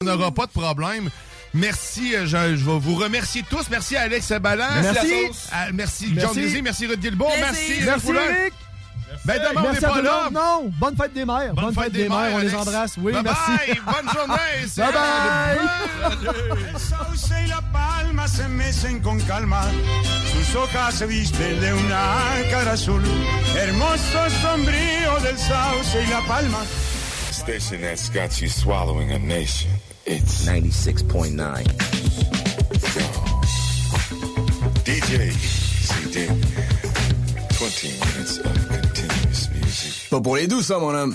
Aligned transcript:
On 0.00 0.06
n'aura 0.06 0.30
pas 0.30 0.46
de 0.46 0.52
problème. 0.52 1.10
Merci, 1.54 2.14
euh, 2.14 2.20
je, 2.24 2.54
je 2.54 2.64
vais 2.64 2.78
vous 2.78 2.94
remercier 2.94 3.42
tous. 3.50 3.68
Merci 3.68 3.96
à 3.96 4.02
Alex 4.02 4.30
Ballant. 4.40 4.68
Merci. 4.80 5.12
À- 5.50 5.72
merci, 5.72 6.06
Merci. 6.14 6.20
John 6.20 6.34
Désir, 6.34 6.62
merci 6.62 6.86
Ruth 6.86 7.00
Guilbeault, 7.00 7.26
merci 7.40 7.80
Merci, 7.84 8.10
Eric. 8.10 8.54
Ben 9.24 9.38
demain, 9.40 9.50
on 9.56 9.60
n'est 9.62 9.68
Merci 9.72 9.84
à 9.84 9.88
pas 9.88 10.02
là. 10.02 10.22
monde. 10.26 10.32
Non, 10.34 10.70
bonne 10.78 10.96
fête 10.96 11.12
des 11.14 11.24
mères. 11.24 11.52
Bonne, 11.52 11.74
fête, 11.74 11.90
des, 11.92 12.08
mères, 12.08 12.30
on 12.32 12.38
les 12.38 12.54
embrasse. 12.54 12.92
Oui, 12.98 13.12
Bye 13.12 13.22
merci. 13.24 13.50
bye, 13.50 13.80
bonne 13.86 14.14
journée. 14.14 14.66
Bye 14.76 14.92
bye. 14.92 16.68
El 16.72 16.78
sauce 16.78 17.30
y 17.44 17.48
la 17.48 17.60
palma 17.72 18.28
se 18.28 18.42
mecen 18.46 19.00
con 19.00 19.18
calma, 19.26 19.62
sus 20.32 20.54
hojas 20.54 20.94
se 20.94 21.06
visten 21.06 21.58
de 21.60 21.72
una 21.72 22.14
cara 22.52 22.70
azul, 22.72 23.02
hermoso 23.56 24.30
sombrío 24.42 25.18
del 25.24 25.36
sauce 25.38 26.04
y 26.04 26.08
la 26.08 26.20
palma. 26.28 26.58
Station 27.32 27.80
that's 27.82 28.08
got 28.10 28.40
you 28.40 28.48
swallowing 28.48 29.10
a 29.12 29.18
nation. 29.18 29.70
It's 30.10 30.46
96.9. 30.46 31.36
DJ 34.86 35.30
CD. 35.84 36.26
20 37.52 37.84
minutes 37.84 38.38
of 38.38 38.68
continuous 38.68 39.50
music. 39.52 40.08
Pas 40.08 40.20
pour 40.22 40.36
les 40.36 40.46
doux, 40.46 40.62
ça, 40.62 40.78
mon 40.78 40.94
homme. 40.94 41.14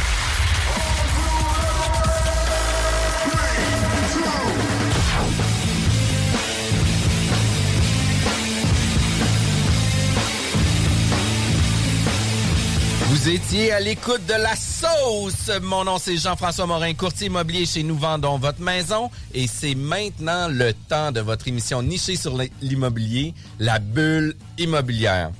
Vous 13.11 13.27
étiez 13.27 13.73
à 13.73 13.81
l'écoute 13.81 14.25
de 14.25 14.41
la 14.41 14.55
sauce. 14.55 15.51
Mon 15.61 15.83
nom 15.83 15.97
c'est 15.97 16.15
Jean-François 16.15 16.65
Morin, 16.65 16.93
courtier 16.93 17.27
immobilier 17.27 17.65
chez 17.65 17.83
Nous 17.83 17.97
Vendons 17.97 18.37
Votre 18.37 18.61
Maison. 18.61 19.11
Et 19.33 19.47
c'est 19.47 19.75
maintenant 19.75 20.47
le 20.47 20.73
temps 20.73 21.11
de 21.11 21.19
votre 21.19 21.45
émission 21.49 21.83
nichée 21.83 22.15
sur 22.15 22.39
l'immobilier, 22.61 23.33
la 23.59 23.79
bulle 23.79 24.33
immobilière. 24.57 25.31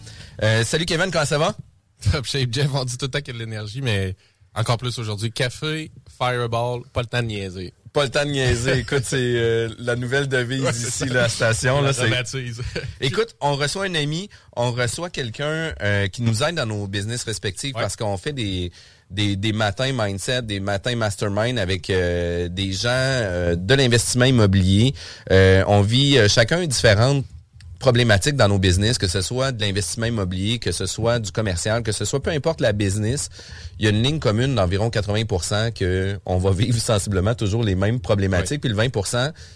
Euh, 0.43 0.65
salut 0.65 0.83
Kevin, 0.83 1.11
comment 1.11 1.23
ça 1.23 1.37
va? 1.37 1.55
Top 2.11 2.25
shape, 2.25 2.49
Jeff, 2.51 2.67
on 2.73 2.83
dit 2.83 2.97
tout 2.97 3.05
le 3.05 3.11
temps 3.11 3.19
qu'il 3.21 3.35
y 3.35 3.37
a 3.37 3.39
de 3.39 3.45
l'énergie, 3.45 3.81
mais 3.81 4.17
encore 4.53 4.77
plus 4.77 4.99
aujourd'hui. 4.99 5.31
Café, 5.31 5.91
fireball, 6.17 6.81
pas 6.91 7.03
le 7.03 7.07
temps 7.07 7.21
de 7.21 7.27
niaiser. 7.27 7.73
Pas 7.93 8.03
le 8.05 8.09
temps 8.09 8.25
de 8.25 8.31
niaiser. 8.31 8.79
Écoute, 8.79 9.03
c'est 9.03 9.17
euh, 9.19 9.69
la 9.79 9.95
nouvelle 9.97 10.27
devise 10.27 10.61
Ouais, 10.63 10.71
ici, 10.71 11.05
la 11.05 11.27
station. 11.27 11.81
Là. 11.81 11.91
Écoute, 13.01 13.35
on 13.41 13.55
reçoit 13.55 13.85
un 13.85 13.95
ami, 13.95 14.29
on 14.55 14.71
reçoit 14.71 15.09
quelqu'un 15.09 15.73
euh, 15.81 16.07
qui 16.07 16.21
nous 16.21 16.41
aide 16.43 16.55
dans 16.55 16.65
nos 16.65 16.87
business 16.87 17.23
respectifs 17.23 17.73
parce 17.73 17.97
qu'on 17.97 18.15
fait 18.17 18.31
des, 18.31 18.71
des, 19.09 19.35
des 19.35 19.51
matins 19.51 19.91
mindset, 19.93 20.43
des 20.43 20.59
matins 20.61 20.95
mastermind 20.95 21.59
avec 21.59 21.89
euh, 21.89 22.47
des 22.47 22.71
gens 22.71 22.87
euh, 22.89 23.55
de 23.55 23.73
l'investissement 23.73 24.25
immobilier. 24.25 24.93
Euh, 25.31 25.63
on 25.67 25.81
vit 25.81 26.17
euh, 26.17 26.27
chacun 26.29 26.65
différentes 26.65 27.25
problématiques 27.81 28.35
dans 28.37 28.47
nos 28.47 28.59
business, 28.59 28.97
que 28.97 29.07
ce 29.07 29.21
soit 29.21 29.51
de 29.51 29.59
l'investissement 29.61 30.05
immobilier, 30.05 30.59
que 30.59 30.71
ce 30.71 30.85
soit 30.85 31.19
du 31.19 31.31
commercial, 31.31 31.83
que 31.83 31.91
ce 31.91 32.05
soit 32.05 32.21
peu 32.23 32.29
importe 32.31 32.61
la 32.61 32.71
business, 32.71 33.27
il 33.79 33.85
y 33.85 33.87
a 33.87 33.91
une 33.91 34.01
ligne 34.01 34.19
commune 34.19 34.55
d'environ 34.55 34.89
80 34.89 35.71
que 35.71 36.19
on 36.25 36.37
va 36.37 36.51
vivre 36.51 36.79
sensiblement 36.91 37.35
toujours 37.35 37.63
les 37.63 37.75
mêmes 37.75 37.99
problématiques. 37.99 38.61
Puis 38.61 38.69
le 38.69 38.75
20 38.75 38.89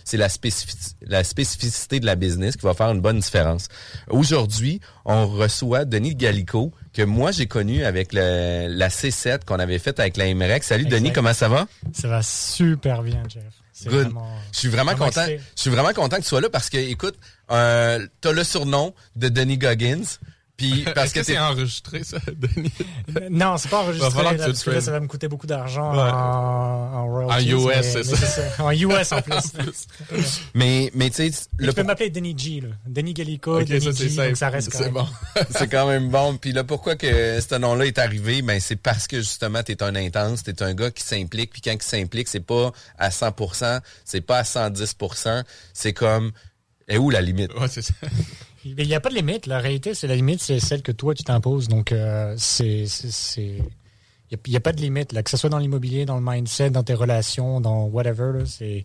c'est 0.03 0.17
la, 0.17 0.27
spécifici- 0.27 0.95
la 1.03 1.23
spécificité 1.23 1.99
de 2.01 2.05
la 2.05 2.15
business 2.15 2.57
qui 2.57 2.65
va 2.65 2.73
faire 2.73 2.89
une 2.91 3.01
bonne 3.01 3.19
différence. 3.19 3.67
Aujourd'hui, 4.09 4.81
on 5.05 5.27
reçoit 5.27 5.85
Denis 5.85 6.15
Gallico, 6.15 6.71
que 6.93 7.03
moi 7.03 7.31
j'ai 7.31 7.45
connu 7.47 7.85
avec 7.85 8.11
le- 8.11 8.67
la 8.69 8.89
C7 8.89 9.45
qu'on 9.45 9.59
avait 9.59 9.79
faite 9.79 9.99
avec 9.99 10.17
la 10.17 10.33
MREC. 10.33 10.63
Salut 10.63 10.85
Denis, 10.85 11.13
comment 11.13 11.33
ça 11.33 11.47
va? 11.47 11.67
Ça 11.93 12.07
va 12.07 12.21
super 12.23 13.03
bien, 13.03 13.21
Jeff. 13.29 13.43
Good. 13.83 13.91
vraiment- 14.05 14.25
Je 14.53 14.59
suis 14.59 14.69
vraiment 14.69 14.91
vraiment 14.93 15.05
content. 15.07 15.21
excité. 15.25 15.41
Je 15.57 15.61
suis 15.61 15.69
vraiment 15.69 15.91
content 15.93 16.15
que 16.15 16.21
tu 16.21 16.29
sois 16.29 16.39
là 16.39 16.49
parce 16.49 16.69
que, 16.69 16.77
écoute, 16.77 17.15
euh, 17.51 18.05
t'as 18.21 18.31
le 18.31 18.43
surnom 18.43 18.93
de 19.15 19.29
Denis 19.29 19.57
Goggins. 19.57 20.01
Puis 20.57 20.85
parce 20.95 21.07
Est-ce 21.07 21.13
que, 21.15 21.19
que 21.19 21.25
c'est 21.25 21.37
enregistré, 21.37 22.03
ça, 22.05 22.17
Denis? 22.33 22.71
Non, 23.29 23.57
c'est 23.57 23.67
pas 23.69 23.81
enregistré, 23.81 24.09
Va 24.09 24.15
falloir 24.15 24.33
que 24.35 24.39
là, 24.39 24.45
parce 24.47 24.63
que 24.63 24.69
là, 24.69 24.79
ça 24.79 24.91
va 24.91 25.01
me 25.01 25.07
coûter 25.07 25.27
beaucoup 25.27 25.47
d'argent 25.47 25.91
Ouais. 25.91 25.99
en, 25.99 26.93
en. 26.93 27.29
En 27.29 27.39
US, 27.39 27.65
mais- 27.65 27.83
c'est 27.83 27.97
mais 28.09 28.15
ça. 28.15 28.41
En 28.63 28.71
US 28.71 29.11
en 29.11 29.21
plus. 29.21 29.87
mais, 30.53 30.91
mais 30.93 31.09
tu 31.09 31.29
sais, 31.29 31.47
le 31.57 31.69
tu 31.69 31.73
peux 31.75 31.83
m'appeler 31.83 32.09
Denis 32.09 32.35
G, 32.37 32.61
là. 32.61 32.69
Denis 32.87 33.13
Gallico, 33.13 33.59
Ok, 33.59 33.67
Denis 33.67 33.81
ça, 33.83 33.91
c'est 33.93 34.09
G, 34.09 34.15
donc 34.27 34.37
ça 34.37 34.49
reste 34.49 34.71
C'est 34.71 34.77
correct. 34.91 34.93
bon. 34.93 35.07
c'est 35.51 35.67
quand 35.67 35.87
même 35.87 36.09
bon. 36.09 36.37
Puis 36.37 36.53
là, 36.53 36.63
pourquoi 36.63 36.95
que 36.95 37.39
ce 37.41 37.55
nom-là 37.55 37.85
est 37.85 37.97
arrivé? 37.99 38.41
Ben, 38.41 38.59
c'est 38.61 38.75
parce 38.77 39.07
que 39.07 39.17
justement, 39.17 39.61
t'es 39.63 39.83
un 39.83 39.95
intense, 39.95 40.43
t'es 40.43 40.61
un 40.63 40.73
gars 40.73 40.91
qui 40.91 41.03
s'implique. 41.03 41.51
Puis 41.51 41.61
quand 41.61 41.73
il 41.73 41.81
s'implique, 41.81 42.27
c'est 42.29 42.39
pas 42.45 42.71
à 42.97 43.09
100%, 43.09 43.81
c'est 44.05 44.21
pas 44.21 44.37
à 44.37 44.43
110%. 44.43 45.43
C'est 45.73 45.93
comme, 45.93 46.31
est 46.87 46.97
où 46.97 47.09
la 47.09 47.21
limite? 47.21 47.53
Ouais, 47.53 47.67
c'est 47.67 47.81
ça. 47.81 47.93
Il 48.63 48.75
n'y 48.87 48.95
a 48.95 48.99
pas 48.99 49.09
de 49.09 49.15
limite. 49.15 49.45
La 49.47 49.59
réalité, 49.59 49.93
c'est 49.93 50.07
la 50.07 50.15
limite, 50.15 50.41
c'est 50.41 50.59
celle 50.59 50.81
que 50.81 50.91
toi, 50.91 51.13
tu 51.13 51.23
t'imposes. 51.23 51.67
Donc, 51.67 51.91
euh, 51.91 52.33
c'est... 52.37 52.85
c'est- 52.87 53.11
c'est- 53.11 53.61
Il 54.31 54.39
n'y 54.49 54.55
a, 54.57 54.59
pas 54.59 54.73
de 54.73 54.81
limite, 54.81 55.13
là, 55.13 55.21
que 55.21 55.29
ce 55.29 55.37
soit 55.37 55.49
dans 55.51 55.59
l'immobilier, 55.59 56.05
dans 56.05 56.15
le 56.17 56.23
mindset, 56.25 56.71
dans 56.71 56.81
tes 56.83 56.95
relations, 56.95 57.61
dans 57.61 57.85
whatever. 57.85 58.31
là, 58.39 58.45
c'est, 58.45 58.83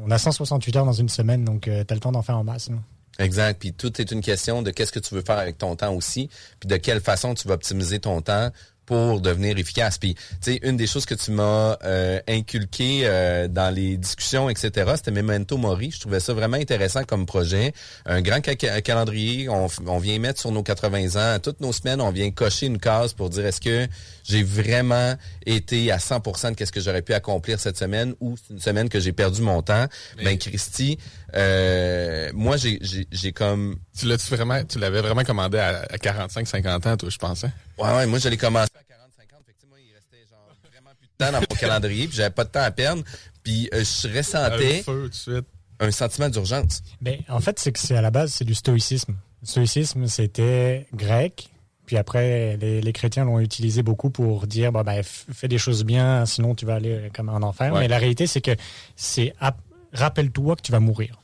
on 0.00 0.10
a 0.12 0.16
168 0.16 0.76
heures 0.76 0.84
dans 0.86 0.92
une 0.92 1.08
semaine, 1.08 1.44
donc 1.44 1.62
tu 1.62 1.70
as 1.72 1.84
le 1.94 2.00
temps 2.00 2.12
d'en 2.12 2.22
faire 2.22 2.38
en 2.38 2.44
masse. 2.44 2.70
là. 2.70 2.76
Exact. 3.18 3.58
Puis 3.60 3.72
tout 3.72 4.00
est 4.00 4.10
une 4.12 4.20
question 4.20 4.62
de 4.62 4.70
qu'est-ce 4.70 4.92
que 4.92 5.00
tu 5.00 5.14
veux 5.14 5.22
faire 5.22 5.38
avec 5.38 5.58
ton 5.58 5.74
temps 5.76 5.92
aussi, 5.92 6.30
puis 6.60 6.68
de 6.68 6.76
quelle 6.76 7.00
façon 7.00 7.34
tu 7.34 7.46
vas 7.48 7.54
optimiser 7.54 7.98
ton 7.98 8.20
temps 8.22 8.50
pour 8.86 9.20
devenir 9.20 9.58
efficace. 9.58 9.98
Puis, 9.98 10.14
tu 10.42 10.52
une 10.62 10.76
des 10.76 10.86
choses 10.86 11.06
que 11.06 11.14
tu 11.14 11.30
m'as 11.30 11.76
euh, 11.84 12.20
inculqué 12.28 13.02
euh, 13.04 13.48
dans 13.48 13.74
les 13.74 13.96
discussions, 13.96 14.50
etc., 14.50 14.92
c'était 14.96 15.10
Memento 15.10 15.56
Mori. 15.56 15.90
Je 15.90 16.00
trouvais 16.00 16.20
ça 16.20 16.32
vraiment 16.34 16.56
intéressant 16.56 17.04
comme 17.04 17.26
projet. 17.26 17.72
Un 18.06 18.20
grand 18.22 18.40
ca- 18.44 18.54
ca- 18.60 18.80
calendrier, 18.82 19.48
on 19.48 19.98
vient 19.98 20.18
mettre 20.18 20.40
sur 20.40 20.52
nos 20.52 20.62
80 20.62 21.16
ans. 21.36 21.38
Toutes 21.40 21.60
nos 21.60 21.72
semaines, 21.72 22.00
on 22.00 22.10
vient 22.10 22.30
cocher 22.30 22.66
une 22.66 22.78
case 22.78 23.12
pour 23.12 23.30
dire 23.30 23.46
est-ce 23.46 23.60
que 23.60 23.86
j'ai 24.24 24.42
vraiment 24.42 25.14
été 25.46 25.92
à 25.92 25.98
100% 25.98 26.50
de 26.50 26.54
qu'est-ce 26.56 26.72
que 26.72 26.80
j'aurais 26.80 27.02
pu 27.02 27.12
accomplir 27.14 27.60
cette 27.60 27.76
semaine 27.78 28.14
ou 28.20 28.36
c'est 28.36 28.52
une 28.54 28.60
semaine 28.60 28.88
que 28.88 28.98
j'ai 28.98 29.12
perdu 29.12 29.42
mon 29.42 29.62
temps. 29.62 29.86
Ben, 30.16 30.36
Christy, 30.38 30.98
euh, 31.34 32.30
moi, 32.34 32.56
j'ai- 32.56 32.78
j'ai 32.80 33.06
j'ai 33.12 33.32
comme... 33.32 33.76
Tu 33.98 34.06
l'as-tu 34.06 34.34
vraiment, 34.34 34.64
tu 34.64 34.78
l'avais 34.78 35.00
vraiment 35.00 35.24
commandé 35.24 35.58
à, 35.58 35.82
à 35.90 35.98
45, 35.98 36.46
50 36.46 36.86
ans, 36.86 36.96
toi, 36.96 37.08
je 37.10 37.18
pensais? 37.18 37.50
Ouais, 37.78 37.88
ouais, 37.94 38.06
moi, 38.06 38.18
je 38.18 38.28
l'ai 38.28 38.36
commencé 38.36 38.70
à 38.74 38.82
40, 38.82 39.08
50. 39.16 39.40
Fait 39.46 39.52
que, 39.52 39.58
tu 39.58 39.62
sais, 39.62 39.66
moi, 39.68 39.78
il 39.80 39.92
restait 39.94 40.26
genre 40.30 40.48
vraiment 40.70 40.90
plus 40.98 41.06
de 41.06 41.12
temps 41.18 41.32
dans 41.32 41.40
mon 41.40 41.56
calendrier, 41.58 42.06
puis 42.08 42.16
j'avais 42.16 42.30
pas 42.30 42.44
de 42.44 42.50
temps 42.50 42.62
à 42.62 42.70
perdre, 42.70 43.02
puis 43.42 43.68
euh, 43.74 43.84
je 43.84 44.08
ressentais 44.16 44.78
Un 44.80 44.82
feu 44.82 45.02
tout 45.04 45.08
de 45.10 45.14
suite. 45.14 45.46
un 45.80 45.90
sentiment 45.90 46.28
d'urgence. 46.28 46.82
Ben, 47.00 47.18
en 47.28 47.40
fait, 47.40 47.58
c'est 47.58 47.72
que 47.72 47.78
c'est 47.80 47.96
à 47.96 48.02
la 48.02 48.10
base, 48.10 48.32
c'est 48.32 48.44
du 48.44 48.54
stoïcisme. 48.54 49.14
Le 49.42 49.46
stoïcisme, 49.48 50.06
c'était 50.06 50.86
grec. 50.94 51.50
Puis 51.86 51.96
après, 51.98 52.56
les, 52.56 52.80
les 52.80 52.92
chrétiens 52.92 53.24
l'ont 53.24 53.40
utilisé 53.40 53.82
beaucoup 53.82 54.08
pour 54.10 54.46
dire, 54.46 54.72
bah, 54.72 54.82
ben, 54.84 55.00
f- 55.00 55.24
fais 55.32 55.48
des 55.48 55.58
choses 55.58 55.84
bien, 55.84 56.24
sinon 56.26 56.54
tu 56.54 56.64
vas 56.64 56.76
aller 56.76 57.10
comme 57.14 57.28
en 57.28 57.36
enfer. 57.42 57.72
Ouais. 57.72 57.80
Mais 57.80 57.88
la 57.88 57.98
réalité, 57.98 58.26
c'est 58.26 58.40
que 58.40 58.52
c'est 58.96 59.34
ap- 59.40 59.60
rappelle-toi 59.92 60.56
que 60.56 60.62
tu 60.62 60.72
vas 60.72 60.80
mourir. 60.80 61.20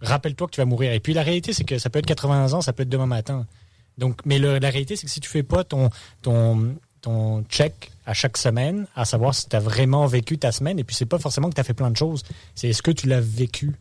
Rappelle-toi 0.00 0.46
que 0.48 0.52
tu 0.52 0.60
vas 0.60 0.64
mourir. 0.66 0.92
Et 0.92 1.00
puis 1.00 1.14
la 1.14 1.22
réalité, 1.22 1.52
c'est 1.52 1.64
que 1.64 1.78
ça 1.78 1.90
peut 1.90 1.98
être 2.00 2.06
80 2.06 2.52
ans, 2.54 2.60
ça 2.60 2.72
peut 2.72 2.82
être 2.82 2.88
demain 2.88 3.06
matin. 3.06 3.46
Donc, 3.98 4.20
mais 4.24 4.38
le- 4.38 4.58
la 4.58 4.70
réalité, 4.70 4.96
c'est 4.96 5.06
que 5.06 5.12
si 5.12 5.20
tu 5.20 5.28
fais 5.28 5.42
pas 5.42 5.64
ton, 5.64 5.90
ton, 6.22 6.74
ton 7.00 7.42
check 7.44 7.90
à 8.06 8.14
chaque 8.14 8.36
semaine, 8.36 8.86
à 8.96 9.04
savoir 9.04 9.34
si 9.34 9.48
tu 9.48 9.54
as 9.56 9.60
vraiment 9.60 10.06
vécu 10.06 10.38
ta 10.38 10.50
semaine, 10.52 10.78
et 10.78 10.84
puis 10.84 10.96
c'est 10.96 11.06
pas 11.06 11.18
forcément 11.18 11.48
que 11.50 11.54
tu 11.54 11.60
as 11.60 11.64
fait 11.64 11.74
plein 11.74 11.90
de 11.90 11.96
choses, 11.96 12.22
c'est 12.54 12.68
est-ce 12.68 12.82
que 12.82 12.90
tu 12.90 13.06
l'as 13.08 13.20
vécu? 13.20 13.72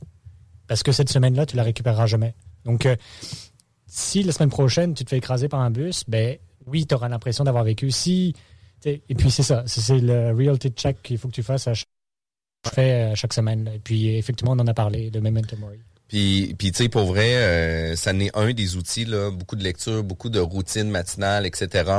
Parce 0.67 0.83
que 0.83 0.91
cette 0.91 1.09
semaine-là, 1.09 1.45
tu 1.45 1.55
la 1.55 1.63
récupéreras 1.63 2.05
jamais. 2.07 2.33
Donc, 2.65 2.85
euh, 2.85 2.95
si 3.93 4.23
la 4.23 4.31
semaine 4.31 4.49
prochaine, 4.49 4.93
tu 4.93 5.03
te 5.03 5.09
fais 5.09 5.17
écraser 5.17 5.49
par 5.49 5.59
un 5.59 5.69
bus, 5.69 6.05
ben 6.07 6.37
oui, 6.65 6.87
tu 6.87 6.95
auras 6.95 7.09
l'impression 7.09 7.43
d'avoir 7.43 7.65
vécu. 7.65 7.91
Si, 7.91 8.33
et 8.85 9.01
puis 9.17 9.29
c'est 9.29 9.43
ça, 9.43 9.63
c'est 9.67 9.99
le 9.99 10.31
reality 10.31 10.69
check 10.69 11.01
qu'il 11.03 11.17
faut 11.17 11.27
que 11.27 11.33
tu 11.33 11.43
fasses 11.43 11.67
à 11.67 11.73
à 12.77 13.15
chaque 13.15 13.33
semaine. 13.33 13.69
Et 13.73 13.79
puis 13.79 14.15
effectivement, 14.15 14.53
on 14.53 14.59
en 14.59 14.67
a 14.67 14.73
parlé 14.73 15.09
de 15.09 15.19
Memento 15.19 15.57
Mori. 15.57 15.79
Puis, 16.11 16.55
puis 16.59 16.73
tu 16.73 16.83
sais, 16.83 16.89
pour 16.89 17.05
vrai, 17.05 17.35
euh, 17.35 17.95
ça 17.95 18.11
n'est 18.11 18.31
un 18.33 18.51
des 18.51 18.75
outils, 18.75 19.05
là, 19.05 19.31
beaucoup 19.31 19.55
de 19.55 19.63
lecture, 19.63 20.03
beaucoup 20.03 20.29
de 20.29 20.41
routines 20.41 20.89
matinales, 20.89 21.45
etc. 21.45 21.89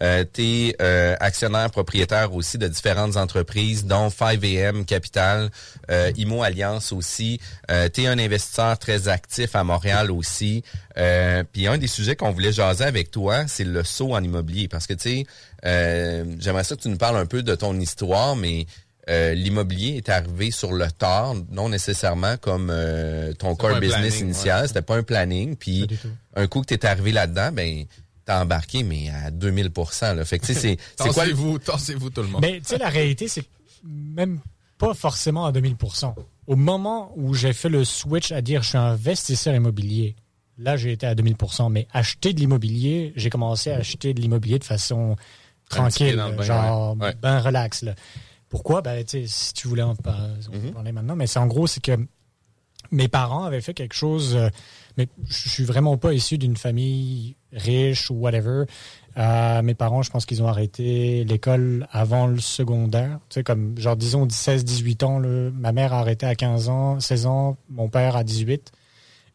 Euh, 0.00 0.24
tu 0.32 0.70
es 0.70 0.76
actionnaire 1.20 1.70
propriétaire 1.70 2.32
aussi 2.32 2.56
de 2.56 2.66
différentes 2.66 3.18
entreprises, 3.18 3.84
dont 3.84 4.08
5AM 4.08 4.86
Capital, 4.86 5.50
euh, 5.90 6.10
IMO 6.16 6.42
Alliance 6.42 6.92
aussi. 6.92 7.40
Euh, 7.70 7.90
tu 7.92 8.04
es 8.04 8.06
un 8.06 8.18
investisseur 8.18 8.78
très 8.78 9.08
actif 9.08 9.54
à 9.54 9.64
Montréal 9.64 10.10
aussi. 10.10 10.62
Euh, 10.96 11.44
puis 11.52 11.66
un 11.66 11.76
des 11.76 11.88
sujets 11.88 12.16
qu'on 12.16 12.30
voulait 12.30 12.52
jaser 12.52 12.84
avec 12.84 13.10
toi, 13.10 13.46
c'est 13.48 13.64
le 13.64 13.84
saut 13.84 14.14
en 14.14 14.24
immobilier. 14.24 14.66
Parce 14.68 14.86
que, 14.86 14.94
tu 14.94 15.10
sais, 15.10 15.26
euh, 15.66 16.24
j'aimerais 16.38 16.64
ça 16.64 16.74
que 16.74 16.80
tu 16.80 16.88
nous 16.88 16.96
parles 16.96 17.18
un 17.18 17.26
peu 17.26 17.42
de 17.42 17.54
ton 17.54 17.78
histoire, 17.78 18.34
mais... 18.34 18.66
Euh, 19.08 19.32
l'immobilier 19.32 19.96
est 19.96 20.08
arrivé 20.10 20.50
sur 20.50 20.72
le 20.72 20.90
tard, 20.90 21.34
non 21.50 21.70
nécessairement 21.70 22.36
comme 22.36 22.68
euh, 22.70 23.32
ton 23.32 23.54
core 23.56 23.80
business 23.80 24.16
planning, 24.16 24.24
initial. 24.24 24.60
ouais. 24.62 24.68
C'était 24.68 24.82
pas 24.82 24.96
un 24.96 25.02
planning. 25.02 25.56
Puis 25.56 25.86
un 26.34 26.46
coup 26.46 26.60
que 26.60 26.66
tu 26.66 26.74
es 26.74 26.84
arrivé 26.84 27.12
là-dedans, 27.12 27.50
ben 27.52 27.84
t'as 28.26 28.42
embarqué, 28.42 28.82
mais 28.82 29.08
à 29.08 29.30
2000 29.30 29.70
là. 30.02 30.24
Fait 30.26 30.38
que 30.38 30.44
tu 30.44 30.52
sais, 30.52 30.60
c'est 30.60 30.76
c'est 31.02 31.12
quoi 31.14 31.24
le... 31.24 31.30
Tassez-vous, 31.30 31.58
tassez-vous 31.58 32.10
tout 32.10 32.20
le 32.20 32.28
monde. 32.28 32.42
Mais 32.42 32.60
tu 32.60 32.66
sais, 32.66 32.78
la 32.78 32.90
réalité, 32.90 33.28
c'est 33.28 33.42
que 33.42 33.48
même 33.84 34.40
pas 34.76 34.92
forcément 34.92 35.46
à 35.46 35.52
2000%. 35.52 36.14
Au 36.46 36.56
moment 36.56 37.12
où 37.16 37.32
j'ai 37.32 37.54
fait 37.54 37.70
le 37.70 37.84
switch 37.84 38.30
à 38.32 38.42
dire 38.42 38.62
je 38.62 38.68
suis 38.70 38.78
investisseur 38.78 39.54
immobilier, 39.54 40.16
là, 40.58 40.76
j'ai 40.76 40.92
été 40.92 41.06
à 41.06 41.14
2000%. 41.14 41.72
Mais 41.72 41.88
acheter 41.92 42.34
de 42.34 42.40
l'immobilier, 42.40 43.14
j'ai 43.16 43.30
commencé 43.30 43.70
à 43.70 43.76
acheter 43.76 44.12
de 44.12 44.20
l'immobilier 44.20 44.58
de 44.58 44.64
façon 44.64 45.16
tranquille, 45.70 46.22
genre 46.40 46.96
ouais. 46.96 47.06
Ouais. 47.06 47.14
ben 47.22 47.40
relax. 47.40 47.82
Là. 47.82 47.94
Pourquoi? 48.48 48.82
Ben, 48.82 49.04
sais, 49.06 49.24
si 49.26 49.52
tu 49.52 49.68
voulais 49.68 49.82
en 49.82 49.94
peut 49.94 50.10
parler 50.72 50.92
maintenant, 50.92 51.16
mais 51.16 51.26
c'est 51.26 51.38
en 51.38 51.46
gros, 51.46 51.66
c'est 51.66 51.82
que 51.82 51.98
mes 52.90 53.08
parents 53.08 53.44
avaient 53.44 53.60
fait 53.60 53.74
quelque 53.74 53.94
chose, 53.94 54.34
euh, 54.36 54.48
mais 54.96 55.08
je 55.28 55.48
suis 55.48 55.64
vraiment 55.64 55.96
pas 55.96 56.12
issu 56.12 56.38
d'une 56.38 56.56
famille 56.56 57.36
riche 57.52 58.10
ou 58.10 58.14
whatever. 58.14 58.64
Euh, 59.16 59.62
mes 59.62 59.74
parents, 59.74 60.02
je 60.02 60.10
pense 60.10 60.26
qu'ils 60.26 60.42
ont 60.42 60.48
arrêté 60.48 61.24
l'école 61.24 61.86
avant 61.90 62.26
le 62.26 62.38
secondaire. 62.38 63.18
Tu 63.28 63.34
sais, 63.34 63.42
comme, 63.42 63.78
genre, 63.78 63.96
disons, 63.96 64.28
16, 64.28 64.64
18 64.64 65.02
ans. 65.02 65.18
là. 65.18 65.50
Ma 65.52 65.72
mère 65.72 65.92
a 65.92 66.00
arrêté 66.00 66.24
à 66.24 66.34
15 66.34 66.68
ans, 66.68 67.00
16 67.00 67.26
ans, 67.26 67.56
mon 67.68 67.88
père 67.88 68.16
à 68.16 68.24
18. 68.24 68.72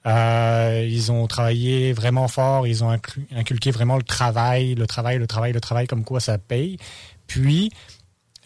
Euh, 0.05 0.85
ils 0.89 1.11
ont 1.11 1.27
travaillé 1.27 1.93
vraiment 1.93 2.27
fort, 2.27 2.67
ils 2.67 2.83
ont 2.83 2.89
inculqué 3.31 3.71
vraiment 3.71 3.95
le 3.95 4.03
travail, 4.03 4.75
le 4.75 4.85
travail, 4.85 5.17
le 5.17 5.27
travail, 5.27 5.53
le 5.53 5.61
travail, 5.61 5.87
comme 5.87 6.03
quoi 6.03 6.19
ça 6.19 6.37
paye. 6.37 6.77
Puis, 7.27 7.71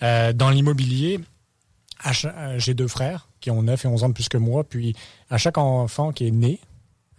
euh, 0.04 0.34
dans 0.34 0.50
l'immobilier, 0.50 1.20
euh, 2.06 2.60
j'ai 2.60 2.74
deux 2.74 2.88
frères 2.88 3.30
qui 3.40 3.52
ont 3.52 3.64
9 3.64 3.86
et 3.86 3.88
11 3.88 4.04
ans 4.04 4.10
de 4.10 4.14
plus 4.14 4.30
que 4.30 4.38
moi. 4.38 4.64
Puis, 4.64 4.96
à 5.30 5.38
chaque 5.38 5.58
enfant 5.58 6.12
qui 6.12 6.28
est 6.28 6.32
né, 6.32 6.60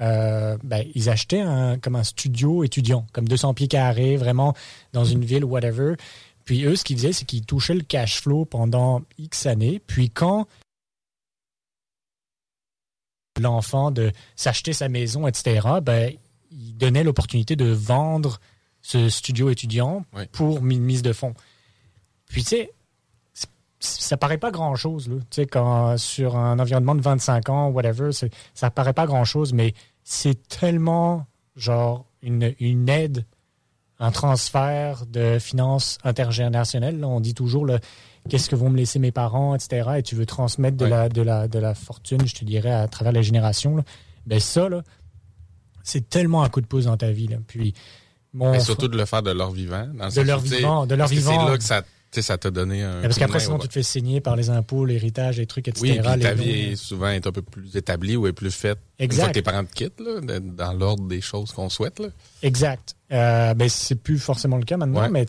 euh, 0.01 0.57
ben, 0.63 0.87
ils 0.95 1.09
achetaient 1.11 1.41
un, 1.41 1.79
comme 1.79 1.97
un 1.97 2.05
studio 2.05 2.63
étudiant, 2.65 3.07
comme 3.13 3.29
200 3.29 3.55
pieds 3.55 3.69
carrés, 3.69 4.17
vraiment 4.17 4.55
dans 4.93 5.05
une 5.05 5.25
ville, 5.25 5.45
whatever. 5.45 5.95
Puis 6.45 6.65
eux, 6.65 6.77
ce 6.77 6.85
qu'ils 6.85 6.97
faisaient, 6.97 7.13
c'est 7.13 7.25
qu'ils 7.25 7.45
touchaient 7.45 7.75
le 7.75 7.83
cash 7.83 8.21
flow 8.23 8.45
pendant 8.45 9.03
X 9.19 9.47
années. 9.47 9.81
Puis 9.87 10.09
quand 10.11 10.47
l'enfant 13.41 13.91
de 13.91 14.13
s'acheter 14.35 14.73
sa 14.73 14.89
maison, 14.89 15.27
etc., 15.27 15.67
ben, 15.83 16.13
ils 16.51 16.77
donnaient 16.77 17.05
l'opportunité 17.05 17.55
de 17.57 17.67
vendre 17.67 18.41
ce 18.81 19.09
studio 19.09 19.51
étudiant 19.51 20.05
Oui. 20.15 20.25
pour 20.33 20.59
une 20.59 20.81
mise 20.81 21.03
de 21.03 21.13
fonds. 21.13 21.35
Puis 22.29 22.43
tu 22.43 22.49
sais, 22.51 22.71
ça 23.81 24.17
paraît 24.17 24.39
pas 24.39 24.51
grand 24.51 24.75
chose 24.75 25.09
là. 25.09 25.17
Tu 25.31 25.43
sais, 25.43 25.47
quand 25.47 25.97
sur 25.99 26.37
un 26.37 26.59
environnement 26.59 26.95
de 26.95 27.01
25 27.01 27.49
ans, 27.49 27.69
whatever, 27.69 28.11
ça 28.55 28.71
paraît 28.71 28.93
pas 28.93 29.07
grand 29.07 29.25
chose, 29.25 29.53
mais 29.53 29.75
c'est 30.03 30.49
tellement 30.49 31.27
genre 31.57 32.05
une, 32.23 32.55
une 32.61 32.89
aide, 32.89 33.25
un 34.01 34.11
transfert 34.11 35.07
de 35.07 35.39
finances 35.39 35.99
intergénérationnelles. 36.05 36.99
là. 37.01 37.07
On 37.09 37.21
dit 37.21 37.35
toujours 37.35 37.65
le 37.65 37.79
qu'est-ce 38.29 38.49
que 38.51 38.57
vont 38.57 38.69
me 38.71 38.77
laisser 38.77 38.99
mes 38.99 39.13
parents, 39.13 39.55
etc. 39.55 39.91
Et 39.99 40.03
tu 40.03 40.15
veux 40.17 40.27
transmettre 40.27 40.77
de, 40.77 40.85
Ouais. 40.85 40.91
la, 40.91 41.09
de, 41.09 41.23
la, 41.23 41.49
de 41.49 41.59
la 41.59 41.75
fortune, 41.75 42.27
je 42.27 42.35
te 42.35 42.45
dirais, 42.45 42.73
à 42.73 42.89
travers 42.89 43.13
les 43.13 43.23
générations. 43.23 43.77
Là. 43.77 43.83
Ben 44.27 44.41
ça, 44.41 44.69
là, 44.69 44.83
c'est 45.83 46.09
tellement 46.11 46.43
un 46.43 46.49
coup 46.49 46.61
de 46.61 46.67
pouce 46.67 46.85
dans 46.85 46.97
ta 46.97 47.11
vie. 47.11 47.29
Là. 47.29 47.37
Puis, 47.47 47.75
mon 48.35 48.53
Mais 48.53 48.61
surtout 48.61 48.89
de 48.89 48.97
le 48.99 49.05
faire 49.07 49.23
de 49.23 49.31
leur 49.31 49.51
vivant. 49.53 49.87
dans 49.95 50.09
De 50.09 50.21
leur 50.21 50.41
vivant, 50.41 50.87
de 50.87 50.95
leur 50.95 51.09
vivant. 51.09 51.31
C'est 51.45 51.51
là 51.51 51.57
que 51.59 51.65
ça, 51.65 51.83
tu 51.83 51.89
sais, 52.13 52.23
ça 52.23 52.39
t'a 52.39 52.51
donné 52.51 52.83
un. 52.83 52.97
Mais 52.97 53.03
parce 53.03 53.19
qu'après, 53.19 53.41
sinon, 53.41 53.59
tu 53.59 53.69
te 53.69 53.73
fais 53.73 53.83
signer 53.83 54.21
par 54.21 54.35
les 54.37 54.51
impôts, 54.51 54.85
l'héritage, 54.85 55.39
les 55.39 55.47
trucs, 55.47 55.69
etc. 55.69 55.83
Oui, 55.83 56.01
puis 56.13 56.21
ta 56.23 56.35
vie 56.35 56.51
est 56.51 56.77
souvent 56.77 57.09
est 57.09 57.27
un 57.27 57.33
peu 57.33 57.43
plus 57.43 57.77
établie 57.77 58.17
ou 58.17 58.27
est 58.27 58.33
plus 58.33 58.51
faite. 58.51 58.79
Exact. 58.99 59.15
Une 59.17 59.21
fois 59.21 59.29
que 59.29 59.35
tes 59.35 59.43
parents 59.43 59.65
te 59.65 59.73
quittent, 59.73 60.01
là, 60.01 60.21
dans 60.41 60.73
l'ordre 60.73 61.07
des 61.07 61.21
choses 61.21 61.53
qu'on 61.53 61.69
souhaite. 61.69 61.99
Là. 61.99 62.09
Exact. 62.43 62.95
Euh, 63.13 63.55
ben, 63.55 63.69
c'est 63.69 63.95
plus 64.03 64.19
forcément 64.19 64.57
le 64.57 64.65
cas 64.65 64.77
maintenant, 64.77 65.03
Ouais. 65.03 65.09
mais, 65.11 65.27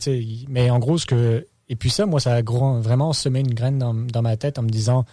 mais 0.48 0.70
en 0.70 0.78
gros, 0.78 0.98
ce 0.98 1.06
que. 1.06 1.46
Et 1.68 1.76
puis 1.76 1.90
ça, 1.90 2.04
moi, 2.06 2.18
ça 2.18 2.34
a 2.34 2.42
gros- 2.42 2.80
vraiment 2.80 3.12
semé 3.12 3.40
une 3.40 3.54
graine 3.54 3.78
dans, 3.78 3.94
dans 3.94 4.22
ma 4.22 4.36
tête 4.36 4.58
en 4.58 4.62
me 4.62 4.70
disant 4.70 5.04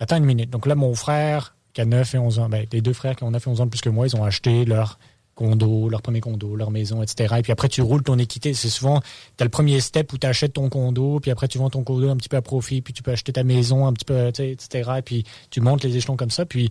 Attends 0.00 0.16
une 0.16 0.24
minute. 0.24 0.50
Donc 0.50 0.66
là, 0.66 0.74
mon 0.74 0.94
frère, 0.94 1.54
qui 1.74 1.80
a 1.80 1.84
9 1.84 2.14
et 2.14 2.18
11 2.18 2.38
ans, 2.40 2.48
ben, 2.48 2.66
les 2.72 2.80
deux 2.80 2.92
frères 2.92 3.14
qui 3.16 3.22
ont 3.24 3.30
9 3.30 3.46
et 3.46 3.50
11 3.50 3.60
ans 3.60 3.64
de 3.66 3.70
plus 3.70 3.80
que 3.80 3.88
moi, 3.88 4.06
ils 4.06 4.16
ont 4.16 4.24
acheté 4.24 4.64
leur 4.64 4.98
condo, 5.34 5.88
leur 5.88 6.02
premier 6.02 6.20
condo, 6.20 6.56
leur 6.56 6.70
maison, 6.70 7.02
etc. 7.02 7.36
Et 7.38 7.42
puis 7.42 7.52
après, 7.52 7.68
tu 7.68 7.80
roules 7.80 8.02
ton 8.02 8.18
équité. 8.18 8.54
C'est 8.54 8.68
souvent, 8.68 9.00
tu 9.00 9.42
as 9.42 9.44
le 9.44 9.50
premier 9.50 9.80
step 9.80 10.12
où 10.12 10.18
tu 10.18 10.26
achètes 10.26 10.54
ton 10.54 10.68
condo, 10.68 11.20
puis 11.20 11.30
après, 11.30 11.48
tu 11.48 11.58
vends 11.58 11.70
ton 11.70 11.84
condo 11.84 12.08
un 12.08 12.16
petit 12.16 12.28
peu 12.28 12.36
à 12.36 12.42
profit, 12.42 12.82
puis 12.82 12.92
tu 12.92 13.02
peux 13.02 13.10
acheter 13.10 13.32
ta 13.32 13.44
maison 13.44 13.86
un 13.86 13.92
petit 13.92 14.04
peu, 14.04 14.28
etc. 14.28 14.90
Et 14.98 15.02
puis 15.02 15.24
tu 15.50 15.60
montes 15.60 15.84
les 15.84 15.96
échelons 15.96 16.16
comme 16.16 16.30
ça. 16.30 16.44
Puis 16.44 16.70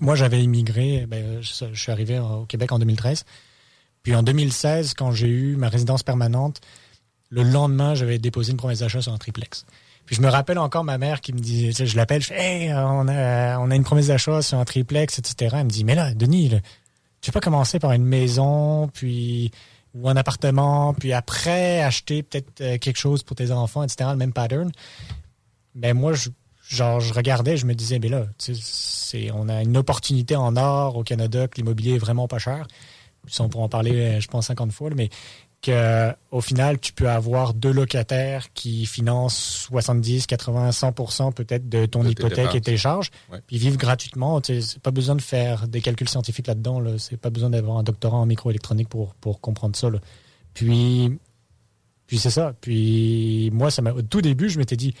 moi, 0.00 0.14
j'avais 0.14 0.42
immigré, 0.42 1.06
ben, 1.06 1.40
je, 1.40 1.74
suis 1.74 1.92
arrivé 1.92 2.18
au 2.18 2.44
Québec 2.46 2.72
en 2.72 2.78
2013. 2.78 3.24
Puis 4.02 4.14
en 4.14 4.22
2016, 4.22 4.94
quand 4.94 5.10
j'ai 5.10 5.28
eu 5.28 5.56
ma 5.56 5.68
résidence 5.68 6.02
permanente, 6.02 6.60
le 7.30 7.42
lendemain, 7.42 7.94
j'avais 7.94 8.18
déposé 8.18 8.52
une 8.52 8.56
promesse 8.56 8.78
d'achat 8.80 9.02
sur 9.02 9.12
un 9.12 9.18
triplex. 9.18 9.66
Puis 10.04 10.14
je 10.14 10.22
me 10.22 10.28
rappelle 10.28 10.58
encore 10.58 10.84
ma 10.84 10.98
mère 10.98 11.20
qui 11.20 11.32
me 11.32 11.40
dit, 11.40 11.72
je 11.72 11.96
l'appelle, 11.96 12.22
je 12.22 12.28
fais, 12.28 12.38
hey, 12.38 12.72
on 12.72 13.08
a, 13.08 13.58
on 13.58 13.70
a 13.72 13.74
une 13.74 13.82
promesse 13.82 14.06
d'achat 14.06 14.40
sur 14.42 14.58
un 14.58 14.64
triplex, 14.64 15.18
etc. 15.18 15.56
Elle 15.58 15.64
me 15.64 15.70
dit, 15.70 15.82
mais 15.82 15.96
là, 15.96 16.14
Denis, 16.14 16.52
tu 17.26 17.32
peux 17.32 17.40
pas 17.40 17.44
commencer 17.44 17.80
par 17.80 17.90
une 17.90 18.04
maison, 18.04 18.86
puis 18.94 19.50
ou 19.94 20.08
un 20.08 20.14
appartement, 20.14 20.94
puis 20.94 21.12
après 21.12 21.82
acheter 21.82 22.22
peut-être 22.22 22.60
euh, 22.60 22.78
quelque 22.78 22.98
chose 22.98 23.24
pour 23.24 23.34
tes 23.34 23.50
enfants, 23.50 23.82
etc. 23.82 24.10
Le 24.12 24.16
même 24.16 24.32
pattern. 24.32 24.70
Mais 25.74 25.92
moi, 25.92 26.12
je, 26.12 26.28
genre, 26.68 27.00
je 27.00 27.12
regardais, 27.12 27.56
je 27.56 27.66
me 27.66 27.74
disais, 27.74 27.98
mais 27.98 28.08
là, 28.08 28.26
tu 28.38 28.54
sais, 28.54 29.32
on 29.34 29.48
a 29.48 29.62
une 29.62 29.76
opportunité 29.76 30.36
en 30.36 30.56
or 30.56 30.94
au 30.98 31.02
Canada 31.02 31.48
que 31.48 31.56
l'immobilier 31.56 31.96
est 31.96 31.98
vraiment 31.98 32.28
pas 32.28 32.38
cher. 32.38 32.68
Puis 33.26 33.34
on 33.40 33.48
pourra 33.48 33.64
en 33.64 33.68
parler, 33.68 33.98
euh, 33.98 34.20
je 34.20 34.28
pense, 34.28 34.46
50 34.46 34.70
fois, 34.70 34.90
mais 34.94 35.08
que 35.66 36.12
au 36.30 36.40
final, 36.40 36.78
tu 36.78 36.92
peux 36.92 37.08
avoir 37.08 37.54
deux 37.54 37.72
locataires 37.72 38.52
qui 38.54 38.86
financent 38.86 39.36
70, 39.70 40.26
80, 40.26 40.72
100 40.72 40.92
peut-être 41.32 41.68
de 41.68 41.86
ton 41.86 42.02
De 42.04 42.10
hypothèque 42.10 42.54
et 42.54 42.60
tes 42.60 42.76
charges, 42.76 43.10
Ouais. 43.30 43.38
puis 43.46 43.58
vivent 43.58 43.76
gratuitement. 43.76 44.40
Tu 44.40 44.60
sais, 44.60 44.68
C'est 44.72 44.82
pas 44.82 44.90
besoin 44.90 45.14
de 45.16 45.22
faire 45.22 45.68
des 45.68 45.80
calculs 45.80 46.08
scientifiques 46.08 46.46
là-dedans. 46.46 46.80
Là. 46.80 46.98
C'est 46.98 47.16
pas 47.16 47.30
besoin 47.30 47.50
d'avoir 47.50 47.78
un 47.78 47.82
doctorat 47.82 48.16
en 48.16 48.26
microélectronique 48.26 48.88
pour, 48.88 49.14
pour 49.14 49.40
comprendre 49.40 49.76
ça. 49.76 49.90
là. 49.90 49.98
Puis, 50.54 51.18
puis 52.06 52.18
c'est 52.18 52.30
ça. 52.30 52.54
Puis 52.60 53.50
moi, 53.52 53.70
ça 53.70 53.82
m'a, 53.82 53.92
au 53.92 54.02
tout 54.02 54.22
début, 54.22 54.48
je 54.48 54.58
m'étais 54.58 54.76
dit, 54.76 54.94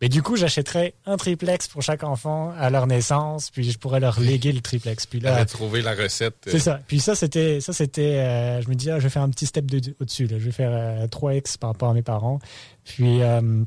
Mais 0.00 0.08
du 0.08 0.22
coup, 0.22 0.36
j'achèterais 0.36 0.94
un 1.06 1.16
triplex 1.16 1.66
pour 1.68 1.82
chaque 1.82 2.04
enfant 2.04 2.52
à 2.56 2.70
leur 2.70 2.86
naissance, 2.86 3.50
puis 3.50 3.68
je 3.70 3.78
pourrais 3.78 3.98
leur 3.98 4.20
léguer 4.20 4.52
le 4.52 4.60
triplex. 4.60 5.06
Puis 5.06 5.18
là, 5.18 5.44
trouver 5.44 5.82
la 5.82 5.94
recette. 5.94 6.36
C'est 6.46 6.54
euh, 6.54 6.58
ça. 6.60 6.80
Puis 6.86 7.00
ça, 7.00 7.14
c'était, 7.16 7.60
ça, 7.60 7.72
c'était, 7.72 8.16
euh, 8.18 8.62
je 8.62 8.68
me 8.68 8.74
dis, 8.74 8.90
ah, 8.90 8.98
je 8.98 9.04
vais 9.04 9.10
faire 9.10 9.22
un 9.22 9.30
petit 9.30 9.46
step 9.46 9.66
de- 9.66 9.96
au-dessus. 10.00 10.26
là. 10.28 10.38
Je 10.38 10.44
vais 10.44 10.52
faire 10.52 10.70
euh, 10.72 11.06
3x 11.08 11.58
par 11.58 11.70
rapport 11.70 11.90
à 11.90 11.94
mes 11.94 12.02
parents. 12.02 12.38
Puis, 12.84 13.22
euh, 13.22 13.64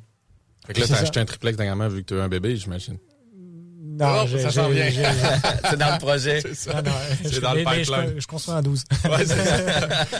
Fait 0.65 0.73
que 0.73 0.79
là, 0.79 0.85
c'est 0.85 0.93
t'as 0.93 0.97
ça. 0.99 1.03
acheté 1.03 1.19
un 1.19 1.25
triplex 1.25 1.57
dernièrement 1.57 1.89
vu 1.89 2.01
que 2.03 2.07
tu 2.07 2.13
as 2.13 2.17
eu 2.17 2.21
un 2.21 2.29
bébé, 2.29 2.55
j'imagine. 2.55 2.97
Non, 4.01 4.25
Oh, 4.25 4.37
ça 4.37 4.51
s'en 4.51 4.69
vient. 4.69 4.89
C'est 5.69 5.77
dans 5.77 5.93
le 5.93 5.99
projet. 5.99 6.41
C'est 6.41 6.55
ça. 6.55 6.81
Dans 6.81 7.53
le 7.53 7.63
pipeline. 7.63 8.13
Je, 8.15 8.21
je 8.21 8.27
construis 8.27 8.55
un 8.55 8.61
12. 8.61 8.83
Ouais, 9.05 9.25
c'est 9.25 9.35
ça. 9.45 9.57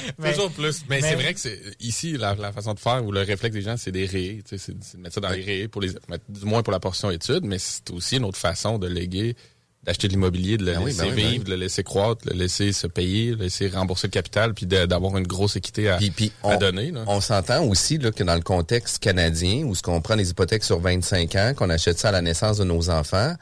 Mais- 0.19 0.31
Toujours 0.33 0.51
plus. 0.51 0.81
Mais, 0.89 1.01
mais- 1.01 1.09
c'est 1.09 1.15
vrai 1.15 1.33
que 1.33 1.39
c'est 1.39 1.59
ici 1.79 2.17
la, 2.17 2.35
la 2.35 2.51
façon 2.51 2.73
de 2.73 2.79
faire 2.79 3.03
ou 3.05 3.11
le 3.11 3.21
réflexe 3.21 3.53
des 3.53 3.61
gens, 3.61 3.75
c'est 3.77 3.91
des 3.91 4.07
sais, 4.07 4.57
C'est 4.57 4.71
de 4.77 5.01
mettre 5.01 5.15
ça 5.15 5.21
dans 5.21 5.29
les 5.29 5.41
rayés 5.43 5.67
pour 5.67 5.81
les 5.81 5.89
mettre- 6.09 6.23
du 6.29 6.45
moins 6.45 6.63
pour 6.63 6.71
la 6.73 6.79
portion 6.79 7.09
études, 7.11 7.43
mais 7.43 7.57
c'est 7.59 7.89
aussi 7.91 8.17
une 8.17 8.25
autre 8.25 8.37
façon 8.37 8.77
de 8.77 8.87
léguer, 8.87 9.35
d'acheter 9.83 10.07
de 10.07 10.13
l'immobilier, 10.13 10.57
de 10.57 10.65
le 10.65 10.73
Ben 10.73 10.79
oui, 10.81 10.91
laisser 10.91 11.01
ben 11.01 11.13
oui, 11.15 11.21
ben 11.23 11.29
vivre, 11.31 11.43
de 11.45 11.49
le 11.49 11.55
laisser 11.55 11.83
croître, 11.83 12.25
de 12.25 12.31
le 12.33 12.37
laisser 12.39 12.71
se 12.71 12.85
payer, 12.87 13.31
de 13.31 13.35
le 13.37 13.43
laisser 13.43 13.67
rembourser 13.67 14.07
le 14.07 14.11
capital, 14.11 14.53
puis 14.53 14.65
d'avoir 14.67 15.17
une 15.17 15.25
grosse 15.27 15.55
équité 15.55 15.89
à, 15.89 15.97
Puis, 15.97 16.11
puis 16.11 16.31
à 16.43 16.49
on, 16.49 16.57
donner. 16.57 16.91
Là. 16.91 17.03
on 17.07 17.19
s'entend 17.21 17.63
aussi 17.63 17.97
là, 17.97 18.11
que 18.11 18.23
dans 18.23 18.35
le 18.35 18.41
contexte 18.41 18.99
canadien, 18.99 19.63
où 19.65 19.73
ce 19.75 19.81
qu'on 19.81 20.01
prend 20.01 20.15
des 20.15 20.29
hypothèques 20.29 20.63
sur 20.63 20.79
25 20.79 21.35
ans, 21.35 21.53
qu'on 21.55 21.69
achète 21.69 21.97
ça 21.97 22.09
à 22.09 22.11
la 22.11 22.21
naissance 22.21 22.57
de 22.57 22.63
nos 22.63 22.89
enfants, 22.91 23.33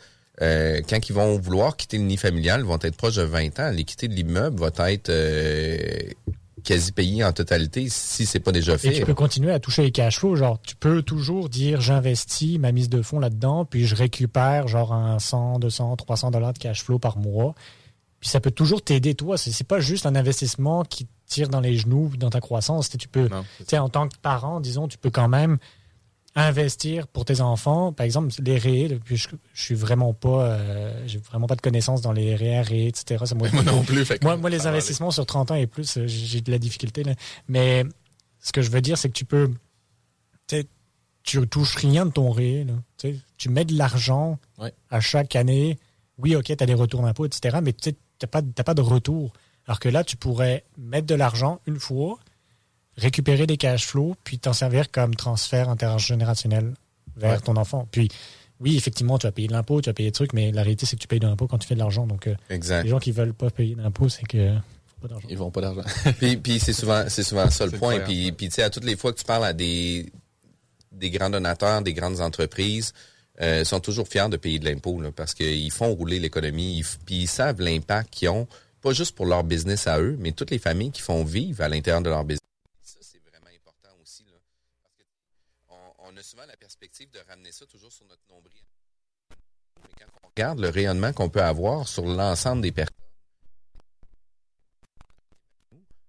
euh, 0.42 0.82
quand 0.90 1.10
ils 1.10 1.14
vont 1.14 1.38
vouloir 1.38 1.76
quitter 1.76 1.98
le 1.98 2.04
nid 2.04 2.18
familial, 2.18 2.62
ils 2.62 2.66
vont 2.66 2.80
être 2.82 2.96
proches 2.96 3.16
de 3.16 3.24
20 3.24 3.60
ans. 3.60 3.72
L'équité 3.72 4.08
de 4.08 4.14
l'immeuble 4.14 4.60
va 4.60 4.92
être 4.92 5.10
euh, 5.10 5.78
quasi 6.64 6.92
payée 6.92 7.24
en 7.24 7.34
totalité 7.34 7.88
si 7.90 8.26
c'est 8.26 8.40
pas 8.40 8.52
déjà 8.52 8.74
Et 8.76 8.78
fait. 8.78 8.94
tu 8.94 9.06
peux 9.06 9.14
continuer 9.14 9.52
à 9.52 9.60
toucher 9.60 9.84
les 9.84 9.92
cash 9.92 10.20
flows. 10.20 10.36
Genre, 10.36 10.60
tu 10.62 10.76
peux 10.76 11.02
toujours 11.02 11.50
dire 11.50 11.82
j'investis 11.82 12.58
ma 12.60 12.72
mise 12.72 12.90
de 12.90 13.02
fonds 13.02 13.20
là-dedans, 13.20 13.66
puis 13.66 13.86
je 13.86 13.96
récupère 13.96 14.68
genre 14.68 14.94
un 14.94 15.20
100, 15.20 15.60
200, 15.60 15.96
300 15.98 16.32
dollars 16.32 16.54
de 16.54 16.60
cash 16.60 16.84
flow 16.84 17.00
par 17.00 17.18
mois. 17.18 17.54
Puis 18.20 18.30
ça 18.30 18.40
peut 18.42 18.52
toujours 18.52 18.82
t'aider, 18.82 19.16
toi. 19.16 19.38
C'est 19.38 19.52
c'est 19.52 19.64
pas 19.68 19.80
juste 19.80 20.06
un 20.06 20.16
investissement 20.16 20.84
qui 20.84 21.06
te 21.06 21.12
tire 21.26 21.48
dans 21.50 21.62
les 21.62 21.78
genoux 21.78 22.12
dans 22.18 22.30
ta 22.30 22.42
croissance. 22.42 22.90
Tu 22.90 23.08
peux, 23.08 23.30
Non, 23.30 23.44
tu 23.60 23.66
sais, 23.68 23.78
en 23.78 23.88
tant 23.88 24.08
que 24.10 24.16
parent, 24.22 24.60
disons, 24.60 24.88
tu 24.88 24.98
peux 24.98 25.10
quand 25.10 25.30
même 25.30 25.58
investir 26.48 27.08
pour 27.08 27.26
tes 27.26 27.42
enfants. 27.42 27.92
Par 27.94 28.06
exemple, 28.06 28.34
les 28.44 28.58
REE, 28.58 29.00
je, 29.06 29.28
je 29.54 29.64
suis 29.64 29.76
vraiment 29.76 30.14
pas, 30.14 30.46
euh, 30.46 31.04
j'ai 31.08 31.18
vraiment 31.20 31.48
pas 31.48 31.56
de 31.56 31.62
connaissances 31.62 32.02
dans 32.02 32.12
les 32.12 32.36
REER, 32.36 32.62
REE, 32.62 32.88
etc. 32.88 33.24
Ça, 33.26 33.36
moi, 33.36 33.50
non 33.64 33.84
plus. 33.84 34.06
Fait 34.06 34.22
moi, 34.24 34.38
moi, 34.38 34.50
les 34.50 34.62
aller. 34.62 34.70
investissements 34.78 35.12
sur 35.12 35.26
30 35.26 35.52
ans 35.52 35.56
et 35.56 35.68
plus, 35.68 35.98
euh, 35.98 36.04
j'ai 36.08 36.42
de 36.42 36.52
la 36.52 36.58
difficulté. 36.60 37.04
là. 37.04 37.14
Mais 37.48 37.84
ce 38.40 38.52
que 38.52 38.62
je 38.62 38.70
veux 38.72 38.82
dire, 38.82 38.98
c'est 38.98 39.10
que 39.10 39.14
tu 39.14 39.26
peux. 39.26 39.52
Tu 41.24 41.48
touches 41.48 41.76
rien 41.76 42.06
de 42.06 42.12
ton 42.12 42.32
ré. 42.32 42.64
là. 42.66 43.12
Tu 43.38 43.50
mets 43.50 43.66
de 43.66 43.78
l'argent 43.78 44.40
Ouais. 44.58 44.74
à 44.90 45.00
chaque 45.00 45.36
année. 45.36 45.78
Oui, 46.18 46.36
OK, 46.36 46.46
tu 46.46 46.54
as 46.54 46.66
des 46.66 46.74
retours 46.74 47.02
d'impôts, 47.02 47.26
etc. 47.26 47.60
Mais 47.62 47.74
tu 47.74 47.90
n'as 48.22 48.28
pas, 48.28 48.42
t'as 48.42 48.64
pas 48.64 48.74
de 48.74 48.82
retour. 48.82 49.34
Alors 49.68 49.80
que 49.80 49.90
là, 49.90 50.04
tu 50.04 50.18
pourrais 50.18 50.64
mettre 50.78 51.06
de 51.06 51.16
l'argent 51.16 51.60
une 51.68 51.80
fois, 51.80 52.18
récupérer 52.98 53.48
des 53.48 53.58
cash 53.58 53.86
flows, 53.86 54.16
puis 54.24 54.40
t'en 54.40 54.54
servir 54.54 54.92
comme 54.92 55.16
transfert 55.16 55.70
intergénérationnel 55.70 56.74
vers 57.16 57.34
Ouais. 57.34 57.40
ton 57.40 57.56
enfant. 57.58 57.88
Puis, 57.92 58.10
oui, 58.60 58.76
effectivement, 58.76 59.18
tu 59.18 59.26
vas 59.28 59.32
payer 59.32 59.48
de 59.48 59.54
l'impôt, 59.54 59.82
tu 59.82 59.90
vas 59.90 59.94
payer 59.94 60.10
des 60.10 60.14
trucs, 60.14 60.34
mais 60.34 60.52
la 60.52 60.62
réalité, 60.64 60.86
c'est 60.86 60.96
que 60.98 61.02
tu 61.02 61.08
payes 61.08 61.20
de 61.20 61.28
l'impôt 61.28 61.48
quand 61.48 61.58
tu 61.58 61.68
fais 61.68 61.76
de 61.76 61.80
l'argent. 61.80 62.06
Donc, 62.08 62.28
euh, 62.28 62.36
Exact. 62.50 62.84
les 62.84 62.90
gens 62.90 63.00
qui 63.00 63.12
veulent 63.12 63.34
pas 63.34 63.50
payer 63.50 63.76
d'impôt, 63.76 64.10
c'est 64.10 64.26
que 64.28 64.54
faut 64.88 65.02
pas 65.02 65.08
d'argent. 65.08 65.28
Ils 65.30 65.38
vont 65.38 65.52
pas 65.52 65.62
d'argent. 65.62 65.84
puis 66.20 66.36
puis 66.38 66.60
c'est 66.60 66.74
souvent 66.74 67.06
c'est 67.08 67.24
souvent 67.24 67.50
ça 67.50 67.66
le 67.66 67.72
point 67.72 67.96
incroyable. 67.96 68.06
puis 68.06 68.32
puis 68.34 68.50
tu 68.50 68.56
sais 68.56 68.64
à 68.64 68.70
toutes 68.70 68.84
les 68.84 68.98
fois 68.98 69.14
que 69.14 69.20
tu 69.20 69.24
parles 69.26 69.46
à 69.46 69.54
des 69.54 70.12
des 70.92 71.10
grands 71.10 71.30
donateurs 71.30 71.82
des 71.82 71.94
grandes 71.94 72.20
entreprises 72.20 72.94
euh, 73.40 73.64
sont 73.64 73.80
toujours 73.80 74.08
fiers 74.10 74.28
de 74.28 74.36
payer 74.36 74.60
de 74.60 74.66
l'impôt 74.66 75.00
là, 75.00 75.12
parce 75.14 75.34
qu'ils 75.34 75.72
font 75.72 75.94
rouler 75.96 76.20
l'économie 76.20 76.80
ils 76.80 76.86
puis 77.06 77.16
ils 77.22 77.28
savent 77.28 77.62
l'impact 77.62 78.10
qu'ils 78.14 78.28
ont 78.30 78.48
pas 78.82 78.92
juste 78.92 79.16
pour 79.16 79.26
leur 79.26 79.46
business 79.46 79.88
à 79.88 80.02
eux 80.02 80.18
mais 80.20 80.34
toutes 80.34 80.52
les 80.52 80.60
familles 80.60 80.92
qui 80.92 81.02
font 81.02 81.24
vivre 81.24 81.62
à 81.64 81.70
l'intérieur 81.70 82.02
de 82.02 82.10
leur 82.10 82.26
business 82.26 82.42
ça 82.84 82.98
c'est 83.02 83.22
vraiment 83.30 83.48
important 83.56 83.96
aussi 84.04 84.24
là 84.24 84.38
parce 84.84 84.96
que 84.98 85.04
on, 85.70 86.12
on 86.14 86.18
a 86.20 86.24
souvent 86.40 86.48
la 86.48 86.58
perspective 86.58 87.10
de 87.12 87.20
ramener 87.28 87.52
ça 87.52 87.66
toujours 87.66 87.92
sur 87.92 88.06
notre 88.06 88.22
nombril 88.30 88.64
mais 89.82 89.90
quand 89.98 90.06
on 90.24 90.28
regarde 90.30 90.60
le 90.60 90.70
rayonnement 90.70 91.12
qu'on 91.12 91.30
peut 91.30 91.42
avoir 91.42 91.88
sur 91.88 92.06
l'ensemble 92.06 92.62
des 92.62 92.72
personnes 92.72 92.96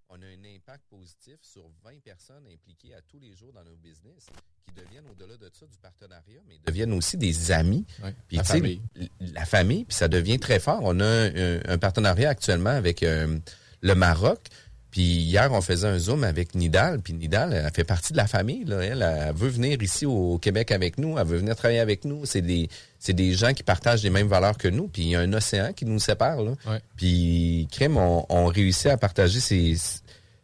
on 0.09 0.23
a 0.23 0.27
un 0.27 0.45
impact 0.57 0.85
positif 0.89 1.39
sur 1.43 1.69
20 1.83 2.01
personnes 2.05 2.47
impliquées 2.47 2.95
à 2.95 3.01
tous 3.03 3.19
les 3.19 3.35
jours 3.35 3.53
dans 3.53 3.65
nos 3.65 3.77
business 3.77 4.27
qui 4.65 4.73
deviennent 4.73 5.09
au-delà 5.11 5.37
de 5.37 5.51
ça 5.53 5.67
du 5.67 5.79
partenariat, 5.79 6.41
mais 6.47 6.59
deviennent 6.67 6.93
aussi 6.93 7.17
des 7.17 7.53
amis. 7.53 7.87
Ouais, 8.03 8.15
Puis, 8.27 8.37
la 8.37 8.45
famille. 8.45 8.83
La 9.21 9.45
famille, 9.47 9.85
puis 9.85 9.95
ça 9.95 10.09
devient 10.09 10.39
très 10.39 10.59
fort. 10.59 10.81
On 10.83 10.99
a 11.01 11.07
un, 11.07 11.61
un 11.65 11.79
partenariat 11.79 12.29
actuellement 12.29 12.71
avec 12.71 13.05
euh, 13.05 13.39
le 13.83 13.95
Maroc. 13.95 14.49
Puis 14.91 15.03
hier, 15.03 15.53
on 15.53 15.61
faisait 15.61 15.87
un 15.87 15.99
Zoom 15.99 16.25
avec 16.25 16.55
Nidal. 16.55 17.01
Puis 17.01 17.13
Nidal, 17.13 17.53
elle 17.53 17.71
fait 17.73 17.85
partie 17.85 18.13
de 18.13 18.17
la 18.17 18.27
famille. 18.27 18.65
Là. 18.65 18.81
Elle, 18.83 19.03
elle 19.03 19.35
veut 19.35 19.49
venir 19.49 19.81
ici 19.83 20.05
au 20.07 20.39
Québec 20.39 20.73
avec 20.73 20.99
nous. 20.99 21.17
Elle 21.19 21.27
veut 21.27 21.39
venir 21.39 21.55
travailler 21.55 21.79
avec 21.81 22.05
nous. 22.05 22.27
C'est 22.27 22.43
des, 22.43 22.69
c'est 22.99 23.13
des 23.13 23.33
gens 23.33 23.53
qui 23.53 23.63
partagent 23.63 24.03
les 24.03 24.11
mêmes 24.11 24.27
valeurs 24.27 24.59
que 24.59 24.67
nous. 24.69 24.89
Puis 24.89 25.03
il 25.03 25.09
y 25.11 25.17
a 25.17 25.21
un 25.21 25.33
océan 25.33 25.73
qui 25.73 25.85
nous 25.85 26.01
sépare. 26.01 26.43
Là. 26.43 26.53
Ouais. 26.67 26.81
Puis 26.97 27.69
Crème, 27.71 27.97
on, 27.97 28.27
on 28.29 28.47
réussit 28.47 28.87
à 28.89 28.97
partager 28.97 29.39
ces, 29.41 29.77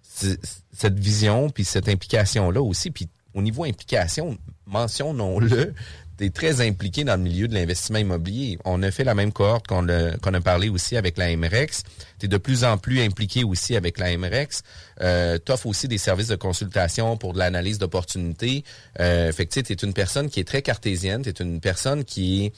ces- 0.03 0.39
cette 0.73 0.99
vision 0.99 1.51
puis 1.51 1.65
cette 1.65 1.89
implication-là 1.89 2.63
aussi. 2.63 2.91
Puis 2.91 3.09
au 3.35 3.43
niveau 3.43 3.65
implication, 3.65 4.39
mentionnons-le, 4.67 5.75
tu 6.19 6.25
es 6.25 6.31
très 6.31 6.67
impliqué 6.67 7.05
dans 7.05 7.17
le 7.17 7.23
milieu 7.23 7.49
de 7.49 7.55
l'investissement 7.55 7.99
immobilier. 7.99 8.59
On 8.65 8.83
a 8.83 8.91
fait 8.91 9.05
la 9.05 9.15
même 9.15 9.33
cohorte 9.33 9.67
qu'on 9.67 9.89
a, 9.89 10.13
a 10.13 10.41
parlé 10.41 10.69
aussi 10.69 10.97
avec 10.97 11.19
la 11.19 11.37
MREX. 11.37 11.83
Tu 12.19 12.27
es 12.27 12.29
de 12.29 12.37
plus 12.39 12.65
en 12.65 12.79
plus 12.79 13.01
impliqué 13.03 13.45
aussi 13.45 13.77
avec 13.77 13.99
la 13.99 14.17
MREX. 14.17 14.63
Euh, 15.03 15.39
tu 15.45 15.53
offres 15.53 15.67
aussi 15.67 15.89
des 15.89 15.99
services 15.99 16.29
de 16.29 16.37
consultation 16.37 17.17
pour 17.17 17.33
de 17.33 17.39
l'analyse 17.39 17.79
d'opportunités. 17.79 18.65
Euh, 19.01 19.33
fait 19.33 19.47
que 19.47 19.61
tu 19.61 19.73
es 19.73 19.77
une 19.77 19.95
personne 19.95 20.31
qui 20.31 20.41
est 20.41 20.45
très 20.45 20.63
cartésienne. 20.63 21.23
Tu 21.23 21.29
es 21.29 21.43
une 21.43 21.61
personne 21.61 22.05
qui 22.05 22.53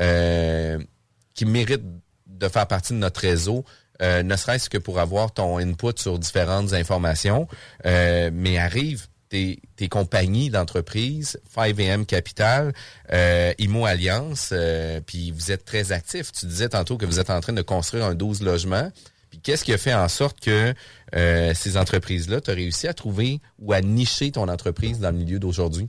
euh, 0.00 0.78
qui 1.34 1.44
mérite 1.46 1.82
de 2.26 2.48
faire 2.48 2.66
partie 2.66 2.92
de 2.92 2.98
notre 2.98 3.20
réseau, 3.20 3.64
euh, 4.02 4.22
ne 4.22 4.36
serait-ce 4.36 4.68
que 4.68 4.78
pour 4.78 4.98
avoir 4.98 5.32
ton 5.32 5.58
input 5.58 5.96
sur 5.96 6.18
différentes 6.18 6.72
informations. 6.72 7.48
Euh, 7.86 8.30
mais 8.32 8.58
arrive 8.58 9.06
tes, 9.76 9.88
compagnies 9.88 10.50
d'entreprise, 10.50 11.40
5AM 11.54 12.06
Capital, 12.06 12.72
euh, 13.12 13.52
Imo 13.58 13.84
Alliance, 13.84 14.50
euh, 14.52 15.00
puis 15.04 15.30
vous 15.30 15.50
êtes 15.50 15.64
très 15.64 15.92
actifs. 15.92 16.32
Tu 16.32 16.46
disais 16.46 16.68
tantôt 16.68 16.96
que 16.96 17.06
vous 17.06 17.20
êtes 17.20 17.30
en 17.30 17.40
train 17.40 17.52
de 17.52 17.62
construire 17.62 18.04
un 18.04 18.14
12 18.14 18.42
logements. 18.42 18.90
Puis 19.30 19.40
qu'est-ce 19.40 19.64
qui 19.64 19.72
a 19.72 19.78
fait 19.78 19.94
en 19.94 20.08
sorte 20.08 20.40
que 20.40 20.74
euh, 21.14 21.54
ces 21.54 21.76
entreprises-là, 21.76 22.40
tu 22.40 22.50
as 22.50 22.54
réussi 22.54 22.86
à 22.86 22.94
trouver 22.94 23.40
ou 23.58 23.72
à 23.72 23.80
nicher 23.80 24.30
ton 24.30 24.48
entreprise 24.48 25.00
dans 25.00 25.10
le 25.10 25.16
milieu 25.16 25.38
d'aujourd'hui? 25.38 25.88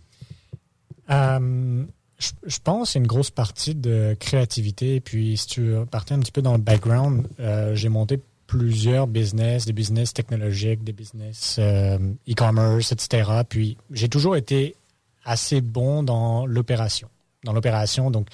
Je, 1.08 2.60
pense 2.64 2.92
c'est 2.92 3.00
une 3.00 3.08
grosse 3.08 3.30
partie 3.30 3.76
de 3.76 4.16
créativité. 4.20 5.00
Puis, 5.00 5.38
si 5.38 5.48
tu 5.48 5.76
partais 5.92 6.14
un 6.14 6.20
petit 6.20 6.32
peu 6.32 6.42
dans 6.42 6.54
le 6.54 6.60
background, 6.60 7.28
j'ai 7.74 7.90
monté 7.90 8.20
plusieurs 8.48 9.08
business, 9.08 9.66
des 9.66 9.74
business 9.74 10.14
technologiques, 10.14 10.84
des 10.84 10.94
business 10.94 11.58
euh, 11.60 11.98
e-commerce, 12.30 12.92
etc. 12.92 13.42
Puis, 13.48 13.78
j'ai 13.92 14.10
toujours 14.10 14.36
été 14.36 14.76
assez 15.24 15.62
bon 15.62 16.04
dans 16.04 16.46
l'opération. 16.46 17.10
Dans 17.44 17.54
l'opération, 17.54 18.12
donc, 18.12 18.28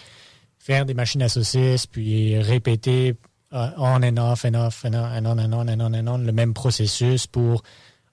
faire 0.59 0.85
des 0.85 0.93
machines 0.93 1.21
à 1.21 1.29
saucisses, 1.29 1.87
puis 1.87 2.37
répéter 2.37 3.15
euh, 3.53 3.69
on 3.77 4.03
and 4.03 4.17
off, 4.17 4.45
and 4.45 4.53
off, 4.53 4.85
and 4.85 4.93
on, 4.93 5.05
and 5.05 5.25
on, 5.25 5.39
and 5.39 5.53
on, 5.53 5.67
and 5.67 5.81
on, 5.81 5.93
and 5.93 6.07
on, 6.07 6.17
le 6.19 6.31
même 6.31 6.53
processus 6.53 7.27
pour 7.27 7.63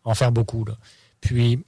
en 0.05 0.15
faire 0.15 0.33
beaucoup. 0.33 0.65
Là. 0.65 0.75
Puis, 1.21 1.65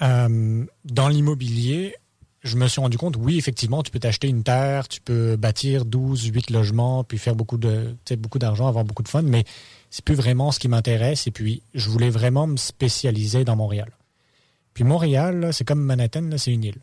euh, 0.00 0.64
dans 0.84 1.08
l'immobilier, 1.08 1.94
je 2.42 2.56
me 2.56 2.66
suis 2.66 2.80
rendu 2.80 2.98
compte, 2.98 3.16
oui, 3.16 3.38
effectivement, 3.38 3.82
tu 3.82 3.90
peux 3.90 4.00
t'acheter 4.00 4.28
une 4.28 4.42
terre, 4.42 4.88
tu 4.88 5.00
peux 5.00 5.36
bâtir 5.36 5.84
12, 5.84 6.24
8 6.26 6.50
logements, 6.50 7.04
puis 7.04 7.18
faire 7.18 7.36
beaucoup 7.36 7.56
de, 7.56 7.96
tu 8.04 8.14
sais, 8.14 8.16
beaucoup 8.16 8.40
d'argent, 8.40 8.66
avoir 8.66 8.84
beaucoup 8.84 9.04
de 9.04 9.08
fun, 9.08 9.22
mais 9.22 9.44
c'est 9.90 10.04
plus 10.04 10.16
vraiment 10.16 10.50
ce 10.50 10.58
qui 10.58 10.68
m'intéresse. 10.68 11.26
Et 11.28 11.30
puis, 11.30 11.62
je 11.74 11.88
voulais 11.88 12.10
vraiment 12.10 12.48
me 12.48 12.56
spécialiser 12.56 13.44
dans 13.44 13.54
Montréal. 13.54 13.90
Puis 14.74 14.82
Montréal, 14.82 15.50
c'est 15.52 15.64
comme 15.64 15.82
Manhattan, 15.82 16.30
c'est 16.36 16.52
une 16.52 16.64
île. 16.64 16.80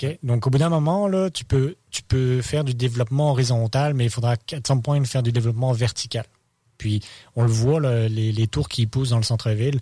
OK? 0.00 0.18
Donc, 0.22 0.46
au 0.46 0.50
bout 0.50 0.58
d'un 0.58 0.68
moment, 0.68 1.08
là, 1.08 1.30
tu 1.30 1.44
peux, 1.44 1.74
tu 1.90 2.02
peux 2.02 2.40
faire 2.40 2.62
du 2.62 2.74
développement 2.74 3.30
horizontal, 3.30 3.94
mais 3.94 4.04
il 4.04 4.10
faudra, 4.10 4.32
à 4.32 4.58
some 4.66 4.82
point, 4.82 5.02
faire 5.04 5.22
du 5.22 5.32
développement 5.32 5.72
vertical. 5.72 6.26
Puis, 6.78 7.00
on 7.34 7.42
le 7.42 7.50
voit, 7.50 7.80
là, 7.80 8.08
les, 8.08 8.30
les 8.30 8.46
tours 8.46 8.68
qui 8.68 8.86
poussent 8.86 9.10
dans 9.10 9.16
le 9.16 9.24
centre-ville, 9.24 9.80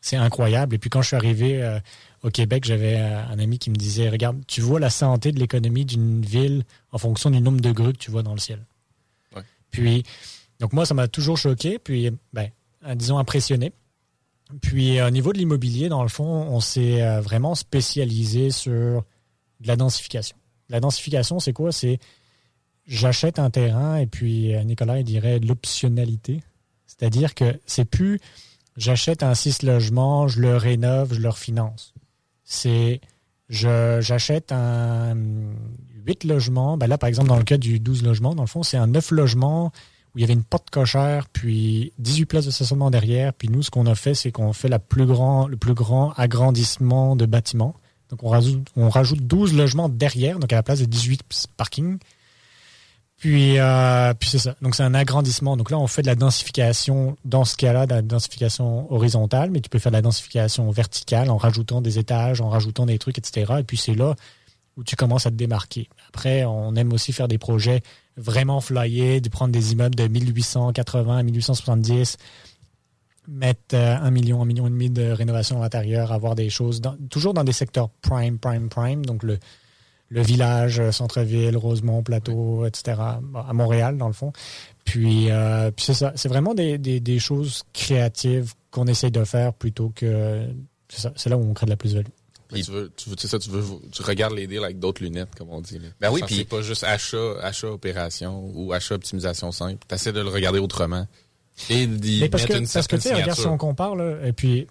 c'est 0.00 0.16
incroyable. 0.16 0.74
Et 0.74 0.78
puis, 0.78 0.90
quand 0.90 1.02
je 1.02 1.08
suis 1.08 1.16
arrivé 1.16 1.62
euh, 1.62 1.78
au 2.22 2.30
Québec, 2.30 2.64
j'avais 2.64 2.96
euh, 2.96 3.26
un 3.26 3.38
ami 3.38 3.58
qui 3.58 3.70
me 3.70 3.76
disait, 3.76 4.08
regarde, 4.08 4.38
tu 4.46 4.60
vois 4.60 4.80
la 4.80 4.90
santé 4.90 5.30
de 5.30 5.38
l'économie 5.38 5.84
d'une 5.84 6.22
ville 6.22 6.64
en 6.90 6.98
fonction 6.98 7.30
du 7.30 7.40
nombre 7.40 7.60
de 7.60 7.70
grues 7.70 7.92
que 7.92 7.98
tu 7.98 8.10
vois 8.10 8.22
dans 8.22 8.32
le 8.32 8.40
ciel. 8.40 8.64
Ouais. 9.36 9.42
Puis, 9.70 10.04
donc 10.58 10.72
moi, 10.72 10.86
ça 10.86 10.94
m'a 10.94 11.08
toujours 11.08 11.36
choqué, 11.36 11.78
puis, 11.78 12.10
ben, 12.32 12.48
euh, 12.86 12.94
disons, 12.94 13.18
impressionné. 13.18 13.72
Puis, 14.62 14.98
euh, 14.98 15.08
au 15.08 15.10
niveau 15.10 15.32
de 15.32 15.38
l'immobilier, 15.38 15.88
dans 15.88 16.02
le 16.02 16.08
fond, 16.08 16.24
on 16.24 16.60
s'est 16.60 17.20
vraiment 17.20 17.54
spécialisé 17.54 18.50
sur 18.50 19.04
de 19.60 19.68
la 19.68 19.76
densification. 19.76 20.36
La 20.70 20.80
densification, 20.80 21.40
c'est 21.40 21.52
quoi? 21.52 21.72
C'est 21.72 21.98
j'achète 22.86 23.38
un 23.38 23.50
terrain 23.50 23.96
et 23.96 24.06
puis 24.06 24.52
Nicolas 24.64 24.98
il 24.98 25.04
dirait 25.04 25.38
l'optionnalité. 25.38 26.42
C'est-à-dire 26.86 27.34
que 27.34 27.60
c'est 27.66 27.84
plus 27.84 28.18
j'achète 28.80 29.22
un 29.22 29.34
6 29.34 29.62
logements, 29.62 30.26
je 30.26 30.40
le 30.40 30.56
rénove, 30.56 31.14
je 31.14 31.20
le 31.20 31.28
refinance. 31.28 31.94
C'est 32.44 33.00
j'achète 33.48 34.52
un 34.52 35.14
8 36.06 36.24
logements. 36.24 36.76
Ben 36.76 36.86
là, 36.86 36.98
par 36.98 37.08
exemple, 37.08 37.28
dans 37.28 37.36
le 37.36 37.44
cas 37.44 37.58
du 37.58 37.78
12 37.78 38.02
logements, 38.02 38.34
dans 38.34 38.42
le 38.42 38.48
fond, 38.48 38.62
c'est 38.62 38.76
un 38.76 38.86
9 38.86 39.10
logements 39.12 39.70
où 40.14 40.18
il 40.18 40.22
y 40.22 40.24
avait 40.24 40.32
une 40.32 40.42
porte 40.42 40.70
cochère, 40.70 41.28
puis 41.28 41.92
18 41.98 42.26
places 42.26 42.46
de 42.46 42.50
stationnement 42.50 42.90
derrière. 42.90 43.32
Puis 43.32 43.48
nous, 43.48 43.62
ce 43.62 43.70
qu'on 43.70 43.86
a 43.86 43.94
fait, 43.94 44.14
c'est 44.14 44.32
qu'on 44.32 44.52
fait 44.52 44.68
la 44.68 44.80
plus 44.80 45.06
grand, 45.06 45.46
le 45.46 45.56
plus 45.56 45.74
grand 45.74 46.12
agrandissement 46.16 47.14
de 47.14 47.26
bâtiment. 47.26 47.76
Donc, 48.08 48.24
on 48.24 48.28
rajoute, 48.28 48.66
on 48.74 48.88
rajoute 48.88 49.20
12 49.20 49.54
logements 49.54 49.88
derrière, 49.88 50.40
donc 50.40 50.52
à 50.52 50.56
la 50.56 50.62
place 50.64 50.80
de 50.80 50.86
18 50.86 51.22
parkings. 51.56 51.98
Puis, 53.20 53.58
euh, 53.58 54.14
puis 54.14 54.30
c'est 54.30 54.38
ça. 54.38 54.56
Donc, 54.62 54.74
c'est 54.74 54.82
un 54.82 54.94
agrandissement. 54.94 55.58
Donc 55.58 55.70
là, 55.70 55.78
on 55.78 55.86
fait 55.86 56.00
de 56.00 56.06
la 56.06 56.14
densification, 56.14 57.18
dans 57.26 57.44
ce 57.44 57.54
cas-là, 57.54 57.84
de 57.84 57.92
la 57.92 58.00
densification 58.00 58.90
horizontale, 58.90 59.50
mais 59.50 59.60
tu 59.60 59.68
peux 59.68 59.78
faire 59.78 59.92
de 59.92 59.96
la 59.98 60.02
densification 60.02 60.70
verticale 60.70 61.28
en 61.28 61.36
rajoutant 61.36 61.82
des 61.82 61.98
étages, 61.98 62.40
en 62.40 62.48
rajoutant 62.48 62.86
des 62.86 62.98
trucs, 62.98 63.18
etc. 63.18 63.56
Et 63.58 63.62
puis, 63.62 63.76
c'est 63.76 63.94
là 63.94 64.14
où 64.78 64.84
tu 64.84 64.96
commences 64.96 65.26
à 65.26 65.30
te 65.30 65.34
démarquer. 65.34 65.90
Après, 66.08 66.46
on 66.46 66.74
aime 66.76 66.94
aussi 66.94 67.12
faire 67.12 67.28
des 67.28 67.36
projets 67.36 67.82
vraiment 68.16 68.62
flyés, 68.62 69.20
de 69.20 69.28
prendre 69.28 69.52
des 69.52 69.72
immeubles 69.72 69.96
de 69.96 70.08
1880 70.08 71.18
à 71.18 71.22
1870, 71.22 72.16
mettre 73.28 73.74
euh, 73.74 73.96
un 73.98 74.10
million, 74.10 74.40
un 74.40 74.46
million 74.46 74.66
et 74.66 74.70
demi 74.70 74.88
de 74.88 75.10
rénovation 75.10 75.58
à 75.58 75.60
l'intérieur, 75.60 76.10
avoir 76.12 76.34
des 76.34 76.48
choses, 76.48 76.80
toujours 77.10 77.34
dans 77.34 77.44
des 77.44 77.52
secteurs 77.52 77.90
prime, 78.00 78.38
prime, 78.38 78.70
prime, 78.70 79.04
donc 79.04 79.22
le, 79.24 79.38
le 80.10 80.22
village, 80.22 80.80
euh, 80.80 80.92
centre-ville, 80.92 81.56
Rosemont, 81.56 82.02
Plateau, 82.02 82.66
etc., 82.66 82.98
à 83.00 83.52
Montréal, 83.52 83.96
dans 83.96 84.08
le 84.08 84.12
fond. 84.12 84.32
Puis, 84.84 85.30
euh, 85.30 85.70
puis 85.70 85.86
c'est 85.86 85.94
ça, 85.94 86.12
c'est 86.16 86.28
vraiment 86.28 86.52
des, 86.52 86.78
des, 86.78 87.00
des, 87.00 87.18
choses 87.18 87.62
créatives 87.72 88.52
qu'on 88.70 88.86
essaye 88.86 89.12
de 89.12 89.24
faire 89.24 89.54
plutôt 89.54 89.92
que... 89.94 90.46
C'est 90.88 91.28
là 91.28 91.36
où 91.36 91.48
on 91.48 91.54
crée 91.54 91.66
de 91.66 91.70
la 91.70 91.76
plus-value. 91.76 92.08
tu 92.52 92.62
veux, 92.72 92.90
tu 92.96 93.08
veux, 93.08 93.16
ça, 93.16 93.38
tu 93.38 93.50
veux, 93.50 93.62
tu 93.92 94.02
regardes 94.02 94.34
les 94.34 94.48
deals 94.48 94.64
avec 94.64 94.80
d'autres 94.80 95.04
lunettes, 95.04 95.32
comme 95.38 95.50
on 95.50 95.60
dit. 95.60 95.80
Ben 96.00 96.10
oui, 96.10 96.20
puis 96.26 96.38
c'est 96.38 96.44
pas 96.44 96.62
juste 96.62 96.82
achat, 96.82 97.38
achat 97.40 97.68
opération 97.68 98.50
ou 98.52 98.72
achat 98.72 98.96
optimisation 98.96 99.52
simple. 99.52 99.78
Tu 99.88 99.94
essaies 99.94 100.12
de 100.12 100.20
le 100.20 100.28
regarder 100.28 100.58
autrement. 100.58 101.06
Et 101.68 101.86
d'y 101.86 102.28
parce 102.28 102.46
que, 102.46 102.72
parce 102.72 102.88
que 102.88 102.96
tu 102.96 103.02
sais, 103.02 103.14
regarde 103.14 103.38
si 103.38 103.46
on 103.46 103.58
compare 103.58 103.94
là, 103.94 104.16
et 104.24 104.32
puis 104.32 104.66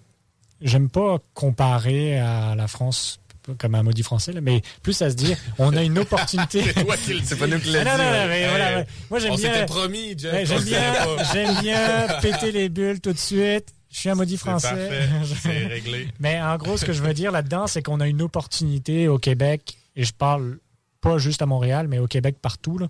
j'aime 0.60 0.90
pas 0.90 1.18
comparer 1.32 2.18
à 2.18 2.54
la 2.54 2.68
France 2.68 3.20
comme 3.58 3.74
un 3.74 3.82
maudit 3.82 4.02
français, 4.02 4.32
là, 4.32 4.40
mais 4.40 4.62
plus 4.82 5.00
à 5.02 5.10
se 5.10 5.16
dire, 5.16 5.36
on 5.58 5.76
a 5.76 5.82
une 5.82 5.98
opportunité. 5.98 6.62
c'est 7.24 7.38
pas 7.38 7.46
nous 7.46 7.58
qui 7.58 7.70
l'a 7.70 7.80
ah, 7.80 7.84
dit. 7.84 7.90
Non, 7.90 7.98
non, 7.98 8.28
mais 8.28 8.48
voilà, 8.48 8.84
Moi, 9.10 9.18
j'aime 9.18 9.32
on 9.32 9.36
bien. 9.36 9.52
s'était 9.52 9.66
promis. 9.66 10.16
Ouais, 10.22 10.46
j'aime 10.46 10.62
bien, 10.62 10.94
j'aime 11.32 11.60
bien 11.60 12.08
péter 12.20 12.52
les 12.52 12.68
bulles 12.68 13.00
tout 13.00 13.12
de 13.12 13.18
suite. 13.18 13.72
Je 13.90 13.98
suis 13.98 14.08
un 14.08 14.14
maudit 14.14 14.36
français. 14.36 15.08
C'est 15.42 15.66
réglé. 15.66 16.08
Mais 16.20 16.40
en 16.40 16.56
gros, 16.56 16.76
ce 16.76 16.84
que 16.84 16.92
je 16.92 17.02
veux 17.02 17.14
dire 17.14 17.32
là-dedans, 17.32 17.66
c'est 17.66 17.82
qu'on 17.82 18.00
a 18.00 18.06
une 18.06 18.22
opportunité 18.22 19.08
au 19.08 19.18
Québec, 19.18 19.78
et 19.96 20.04
je 20.04 20.12
parle 20.12 20.58
pas 21.00 21.18
juste 21.18 21.42
à 21.42 21.46
Montréal, 21.46 21.88
mais 21.88 21.98
au 21.98 22.06
Québec 22.06 22.36
partout, 22.40 22.78
là, 22.78 22.88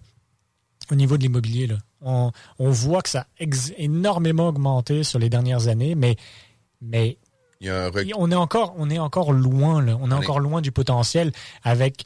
au 0.91 0.95
niveau 0.95 1.17
de 1.17 1.23
l'immobilier. 1.23 1.67
Là. 1.67 1.77
On, 2.03 2.33
on 2.59 2.71
voit 2.71 3.03
que 3.03 3.09
ça 3.09 3.27
a 3.41 3.45
énormément 3.79 4.49
augmenté 4.49 5.05
sur 5.05 5.19
les 5.19 5.31
dernières 5.31 5.69
années, 5.69 5.95
mais, 5.95 6.17
mais 6.83 7.17
il 7.61 7.67
y 7.67 7.71
a 7.71 7.87
un 7.87 7.91
on 8.17 8.31
est 8.31 8.35
encore, 8.35 8.75
on 8.79 8.89
est 8.91 8.99
encore 8.99 9.33
loin, 9.33 9.83
là. 9.83 9.97
On 10.01 10.11
est 10.11 10.15
on 10.15 10.19
encore 10.19 10.39
est... 10.39 10.43
loin 10.43 10.61
du 10.61 10.73
potentiel 10.73 11.33
avec 11.63 12.05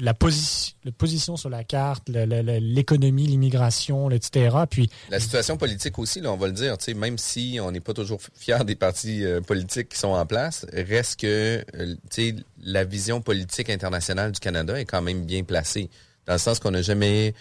la, 0.00 0.14
posi 0.14 0.74
la 0.84 0.92
position 0.92 1.36
sur 1.36 1.48
la 1.48 1.64
carte, 1.64 2.08
l'économie, 2.08 3.26
l'immigration, 3.26 4.10
etc. 4.10 4.56
Puis 4.68 4.90
la 5.10 5.20
situation 5.20 5.56
politique 5.56 5.98
aussi, 5.98 6.20
là, 6.20 6.32
on 6.32 6.36
va 6.36 6.46
le 6.46 6.52
dire. 6.52 6.76
Même 6.94 7.18
si 7.18 7.58
on 7.62 7.70
n'est 7.70 7.80
pas 7.80 7.94
toujours 7.94 8.20
fier 8.34 8.64
des 8.64 8.74
partis 8.74 9.24
euh, 9.24 9.40
politiques 9.40 9.90
qui 9.90 9.98
sont 9.98 10.08
en 10.08 10.26
place, 10.26 10.66
reste 10.72 11.20
que 11.20 11.64
euh, 11.74 12.32
la 12.62 12.84
vision 12.84 13.20
politique 13.20 13.70
internationale 13.70 14.32
du 14.32 14.40
Canada 14.40 14.78
est 14.78 14.84
quand 14.84 15.02
même 15.02 15.24
bien 15.24 15.44
placée, 15.44 15.90
dans 16.26 16.34
le 16.34 16.38
sens 16.38 16.58
qu'on 16.58 16.72
n'a 16.72 16.82
jamais, 16.82 17.34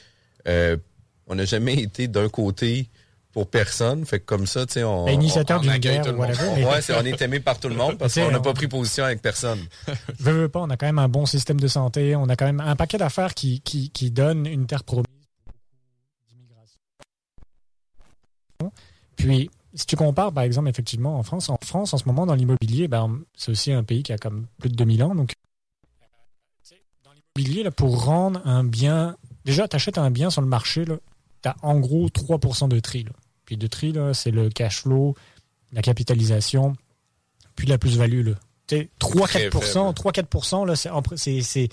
euh, 0.48 0.78
on 1.28 1.36
n'a 1.36 1.46
jamais 1.46 1.76
été 1.76 2.08
d'un 2.08 2.30
côté 2.30 2.90
pour 3.36 3.50
personne. 3.50 4.06
Fait 4.06 4.22
que 4.22 4.26
comme 4.26 4.48
ça, 4.48 4.66
tu 4.66 4.76
sais, 4.76 4.84
on. 4.86 5.08
Initiateur 5.10 5.60
d'une 5.60 5.76
guerre 5.76 6.08
ou 6.08 6.18
whatever. 6.18 6.52
Mais... 6.56 6.64
Ouais, 6.64 6.80
on 6.98 7.06
est 7.06 7.22
aimé 7.22 7.42
par 7.42 7.60
tout 7.60 7.68
le 7.68 7.76
monde 7.76 7.98
parce 7.98 8.16
qu'on 8.16 8.32
n'a 8.32 8.40
pas 8.40 8.54
pris 8.54 8.70
position 8.70 9.04
avec 9.04 9.22
personne. 9.22 9.60
veux, 10.20 10.32
veux 10.44 10.50
pas, 10.50 10.62
on 10.62 10.70
a 10.70 10.78
quand 10.78 10.86
même 10.86 11.00
un 11.00 11.10
bon 11.10 11.26
système 11.26 11.60
de 11.60 11.68
santé, 11.68 12.16
on 12.16 12.30
a 12.30 12.38
quand 12.38 12.46
même 12.46 12.62
un 12.62 12.78
paquet 12.78 12.98
d'affaires 12.98 13.34
qui, 13.34 13.60
qui, 13.60 13.90
qui 13.90 14.10
donne 14.10 14.46
une 14.46 14.68
terre 14.68 14.86
promise. 14.86 15.06
Puis, 19.18 19.50
si 19.74 19.86
tu 19.86 19.98
compares, 19.98 20.32
par 20.32 20.46
exemple, 20.46 20.70
effectivement, 20.70 21.20
en 21.20 21.24
France, 21.24 21.50
en 21.50 21.58
France, 21.62 21.94
en 21.94 21.98
ce 21.98 22.06
moment, 22.06 22.26
dans 22.26 22.36
l'immobilier, 22.36 22.88
ben, 22.88 23.20
c'est 23.36 23.52
aussi 23.52 23.74
un 23.74 23.84
pays 23.84 24.02
qui 24.02 24.14
a 24.14 24.18
comme 24.18 24.48
plus 24.60 24.70
de 24.70 24.76
2000 24.76 25.04
ans. 25.04 25.14
Donc, 25.14 25.34
dans 27.04 27.12
l'immobilier, 27.12 27.64
là, 27.64 27.72
pour 27.72 28.06
rendre 28.06 28.42
un 28.46 28.64
bien. 28.64 29.18
Déjà, 29.44 29.68
tu 29.68 29.76
achètes 29.76 29.98
un 29.98 30.10
bien 30.10 30.30
sur 30.30 30.42
le 30.42 30.48
marché, 30.48 30.86
tu 30.86 30.94
as 31.50 31.56
en 31.64 31.82
gros 31.82 32.08
3% 32.08 32.70
de 32.70 32.80
tri. 32.80 33.04
Là. 33.04 33.12
Puis 33.46 33.58
de 33.58 33.68
tri, 33.68 33.94
c'est 34.14 34.32
le 34.32 34.50
cash 34.50 34.82
flow, 34.82 35.16
la 35.72 35.82
capitalisation, 35.82 36.76
puis 37.56 37.68
la 37.68 37.78
plus-value. 37.78 38.32
3-4%, 38.68 39.94
3-4%, 39.94 41.70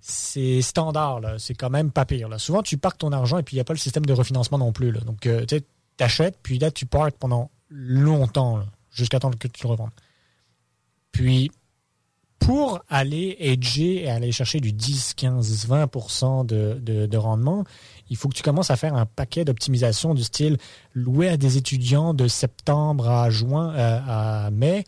c'est 0.00 0.62
standard. 0.62 1.20
C'est 1.38 1.54
quand 1.54 1.70
même 1.70 1.90
pas 1.90 2.04
pire. 2.04 2.28
Là. 2.28 2.38
Souvent, 2.38 2.62
tu 2.62 2.78
parques 2.78 2.98
ton 2.98 3.12
argent 3.12 3.38
et 3.38 3.42
puis 3.42 3.56
il 3.56 3.58
n'y 3.58 3.60
a 3.60 3.64
pas 3.64 3.74
le 3.74 3.78
système 3.78 4.06
de 4.06 4.12
refinancement 4.12 4.58
non 4.58 4.72
plus. 4.72 4.92
Là. 4.92 5.00
Donc, 5.00 5.26
euh, 5.26 5.44
tu 5.44 5.62
achètes, 6.00 6.38
puis 6.42 6.58
là, 6.58 6.70
tu 6.70 6.86
parques 6.86 7.16
pendant 7.16 7.50
longtemps, 7.68 8.64
jusqu'à 8.90 9.18
temps 9.18 9.30
que 9.30 9.48
tu 9.48 9.64
le 9.64 9.70
revendes. 9.70 9.90
Puis, 11.12 11.50
pour 12.38 12.80
aller 12.88 13.36
edger 13.40 14.04
et 14.04 14.10
aller 14.10 14.32
chercher 14.32 14.60
du 14.60 14.72
10, 14.72 15.14
15, 15.14 15.66
20 15.66 16.44
de, 16.44 16.78
de, 16.80 17.06
de, 17.06 17.16
rendement, 17.16 17.64
il 18.10 18.16
faut 18.16 18.28
que 18.28 18.34
tu 18.34 18.42
commences 18.42 18.70
à 18.70 18.76
faire 18.76 18.94
un 18.94 19.06
paquet 19.06 19.44
d'optimisation 19.44 20.14
du 20.14 20.22
style 20.22 20.56
louer 20.94 21.28
à 21.28 21.36
des 21.36 21.56
étudiants 21.56 22.14
de 22.14 22.28
septembre 22.28 23.08
à 23.08 23.28
juin 23.30 23.74
euh, 23.74 24.00
à 24.06 24.50
mai, 24.50 24.84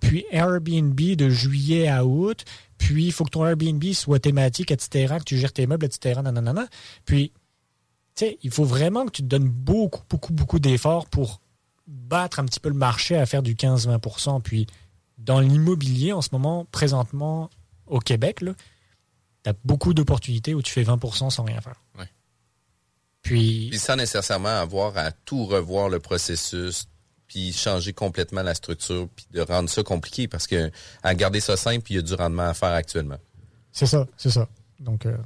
puis 0.00 0.24
Airbnb 0.30 0.98
de 0.98 1.28
juillet 1.28 1.88
à 1.88 2.04
août, 2.04 2.44
puis 2.78 3.06
il 3.06 3.12
faut 3.12 3.24
que 3.24 3.30
ton 3.30 3.46
Airbnb 3.46 3.84
soit 3.92 4.18
thématique, 4.18 4.70
etc., 4.70 5.14
que 5.18 5.24
tu 5.24 5.38
gères 5.38 5.52
tes 5.52 5.66
meubles, 5.66 5.86
etc., 5.86 6.20
nanana. 6.22 6.66
Puis, 7.04 7.32
tu 8.14 8.26
sais, 8.26 8.38
il 8.42 8.50
faut 8.50 8.64
vraiment 8.64 9.06
que 9.06 9.12
tu 9.12 9.22
te 9.22 9.28
donnes 9.28 9.48
beaucoup, 9.48 10.02
beaucoup, 10.10 10.32
beaucoup 10.32 10.58
d'efforts 10.58 11.06
pour 11.06 11.40
battre 11.86 12.40
un 12.40 12.44
petit 12.44 12.60
peu 12.60 12.68
le 12.68 12.74
marché 12.74 13.16
à 13.16 13.26
faire 13.26 13.42
du 13.42 13.54
15-20% 13.54 14.40
Puis, 14.42 14.66
dans 15.24 15.40
l'immobilier, 15.40 16.12
en 16.12 16.22
ce 16.22 16.30
moment, 16.32 16.66
présentement, 16.70 17.50
au 17.86 18.00
Québec, 18.00 18.40
tu 18.40 19.50
as 19.50 19.54
beaucoup 19.64 19.94
d'opportunités 19.94 20.54
où 20.54 20.62
tu 20.62 20.72
fais 20.72 20.82
20% 20.82 21.30
sans 21.30 21.44
rien 21.44 21.60
faire. 21.60 21.80
Ouais. 21.98 22.08
Puis, 23.22 23.68
puis, 23.70 23.78
sans 23.78 23.96
nécessairement 23.96 24.60
avoir 24.60 24.96
à 24.98 25.12
tout 25.12 25.46
revoir 25.46 25.88
le 25.88 26.00
processus, 26.00 26.86
puis 27.28 27.52
changer 27.52 27.92
complètement 27.92 28.42
la 28.42 28.54
structure, 28.54 29.08
puis 29.14 29.26
de 29.30 29.40
rendre 29.40 29.70
ça 29.70 29.82
compliqué, 29.82 30.26
parce 30.28 30.46
que 30.46 30.70
à 31.02 31.14
garder 31.14 31.40
ça 31.40 31.56
simple, 31.56 31.90
il 31.90 31.96
y 31.96 31.98
a 31.98 32.02
du 32.02 32.14
rendement 32.14 32.48
à 32.48 32.54
faire 32.54 32.72
actuellement. 32.72 33.18
C'est 33.70 33.86
ça, 33.86 34.06
c'est 34.16 34.30
ça. 34.30 34.48
Donc, 34.80 35.06
euh... 35.06 35.16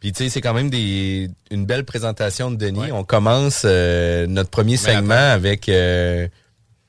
Puis 0.00 0.12
tu 0.12 0.24
sais, 0.24 0.30
c'est 0.30 0.40
quand 0.40 0.54
même 0.54 0.70
des 0.70 1.30
une 1.50 1.66
belle 1.66 1.84
présentation 1.84 2.50
de 2.50 2.56
Denis. 2.56 2.80
Ouais. 2.80 2.92
On 2.92 3.04
commence 3.04 3.62
euh, 3.66 4.26
notre 4.26 4.48
premier 4.48 4.78
segment 4.78 5.14
avec 5.14 5.68
euh, 5.68 6.26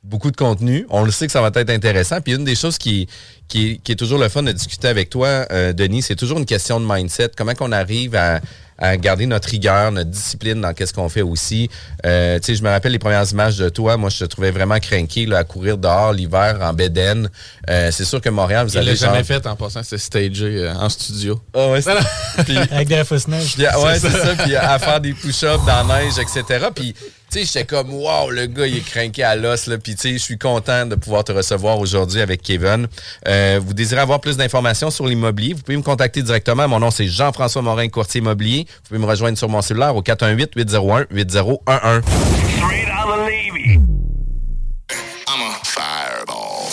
beaucoup 0.04 0.32
de 0.32 0.38
contenu. 0.38 0.86
On 0.90 1.04
le 1.04 1.12
sait 1.12 1.28
que 1.28 1.32
ça 1.32 1.42
va 1.42 1.52
être 1.54 1.70
intéressant. 1.70 2.22
Puis 2.22 2.34
une 2.34 2.44
des 2.44 2.56
choses 2.56 2.78
qui, 2.78 3.08
qui, 3.48 3.80
qui 3.84 3.92
est 3.92 3.96
toujours 3.96 4.20
le 4.20 4.30
fun 4.30 4.44
de 4.44 4.52
discuter 4.52 4.88
avec 4.88 5.10
toi, 5.10 5.46
euh, 5.52 5.74
Denis, 5.74 6.02
c'est 6.02 6.16
toujours 6.16 6.40
une 6.40 6.46
question 6.46 6.80
de 6.80 6.86
mindset. 6.88 7.32
Comment 7.38 7.54
qu'on 7.54 7.72
arrive 7.72 8.16
à, 8.16 8.42
à 8.82 8.98
garder 8.98 9.28
notre 9.28 9.48
rigueur, 9.48 9.92
notre 9.92 10.10
discipline 10.10 10.60
dans 10.60 10.74
qu'est-ce 10.74 10.94
qu'on 10.94 11.08
fait 11.08 11.22
aussi. 11.22 11.70
Euh, 12.06 12.40
tu 12.40 12.46
sais, 12.48 12.56
je 12.56 12.64
me 12.64 12.70
rappelle 12.70 12.92
les 12.92 13.00
premières 13.00 13.30
images 13.32 13.58
de 13.58 13.70
toi. 13.70 13.96
Moi, 13.96 14.10
je 14.10 14.18
te 14.18 14.26
trouvais 14.26 14.50
vraiment 14.50 14.80
craqué 14.80 15.28
là, 15.28 15.38
à 15.38 15.44
courir 15.44 15.78
dehors 15.78 16.14
l'hiver 16.14 16.58
en 16.62 16.74
bédaine. 16.74 17.30
Euh, 17.70 17.92
c'est 17.92 18.06
sûr 18.06 18.20
que 18.20 18.30
Montréal, 18.30 18.66
vous 18.66 18.74
Il 18.74 18.78
avez 18.80 18.88
l'a 18.88 18.96
genre... 18.96 19.12
jamais 19.12 19.24
fait 19.24 19.46
en 19.46 19.56
passant, 19.56 19.84
c'est 19.84 20.00
stagé 20.00 20.64
euh, 20.66 20.74
en 20.74 20.90
studio. 20.90 21.40
Oh, 21.54 21.74
ouais, 21.74 21.82
puis, 22.46 22.58
Avec 22.58 22.88
de 22.88 22.96
la 22.96 23.06
fausse 23.06 23.28
neige. 23.28 23.54
Puis, 23.54 23.66
ouais, 23.66 24.00
c'est 24.00 24.10
ça. 24.10 24.36
Puis 24.36 24.56
à 24.56 24.80
faire 24.80 25.00
des 25.00 25.14
push-ups 25.14 25.64
dans 25.66 25.88
la 25.88 26.00
neige, 26.00 26.18
etc. 26.18 26.68
Puis 26.74 26.96
sais, 27.40 27.46
j'étais 27.46 27.66
comme, 27.66 27.94
wow, 27.94 28.30
le 28.30 28.46
gars, 28.48 28.68
il 28.68 28.78
est 28.78 28.86
craqué 28.86 29.24
à 29.24 29.36
l'os, 29.36 29.68
là. 29.68 29.78
Puis, 29.78 29.96
tu 29.96 30.02
sais, 30.02 30.14
je 30.14 30.18
suis 30.18 30.38
content 30.38 30.86
de 30.86 30.96
pouvoir 30.96 31.24
te 31.24 31.32
recevoir 31.32 31.80
aujourd'hui 31.80 32.22
avec 32.22 32.42
Kevin. 32.42 32.88
Euh, 33.28 33.60
vous 33.64 33.74
désirez 33.74 34.02
avoir 34.02 34.20
plus 34.22 34.38
d'informations 34.38 34.92
sur 34.92 35.08
l'immobilier, 35.08 35.54
vous 35.54 35.62
pouvez 35.62 35.78
me 35.78 35.84
contacter 35.84 36.22
directement. 36.22 36.68
Mon 36.68 36.80
nom, 36.80 36.92
c'est 36.92 37.08
Jean-François 37.08 37.62
Morin, 37.62 37.88
courtier 37.88 38.20
immobilier. 38.20 38.66
Vous 38.68 38.82
pouvez 38.90 39.00
me 39.00 39.06
rejoindre 39.06 39.38
sur 39.38 39.50
mon 39.50 39.62
cellulaire 39.62 39.96
au 39.96 40.02
418-801-8011. 40.02 42.02
Straight 42.58 42.88
out 42.90 43.10
of 43.10 43.28
Levy. 43.28 43.80
I'm 45.28 45.42
a 45.42 45.60
fireball. 45.64 46.68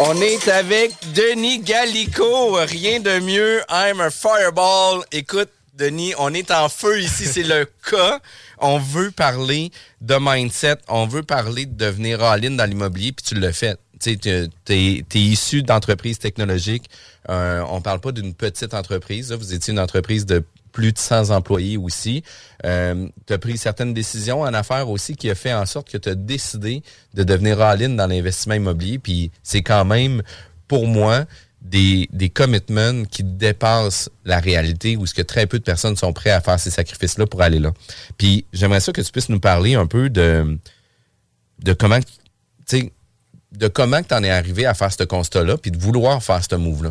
On 0.00 0.16
est 0.22 0.48
avec 0.48 0.92
Denis 1.14 1.58
Gallico. 1.58 2.54
Rien 2.54 3.00
de 3.00 3.18
mieux. 3.20 3.60
I'm 3.68 4.00
a 4.00 4.10
fireball. 4.10 5.04
Écoute, 5.12 5.50
Denis, 5.80 6.12
on 6.18 6.34
est 6.34 6.50
en 6.50 6.68
feu 6.68 7.00
ici. 7.00 7.24
C'est 7.24 7.42
le 7.42 7.66
cas. 7.90 8.20
On 8.58 8.78
veut 8.78 9.10
parler 9.10 9.72
de 10.02 10.16
mindset. 10.20 10.76
On 10.88 11.06
veut 11.06 11.22
parler 11.22 11.64
de 11.64 11.74
devenir 11.74 12.22
all-in 12.22 12.50
dans 12.50 12.68
l'immobilier, 12.68 13.12
puis 13.12 13.24
tu 13.24 13.34
le 13.34 13.50
fais. 13.50 13.76
Tu 13.98 14.18
es, 14.68 15.00
issu 15.14 15.62
d'entreprises 15.62 16.18
technologiques. 16.18 16.90
Euh, 17.30 17.62
on 17.70 17.80
parle 17.80 18.00
pas 18.00 18.12
d'une 18.12 18.34
petite 18.34 18.74
entreprise. 18.74 19.32
Vous 19.32 19.54
étiez 19.54 19.72
une 19.72 19.80
entreprise 19.80 20.26
de 20.26 20.44
plus 20.72 20.92
de 20.92 20.98
100 20.98 21.30
employés 21.30 21.78
aussi. 21.78 22.22
Euh, 22.66 23.08
tu 23.26 23.32
as 23.32 23.38
pris 23.38 23.56
certaines 23.56 23.94
décisions 23.94 24.42
en 24.42 24.52
affaires 24.52 24.88
aussi 24.88 25.16
qui 25.16 25.30
a 25.30 25.34
fait 25.34 25.52
en 25.52 25.64
sorte 25.64 25.90
que 25.90 25.98
tu 25.98 26.10
as 26.10 26.14
décidé 26.14 26.82
de 27.14 27.24
devenir 27.24 27.60
all-in 27.60 27.90
dans 27.90 28.06
l'investissement 28.06 28.54
immobilier. 28.54 28.98
Puis 28.98 29.30
c'est 29.42 29.62
quand 29.62 29.86
même, 29.86 30.22
pour 30.68 30.86
moi, 30.86 31.24
des, 31.62 32.08
des 32.12 32.30
commitments 32.30 33.04
qui 33.10 33.22
dépassent 33.22 34.10
la 34.24 34.40
réalité 34.40 34.96
où 34.96 35.06
ce 35.06 35.14
que 35.14 35.22
très 35.22 35.46
peu 35.46 35.58
de 35.58 35.64
personnes 35.64 35.96
sont 35.96 36.12
prêtes 36.12 36.32
à 36.32 36.40
faire 36.40 36.58
ces 36.58 36.70
sacrifices-là 36.70 37.26
pour 37.26 37.42
aller 37.42 37.58
là. 37.58 37.72
Puis 38.18 38.44
j'aimerais 38.52 38.80
ça 38.80 38.92
que 38.92 39.00
tu 39.00 39.12
puisses 39.12 39.28
nous 39.28 39.40
parler 39.40 39.74
un 39.74 39.86
peu 39.86 40.10
de, 40.10 40.58
de 41.62 41.72
comment, 41.72 41.98
tu 42.66 42.90
de 43.52 43.68
comment 43.68 44.02
tu 44.02 44.14
en 44.14 44.22
es 44.22 44.30
arrivé 44.30 44.66
à 44.66 44.74
faire 44.74 44.92
ce 44.92 45.04
constat-là, 45.04 45.56
puis 45.56 45.70
de 45.70 45.78
vouloir 45.78 46.22
faire 46.22 46.42
ce 46.42 46.54
move-là. 46.54 46.90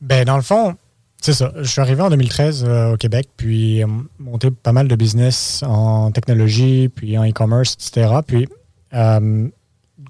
Ben, 0.00 0.24
dans 0.24 0.36
le 0.36 0.42
fond, 0.42 0.76
c'est 1.20 1.32
ça. 1.32 1.52
Je 1.56 1.64
suis 1.64 1.80
arrivé 1.80 2.02
en 2.02 2.10
2013 2.10 2.64
euh, 2.64 2.92
au 2.92 2.96
Québec, 2.96 3.28
puis 3.36 3.82
euh, 3.82 3.86
monté 4.18 4.50
pas 4.50 4.72
mal 4.72 4.88
de 4.88 4.96
business 4.96 5.62
en 5.66 6.10
technologie, 6.12 6.90
puis 6.90 7.16
en 7.16 7.26
e-commerce, 7.26 7.74
etc. 7.74 8.16
Puis, 8.26 8.46
euh, 8.92 9.48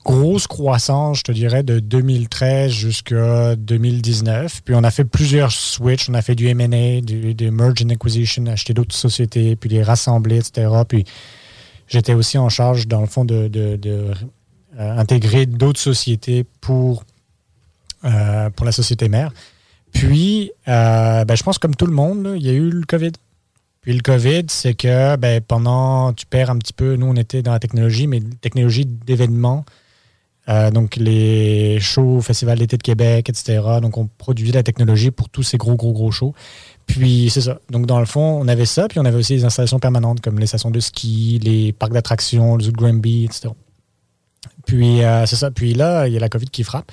grosse 0.05 0.47
croissance, 0.47 1.19
je 1.19 1.23
te 1.23 1.33
dirais, 1.33 1.63
de 1.63 1.81
2013 1.81 2.71
jusqu'à 2.71 3.57
2019. 3.57 4.63
Puis, 4.65 4.75
on 4.75 4.85
a 4.85 4.91
fait 4.91 5.05
plusieurs 5.05 5.51
switches. 5.51 6.09
On 6.09 6.15
a 6.15 6.23
fait 6.23 6.35
du 6.35 6.47
M&A, 6.49 7.01
du, 7.01 7.51
merge 7.51 7.83
and 7.85 7.91
acquisition, 7.91 8.47
acheter 8.47 8.75
d'autres 8.75 8.95
sociétés, 8.95 9.57
puis 9.57 9.71
les 9.71 9.83
rassembler, 9.83 10.39
etc. 10.39 10.71
Puis, 10.89 11.05
j'étais 11.89 12.15
aussi 12.15 12.39
en 12.39 12.49
charge, 12.49 12.87
dans 12.87 13.01
le 13.01 13.07
fond, 13.07 13.25
de, 13.25 14.13
intégrer 14.79 15.47
d'autres 15.47 15.81
sociétés 15.81 16.45
pour, 16.61 17.05
pour 18.03 18.67
la 18.67 18.73
société 18.73 19.09
mère. 19.09 19.33
Puis, 19.95 20.51
euh, 20.69 21.25
ben, 21.25 21.35
je 21.35 21.43
pense 21.43 21.59
comme 21.59 21.75
tout 21.75 21.87
le 21.87 21.93
monde, 21.93 22.35
il 22.37 22.45
y 22.45 22.51
a 22.51 22.53
eu 22.53 22.69
le 22.69 22.85
COVID. 22.85 23.13
Puis 23.81 23.93
le 23.93 24.01
COVID, 24.01 24.45
c'est 24.49 24.75
que 24.75 25.17
ben, 25.17 25.41
pendant, 25.41 26.13
tu 26.13 26.27
perds 26.27 26.51
un 26.51 26.59
petit 26.59 26.73
peu, 26.73 26.97
nous 26.97 27.07
on 27.07 27.15
était 27.15 27.43
dans 27.43 27.53
la 27.53 27.59
technologie, 27.59 28.07
mais 28.07 28.21
technologie 28.41 28.87
d'événements, 28.87 29.65
euh, 30.49 30.71
donc 30.71 30.97
les 30.97 31.81
shows, 31.81 32.21
Festival 32.21 32.59
d'été 32.59 32.77
de 32.77 32.83
Québec, 32.83 33.29
etc. 33.29 33.63
Donc 33.81 33.97
on 33.97 34.09
produisait 34.19 34.53
la 34.53 34.63
technologie 34.63 35.11
pour 35.11 35.29
tous 35.29 35.43
ces 35.43 35.57
gros, 35.57 35.75
gros, 35.75 35.93
gros 35.93 36.11
shows. 36.11 36.35
Puis 36.87 37.31
c'est 37.31 37.41
ça. 37.41 37.59
Donc 37.71 37.87
dans 37.87 37.99
le 37.99 38.07
fond, 38.07 38.41
on 38.41 38.49
avait 38.49 38.67
ça, 38.67 38.89
puis 38.89 38.99
on 38.99 39.05
avait 39.05 39.17
aussi 39.17 39.37
des 39.37 39.45
installations 39.45 39.79
permanentes 39.79 40.21
comme 40.21 40.39
les 40.39 40.47
stations 40.47 40.71
de 40.71 40.81
ski, 40.81 41.41
les 41.43 41.73
parcs 41.73 41.93
d'attractions, 41.93 42.57
le 42.57 42.65
Zoo 42.65 42.73
de 42.73 42.77
Granby, 42.77 43.25
etc. 43.25 43.49
Puis 44.67 45.03
euh, 45.03 45.27
c'est 45.27 45.37
ça. 45.37 45.51
Puis 45.51 45.75
là, 45.75 46.07
il 46.07 46.13
y 46.13 46.17
a 46.17 46.21
la 46.21 46.29
COVID 46.29 46.47
qui 46.47 46.63
frappe. 46.63 46.91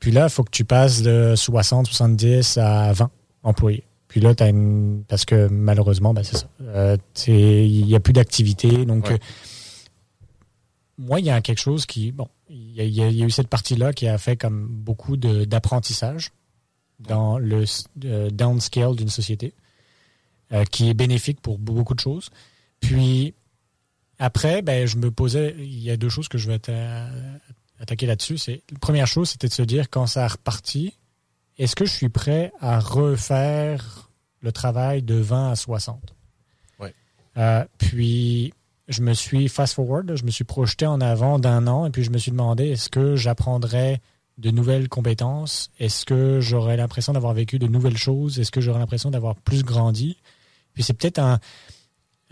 Puis 0.00 0.10
là, 0.10 0.24
il 0.24 0.30
faut 0.30 0.44
que 0.44 0.50
tu 0.50 0.64
passes 0.64 1.02
de 1.02 1.34
60, 1.36 1.86
70 1.86 2.58
à 2.58 2.92
20 2.92 3.10
employés. 3.44 3.84
Puis 4.08 4.20
là, 4.20 4.32
as 4.38 4.48
une. 4.48 5.02
Parce 5.08 5.24
que 5.24 5.48
malheureusement, 5.48 6.14
ben, 6.14 6.22
c'est 6.22 6.36
ça. 6.36 6.46
Euh, 6.60 6.96
il 7.26 7.86
n'y 7.86 7.94
a 7.94 8.00
plus 8.00 8.12
d'activité. 8.12 8.84
Donc, 8.84 9.10
euh, 9.10 9.18
moi, 10.98 11.20
il 11.20 11.26
y 11.26 11.30
a 11.30 11.40
quelque 11.40 11.58
chose 11.58 11.86
qui. 11.86 12.12
Bon, 12.12 12.28
il 12.48 12.72
y, 12.74 13.02
a 13.02 13.08
eu 13.08 13.30
cette 13.30 13.48
partie-là 13.48 13.92
qui 13.92 14.06
a 14.06 14.18
fait 14.18 14.36
comme 14.36 14.66
beaucoup 14.66 15.16
d'apprentissage 15.16 16.32
dans 17.00 17.38
le 17.38 17.64
euh, 18.04 18.30
downscale 18.30 18.96
d'une 18.96 19.08
société, 19.08 19.54
qui 20.70 20.88
est 20.88 20.94
bénéfique 20.94 21.40
pour 21.40 21.58
beaucoup 21.58 21.94
de 21.94 22.00
choses. 22.00 22.30
Puis, 22.80 23.34
après, 24.18 24.62
ben, 24.62 24.86
je 24.86 24.96
me 24.98 25.10
posais. 25.10 25.56
Il 25.58 25.80
y 25.80 25.90
a 25.90 25.96
deux 25.96 26.08
choses 26.08 26.28
que 26.28 26.38
je 26.38 26.48
vais 26.48 26.60
attaquer 27.80 28.06
là-dessus, 28.06 28.38
c'est 28.38 28.62
la 28.70 28.78
première 28.78 29.06
chose, 29.06 29.30
c'était 29.30 29.48
de 29.48 29.52
se 29.52 29.62
dire 29.62 29.90
quand 29.90 30.06
ça 30.06 30.24
a 30.24 30.28
reparti, 30.28 30.94
est-ce 31.58 31.76
que 31.76 31.84
je 31.84 31.92
suis 31.92 32.08
prêt 32.08 32.52
à 32.60 32.80
refaire 32.80 34.10
le 34.40 34.52
travail 34.52 35.02
de 35.02 35.14
20 35.14 35.52
à 35.52 35.56
60? 35.56 36.14
Oui. 36.80 36.88
Euh, 37.36 37.64
puis, 37.78 38.52
je 38.88 39.02
me 39.02 39.14
suis 39.14 39.48
fast-forward, 39.48 40.14
je 40.16 40.24
me 40.24 40.30
suis 40.30 40.44
projeté 40.44 40.86
en 40.86 41.00
avant 41.00 41.38
d'un 41.38 41.66
an 41.66 41.86
et 41.86 41.90
puis 41.90 42.02
je 42.02 42.10
me 42.10 42.18
suis 42.18 42.30
demandé 42.30 42.68
est-ce 42.68 42.90
que 42.90 43.16
j'apprendrais 43.16 44.00
de 44.38 44.50
nouvelles 44.50 44.88
compétences? 44.88 45.70
Est-ce 45.78 46.04
que 46.04 46.40
j'aurais 46.40 46.76
l'impression 46.76 47.12
d'avoir 47.12 47.34
vécu 47.34 47.58
de 47.58 47.66
nouvelles 47.66 47.96
choses? 47.96 48.38
Est-ce 48.38 48.50
que 48.50 48.60
j'aurais 48.60 48.80
l'impression 48.80 49.10
d'avoir 49.10 49.36
plus 49.36 49.62
grandi? 49.62 50.18
Puis 50.74 50.82
c'est 50.82 50.94
peut-être 50.94 51.18
un. 51.18 51.38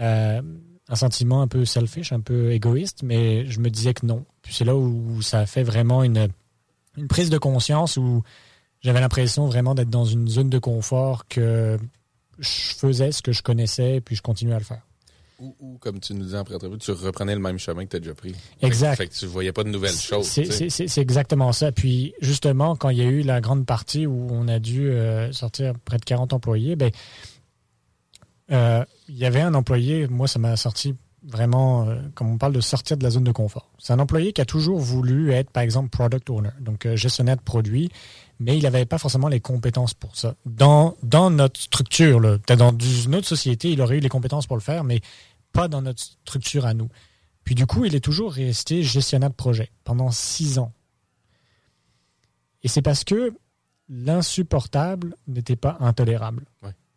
Euh, 0.01 0.43
un 0.89 0.97
sentiment 0.97 1.41
un 1.41 1.49
peu 1.49 1.65
selfish, 1.65 2.13
un 2.13 2.21
peu 2.21 2.53
égoïste, 2.53 3.03
mais 3.03 3.47
je 3.47 3.61
me 3.61 3.71
disais 3.71 3.95
que 3.95 4.05
non. 4.05 4.27
Puis 4.43 4.53
c'est 4.53 4.65
là 4.65 4.77
où 4.77 5.23
ça 5.23 5.47
fait 5.47 5.63
vraiment 5.63 6.03
une, 6.03 6.29
une 6.99 7.09
prise 7.09 7.31
de 7.31 7.39
conscience 7.39 7.97
où 7.97 8.23
j'avais 8.81 9.01
l'impression 9.01 9.47
vraiment 9.47 9.75
d'être 9.75 9.89
dans 9.89 10.05
une 10.05 10.29
zone 10.29 10.51
de 10.51 10.59
confort 10.59 11.27
que 11.29 11.79
je 12.39 12.75
faisais 12.75 13.13
ce 13.13 13.23
que 13.23 13.33
je 13.33 13.43
connaissais 13.43 14.03
puis 14.03 14.17
je 14.17 14.23
continuais 14.23 14.55
à 14.55 14.59
le 14.59 14.65
faire. 14.65 14.83
Ou, 15.59 15.79
comme 15.81 15.99
tu 15.99 16.15
nous 16.15 16.25
disais 16.25 16.37
après 16.37 16.57
tu 16.79 16.93
reprenais 16.93 17.35
le 17.35 17.41
même 17.41 17.59
chemin 17.59 17.85
que 17.85 17.91
tu 17.91 17.97
as 17.97 18.01
déjà 18.01 18.15
pris. 18.15 18.35
Exact. 18.61 18.97
Fait 18.97 19.09
que, 19.09 19.15
tu 19.15 19.27
voyais 19.27 19.53
pas 19.53 19.65
de 19.65 19.71
nouvelles 19.71 19.93
choses. 19.93 20.27
C'est 20.27 20.99
exactement 20.99 21.53
ça. 21.53 21.73
Puis 21.73 22.15
justement, 22.21 22.77
quand 22.77 22.91
il 22.91 22.99
y 22.99 23.03
a 23.03 23.07
eu 23.07 23.23
la 23.23 23.41
grande 23.41 23.67
partie 23.67 24.07
où 24.07 24.29
on 24.31 24.47
a 24.49 24.59
dû 24.59 24.91
euh, 24.91 25.33
sortir 25.33 25.75
près 25.85 25.99
de 25.99 26.05
40 26.05 26.33
employés, 26.33 26.77
ben, 26.77 26.91
euh, 28.53 28.85
il 29.09 29.17
y 29.17 29.25
avait 29.25 29.41
un 29.41 29.55
employé, 29.55 30.07
moi 30.09 30.29
ça 30.29 30.39
m'a 30.39 30.57
sorti 30.57 30.95
vraiment, 31.25 31.89
euh, 31.89 31.97
comme 32.15 32.31
on 32.31 32.39
parle 32.39 32.53
de 32.53 32.61
sortir 32.61 32.97
de 32.97 33.05
la 33.05 33.11
zone 33.11 33.25
de 33.25 33.33
confort. 33.33 33.71
C'est 33.79 33.93
un 33.93 33.99
employé 33.99 34.33
qui 34.33 34.41
a 34.41 34.45
toujours 34.45 34.79
voulu 34.79 35.33
être, 35.33 35.51
par 35.51 35.63
exemple, 35.63 35.89
product 35.91 36.29
owner, 36.31 36.51
donc 36.61 36.87
euh, 36.87 36.97
gestionnaire 36.97 37.37
de 37.37 37.43
produits, 37.43 37.91
mais 38.41 38.57
il 38.57 38.65
n'avait 38.65 38.85
pas 38.85 38.99
forcément 38.99 39.29
les 39.29 39.41
compétences 39.41 39.95
pour 39.95 40.17
ça. 40.17 40.35
Dans, 40.47 40.97
dans 41.03 41.31
notre 41.31 41.61
structure, 41.61 42.21
peut-être 42.21 42.59
dans 42.59 42.77
une 42.77 43.15
autre 43.15 43.29
société, 43.29 43.71
il 43.71 43.81
aurait 43.81 43.99
eu 43.99 44.01
les 44.01 44.09
compétences 44.09 44.47
pour 44.47 44.57
le 44.57 44.63
faire, 44.63 44.83
mais 44.83 45.01
pas 45.53 45.69
dans 45.69 45.83
notre 45.83 46.03
structure 46.03 46.67
à 46.67 46.75
nous. 46.75 46.89
Puis 47.45 47.55
du 47.55 47.67
coup, 47.67 47.85
il 47.85 47.95
est 47.95 48.01
toujours 48.01 48.33
resté 48.33 48.83
gestionnaire 48.83 49.31
de 49.31 49.35
projet 49.35 49.71
pendant 49.85 50.11
six 50.11 50.59
ans. 50.59 50.73
Et 52.63 52.69
c'est 52.69 52.83
parce 52.83 53.05
que 53.05 53.33
l'insupportable 53.89 55.17
n'était 55.27 55.57
pas 55.57 55.77
intolérable. 55.81 56.45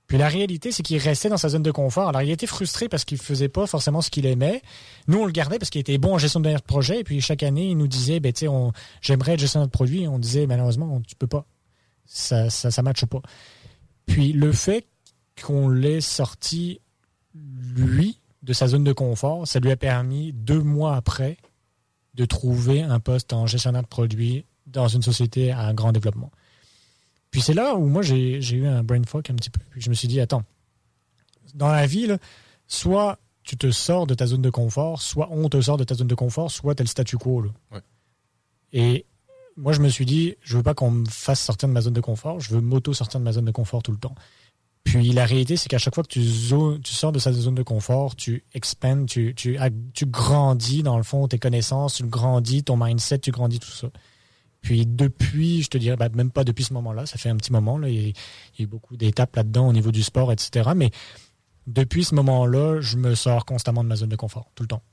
Puis 0.07 0.19
la 0.19 0.27
réalité, 0.27 0.71
c'est 0.71 0.83
qu'il 0.83 0.97
restait 0.99 1.29
dans 1.29 1.37
sa 1.37 1.49
zone 1.49 1.63
de 1.63 1.71
confort. 1.71 2.09
Alors, 2.09 2.21
il 2.21 2.29
était 2.29 2.45
frustré 2.45 2.87
parce 2.87 3.05
qu'il 3.05 3.17
faisait 3.17 3.49
pas 3.49 3.65
forcément 3.65 4.01
ce 4.01 4.11
qu'il 4.11 4.27
aimait. 4.27 4.61
Nous, 5.07 5.17
on 5.17 5.25
le 5.25 5.31
gardait 5.31 5.57
parce 5.57 5.71
qu'il 5.71 5.81
était 5.81 5.97
bon 5.97 6.13
en 6.13 6.17
gestion 6.19 6.39
de 6.39 6.57
projet. 6.59 6.99
Et 6.99 7.03
puis, 7.03 7.21
chaque 7.21 7.41
année, 7.41 7.69
il 7.69 7.77
nous 7.77 7.87
disait, 7.87 8.19
ben, 8.19 8.31
tu 8.31 8.45
sais, 8.45 8.51
j'aimerais 9.01 9.33
être 9.33 9.39
gestionnaire 9.39 9.67
de 9.67 9.71
produit. 9.71 10.07
On 10.07 10.19
disait, 10.19 10.45
malheureusement, 10.45 11.01
tu 11.07 11.15
peux 11.15 11.27
pas. 11.27 11.47
Ça, 12.05 12.51
ça, 12.51 12.69
ça 12.69 12.83
matche 12.83 13.05
pas. 13.05 13.21
Puis, 14.05 14.31
le 14.31 14.51
fait 14.51 14.85
qu'on 15.41 15.69
l'ait 15.69 16.01
sorti, 16.01 16.81
lui, 17.33 18.19
de 18.45 18.53
sa 18.53 18.67
zone 18.67 18.83
de 18.83 18.93
confort, 18.93 19.47
ça 19.47 19.59
lui 19.59 19.71
a 19.71 19.75
permis, 19.75 20.31
deux 20.31 20.61
mois 20.61 20.95
après, 20.95 21.37
de 22.13 22.25
trouver 22.25 22.83
un 22.83 22.99
poste 22.99 23.33
en 23.33 23.47
gestionnaire 23.47 23.81
de 23.81 23.87
produit 23.87 24.45
dans 24.67 24.87
une 24.87 25.01
société 25.01 25.51
à 25.51 25.61
un 25.61 25.73
grand 25.73 25.91
développement. 25.91 26.31
Puis 27.31 27.41
c'est 27.41 27.53
là 27.53 27.75
où 27.75 27.87
moi 27.87 28.01
j'ai 28.03 28.39
eu 28.39 28.67
un 28.67 28.83
brain 28.83 29.01
fuck 29.03 29.29
un 29.29 29.35
petit 29.35 29.49
peu. 29.49 29.59
Puis 29.71 29.81
je 29.81 29.89
me 29.89 29.95
suis 29.95 30.07
dit, 30.07 30.21
attends, 30.21 30.43
dans 31.55 31.69
la 31.69 31.87
vie, 31.87 32.07
soit 32.67 33.17
tu 33.43 33.57
te 33.57 33.71
sors 33.71 34.07
de 34.07 34.13
ta 34.13 34.27
zone 34.27 34.41
de 34.41 34.49
confort, 34.49 35.01
soit 35.01 35.27
on 35.31 35.49
te 35.49 35.59
sort 35.59 35.77
de 35.77 35.83
ta 35.83 35.95
zone 35.95 36.07
de 36.07 36.15
confort, 36.15 36.51
soit 36.51 36.75
tu 36.75 36.83
le 36.83 36.87
statu 36.87 37.17
quo. 37.17 37.45
Et 38.71 39.05
moi, 39.57 39.73
je 39.73 39.81
me 39.81 39.89
suis 39.89 40.05
dit, 40.05 40.35
je 40.41 40.57
veux 40.57 40.63
pas 40.63 40.73
qu'on 40.73 40.91
me 40.91 41.05
fasse 41.05 41.41
sortir 41.41 41.67
de 41.67 41.73
ma 41.73 41.81
zone 41.81 41.93
de 41.93 42.01
confort, 42.01 42.39
je 42.39 42.53
veux 42.53 42.61
m'auto-sortir 42.61 43.19
de 43.19 43.25
ma 43.25 43.31
zone 43.31 43.45
de 43.45 43.51
confort 43.51 43.81
tout 43.81 43.91
le 43.91 43.97
temps. 43.97 44.15
Puis 44.85 45.11
la 45.11 45.25
réalité, 45.25 45.57
c'est 45.57 45.67
qu'à 45.67 45.79
chaque 45.79 45.95
fois 45.95 46.03
que 46.03 46.09
tu, 46.09 46.21
tu, 46.21 46.93
sors 46.93 47.11
de 47.11 47.17
cette 47.19 47.33
zone 47.33 47.55
de 47.55 47.63
confort, 47.63 48.15
tu 48.15 48.45
expandes, 48.53 49.07
tu, 49.07 49.33
tu, 49.35 49.57
tu 49.93 50.05
grandis 50.05 50.83
dans 50.83 50.95
le 50.95 51.03
fond 51.03 51.27
tes 51.27 51.39
connaissances, 51.39 51.95
tu 51.95 52.03
grandis 52.03 52.63
ton 52.63 52.77
mindset, 52.77 53.19
tu 53.19 53.31
grandis 53.31 53.59
tout 53.59 53.71
ça. 53.71 53.87
Puis 54.61 54.85
depuis, 54.85 55.63
je 55.63 55.69
te 55.69 55.77
dirais, 55.79 55.97
bah, 55.97 56.09
même 56.13 56.29
pas 56.29 56.43
depuis 56.43 56.63
ce 56.63 56.73
moment-là, 56.73 57.07
ça 57.07 57.17
fait 57.17 57.29
un 57.29 57.35
petit 57.35 57.51
moment, 57.51 57.79
là, 57.79 57.89
il, 57.89 58.07
y 58.07 58.11
a, 58.11 58.63
eu 58.63 58.67
beaucoup 58.67 58.95
d'étapes 58.95 59.35
là-dedans 59.35 59.67
au 59.67 59.73
niveau 59.73 59.91
du 59.91 60.03
sport, 60.03 60.31
etc. 60.31 60.69
Mais 60.75 60.91
depuis 61.65 62.03
ce 62.03 62.13
moment-là, 62.15 62.79
je 62.79 62.97
me 62.97 63.15
sors 63.15 63.43
constamment 63.45 63.83
de 63.83 63.89
ma 63.89 63.95
zone 63.95 64.09
de 64.09 64.15
confort, 64.15 64.51
tout 64.53 64.63
le 64.63 64.67
temps. 64.67 64.83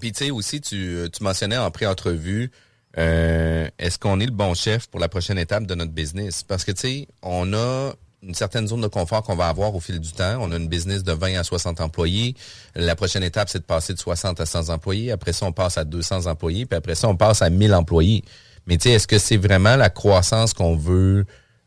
Puis 0.00 0.12
tu 0.12 0.24
sais 0.24 0.30
aussi, 0.30 0.60
tu, 0.60 1.08
tu 1.12 1.22
mentionnais 1.22 1.56
en 1.56 1.70
pré-entrevue, 1.72 2.52
euh, 2.96 3.68
est-ce 3.78 3.98
qu'on 3.98 4.20
est 4.20 4.26
le 4.26 4.32
bon 4.32 4.54
chef 4.54 4.86
pour 4.86 5.00
la 5.00 5.08
prochaine 5.08 5.38
étape 5.38 5.66
de 5.66 5.74
notre 5.74 5.92
business? 5.92 6.44
Parce 6.44 6.64
que 6.64 6.72
tu 6.72 6.80
sais, 6.80 7.08
on 7.22 7.52
a 7.54 7.92
une 8.22 8.34
certaine 8.34 8.66
zone 8.66 8.80
de 8.80 8.88
confort 8.88 9.22
qu'on 9.22 9.36
va 9.36 9.48
avoir 9.48 9.74
au 9.74 9.80
fil 9.80 10.00
du 10.00 10.12
temps. 10.12 10.38
On 10.40 10.50
a 10.52 10.56
une 10.56 10.68
business 10.68 11.02
de 11.02 11.12
20 11.12 11.38
à 11.38 11.44
60 11.44 11.80
employés. 11.80 12.34
La 12.74 12.96
prochaine 12.96 13.22
étape, 13.22 13.48
c'est 13.48 13.60
de 13.60 13.64
passer 13.64 13.94
de 13.94 13.98
60 13.98 14.40
à 14.40 14.46
100 14.46 14.70
employés. 14.70 15.12
Après 15.12 15.32
ça, 15.32 15.46
on 15.46 15.52
passe 15.52 15.78
à 15.78 15.84
200 15.84 16.26
employés. 16.26 16.66
Puis 16.66 16.76
après 16.76 16.94
ça, 16.94 17.08
on 17.08 17.16
passe 17.16 17.42
à 17.42 17.50
1000 17.50 17.74
employés. 17.74 18.24
Mais 18.66 18.78
tu 18.78 18.88
sais, 18.88 18.94
est-ce 18.94 19.06
que 19.06 19.18
c'est 19.18 19.36
vraiment 19.36 19.76
la 19.76 19.90
croissance 19.90 20.54
qu'on 20.54 20.76
veut 20.76 21.24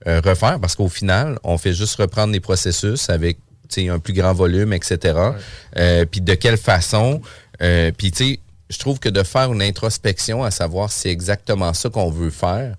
euh, 0.07 0.21
refaire? 0.21 0.59
Parce 0.59 0.75
qu'au 0.75 0.89
final, 0.89 1.39
on 1.43 1.57
fait 1.57 1.73
juste 1.73 1.95
reprendre 1.95 2.33
les 2.33 2.41
processus 2.41 3.09
avec 3.09 3.37
un 3.77 3.99
plus 3.99 4.13
grand 4.13 4.33
volume, 4.33 4.73
etc. 4.73 5.17
Euh, 5.77 6.05
puis 6.05 6.21
de 6.21 6.33
quelle 6.33 6.57
façon? 6.57 7.21
Euh, 7.61 7.91
puis 7.95 8.11
tu 8.11 8.17
sais, 8.17 8.39
je 8.69 8.77
trouve 8.77 8.99
que 8.99 9.09
de 9.09 9.23
faire 9.23 9.53
une 9.53 9.61
introspection 9.61 10.43
à 10.43 10.51
savoir 10.51 10.91
si 10.91 11.01
c'est 11.01 11.09
exactement 11.09 11.73
ça 11.73 11.89
qu'on 11.89 12.09
veut 12.09 12.31
faire 12.31 12.75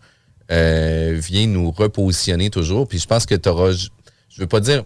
vient 0.51 1.47
nous 1.47 1.71
repositionner 1.71 2.51
toujours. 2.51 2.87
Puis 2.87 2.99
je 2.99 3.07
pense 3.07 3.25
que 3.25 3.35
tu 3.35 3.49
auras, 3.49 3.71
je 3.73 3.89
veux 4.41 4.47
pas 4.47 4.61
dire 4.61 4.85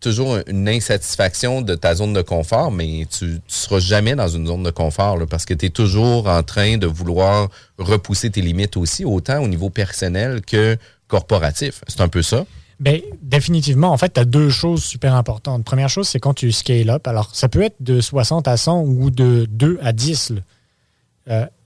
toujours 0.00 0.38
une 0.46 0.68
insatisfaction 0.68 1.60
de 1.60 1.74
ta 1.74 1.96
zone 1.96 2.12
de 2.12 2.22
confort, 2.22 2.70
mais 2.70 3.04
tu 3.10 3.24
ne 3.24 3.38
seras 3.48 3.80
jamais 3.80 4.14
dans 4.14 4.28
une 4.28 4.46
zone 4.46 4.62
de 4.62 4.70
confort 4.70 5.18
parce 5.28 5.44
que 5.44 5.54
tu 5.54 5.66
es 5.66 5.70
toujours 5.70 6.28
en 6.28 6.44
train 6.44 6.76
de 6.78 6.86
vouloir 6.86 7.48
repousser 7.78 8.30
tes 8.30 8.40
limites 8.40 8.76
aussi, 8.76 9.04
autant 9.04 9.42
au 9.42 9.48
niveau 9.48 9.70
personnel 9.70 10.40
que 10.42 10.76
corporatif. 11.08 11.80
C'est 11.88 12.00
un 12.00 12.06
peu 12.06 12.22
ça? 12.22 12.46
Bien, 12.78 13.00
définitivement. 13.22 13.90
En 13.90 13.96
fait, 13.96 14.12
tu 14.12 14.20
as 14.20 14.24
deux 14.24 14.50
choses 14.50 14.84
super 14.84 15.16
importantes. 15.16 15.64
Première 15.64 15.88
chose, 15.88 16.06
c'est 16.08 16.20
quand 16.20 16.34
tu 16.34 16.52
scale 16.52 16.90
up. 16.90 17.08
Alors, 17.08 17.34
ça 17.34 17.48
peut 17.48 17.62
être 17.62 17.74
de 17.80 18.00
60 18.00 18.46
à 18.46 18.56
100 18.56 18.82
ou 18.82 19.10
de 19.10 19.48
2 19.50 19.80
à 19.82 19.92
10 19.92 20.34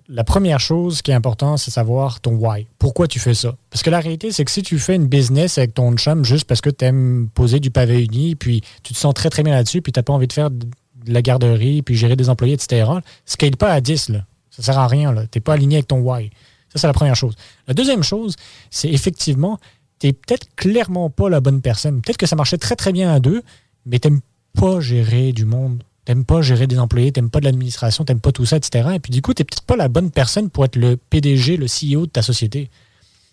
la 0.08 0.24
première 0.24 0.60
chose 0.60 1.02
qui 1.02 1.10
est 1.10 1.14
importante, 1.14 1.58
c'est 1.58 1.70
savoir 1.70 2.20
ton 2.20 2.34
why. 2.34 2.66
Pourquoi 2.78 3.08
tu 3.08 3.18
fais 3.18 3.34
ça? 3.34 3.56
Parce 3.70 3.82
que 3.82 3.90
la 3.90 4.00
réalité, 4.00 4.32
c'est 4.32 4.44
que 4.44 4.50
si 4.50 4.62
tu 4.62 4.78
fais 4.78 4.94
une 4.94 5.06
business 5.06 5.58
avec 5.58 5.74
ton 5.74 5.94
chum 5.96 6.24
juste 6.24 6.44
parce 6.44 6.60
que 6.60 6.70
tu 6.70 6.84
aimes 6.84 7.28
poser 7.34 7.60
du 7.60 7.70
pavé 7.70 8.04
uni, 8.04 8.34
puis 8.34 8.62
tu 8.82 8.92
te 8.94 8.98
sens 8.98 9.14
très 9.14 9.30
très 9.30 9.42
bien 9.42 9.54
là-dessus, 9.54 9.82
puis 9.82 9.92
tu 9.92 9.98
n'as 9.98 10.02
pas 10.02 10.12
envie 10.12 10.26
de 10.26 10.32
faire 10.32 10.50
de 10.50 10.66
la 11.06 11.22
garderie, 11.22 11.82
puis 11.82 11.96
gérer 11.96 12.16
des 12.16 12.28
employés, 12.28 12.54
etc., 12.54 12.90
scale 13.24 13.56
pas 13.56 13.72
à 13.72 13.80
10. 13.80 14.10
Là. 14.10 14.24
Ça 14.50 14.62
sert 14.62 14.78
à 14.78 14.86
rien. 14.86 15.14
Tu 15.14 15.38
n'es 15.38 15.40
pas 15.40 15.54
aligné 15.54 15.76
avec 15.76 15.88
ton 15.88 16.00
why. 16.00 16.30
Ça, 16.68 16.78
c'est 16.78 16.86
la 16.86 16.92
première 16.92 17.16
chose. 17.16 17.34
La 17.66 17.74
deuxième 17.74 18.02
chose, 18.02 18.36
c'est 18.70 18.88
effectivement, 18.88 19.58
tu 19.98 20.06
n'es 20.06 20.12
peut-être 20.12 20.46
clairement 20.56 21.10
pas 21.10 21.28
la 21.28 21.40
bonne 21.40 21.60
personne. 21.60 22.00
Peut-être 22.00 22.16
que 22.16 22.26
ça 22.26 22.36
marchait 22.36 22.58
très 22.58 22.76
très 22.76 22.92
bien 22.92 23.12
à 23.12 23.20
deux, 23.20 23.42
mais 23.86 23.98
tu 23.98 24.08
n'aimes 24.08 24.20
pas 24.58 24.80
gérer 24.80 25.32
du 25.32 25.44
monde 25.44 25.82
t'aimes 26.04 26.24
pas 26.24 26.42
gérer 26.42 26.66
des 26.66 26.78
employés, 26.78 27.12
t'aimes 27.12 27.30
pas 27.30 27.40
de 27.40 27.44
l'administration, 27.44 28.04
t'aimes 28.04 28.20
pas 28.20 28.32
tout 28.32 28.44
ça, 28.44 28.56
etc. 28.56 28.90
Et 28.94 28.98
puis 28.98 29.12
du 29.12 29.22
coup, 29.22 29.34
t'es 29.34 29.44
peut-être 29.44 29.64
pas 29.64 29.76
la 29.76 29.88
bonne 29.88 30.10
personne 30.10 30.50
pour 30.50 30.64
être 30.64 30.76
le 30.76 30.96
PDG, 30.96 31.56
le 31.56 31.66
CEO 31.66 32.06
de 32.06 32.10
ta 32.10 32.22
société. 32.22 32.70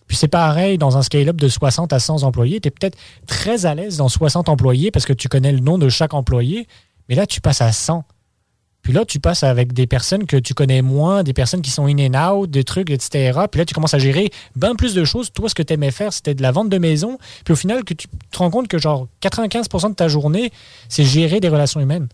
Puis 0.07 0.17
c'est 0.17 0.27
pareil, 0.27 0.77
dans 0.77 0.97
un 0.97 1.03
scale-up 1.03 1.35
de 1.35 1.47
60 1.47 1.93
à 1.93 1.99
100 1.99 2.23
employés, 2.23 2.59
tu 2.59 2.67
es 2.67 2.71
peut-être 2.71 2.97
très 3.27 3.65
à 3.65 3.75
l'aise 3.75 3.97
dans 3.97 4.09
60 4.09 4.49
employés 4.49 4.91
parce 4.91 5.05
que 5.05 5.13
tu 5.13 5.27
connais 5.27 5.51
le 5.51 5.59
nom 5.59 5.77
de 5.77 5.87
chaque 5.87 6.13
employé, 6.13 6.67
mais 7.07 7.15
là, 7.15 7.27
tu 7.27 7.41
passes 7.41 7.61
à 7.61 7.71
100. 7.71 8.03
Puis 8.81 8.93
là, 8.93 9.05
tu 9.05 9.19
passes 9.19 9.43
avec 9.43 9.73
des 9.73 9.85
personnes 9.85 10.25
que 10.25 10.37
tu 10.37 10.53
connais 10.53 10.81
moins, 10.81 11.21
des 11.21 11.33
personnes 11.33 11.61
qui 11.61 11.69
sont 11.69 11.85
in 11.85 11.97
and 11.99 12.33
out, 12.33 12.49
des 12.49 12.63
trucs, 12.63 12.89
etc. 12.89 13.39
Puis 13.51 13.59
là, 13.59 13.65
tu 13.65 13.73
commences 13.73 13.93
à 13.93 13.99
gérer 13.99 14.31
bien 14.55 14.75
plus 14.75 14.95
de 14.95 15.03
choses. 15.03 15.31
Toi, 15.31 15.49
ce 15.49 15.53
que 15.53 15.61
tu 15.61 15.73
aimais 15.73 15.91
faire, 15.91 16.11
c'était 16.11 16.33
de 16.33 16.41
la 16.41 16.51
vente 16.51 16.69
de 16.69 16.77
maison. 16.77 17.19
Puis 17.43 17.51
au 17.51 17.55
final, 17.55 17.83
que 17.83 17.93
tu 17.93 18.07
te 18.07 18.37
rends 18.37 18.49
compte 18.49 18.67
que 18.67 18.79
genre 18.79 19.07
95% 19.21 19.89
de 19.89 19.95
ta 19.95 20.07
journée, 20.07 20.51
c'est 20.87 21.03
gérer 21.03 21.39
des 21.39 21.49
relations 21.49 21.79
humaines. 21.79 22.07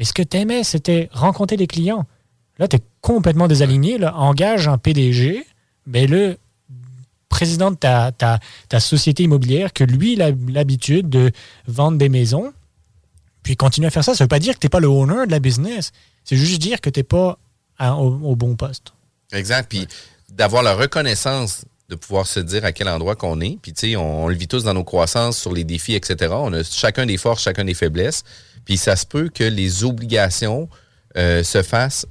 Mais 0.00 0.06
ce 0.06 0.14
que 0.14 0.22
tu 0.22 0.38
aimais, 0.38 0.64
c'était 0.64 1.10
rencontrer 1.12 1.58
les 1.58 1.66
clients. 1.66 2.06
Là, 2.58 2.66
tu 2.66 2.76
es 2.76 2.80
complètement 3.02 3.48
désaligné. 3.48 3.98
Là. 3.98 4.16
Engage 4.16 4.66
un 4.66 4.78
PDG, 4.78 5.46
mais 5.86 6.06
le 6.06 6.38
président 7.28 7.70
de 7.70 7.76
ta, 7.76 8.10
ta, 8.10 8.80
société 8.80 9.24
immobilière, 9.24 9.74
que 9.74 9.84
lui, 9.84 10.14
il 10.14 10.22
a 10.22 10.30
l'habitude 10.48 11.10
de 11.10 11.30
vendre 11.66 11.98
des 11.98 12.08
maisons, 12.08 12.54
puis 13.42 13.56
continue 13.56 13.86
à 13.86 13.90
faire 13.90 14.02
ça. 14.02 14.14
Ça 14.14 14.24
ne 14.24 14.26
veut 14.26 14.28
pas 14.28 14.38
dire 14.38 14.54
que 14.54 14.60
tu 14.60 14.66
n'es 14.66 14.70
pas 14.70 14.80
le 14.80 14.88
owner 14.88 15.26
de 15.26 15.30
la 15.30 15.38
business. 15.38 15.92
C'est 16.24 16.36
juste 16.36 16.62
dire 16.62 16.80
que 16.80 16.88
tu 16.88 17.00
n'es 17.00 17.04
pas 17.04 17.38
au, 17.78 18.36
bon 18.36 18.56
poste. 18.56 18.94
Exact. 19.32 19.68
Puis 19.68 19.86
d'avoir 20.32 20.62
la 20.62 20.74
reconnaissance 20.74 21.66
de 21.90 21.94
pouvoir 21.94 22.26
se 22.26 22.40
dire 22.40 22.64
à 22.64 22.72
quel 22.72 22.88
endroit 22.88 23.16
qu'on 23.16 23.40
est. 23.42 23.58
Puis, 23.60 23.74
tu 23.74 23.90
sais, 23.90 23.96
on, 23.96 24.28
le 24.28 24.34
vit 24.34 24.48
tous 24.48 24.64
dans 24.64 24.74
nos 24.74 24.84
croissances, 24.84 25.36
sur 25.36 25.52
les 25.52 25.64
défis, 25.64 25.94
etc. 25.94 26.32
On 26.36 26.52
a 26.54 26.62
chacun 26.62 27.04
des 27.04 27.18
forces, 27.18 27.42
chacun 27.42 27.64
des 27.64 27.74
faiblesses. 27.74 28.22
Puis 28.70 28.78
ça 28.78 28.94
se 28.94 29.04
peut 29.04 29.28
que 29.28 29.42
les 29.42 29.82
obligations 29.82 30.68
euh, 31.16 31.42
se 31.42 31.60
fassent 31.60 32.06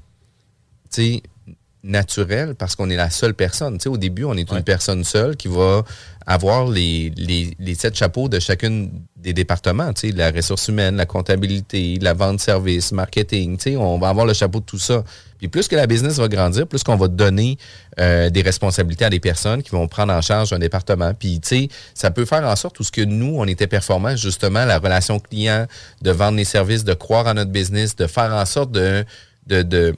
naturelles 1.83 2.55
parce 2.55 2.75
qu'on 2.75 2.89
est 2.89 2.95
la 2.95 3.09
seule 3.09 3.33
personne. 3.33 3.77
au 3.85 3.97
début, 3.97 4.25
on 4.25 4.33
est 4.33 4.51
une 4.51 4.63
personne 4.63 5.03
seule 5.03 5.37
qui 5.37 5.47
va 5.47 5.83
avoir 6.25 6.67
les, 6.67 7.11
les, 7.17 7.75
sept 7.75 7.95
chapeaux 7.95 8.29
de 8.29 8.39
chacune 8.39 8.91
des 9.15 9.33
départements, 9.33 9.91
la 10.15 10.31
ressource 10.31 10.67
humaine, 10.67 10.95
la 10.95 11.05
comptabilité, 11.05 11.97
la 12.01 12.13
vente 12.13 12.35
de 12.35 12.41
services, 12.41 12.91
marketing. 12.91 13.57
On 13.77 13.97
va 13.97 14.09
avoir 14.09 14.25
le 14.25 14.33
chapeau 14.33 14.59
de 14.59 14.65
tout 14.65 14.77
ça. 14.77 15.03
Puis 15.39 15.47
plus 15.47 15.67
que 15.67 15.75
la 15.75 15.87
business 15.87 16.17
va 16.17 16.27
grandir, 16.27 16.67
plus 16.67 16.83
qu'on 16.83 16.97
va 16.97 17.07
donner 17.07 17.57
euh, 17.99 18.29
des 18.29 18.41
responsabilités 18.41 19.05
à 19.05 19.09
des 19.09 19.21
personnes 19.21 19.63
qui 19.63 19.71
vont 19.71 19.87
prendre 19.87 20.13
en 20.13 20.21
charge 20.21 20.53
un 20.53 20.59
département. 20.59 21.13
Puis, 21.13 21.39
tu 21.39 21.47
sais, 21.47 21.69
ça 21.93 22.11
peut 22.11 22.25
faire 22.25 22.43
en 22.43 22.55
sorte 22.55 22.75
tout 22.75 22.83
ce 22.83 22.91
que 22.91 23.01
nous, 23.01 23.35
on 23.37 23.45
était 23.45 23.67
performants, 23.67 24.15
justement, 24.15 24.65
la 24.65 24.79
relation 24.79 25.19
client, 25.19 25.65
de 26.01 26.11
vendre 26.11 26.37
les 26.37 26.45
services, 26.45 26.83
de 26.83 26.93
croire 26.93 27.25
à 27.27 27.33
notre 27.33 27.51
business, 27.51 27.95
de 27.95 28.05
faire 28.05 28.33
en 28.33 28.45
sorte 28.45 28.71
de, 28.71 29.05
de, 29.47 29.63
de, 29.63 29.95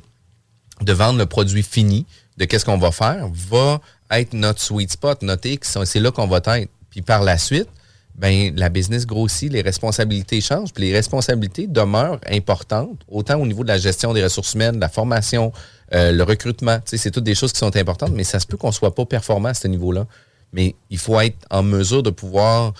de 0.81 0.93
vendre 0.93 1.19
le 1.19 1.25
produit 1.25 1.63
fini, 1.63 2.05
de 2.37 2.45
qu'est-ce 2.45 2.65
qu'on 2.65 2.77
va 2.77 2.91
faire, 2.91 3.27
va 3.49 3.81
être 4.11 4.33
notre 4.33 4.61
sweet 4.61 4.91
spot, 4.91 5.21
notre 5.21 5.47
X. 5.47 5.77
C'est 5.85 5.99
là 5.99 6.11
qu'on 6.11 6.27
va 6.27 6.37
être. 6.37 6.69
Puis 6.89 7.01
par 7.01 7.23
la 7.23 7.37
suite, 7.37 7.67
ben 8.15 8.53
la 8.55 8.69
business 8.69 9.05
grossit, 9.05 9.51
les 9.51 9.61
responsabilités 9.61 10.41
changent, 10.41 10.73
puis 10.73 10.83
les 10.83 10.93
responsabilités 10.93 11.67
demeurent 11.67 12.19
importantes, 12.29 12.99
autant 13.07 13.39
au 13.39 13.45
niveau 13.45 13.63
de 13.63 13.69
la 13.69 13.77
gestion 13.77 14.13
des 14.13 14.23
ressources 14.23 14.53
humaines, 14.53 14.75
de 14.75 14.81
la 14.81 14.89
formation, 14.89 15.53
euh, 15.93 16.11
le 16.11 16.23
recrutement. 16.23 16.79
C'est 16.85 17.11
toutes 17.11 17.23
des 17.23 17.35
choses 17.35 17.53
qui 17.53 17.59
sont 17.59 17.75
importantes, 17.77 18.11
mais 18.13 18.23
ça 18.23 18.39
se 18.39 18.47
peut 18.47 18.57
qu'on 18.57 18.71
soit 18.71 18.93
pas 18.93 19.05
performant 19.05 19.49
à 19.49 19.53
ce 19.53 19.67
niveau-là. 19.67 20.05
Mais 20.53 20.75
il 20.89 20.97
faut 20.97 21.19
être 21.19 21.37
en 21.49 21.63
mesure 21.63 22.03
de 22.03 22.09
pouvoir 22.09 22.73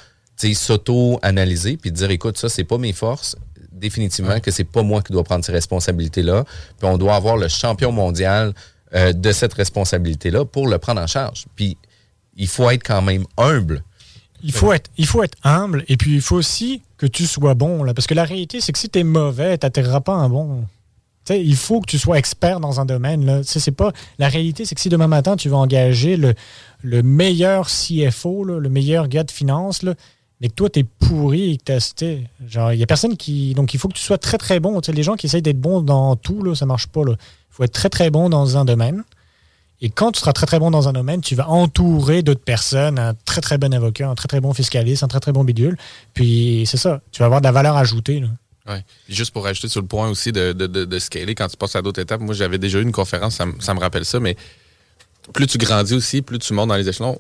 s'auto-analyser 0.54 1.78
puis 1.78 1.92
dire 1.92 2.10
écoute, 2.12 2.38
ça, 2.38 2.50
c'est 2.50 2.64
pas 2.64 2.78
mes 2.78 2.94
forces. 2.94 3.36
Définitivement 3.82 4.40
que 4.40 4.52
c'est 4.52 4.64
pas 4.64 4.84
moi 4.84 5.02
qui 5.02 5.12
dois 5.12 5.24
prendre 5.24 5.44
ces 5.44 5.52
responsabilités-là. 5.52 6.46
Puis 6.80 6.88
on 6.88 6.98
doit 6.98 7.16
avoir 7.16 7.36
le 7.36 7.48
champion 7.48 7.92
mondial 7.92 8.54
euh, 8.94 9.12
de 9.12 9.32
cette 9.32 9.54
responsabilité-là 9.54 10.46
pour 10.46 10.68
le 10.68 10.78
prendre 10.78 11.02
en 11.02 11.08
charge. 11.08 11.46
Puis 11.56 11.78
il 12.38 12.48
faut 12.48 12.70
être 12.70 12.84
quand 12.84 13.02
même 13.02 13.26
humble 13.38 13.84
il 14.44 14.52
faut, 14.52 14.74
être, 14.74 14.90
il 14.98 15.06
faut 15.06 15.24
être 15.24 15.38
humble 15.44 15.84
et 15.88 15.98
puis 15.98 16.16
il 16.16 16.22
faut 16.22 16.36
aussi 16.36 16.82
que 16.98 17.06
tu 17.06 17.26
sois 17.26 17.54
bon. 17.54 17.84
Là, 17.84 17.94
parce 17.94 18.08
que 18.08 18.14
la 18.14 18.24
réalité, 18.24 18.62
c'est 18.62 18.72
que 18.72 18.80
si 18.80 18.90
tu 18.90 19.00
es 19.00 19.04
mauvais, 19.04 19.58
tu 19.58 19.66
n'atterriras 19.66 20.02
pas 20.02 20.14
un 20.14 20.30
bon. 20.30 20.66
il 21.30 21.56
faut 21.56 21.82
que 21.82 21.88
tu 21.88 22.00
sois 22.00 22.18
expert 22.18 22.60
dans 22.60 22.80
un 22.80 22.86
domaine. 22.86 23.26
Là. 23.26 23.42
C'est 23.44 23.72
pas, 23.72 23.92
la 24.18 24.30
réalité, 24.30 24.66
c'est 24.66 24.76
que 24.76 24.82
si 24.82 24.90
demain 24.90 25.08
matin, 25.08 25.36
tu 25.36 25.50
vas 25.50 25.58
engager 25.58 26.18
le, 26.18 26.34
le 26.82 27.04
meilleur 27.04 27.68
CFO, 27.68 28.44
le 28.44 28.70
meilleur 28.70 29.08
gars 29.08 29.24
de 29.24 29.32
finance, 29.32 29.84
là, 29.84 29.94
mais 30.42 30.50
que 30.50 30.56
toi, 30.56 30.70
tu 30.70 30.80
es 30.80 30.84
pourri 30.84 31.52
et 31.52 31.58
que 31.58 31.94
tu 31.96 32.28
Genre, 32.48 32.74
il 32.74 32.78
n'y 32.78 32.84
a 32.84 32.88
personne 32.88 33.16
qui. 33.16 33.54
Donc, 33.54 33.74
il 33.74 33.80
faut 33.80 33.88
que 33.88 33.94
tu 33.94 34.02
sois 34.02 34.18
très, 34.18 34.38
très 34.38 34.60
bon. 34.60 34.82
les 34.88 35.04
gens 35.04 35.16
qui 35.16 35.28
essayent 35.28 35.44
d'être 35.44 35.62
bons 35.62 35.82
dans 35.82 36.16
tout, 36.16 36.44
là, 36.44 36.56
ça 36.56 36.66
marche 36.66 36.88
pas. 36.88 37.02
Il 37.08 37.16
faut 37.52 37.64
être 37.64 37.74
très, 37.74 37.90
très 37.90 38.10
bon 38.10 38.30
dans 38.30 38.58
un 38.58 38.66
domaine. 38.66 39.04
Et 39.82 39.90
quand 39.90 40.12
tu 40.12 40.20
seras 40.20 40.32
très 40.32 40.46
très 40.46 40.60
bon 40.60 40.70
dans 40.70 40.88
un 40.88 40.94
domaine, 40.94 41.22
tu 41.22 41.34
vas 41.34 41.50
entourer 41.50 42.22
d'autres 42.22 42.44
personnes, 42.44 43.00
un 43.00 43.16
très 43.26 43.42
très 43.42 43.58
bon 43.58 43.74
avocat, 43.74 44.08
un 44.08 44.16
très 44.16 44.28
très 44.28 44.40
bon 44.40 44.54
fiscaliste, 44.54 45.04
un 45.04 45.08
très 45.08 45.20
très 45.20 45.32
bon 45.32 45.44
bidule. 45.44 45.76
Puis 46.14 46.64
c'est 46.68 46.78
ça, 46.78 47.02
tu 47.12 47.20
vas 47.20 47.26
avoir 47.26 47.42
de 47.42 47.46
la 47.46 47.52
valeur 47.52 47.76
ajoutée. 47.76 48.24
Ouais. 48.68 48.86
juste 49.10 49.32
pour 49.32 49.44
rajouter 49.44 49.68
sur 49.68 49.82
le 49.82 49.88
point 49.88 50.08
aussi 50.08 50.32
de, 50.32 51.00
scaler 51.00 51.34
quand 51.34 51.48
tu 51.48 51.58
passes 51.58 51.76
à 51.76 51.82
d'autres 51.82 52.00
étapes, 52.00 52.22
moi 52.22 52.36
j'avais 52.36 52.60
déjà 52.60 52.78
eu 52.78 52.84
une 52.84 52.92
conférence, 52.92 53.38
ça, 53.38 53.74
me 53.74 53.80
rappelle 53.80 54.06
ça, 54.06 54.20
mais 54.20 54.38
plus 55.34 55.48
tu 55.48 55.58
grandis 55.58 55.96
aussi, 55.96 56.22
plus 56.22 56.38
tu 56.38 56.54
montes 56.54 56.70
dans 56.70 56.76
les 56.76 56.88
échelons, 56.88 57.20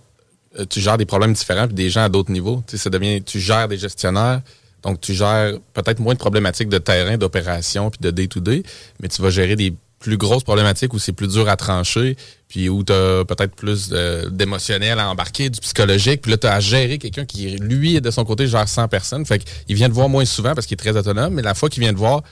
tu 0.70 0.80
gères 0.82 0.98
des 0.98 1.06
problèmes 1.06 1.34
différents 1.34 1.68
puis 1.68 1.76
des 1.76 1.90
gens 1.90 2.04
à 2.04 2.10
d'autres 2.10 2.32
niveaux. 2.32 2.64
Tu 2.68 2.78
ça 2.78 2.90
devient, 2.90 3.22
tu 3.24 3.40
gères 3.40 3.68
des 3.68 3.78
gestionnaires, 3.78 4.42
donc 4.84 5.00
tu 5.02 5.14
gères 5.14 5.54
peut-être 5.74 6.00
moins 6.00 6.14
de 6.14 6.20
problématiques 6.20 6.70
de 6.70 6.78
terrain, 6.78 7.18
d'opération 7.18 7.90
puis 7.90 8.00
de 8.02 8.12
day-to-day, 8.12 8.64
mais 9.00 9.08
tu 9.08 9.22
vas 9.22 9.30
gérer 9.30 9.56
des 9.56 9.74
plus 10.02 10.18
grosses 10.18 10.44
problématiques 10.44 10.94
où 10.94 11.00
c'est 11.00 11.14
plus 11.14 11.28
dur 11.28 11.48
à 11.48 11.56
trancher, 11.56 12.18
puis 12.50 12.68
où 12.68 12.84
tu 12.84 12.92
as 12.92 13.24
peut-être 13.24 13.56
plus 13.56 13.90
d'émotionnel 14.32 15.00
à 15.00 15.10
embarquer, 15.10 15.50
du 15.50 15.60
psychologique, 15.60 16.24
puis 16.24 16.32
là, 16.32 16.38
tu 16.38 16.48
as 16.48 16.56
à 16.56 16.60
gérer 16.60 16.98
quelqu'un 16.98 17.24
qui, 17.24 17.52
lui, 17.58 18.02
de 18.02 18.12
son 18.12 18.26
côté, 18.26 18.48
gère 18.48 18.68
100 18.68 18.88
personnes. 18.88 19.26
Fait 19.26 19.40
qu'il 19.40 19.76
vient 19.76 19.88
te 19.88 19.94
voir 19.94 20.10
moins 20.10 20.26
souvent 20.26 20.56
parce 20.56 20.66
qu'il 20.66 20.74
est 20.74 20.84
très 20.84 20.98
autonome, 20.98 21.36
mais 21.36 21.44
la 21.44 21.54
fois 21.54 21.70
qu'il 21.70 21.82
vient 21.82 21.94
te 21.94 22.00
voir, 22.00 22.24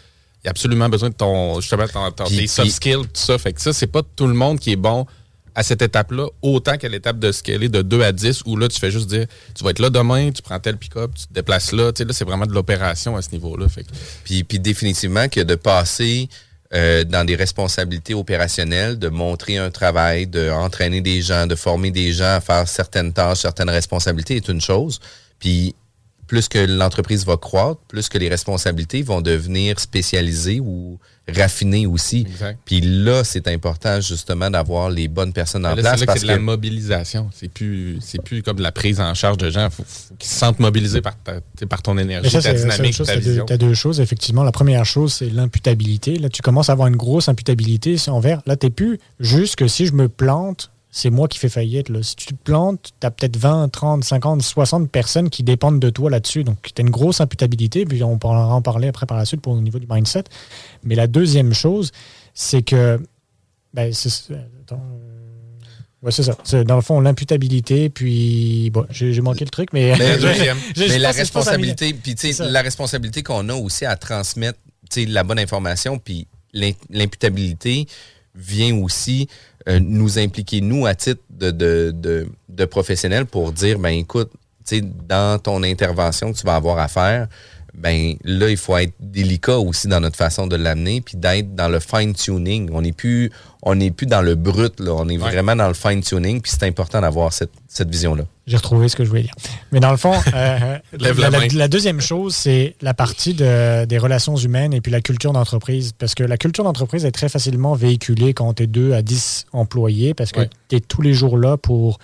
il 0.43 0.47
a 0.47 0.51
absolument 0.51 0.89
besoin 0.89 1.09
de 1.09 1.13
ton, 1.13 1.61
justement, 1.61 1.87
ton, 1.87 2.11
ton 2.11 2.25
soft 2.25 2.71
skills, 2.71 3.03
tout 3.03 3.09
ça. 3.13 3.37
Fait 3.37 3.53
que 3.53 3.61
ça, 3.61 3.71
c'est 3.71 3.87
pas 3.87 4.01
tout 4.15 4.27
le 4.27 4.33
monde 4.33 4.59
qui 4.59 4.71
est 4.71 4.77
bon 4.77 5.05
à 5.59 5.63
cette 5.63 5.81
étape-là, 5.81 6.25
autant 6.41 6.77
qu'à 6.77 6.87
l'étape 6.87 7.19
de 7.19 7.33
scaler 7.33 7.67
de 7.67 7.81
2 7.81 8.01
à 8.01 8.13
10, 8.13 8.43
où 8.45 8.55
là, 8.55 8.69
tu 8.69 8.79
fais 8.79 8.91
juste 8.91 9.09
dire, 9.09 9.25
tu 9.53 9.61
vas 9.61 9.71
être 9.71 9.79
là 9.79 9.89
demain, 9.89 10.31
tu 10.31 10.41
prends 10.41 10.57
tel 10.57 10.77
pick-up, 10.77 11.11
tu 11.13 11.27
te 11.27 11.33
déplaces 11.33 11.73
là. 11.73 11.91
Tu 11.91 11.97
sais, 11.97 12.05
là, 12.05 12.13
c'est 12.13 12.23
vraiment 12.23 12.45
de 12.45 12.53
l'opération 12.53 13.17
à 13.17 13.21
ce 13.21 13.31
niveau-là. 13.31 13.65
Puis, 14.23 14.45
puis 14.45 14.59
définitivement 14.59 15.27
que 15.27 15.41
de 15.41 15.55
passer 15.55 16.29
euh, 16.73 17.03
dans 17.03 17.25
des 17.25 17.35
responsabilités 17.35 18.13
opérationnelles, 18.13 18.97
de 18.97 19.09
montrer 19.09 19.57
un 19.57 19.69
travail, 19.69 20.27
d'entraîner 20.27 21.01
des 21.01 21.21
gens, 21.21 21.45
de 21.45 21.55
former 21.55 21.91
des 21.91 22.13
gens 22.13 22.35
à 22.35 22.39
faire 22.39 22.65
certaines 22.65 23.11
tâches, 23.11 23.39
certaines 23.39 23.69
responsabilités 23.69 24.37
est 24.37 24.47
une 24.47 24.61
chose. 24.61 25.01
Puis 25.39 25.75
plus 26.25 26.47
que 26.47 26.59
l'entreprise 26.59 27.25
va 27.25 27.35
croître, 27.35 27.81
plus 27.89 28.07
que 28.07 28.17
les 28.17 28.29
responsabilités 28.29 29.01
vont 29.01 29.19
devenir 29.19 29.77
spécialisées 29.77 30.61
ou 30.61 30.99
raffinées 31.35 31.85
aussi. 31.85 32.25
Puis 32.65 32.81
là, 32.81 33.23
c'est 33.23 33.47
important 33.47 34.01
justement 34.01 34.49
d'avoir 34.49 34.89
les 34.89 35.07
bonnes 35.07 35.33
personnes 35.33 35.65
en 35.65 35.75
là, 35.75 35.81
place. 35.81 35.99
C'est 35.99 36.05
parce 36.05 36.21
de 36.21 36.27
que 36.27 36.31
la 36.31 36.39
mobilisation. 36.39 37.29
C'est 37.33 37.49
plus, 37.49 37.97
c'est 38.01 38.21
plus 38.21 38.43
comme 38.43 38.57
de 38.57 38.63
la 38.63 38.71
prise 38.71 38.99
en 38.99 39.13
charge 39.13 39.37
de 39.37 39.49
gens. 39.49 39.65
Il 39.65 39.71
faut, 39.71 39.83
faut 39.83 40.15
qu'ils 40.15 40.29
se 40.29 40.35
sentent 40.35 40.59
mobilisés 40.59 41.01
par, 41.01 41.15
ta, 41.17 41.33
par 41.67 41.81
ton 41.81 41.97
énergie, 41.97 42.29
ça, 42.29 42.41
ta 42.41 42.53
dynamique, 42.53 43.01
ta 43.03 43.15
vision. 43.15 43.45
Tu 43.45 43.53
as 43.53 43.57
deux 43.57 43.73
choses, 43.73 43.99
effectivement. 43.99 44.43
La 44.43 44.51
première 44.51 44.85
chose, 44.85 45.13
c'est 45.13 45.29
l'imputabilité. 45.29 46.17
Là, 46.17 46.29
tu 46.29 46.41
commences 46.41 46.69
à 46.69 46.73
avoir 46.73 46.87
une 46.87 46.95
grosse 46.95 47.29
imputabilité 47.29 47.95
envers. 48.07 48.41
Là, 48.45 48.55
tu 48.55 48.65
n'es 48.65 48.69
plus 48.69 48.99
juste 49.19 49.55
que 49.55 49.67
si 49.67 49.85
je 49.85 49.93
me 49.93 50.09
plante, 50.09 50.71
c'est 50.91 51.09
moi 51.09 51.27
qui 51.27 51.37
fais 51.39 51.49
faillite. 51.49 51.89
Là. 51.89 52.01
Si 52.01 52.15
tu 52.15 52.25
te 52.27 52.33
plantes, 52.33 52.91
tu 52.99 53.05
as 53.07 53.11
peut-être 53.11 53.37
20, 53.37 53.69
30, 53.69 54.03
50, 54.03 54.41
60 54.41 54.89
personnes 54.89 55.29
qui 55.29 55.43
dépendent 55.43 55.79
de 55.79 55.89
toi 55.89 56.09
là-dessus. 56.09 56.43
Donc, 56.43 56.57
tu 56.63 56.81
as 56.81 56.81
une 56.81 56.89
grosse 56.89 57.21
imputabilité, 57.21 57.85
puis 57.85 58.03
on 58.03 58.17
pourra 58.17 58.47
en 58.53 58.61
parler 58.61 58.87
après 58.87 59.05
par 59.05 59.17
la 59.17 59.25
suite 59.25 59.41
pour 59.41 59.53
au 59.53 59.61
niveau 59.61 59.77
du 59.79 59.87
mindset. 59.89 60.23
Mais 60.83 60.95
la 60.95 61.07
deuxième 61.07 61.53
chose, 61.53 61.91
c'est 62.33 62.61
que. 62.63 62.99
Ben, 63.73 63.93
c'est, 63.93 64.09
attends, 64.63 64.81
Ouais, 66.01 66.11
c'est 66.13 66.23
ça. 66.23 66.37
C'est, 66.45 66.63
dans 66.63 66.77
le 66.77 66.81
fond, 66.81 67.01
l'imputabilité, 67.01 67.89
puis 67.89 68.69
bon, 68.71 68.85
j'ai, 68.89 69.11
j'ai 69.11 69.21
manqué 69.21 69.43
le 69.43 69.49
truc, 69.51 69.73
mais. 69.73 69.93
Mais, 69.99 70.17
je- 70.19 70.25
mais 70.27 70.87
je 70.87 70.97
la 70.97 71.11
je 71.11 71.17
responsabilité, 71.17 71.93
puis 71.93 72.15
tu 72.15 72.31
sais, 72.33 72.49
la 72.49 72.61
responsabilité 72.61 73.21
qu'on 73.21 73.49
a 73.49 73.53
aussi 73.53 73.85
à 73.85 73.97
transmettre 73.97 74.57
tu 74.89 75.01
sais, 75.01 75.05
la 75.05 75.23
bonne 75.23 75.39
information, 75.39 75.99
puis 75.99 76.25
l'im- 76.53 76.71
l'imputabilité 76.89 77.85
vient 78.33 78.75
aussi 78.77 79.27
euh, 79.67 79.79
nous 79.79 80.17
impliquer, 80.19 80.61
nous, 80.61 80.85
à 80.85 80.95
titre 80.95 81.21
de, 81.29 81.51
de, 81.91 82.65
professionnels, 82.65 83.25
pour 83.25 83.51
dire, 83.51 83.79
ben 83.79 83.89
écoute, 83.89 84.31
dans 85.07 85.39
ton 85.41 85.63
intervention 85.63 86.31
que 86.31 86.37
tu 86.37 86.45
vas 86.45 86.55
avoir 86.55 86.77
à 86.77 86.87
faire, 86.87 87.27
ben 87.73 88.15
là, 88.23 88.49
il 88.49 88.57
faut 88.57 88.77
être 88.77 88.93
délicat 88.99 89.57
aussi 89.59 89.87
dans 89.87 89.99
notre 89.99 90.17
façon 90.17 90.47
de 90.47 90.55
l'amener, 90.55 91.01
puis 91.01 91.17
d'être 91.17 91.55
dans 91.55 91.69
le 91.69 91.79
fine-tuning. 91.79 92.69
On 92.73 92.81
n'est 92.81 92.91
plus, 92.91 93.31
on 93.63 93.75
n'est 93.75 93.91
plus 93.91 94.05
dans 94.07 94.21
le 94.21 94.35
brut, 94.35 94.79
là. 94.79 94.93
On 94.95 95.07
est 95.09 95.17
vraiment 95.17 95.55
dans 95.55 95.67
le 95.67 95.73
fine-tuning, 95.73 96.41
puis 96.41 96.51
c'est 96.51 96.63
important 96.67 97.01
d'avoir 97.01 97.31
cette, 97.33 97.51
cette 97.67 97.89
vision-là. 97.89 98.23
J'ai 98.47 98.57
retrouvé 98.57 98.89
ce 98.89 98.95
que 98.95 99.03
je 99.03 99.09
voulais 99.09 99.21
dire. 99.23 99.33
Mais 99.71 99.79
dans 99.79 99.91
le 99.91 99.97
fond, 99.97 100.13
euh, 100.13 100.77
la, 100.99 101.13
la 101.13 101.29
la- 101.29 101.39
main. 101.39 101.47
la 101.53 101.67
deuxième 101.67 102.01
chose, 102.01 102.35
c'est 102.35 102.75
la 102.81 102.93
partie 102.93 103.33
de- 103.33 103.85
des 103.85 103.97
relations 103.97 104.35
humaines 104.35 104.73
et 104.73 104.81
puis 104.81 104.91
la 104.91 105.01
culture 105.01 105.33
d'entreprise. 105.33 105.93
Parce 105.97 106.15
que 106.15 106.23
la 106.23 106.37
culture 106.37 106.63
d'entreprise 106.63 107.05
est 107.05 107.11
très 107.11 107.29
facilement 107.29 107.75
véhiculée 107.75 108.33
quand 108.33 108.53
tu 108.55 108.63
es 108.63 108.67
2 108.67 108.93
à 108.93 109.01
10 109.03 109.45
employés 109.53 110.13
parce 110.15 110.31
que 110.31 110.39
Ouais. 110.41 110.49
tu 110.67 110.75
es 110.77 110.79
tous 110.79 111.01
les 111.01 111.13
jours 111.13 111.37
là 111.37 111.57
pour 111.57 111.99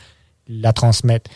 la 0.47 0.71
transmettre. 0.73 1.31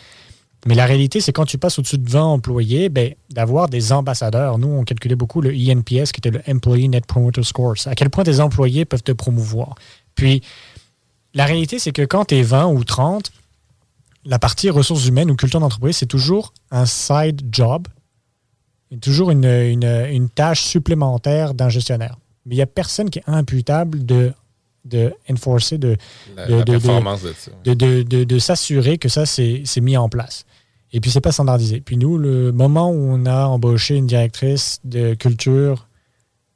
Mais 0.66 0.74
la 0.74 0.84
réalité, 0.84 1.20
c'est 1.20 1.32
quand 1.32 1.46
tu 1.46 1.56
passes 1.56 1.78
au-dessus 1.78 1.96
de 1.98 2.08
20 2.10 2.22
employés, 2.22 2.88
ben, 2.90 3.14
d'avoir 3.30 3.68
des 3.68 3.92
ambassadeurs. 3.92 4.58
Nous, 4.58 4.68
on 4.68 4.84
calculait 4.84 5.14
beaucoup 5.16 5.40
le 5.40 5.50
ENPS, 5.50 6.12
qui 6.12 6.18
était 6.18 6.30
le 6.30 6.42
Employee 6.48 6.88
Net 6.90 7.06
Promoter 7.06 7.42
Score. 7.42 7.74
À 7.86 7.94
quel 7.94 8.10
point 8.10 8.24
tes 8.24 8.40
employés 8.40 8.84
peuvent 8.84 9.02
te 9.02 9.12
promouvoir. 9.12 9.74
Puis, 10.14 10.42
la 11.32 11.46
réalité, 11.46 11.78
c'est 11.78 11.92
que 11.92 12.02
quand 12.02 12.26
tu 12.26 12.36
es 12.36 12.42
20 12.42 12.66
ou 12.66 12.84
30, 12.84 13.30
la 14.26 14.38
partie 14.38 14.68
ressources 14.68 15.06
humaines 15.06 15.30
ou 15.30 15.36
culture 15.36 15.60
d'entreprise, 15.60 15.96
c'est 15.96 16.04
toujours 16.06 16.52
un 16.70 16.84
side 16.84 17.40
job, 17.50 17.88
toujours 19.00 19.30
une, 19.30 19.44
une- 19.46 20.06
une 20.10 20.28
tâche 20.28 20.62
supplémentaire 20.62 21.54
d'un 21.54 21.68
gestionnaire. 21.70 22.16
Mais 22.44 22.54
il 22.54 22.58
n'y 22.58 22.62
a 22.62 22.66
personne 22.66 23.08
qui 23.08 23.20
est 23.20 23.24
imputable 23.26 24.04
de, 24.04 24.32
de 24.84 25.14
enforcer, 25.30 25.78
s'assurer 28.38 28.98
que 28.98 29.08
ça, 29.08 29.24
c'est 29.26 29.62
mis 29.80 29.96
en 29.96 30.08
place. 30.08 30.44
Et 30.92 31.00
puis, 31.00 31.10
c'est 31.10 31.20
pas 31.20 31.32
standardisé. 31.32 31.80
Puis 31.80 31.96
nous, 31.96 32.18
le 32.18 32.50
moment 32.52 32.90
où 32.90 32.94
on 33.12 33.24
a 33.26 33.46
embauché 33.46 33.96
une 33.96 34.06
directrice 34.06 34.80
de 34.84 35.14
culture, 35.14 35.86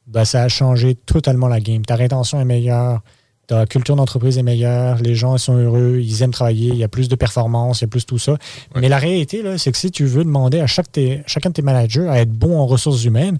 ben, 0.07 0.25
ça 0.25 0.43
a 0.43 0.49
changé 0.49 0.95
totalement 0.97 1.49
la 1.49 1.61
game. 1.61 1.85
Ta 1.85 1.95
rétention 1.97 2.41
est 2.41 2.45
meilleure, 2.45 3.03
ta 3.47 3.65
culture 3.67 3.95
d'entreprise 3.97 4.37
est 4.39 4.43
meilleure, 4.43 4.99
les 4.99 5.15
gens 5.15 5.39
sont 5.39 5.57
heureux, 5.57 5.99
ils 6.03 6.23
aiment 6.23 6.31
travailler, 6.33 6.69
il 6.71 6.77
y 6.77 6.85
a 6.85 6.89
plus 6.89 7.09
de 7.09 7.15
performance, 7.15 7.81
il 7.81 7.85
y 7.85 7.87
a 7.87 7.89
plus 7.89 8.05
tout 8.07 8.19
ça. 8.19 8.37
Mais 8.75 8.89
la 8.89 8.99
réalité, 8.99 9.43
là, 9.43 9.57
c'est 9.59 9.71
que 9.71 9.79
si 9.79 9.91
tu 9.91 10.05
veux 10.05 10.25
demander 10.25 10.61
à 10.61 10.67
chaque 10.67 10.91
tes- 10.91 11.23
chacun 11.27 11.51
de 11.51 11.55
tes 11.55 11.63
managers 11.63 12.09
à 12.09 12.21
être 12.21 12.33
bon 12.33 12.59
en 12.59 12.67
ressources 12.67 13.05
humaines, 13.05 13.39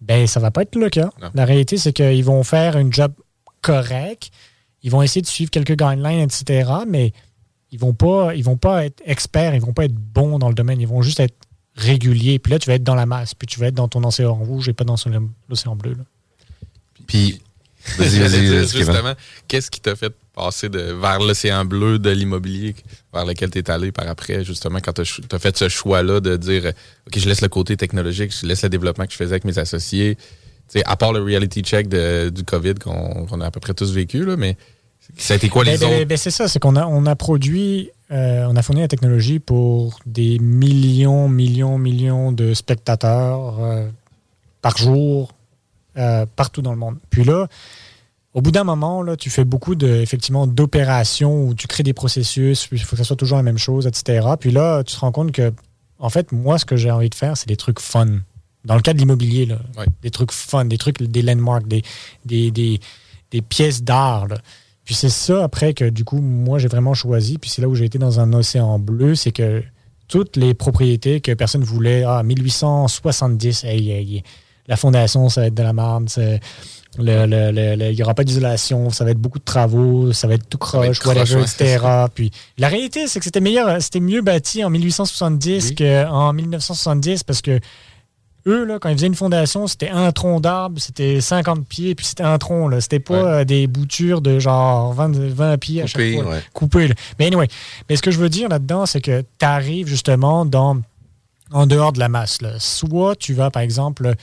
ben 0.00 0.26
ça 0.26 0.40
va 0.40 0.50
pas 0.50 0.62
être 0.62 0.76
le 0.76 0.88
cas. 0.90 1.10
La 1.34 1.44
réalité, 1.44 1.76
c'est 1.76 1.92
qu'ils 1.92 2.24
vont 2.24 2.42
faire 2.44 2.76
un 2.76 2.90
job 2.90 3.12
correct, 3.62 4.30
ils 4.82 4.90
vont 4.90 5.02
essayer 5.02 5.22
de 5.22 5.26
suivre 5.26 5.50
quelques 5.50 5.76
guidelines, 5.76 6.20
etc., 6.20 6.70
mais 6.86 7.12
ils 7.72 7.78
vont 7.78 7.92
pas, 7.94 8.34
ils 8.34 8.44
vont 8.44 8.56
pas 8.56 8.84
être 8.86 9.02
experts, 9.04 9.54
ils 9.54 9.60
vont 9.60 9.72
pas 9.72 9.84
être 9.84 9.94
bons 9.94 10.38
dans 10.38 10.48
le 10.48 10.54
domaine, 10.54 10.80
ils 10.80 10.88
vont 10.88 11.02
juste 11.02 11.20
être 11.20 11.34
réguliers. 11.76 12.38
Puis 12.38 12.52
là, 12.52 12.58
tu 12.58 12.66
vas 12.68 12.74
être 12.74 12.84
dans 12.84 12.94
la 12.94 13.06
masse, 13.06 13.34
puis 13.34 13.46
tu 13.46 13.60
vas 13.60 13.66
être 13.68 13.74
dans 13.74 13.88
ton 13.88 14.02
océan 14.04 14.34
rouge 14.34 14.68
et 14.68 14.72
pas 14.72 14.84
dans 14.84 14.96
son- 14.96 15.30
l'océan 15.48 15.76
bleu. 15.76 15.92
là. 15.92 16.04
Puis, 17.06 17.40
vas-y, 17.98 18.18
vas-y. 18.20 18.68
Justement, 18.68 19.14
qu'est-ce 19.46 19.70
qui 19.70 19.80
t'a 19.80 19.96
fait 19.96 20.12
passer 20.34 20.68
de, 20.68 20.78
vers 20.92 21.18
l'océan 21.20 21.64
bleu 21.64 21.98
de 21.98 22.10
l'immobilier 22.10 22.74
vers 23.12 23.24
lequel 23.24 23.50
tu 23.50 23.58
es 23.58 23.70
allé 23.70 23.92
par 23.92 24.06
après, 24.08 24.44
justement, 24.44 24.78
quand 24.80 24.92
tu 24.92 25.02
as, 25.32 25.38
fait 25.38 25.56
ce 25.56 25.68
choix-là 25.68 26.20
de 26.20 26.36
dire 26.36 26.72
OK, 27.06 27.18
je 27.18 27.28
laisse 27.28 27.40
le 27.40 27.48
côté 27.48 27.76
technologique, 27.76 28.32
je 28.38 28.46
laisse 28.46 28.62
le 28.62 28.68
développement 28.68 29.06
que 29.06 29.12
je 29.12 29.16
faisais 29.16 29.32
avec 29.32 29.44
mes 29.44 29.58
associés. 29.58 30.16
Tu 30.16 30.78
sais, 30.80 30.84
à 30.84 30.96
part 30.96 31.12
le 31.12 31.22
reality 31.22 31.62
check 31.62 31.88
de- 31.88 32.28
du 32.28 32.44
COVID 32.44 32.74
qu'on 32.74 33.24
qu'on 33.26 33.40
a 33.40 33.46
à 33.46 33.50
peu 33.50 33.60
près 33.60 33.72
tous 33.74 33.90
vécu, 33.92 34.24
là, 34.24 34.36
mais 34.36 34.56
ça 35.16 35.34
a 35.34 35.36
été 35.36 35.48
quoi 35.48 35.64
les 35.64 35.72
Ben, 35.72 35.80
ben, 35.80 35.96
autres? 35.96 36.04
ben, 36.04 36.18
c'est 36.18 36.30
ça, 36.30 36.48
c'est 36.48 36.58
qu'on 36.58 36.76
a, 36.76 36.86
on 36.86 37.06
a 37.06 37.16
produit, 37.16 37.90
euh, 38.10 38.46
on 38.48 38.56
a 38.56 38.62
fourni 38.62 38.80
la 38.82 38.88
technologie 38.88 39.38
pour 39.38 39.98
des 40.06 40.38
millions, 40.38 41.28
millions, 41.28 41.78
millions 41.78 42.32
de 42.32 42.54
spectateurs 42.54 43.58
euh, 43.60 43.88
par 44.62 44.76
jour, 44.76 45.32
euh, 45.96 46.26
partout 46.36 46.62
dans 46.62 46.72
le 46.72 46.78
monde. 46.78 46.96
Puis 47.10 47.24
là, 47.24 47.48
au 48.34 48.40
bout 48.42 48.50
d'un 48.52 48.64
moment, 48.64 49.02
là, 49.02 49.16
tu 49.16 49.30
fais 49.30 49.44
beaucoup 49.44 49.74
de, 49.74 49.88
effectivement, 49.88 50.46
d'opérations 50.46 51.44
où 51.46 51.54
tu 51.54 51.66
crées 51.66 51.82
des 51.82 51.94
processus, 51.94 52.66
puis 52.66 52.76
il 52.78 52.84
faut 52.84 52.92
que 52.92 52.98
ça 52.98 53.04
soit 53.04 53.16
toujours 53.16 53.38
la 53.38 53.42
même 53.42 53.58
chose, 53.58 53.86
etc. 53.86 54.26
Puis 54.38 54.50
là, 54.52 54.84
tu 54.84 54.94
te 54.94 55.00
rends 55.00 55.10
compte 55.12 55.32
que, 55.32 55.52
en 55.98 56.10
fait, 56.10 56.30
moi, 56.30 56.58
ce 56.58 56.64
que 56.64 56.76
j'ai 56.76 56.90
envie 56.90 57.10
de 57.10 57.14
faire, 57.14 57.36
c'est 57.36 57.48
des 57.48 57.56
trucs 57.56 57.80
fun. 57.80 58.06
Dans 58.64 58.74
le 58.76 58.82
cas 58.82 58.92
de 58.92 58.98
l'immobilier, 58.98 59.46
là, 59.46 59.58
des 60.02 60.10
trucs 60.10 60.30
fun, 60.30 60.66
des 60.66 60.78
trucs, 60.78 61.02
des 61.02 61.22
landmarks, 61.22 61.66
des, 61.66 61.82
des, 62.26 62.50
des, 62.50 62.78
des 63.30 63.42
pièces 63.42 63.82
d'art. 63.82 64.28
Puis 64.88 64.94
c'est 64.94 65.10
ça, 65.10 65.44
après, 65.44 65.74
que 65.74 65.84
du 65.90 66.02
coup, 66.02 66.16
moi, 66.22 66.58
j'ai 66.58 66.68
vraiment 66.68 66.94
choisi. 66.94 67.36
Puis 67.36 67.50
c'est 67.50 67.60
là 67.60 67.68
où 67.68 67.74
j'ai 67.74 67.84
été 67.84 67.98
dans 67.98 68.20
un 68.20 68.32
océan 68.32 68.78
bleu, 68.78 69.14
c'est 69.14 69.32
que 69.32 69.62
toutes 70.08 70.38
les 70.38 70.54
propriétés 70.54 71.20
que 71.20 71.34
personne 71.34 71.62
voulait, 71.62 72.04
ah, 72.04 72.22
1870, 72.22 73.64
hey, 73.64 73.90
hey, 73.90 74.22
la 74.66 74.76
fondation, 74.76 75.28
ça 75.28 75.42
va 75.42 75.48
être 75.48 75.54
de 75.54 75.62
la 75.62 75.74
c'est- 76.06 76.40
le- 76.98 77.90
il 77.90 77.96
n'y 77.96 78.02
aura 78.02 78.14
pas 78.14 78.24
d'isolation, 78.24 78.88
ça 78.88 79.04
va 79.04 79.10
être 79.10 79.18
beaucoup 79.20 79.38
de 79.38 79.44
travaux, 79.44 80.12
ça 80.14 80.26
va 80.26 80.34
être 80.34 80.48
tout 80.48 80.56
croche, 80.56 80.98
whatever, 81.04 81.42
etc. 81.42 81.84
Puis 82.14 82.30
la 82.56 82.68
réalité, 82.68 83.06
c'est 83.08 83.18
que 83.18 83.26
c'était 83.26 83.40
meilleur, 83.42 83.80
c'était 83.82 84.00
mieux 84.00 84.22
bâti 84.22 84.64
en 84.64 84.70
1870 84.70 85.74
qu'en 85.76 86.32
1970 86.32 87.24
parce 87.24 87.42
que 87.42 87.60
eux, 88.48 88.64
là, 88.64 88.78
quand 88.78 88.88
ils 88.88 88.96
faisaient 88.96 89.06
une 89.06 89.14
fondation, 89.14 89.66
c'était 89.66 89.90
un 89.90 90.10
tronc 90.10 90.40
d'arbre, 90.40 90.80
c'était 90.80 91.20
50 91.20 91.66
pieds, 91.66 91.94
puis 91.94 92.06
c'était 92.06 92.24
un 92.24 92.38
tronc. 92.38 92.70
C'était 92.80 93.00
pas 93.00 93.14
euh, 93.14 93.44
des 93.44 93.66
boutures 93.66 94.20
de 94.20 94.38
genre 94.38 94.92
20, 94.94 95.16
20 95.16 95.58
pieds 95.58 95.82
à 95.82 95.86
chaque 95.86 96.14
fois. 96.14 96.24
ouais. 96.24 96.42
Coupé. 96.52 96.92
Mais 97.18 97.26
anyway, 97.26 97.48
mais 97.88 97.96
ce 97.96 98.02
que 98.02 98.10
je 98.10 98.18
veux 98.18 98.28
dire 98.28 98.48
là-dedans, 98.48 98.86
c'est 98.86 99.00
que 99.00 99.22
tu 99.38 99.44
arrives 99.44 99.86
justement 99.86 100.44
dans, 100.44 100.80
en 101.52 101.66
dehors 101.66 101.92
de 101.92 101.98
la 101.98 102.08
masse. 102.08 102.42
là. 102.42 102.52
Soit 102.58 103.16
tu 103.16 103.34
vas, 103.34 103.50
par 103.50 103.62
exemple, 103.62 104.14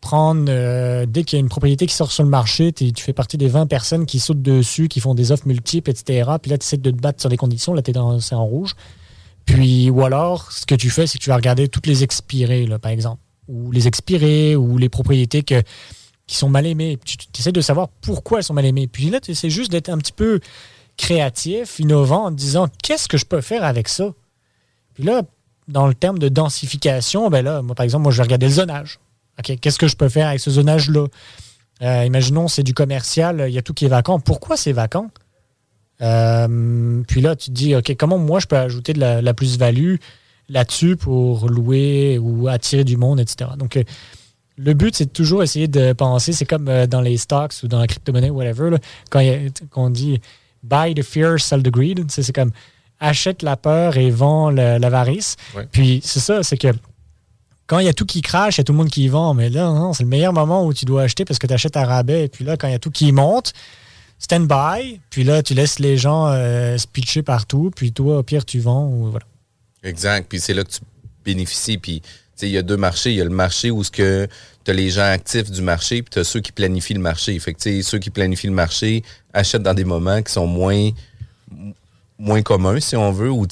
prendre, 0.00 0.46
euh, 0.48 1.06
dès 1.06 1.24
qu'il 1.24 1.38
y 1.38 1.40
a 1.40 1.42
une 1.42 1.48
propriété 1.48 1.86
qui 1.86 1.94
sort 1.94 2.10
sur 2.10 2.22
le 2.22 2.30
marché, 2.30 2.72
tu 2.72 2.92
fais 2.96 3.12
partie 3.12 3.36
des 3.36 3.48
20 3.48 3.66
personnes 3.66 4.06
qui 4.06 4.18
sautent 4.18 4.42
dessus, 4.42 4.88
qui 4.88 5.00
font 5.00 5.14
des 5.14 5.32
offres 5.32 5.46
multiples, 5.46 5.90
etc. 5.90 6.30
Puis 6.40 6.50
là, 6.50 6.58
tu 6.58 6.64
essaies 6.64 6.76
de 6.78 6.90
te 6.90 6.96
battre 7.00 7.20
sur 7.20 7.30
des 7.30 7.36
conditions, 7.36 7.74
là, 7.74 7.82
tu 7.82 7.90
es 7.90 7.94
dans 7.94 8.12
l'océan 8.12 8.44
rouge. 8.44 8.74
Puis, 9.44 9.90
ou 9.90 10.04
alors, 10.04 10.52
ce 10.52 10.64
que 10.64 10.74
tu 10.74 10.90
fais, 10.90 11.06
c'est 11.06 11.18
que 11.18 11.22
tu 11.22 11.30
vas 11.30 11.36
regarder 11.36 11.68
toutes 11.68 11.86
les 11.86 12.04
expirées, 12.04 12.66
là, 12.66 12.78
par 12.78 12.92
exemple. 12.92 13.20
Ou 13.50 13.72
les 13.72 13.88
expirées, 13.88 14.54
ou 14.54 14.78
les 14.78 14.88
propriétés 14.88 15.42
qui 15.42 15.56
sont 16.28 16.48
mal 16.48 16.66
aimées. 16.66 16.98
Tu 17.04 17.16
essaies 17.38 17.52
de 17.52 17.60
savoir 17.60 17.88
pourquoi 18.00 18.38
elles 18.38 18.44
sont 18.44 18.54
mal 18.54 18.64
aimées. 18.64 18.86
Puis 18.86 19.10
là, 19.10 19.20
tu 19.20 19.32
essaies 19.32 19.50
juste 19.50 19.72
d'être 19.72 19.88
un 19.88 19.98
petit 19.98 20.12
peu 20.12 20.40
créatif, 20.96 21.78
innovant, 21.80 22.26
en 22.26 22.30
disant 22.30 22.68
qu'est-ce 22.82 23.08
que 23.08 23.16
je 23.16 23.24
peux 23.24 23.40
faire 23.40 23.64
avec 23.64 23.88
ça? 23.88 24.12
Puis 24.94 25.02
là, 25.02 25.22
dans 25.66 25.86
le 25.86 25.94
terme 25.94 26.18
de 26.18 26.28
densification, 26.28 27.28
ben 27.30 27.44
là, 27.44 27.62
moi, 27.62 27.74
par 27.74 27.84
exemple, 27.84 28.02
moi, 28.02 28.12
je 28.12 28.18
vais 28.18 28.24
regarder 28.24 28.46
le 28.46 28.52
zonage. 28.52 29.00
Qu'est-ce 29.42 29.78
que 29.78 29.88
je 29.88 29.96
peux 29.96 30.08
faire 30.08 30.28
avec 30.28 30.40
ce 30.40 30.50
zonage-là? 30.50 31.06
Euh, 31.82 32.04
imaginons, 32.04 32.46
c'est 32.46 32.62
du 32.62 32.74
commercial, 32.74 33.44
il 33.48 33.54
y 33.54 33.58
a 33.58 33.62
tout 33.62 33.72
qui 33.72 33.86
est 33.86 33.88
vacant. 33.88 34.20
Pourquoi 34.20 34.56
c'est 34.56 34.72
vacant? 34.72 35.10
Euh, 36.02 37.02
puis 37.08 37.20
là, 37.20 37.36
tu 37.36 37.46
te 37.46 37.54
dis, 37.54 37.74
OK, 37.74 37.94
comment 37.98 38.18
moi 38.18 38.40
je 38.40 38.46
peux 38.46 38.56
ajouter 38.56 38.92
de 38.92 39.00
la, 39.00 39.22
la 39.22 39.34
plus-value? 39.34 39.96
Là-dessus 40.50 40.96
pour 40.96 41.48
louer 41.48 42.18
ou 42.18 42.48
attirer 42.48 42.84
du 42.84 42.96
monde, 42.96 43.20
etc. 43.20 43.50
Donc, 43.56 43.76
euh, 43.76 43.84
le 44.58 44.74
but, 44.74 44.94
c'est 44.94 45.10
toujours 45.12 45.42
essayer 45.42 45.68
de 45.68 45.92
penser, 45.94 46.32
c'est 46.32 46.44
comme 46.44 46.68
euh, 46.68 46.86
dans 46.86 47.00
les 47.00 47.16
stocks 47.16 47.54
ou 47.62 47.68
dans 47.68 47.78
la 47.78 47.86
crypto-monnaie, 47.86 48.28
whatever, 48.30 48.70
là, 48.70 48.78
quand, 49.08 49.20
il 49.20 49.26
y 49.26 49.30
a- 49.30 49.50
quand 49.70 49.84
on 49.86 49.90
dit 49.90 50.20
buy 50.62 50.94
the 50.94 51.02
fear, 51.02 51.40
sell 51.40 51.62
the 51.62 51.70
greed, 51.70 52.04
c'est 52.10 52.30
comme 52.34 52.50
achète 52.98 53.42
la 53.42 53.56
peur 53.56 53.96
et 53.96 54.10
vend 54.10 54.50
l'avarice. 54.50 55.36
Ouais. 55.56 55.66
Puis 55.72 56.00
c'est 56.04 56.20
ça, 56.20 56.42
c'est 56.42 56.58
que 56.58 56.68
quand 57.66 57.78
il 57.78 57.86
y 57.86 57.88
a 57.88 57.94
tout 57.94 58.04
qui 58.04 58.20
crache, 58.20 58.56
il 58.58 58.60
y 58.60 58.62
a 58.62 58.64
tout 58.64 58.72
le 58.72 58.78
monde 58.78 58.90
qui 58.90 59.04
y 59.04 59.08
vend. 59.08 59.32
Mais 59.32 59.48
là, 59.48 59.70
non, 59.70 59.92
c'est 59.94 60.02
le 60.02 60.08
meilleur 60.10 60.32
moment 60.34 60.66
où 60.66 60.74
tu 60.74 60.84
dois 60.84 61.02
acheter 61.02 61.24
parce 61.24 61.38
que 61.38 61.46
tu 61.46 61.54
achètes 61.54 61.76
à 61.78 61.84
rabais. 61.86 62.24
Et 62.24 62.28
puis 62.28 62.44
là, 62.44 62.56
quand 62.58 62.66
il 62.68 62.72
y 62.72 62.74
a 62.74 62.78
tout 62.80 62.90
qui 62.90 63.12
monte, 63.12 63.52
stand 64.18 64.46
by. 64.48 65.00
Puis 65.08 65.22
là, 65.24 65.42
tu 65.42 65.54
laisses 65.54 65.78
les 65.78 65.96
gens 65.96 66.26
euh, 66.26 66.76
se 66.76 66.86
pitcher 66.88 67.22
partout. 67.22 67.70
Puis 67.74 67.92
toi, 67.92 68.18
au 68.18 68.22
pire, 68.24 68.44
tu 68.44 68.58
vends. 68.58 68.86
Ou, 68.88 69.10
voilà. 69.12 69.24
Exact. 69.82 70.28
Puis 70.28 70.40
c'est 70.40 70.54
là 70.54 70.64
que 70.64 70.70
tu 70.70 70.80
bénéficies. 71.24 71.78
Puis 71.78 72.02
il 72.42 72.48
y 72.48 72.58
a 72.58 72.62
deux 72.62 72.76
marchés. 72.76 73.10
Il 73.10 73.16
y 73.16 73.20
a 73.20 73.24
le 73.24 73.30
marché 73.30 73.70
où 73.70 73.84
ce 73.84 73.90
que 73.90 74.26
tu 74.64 74.70
as 74.70 74.74
les 74.74 74.90
gens 74.90 75.10
actifs 75.10 75.50
du 75.50 75.62
marché, 75.62 76.02
puis 76.02 76.10
tu 76.10 76.18
as 76.18 76.24
ceux 76.24 76.40
qui 76.40 76.52
planifient 76.52 76.94
le 76.94 77.00
marché. 77.00 77.38
Fait 77.38 77.54
que, 77.54 77.82
ceux 77.82 77.98
qui 77.98 78.10
planifient 78.10 78.48
le 78.48 78.52
marché 78.52 79.02
achètent 79.32 79.62
dans 79.62 79.74
des 79.74 79.84
moments 79.84 80.22
qui 80.22 80.32
sont 80.32 80.46
moins 80.46 80.90
moins 82.18 82.42
communs, 82.42 82.80
si 82.80 82.96
on 82.96 83.12
veut, 83.12 83.30
ou 83.30 83.46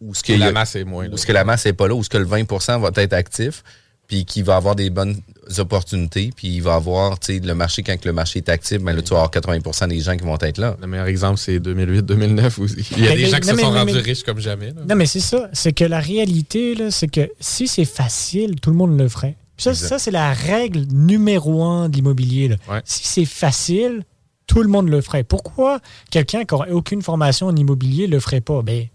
où 0.00 0.14
ce 0.14 0.22
que 0.22 0.32
la 0.32 0.52
masse 0.52 0.76
est 0.76 0.84
moins 0.84 1.08
Où 1.08 1.16
ce 1.16 1.26
que 1.26 1.32
la 1.32 1.44
masse 1.44 1.66
est 1.66 1.72
pas 1.72 1.88
là, 1.88 1.94
où 1.94 2.02
ce 2.02 2.08
que 2.08 2.18
le 2.18 2.26
20% 2.26 2.80
va 2.80 2.90
être 3.02 3.12
actif, 3.12 3.62
puis 4.06 4.24
qui 4.24 4.42
va 4.42 4.56
avoir 4.56 4.74
des 4.74 4.90
bonnes 4.90 5.16
opportunités, 5.58 6.30
puis 6.34 6.48
il 6.48 6.62
va 6.62 6.74
avoir, 6.74 7.18
tu 7.18 7.34
sais, 7.34 7.40
le 7.40 7.54
marché, 7.54 7.82
quand 7.82 8.02
le 8.04 8.12
marché 8.12 8.38
est 8.38 8.48
actif, 8.48 8.78
mais 8.78 8.92
ben 8.92 8.96
là, 8.96 9.02
tu 9.02 9.10
vas 9.10 9.22
avoir 9.22 9.30
80% 9.30 9.88
des 9.88 10.00
gens 10.00 10.16
qui 10.16 10.24
vont 10.24 10.38
être 10.40 10.58
là. 10.58 10.76
Le 10.80 10.86
meilleur 10.86 11.06
exemple, 11.06 11.38
c'est 11.38 11.58
2008-2009. 11.58 12.86
Il 12.96 13.04
y 13.04 13.08
a 13.08 13.16
des 13.16 13.26
gens 13.26 13.38
qui 13.38 13.48
se 13.48 13.56
sont 13.56 13.70
rendus 13.70 13.98
riches 13.98 14.22
comme 14.22 14.38
jamais. 14.38 14.72
Non, 14.88 14.94
mais 14.94 15.06
c'est 15.06 15.20
ça. 15.20 15.48
C'est 15.52 15.72
que 15.72 15.84
la 15.84 16.00
réalité, 16.00 16.90
c'est 16.90 17.08
que 17.08 17.30
si 17.40 17.66
c'est 17.66 17.84
facile, 17.84 18.60
tout 18.60 18.70
le 18.70 18.76
monde 18.76 18.98
le 18.98 19.08
ferait. 19.08 19.36
ça, 19.56 19.74
ça 19.74 19.98
c'est 19.98 20.10
la 20.10 20.32
règle 20.32 20.84
numéro 20.90 21.64
un 21.64 21.88
de 21.88 21.96
l'immobilier. 21.96 22.56
Si 22.84 23.06
c'est 23.06 23.24
facile, 23.24 24.04
tout 24.46 24.62
le 24.62 24.68
monde 24.68 24.88
le 24.88 25.00
ferait. 25.00 25.24
Pourquoi 25.24 25.80
quelqu'un 26.10 26.44
qui 26.44 26.54
n'aurait 26.54 26.70
aucune 26.70 27.02
formation 27.02 27.46
en 27.46 27.56
immobilier 27.56 28.06
le 28.06 28.20
ferait 28.20 28.42
pas? 28.42 28.62
Ben, 28.62 28.86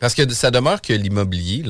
Parce 0.00 0.14
que 0.14 0.30
ça 0.32 0.50
demeure 0.50 0.82
que 0.82 0.92
l'immobilier, 0.92 1.64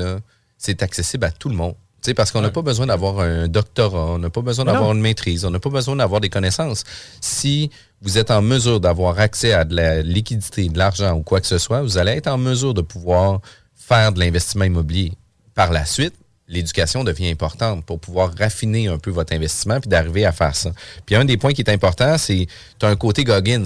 c'est 0.58 0.82
accessible 0.82 1.24
à 1.24 1.30
tout 1.30 1.48
le 1.48 1.54
monde 1.54 1.74
parce 2.16 2.30
qu'on 2.30 2.40
n'a 2.40 2.50
pas 2.50 2.62
besoin 2.62 2.86
d'avoir 2.86 3.20
un 3.20 3.48
doctorat, 3.48 4.12
on 4.12 4.18
n'a 4.18 4.30
pas 4.30 4.40
besoin 4.40 4.64
d'avoir 4.64 4.92
une 4.92 5.00
maîtrise, 5.00 5.44
on 5.44 5.50
n'a 5.50 5.58
pas 5.58 5.70
besoin 5.70 5.96
d'avoir 5.96 6.20
des 6.20 6.28
connaissances. 6.28 6.84
Si 7.20 7.70
vous 8.00 8.18
êtes 8.18 8.30
en 8.30 8.42
mesure 8.42 8.80
d'avoir 8.80 9.18
accès 9.18 9.52
à 9.52 9.64
de 9.64 9.74
la 9.74 10.02
liquidité, 10.02 10.68
de 10.68 10.78
l'argent 10.78 11.14
ou 11.14 11.22
quoi 11.22 11.40
que 11.40 11.46
ce 11.46 11.58
soit, 11.58 11.82
vous 11.82 11.98
allez 11.98 12.12
être 12.12 12.28
en 12.28 12.38
mesure 12.38 12.74
de 12.74 12.82
pouvoir 12.82 13.40
faire 13.74 14.12
de 14.12 14.20
l'investissement 14.20 14.64
immobilier. 14.64 15.12
Par 15.54 15.72
la 15.72 15.84
suite, 15.84 16.14
l'éducation 16.48 17.04
devient 17.04 17.30
importante 17.30 17.84
pour 17.84 17.98
pouvoir 17.98 18.32
raffiner 18.38 18.88
un 18.88 18.98
peu 18.98 19.10
votre 19.10 19.32
investissement 19.32 19.80
puis 19.80 19.88
d'arriver 19.88 20.24
à 20.24 20.32
faire 20.32 20.54
ça. 20.54 20.70
Puis 21.04 21.16
un 21.16 21.24
des 21.24 21.36
points 21.36 21.52
qui 21.52 21.62
est 21.62 21.70
important, 21.70 22.18
c'est 22.18 22.46
tu 22.78 22.86
as 22.86 22.88
un 22.88 22.96
côté 22.96 23.24
Goggins. 23.24 23.64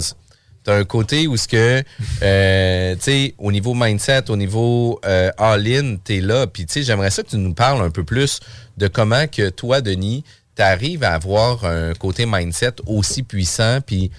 Tu 0.65 0.71
as 0.71 0.75
un 0.75 0.85
côté 0.85 1.27
où 1.27 1.37
ce 1.37 1.49
que 1.49 1.83
euh, 2.23 2.95
tu 2.97 3.01
sais 3.01 3.35
au 3.39 3.51
niveau 3.51 3.75
mindset, 3.75 4.31
au 4.31 4.37
niveau 4.37 5.01
euh, 5.07 5.31
all-in, 5.39 5.97
tu 6.05 6.17
es 6.17 6.21
là 6.21 6.47
puis 6.47 6.67
tu 6.67 6.75
sais 6.75 6.83
j'aimerais 6.83 7.11
ça 7.11 7.23
que 7.23 7.29
tu 7.29 7.39
nous 7.39 7.55
parles 7.55 7.81
un 7.83 7.91
peu 7.91 8.05
plus 8.05 8.41
de 8.77 8.89
comment 8.89 9.27
que 9.27 9.49
toi 9.49 9.81
Denis, 9.81 10.23
tu 10.55 10.63
arrives 10.63 11.03
à 11.03 11.15
avoir 11.15 11.65
un 11.65 11.95
côté 11.95 12.27
mindset 12.27 12.75
aussi 12.87 13.23
puissant 13.23 13.81
puis 13.81 14.11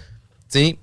tu 0.52 0.60
sais 0.60 0.78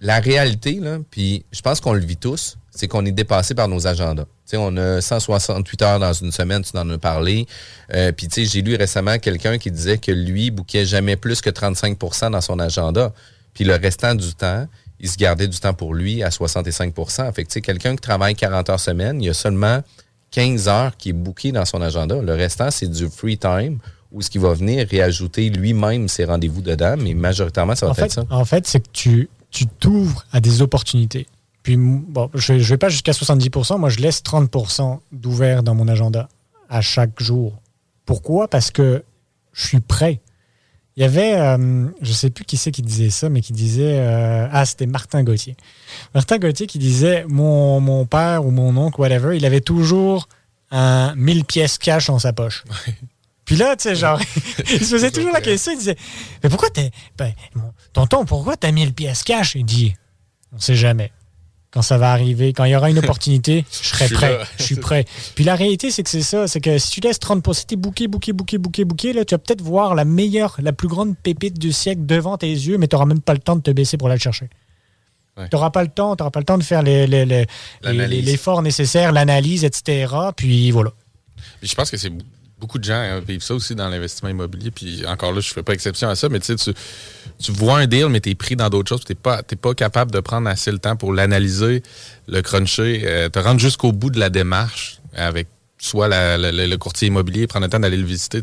la 0.00 0.18
réalité 0.20 0.74
là, 0.74 0.98
puis 1.10 1.44
je 1.52 1.60
pense 1.60 1.80
qu'on 1.80 1.92
le 1.92 2.00
vit 2.00 2.16
tous, 2.16 2.56
c'est 2.70 2.88
qu'on 2.88 3.04
est 3.04 3.12
dépassé 3.12 3.54
par 3.54 3.68
nos 3.68 3.86
agendas. 3.86 4.24
sais 4.46 4.56
on 4.56 4.76
a 4.76 5.00
168 5.00 5.82
heures 5.82 5.98
dans 5.98 6.12
une 6.12 6.32
semaine, 6.32 6.62
tu 6.62 6.76
en 6.76 6.88
as 6.88 6.98
parlé. 6.98 7.46
Euh, 7.92 8.12
Puis 8.12 8.28
j'ai 8.34 8.62
lu 8.62 8.76
récemment 8.76 9.18
quelqu'un 9.18 9.58
qui 9.58 9.70
disait 9.70 9.98
que 9.98 10.12
lui 10.12 10.50
bouquait 10.50 10.86
jamais 10.86 11.16
plus 11.16 11.40
que 11.40 11.50
35% 11.50 12.30
dans 12.30 12.40
son 12.40 12.58
agenda. 12.58 13.12
Puis 13.52 13.64
le 13.64 13.74
restant 13.74 14.14
du 14.14 14.32
temps, 14.34 14.66
il 15.00 15.08
se 15.08 15.16
gardait 15.16 15.48
du 15.48 15.58
temps 15.58 15.74
pour 15.74 15.94
lui 15.94 16.22
à 16.22 16.30
65 16.30 16.94
Fait 17.34 17.44
que, 17.44 17.58
quelqu'un 17.60 17.94
qui 17.96 18.00
travaille 18.00 18.34
40 18.34 18.70
heures 18.70 18.80
semaine, 18.80 19.22
il 19.22 19.26
y 19.26 19.30
a 19.30 19.34
seulement 19.34 19.82
15 20.30 20.68
heures 20.68 20.96
qui 20.96 21.10
est 21.10 21.14
booké 21.14 21.52
dans 21.52 21.64
son 21.64 21.80
agenda. 21.80 22.20
Le 22.20 22.34
restant, 22.34 22.70
c'est 22.70 22.88
du 22.88 23.08
free 23.08 23.38
time 23.38 23.78
où 24.12 24.22
ce 24.22 24.30
qui 24.30 24.38
va 24.38 24.52
venir 24.52 24.86
réajouter 24.88 25.50
lui-même 25.50 26.08
ses 26.08 26.24
rendez-vous 26.24 26.60
dedans, 26.60 26.96
mais 26.98 27.14
majoritairement, 27.14 27.74
ça 27.74 27.86
va 27.86 28.04
être 28.04 28.12
ça. 28.12 28.24
En 28.30 28.44
fait, 28.44 28.66
c'est 28.66 28.80
que 28.80 28.90
tu 28.92 29.28
tu 29.50 29.66
t'ouvres 29.66 30.24
à 30.32 30.40
des 30.40 30.62
opportunités. 30.62 31.26
Puis, 31.62 31.76
bon, 31.76 32.30
je 32.34 32.54
ne 32.54 32.58
vais 32.58 32.78
pas 32.78 32.88
jusqu'à 32.88 33.12
70%, 33.12 33.78
moi, 33.78 33.90
je 33.90 33.98
laisse 33.98 34.22
30% 34.22 35.00
d'ouvert 35.12 35.62
dans 35.62 35.74
mon 35.74 35.88
agenda 35.88 36.28
à 36.68 36.80
chaque 36.80 37.20
jour. 37.20 37.60
Pourquoi? 38.06 38.48
Parce 38.48 38.70
que 38.70 39.04
je 39.52 39.66
suis 39.66 39.80
prêt. 39.80 40.20
Il 41.00 41.04
y 41.04 41.06
avait, 41.06 41.34
euh, 41.34 41.86
je 42.02 42.12
sais 42.12 42.28
plus 42.28 42.44
qui 42.44 42.58
c'est 42.58 42.72
qui 42.72 42.82
disait 42.82 43.08
ça, 43.08 43.30
mais 43.30 43.40
qui 43.40 43.54
disait, 43.54 44.00
euh, 44.00 44.46
ah, 44.52 44.66
c'était 44.66 44.84
Martin 44.84 45.22
Gauthier. 45.22 45.56
Martin 46.14 46.36
Gauthier 46.36 46.66
qui 46.66 46.78
disait, 46.78 47.24
mon, 47.26 47.80
mon, 47.80 48.04
père 48.04 48.44
ou 48.44 48.50
mon 48.50 48.76
oncle, 48.76 49.00
whatever, 49.00 49.34
il 49.34 49.46
avait 49.46 49.62
toujours 49.62 50.28
un 50.70 51.14
1000 51.14 51.46
pièces 51.46 51.78
cash 51.78 52.08
dans 52.08 52.18
sa 52.18 52.34
poche. 52.34 52.64
Puis 53.46 53.56
là, 53.56 53.76
tu 53.76 53.84
sais, 53.84 53.94
genre, 53.94 54.20
il 54.70 54.84
se 54.84 54.94
faisait 54.94 55.10
toujours 55.10 55.32
la 55.32 55.40
question, 55.40 55.72
il 55.72 55.78
disait, 55.78 55.96
mais 56.42 56.50
pourquoi 56.50 56.68
t'es, 56.68 56.90
ben, 57.16 57.32
tonton, 57.94 58.26
pourquoi 58.26 58.58
t'as 58.58 58.70
1000 58.70 58.92
pièces 58.92 59.22
cash? 59.22 59.54
Il 59.54 59.64
dit, 59.64 59.94
on 60.52 60.58
sait 60.58 60.76
jamais 60.76 61.12
quand 61.70 61.82
ça 61.82 61.98
va 61.98 62.12
arriver, 62.12 62.52
quand 62.52 62.64
il 62.64 62.72
y 62.72 62.76
aura 62.76 62.90
une 62.90 62.98
opportunité, 63.04 63.64
je 63.70 63.88
serai 63.88 64.08
prêt. 64.08 64.38
Je 64.58 64.62
suis 64.64 64.76
prêt. 64.76 65.04
Puis 65.34 65.44
la 65.44 65.54
réalité, 65.54 65.90
c'est 65.90 66.02
que 66.02 66.10
c'est 66.10 66.22
ça. 66.22 66.48
C'est 66.48 66.60
que 66.60 66.78
si 66.78 66.90
tu 66.90 67.00
laisses 67.00 67.18
30%, 67.18 67.54
si 67.54 67.66
t'es 67.66 67.76
bouqué, 67.76 68.08
bouqué, 68.08 68.32
bouqué, 68.32 68.58
bouqué, 68.58 68.84
bouqué, 68.84 69.12
là, 69.12 69.24
tu 69.24 69.34
vas 69.34 69.38
peut-être 69.38 69.62
voir 69.62 69.94
la 69.94 70.04
meilleure, 70.04 70.56
la 70.60 70.72
plus 70.72 70.88
grande 70.88 71.16
pépite 71.16 71.58
du 71.58 71.72
siècle 71.72 72.04
devant 72.04 72.36
tes 72.36 72.50
yeux, 72.50 72.78
mais 72.78 72.88
tu 72.88 72.96
n'auras 72.96 73.06
même 73.06 73.20
pas 73.20 73.34
le 73.34 73.40
temps 73.40 73.56
de 73.56 73.62
te 73.62 73.70
baisser 73.70 73.96
pour 73.96 74.08
la 74.08 74.18
chercher. 74.18 74.48
Tu 75.36 75.48
n'auras 75.52 75.70
pas 75.70 75.82
le 75.82 75.88
temps, 75.88 76.16
tu 76.16 76.24
pas 76.30 76.40
le 76.40 76.44
temps 76.44 76.58
de 76.58 76.62
faire 76.62 76.82
l'effort 76.82 78.62
nécessaire, 78.62 79.12
l'analyse, 79.12 79.64
etc. 79.64 80.12
Puis 80.36 80.70
voilà. 80.70 80.90
je 81.62 81.74
pense 81.74 81.90
que 81.90 81.96
c'est 81.96 82.12
beaucoup 82.60 82.78
de 82.78 82.84
gens 82.84 82.94
hein, 82.94 83.20
vivent 83.20 83.42
ça 83.42 83.54
aussi 83.54 83.74
dans 83.74 83.88
l'investissement 83.88 84.28
immobilier. 84.28 84.70
Puis 84.70 85.04
encore 85.06 85.32
là, 85.32 85.40
je 85.40 85.48
ne 85.48 85.54
fais 85.54 85.62
pas 85.62 85.72
exception 85.72 86.08
à 86.08 86.14
ça, 86.14 86.28
mais 86.28 86.40
tu 86.40 86.54
tu 86.56 87.52
vois 87.52 87.78
un 87.78 87.86
deal, 87.86 88.08
mais 88.08 88.20
tu 88.20 88.30
es 88.30 88.34
pris 88.34 88.54
dans 88.54 88.68
d'autres 88.68 88.90
choses. 88.90 89.04
Tu 89.04 89.12
n'es 89.12 89.16
pas, 89.16 89.42
pas 89.42 89.74
capable 89.74 90.10
de 90.10 90.20
prendre 90.20 90.48
assez 90.48 90.70
le 90.70 90.78
temps 90.78 90.96
pour 90.96 91.12
l'analyser, 91.12 91.82
le 92.28 92.42
cruncher, 92.42 93.02
euh, 93.06 93.28
te 93.30 93.38
rendre 93.38 93.58
jusqu'au 93.58 93.92
bout 93.92 94.10
de 94.10 94.20
la 94.20 94.28
démarche 94.28 95.00
avec 95.14 95.48
soit 95.78 96.08
le 96.08 96.76
courtier 96.76 97.08
immobilier, 97.08 97.46
prendre 97.46 97.64
le 97.64 97.70
temps 97.70 97.80
d'aller 97.80 97.96
le 97.96 98.06
visiter. 98.06 98.42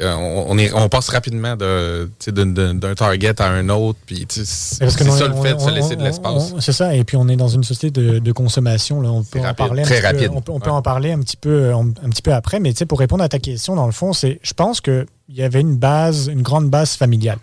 Euh, 0.00 0.14
on, 0.14 0.56
est, 0.56 0.72
on 0.72 0.88
passe 0.88 1.10
rapidement 1.10 1.54
d'un 1.56 2.94
target 2.96 3.40
à 3.40 3.48
un 3.48 3.68
autre. 3.68 3.98
Puis 4.06 4.26
c'est 4.28 4.44
ça 4.46 4.84
le 5.28 5.34
fait 5.42 5.54
de 5.54 5.60
se 5.60 5.70
laisser 5.70 5.96
de 5.96 6.02
l'espace. 6.02 6.54
C'est 6.60 6.72
ça. 6.72 6.94
Et 6.94 7.04
puis 7.04 7.16
on 7.16 7.28
est 7.28 7.36
dans 7.36 7.48
une 7.48 7.64
société 7.64 7.90
de, 8.20 8.32
consommation. 8.32 9.00
Là. 9.02 9.10
On 9.10 9.22
peut 9.22 9.40
en 9.40 9.54
parler. 9.54 9.82
Très 9.82 10.00
rapide. 10.00 10.30
on 10.32 10.60
peut, 10.60 10.70
en 10.70 10.82
parler 10.82 11.12
un 11.12 11.20
petit 11.20 11.36
peu, 11.36 11.72
un, 11.74 11.90
petit 12.10 12.22
peu 12.22 12.32
après. 12.32 12.60
Mais 12.60 12.72
pour 12.88 12.98
répondre 12.98 13.22
à 13.22 13.28
ta 13.28 13.38
question, 13.38 13.76
dans 13.76 13.86
le 13.86 13.92
fond, 13.92 14.12
c'est, 14.12 14.40
je 14.42 14.54
pense 14.54 14.80
qu'il 14.80 15.06
y 15.28 15.42
avait 15.42 15.60
une 15.60 15.76
base, 15.76 16.28
une 16.28 16.42
grande 16.42 16.70
base 16.70 16.94
familiale. 16.94 17.38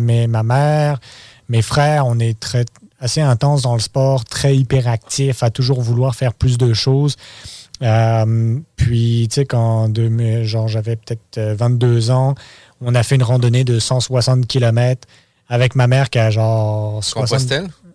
Mais 0.00 0.26
ma 0.26 0.42
mère, 0.42 0.98
mes 1.48 1.60
frères, 1.62 2.06
on 2.06 2.18
est 2.18 2.38
très 2.40 2.64
assez 2.98 3.20
intense 3.20 3.62
dans 3.62 3.74
le 3.74 3.80
sport, 3.80 4.24
très 4.24 4.56
hyperactif, 4.56 5.42
à 5.42 5.50
toujours 5.50 5.82
vouloir 5.82 6.14
faire 6.14 6.32
plus 6.32 6.56
de 6.56 6.72
choses. 6.72 7.16
Euh, 7.84 8.58
puis, 8.76 9.28
tu 9.30 9.34
sais, 9.34 9.44
quand 9.44 9.90
genre, 10.42 10.68
j'avais 10.68 10.96
peut-être 10.96 11.38
22 11.38 12.10
euh, 12.10 12.12
ans, 12.12 12.34
on 12.80 12.94
a 12.94 13.02
fait 13.02 13.14
une 13.14 13.22
randonnée 13.22 13.64
de 13.64 13.78
160 13.78 14.46
km 14.46 15.06
avec 15.48 15.74
ma 15.74 15.86
mère 15.86 16.10
qui 16.10 16.18
a 16.18 16.30
genre 16.30 17.04
60... 17.04 17.28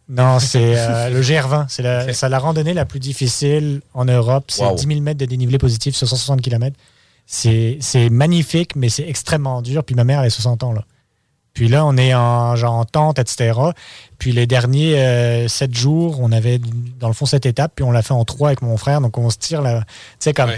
Non, 0.07 0.39
c'est 0.39 0.77
euh, 0.77 1.09
le 1.13 1.21
GR20. 1.21 1.65
C'est 1.69 1.83
la, 1.83 2.29
la 2.29 2.39
randonnée 2.39 2.73
la 2.73 2.85
plus 2.85 2.99
difficile 2.99 3.81
en 3.93 4.05
Europe. 4.05 4.45
C'est 4.47 4.75
10 4.75 4.87
000 4.87 5.01
mètres 5.01 5.19
de 5.19 5.25
dénivelé 5.25 5.57
positif 5.57 5.95
sur 5.95 6.07
160 6.07 6.41
km. 6.41 6.75
C'est 7.25 8.09
magnifique, 8.09 8.75
mais 8.75 8.89
c'est 8.89 9.07
extrêmement 9.07 9.61
dur. 9.61 9.83
Puis 9.83 9.95
ma 9.95 10.03
mère, 10.03 10.21
elle 10.21 10.27
a 10.27 10.31
60 10.31 10.63
ans, 10.63 10.73
là. 10.73 10.83
Puis 11.59 11.67
là, 11.67 11.85
on 11.85 11.97
est 11.97 12.13
en, 12.13 12.55
genre, 12.55 12.75
en 12.75 12.85
tente, 12.85 13.19
etc. 13.19 13.51
Puis 14.17 14.31
les 14.31 14.47
derniers 14.47 14.97
euh, 14.97 15.49
sept 15.49 15.75
jours, 15.75 16.21
on 16.21 16.31
avait 16.31 16.57
dans 17.01 17.09
le 17.09 17.13
fond 17.13 17.25
cette 17.25 17.45
étape, 17.45 17.73
puis 17.75 17.83
on 17.83 17.91
l'a 17.91 18.01
fait 18.01 18.13
en 18.13 18.23
trois 18.23 18.47
avec 18.47 18.61
mon 18.61 18.77
frère. 18.77 19.01
Donc 19.01 19.17
on 19.17 19.29
se 19.29 19.37
tire 19.37 19.61
là. 19.61 19.81
Tu 19.81 19.85
sais, 20.19 20.33
comme. 20.33 20.51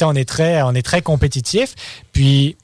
on 0.00 0.16
est 0.16 0.28
très, 0.28 0.60
on 0.62 0.74
est 0.74 0.82
très 0.82 1.00
compétitif. 1.00 1.76
Puis 2.12 2.56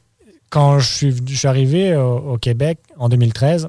quand 0.50 0.80
je 0.80 0.92
suis, 0.92 1.16
je 1.24 1.36
suis 1.36 1.46
arrivé 1.46 1.94
au, 1.94 2.36
Québec 2.36 2.80
en 2.96 3.08
2013, 3.08 3.68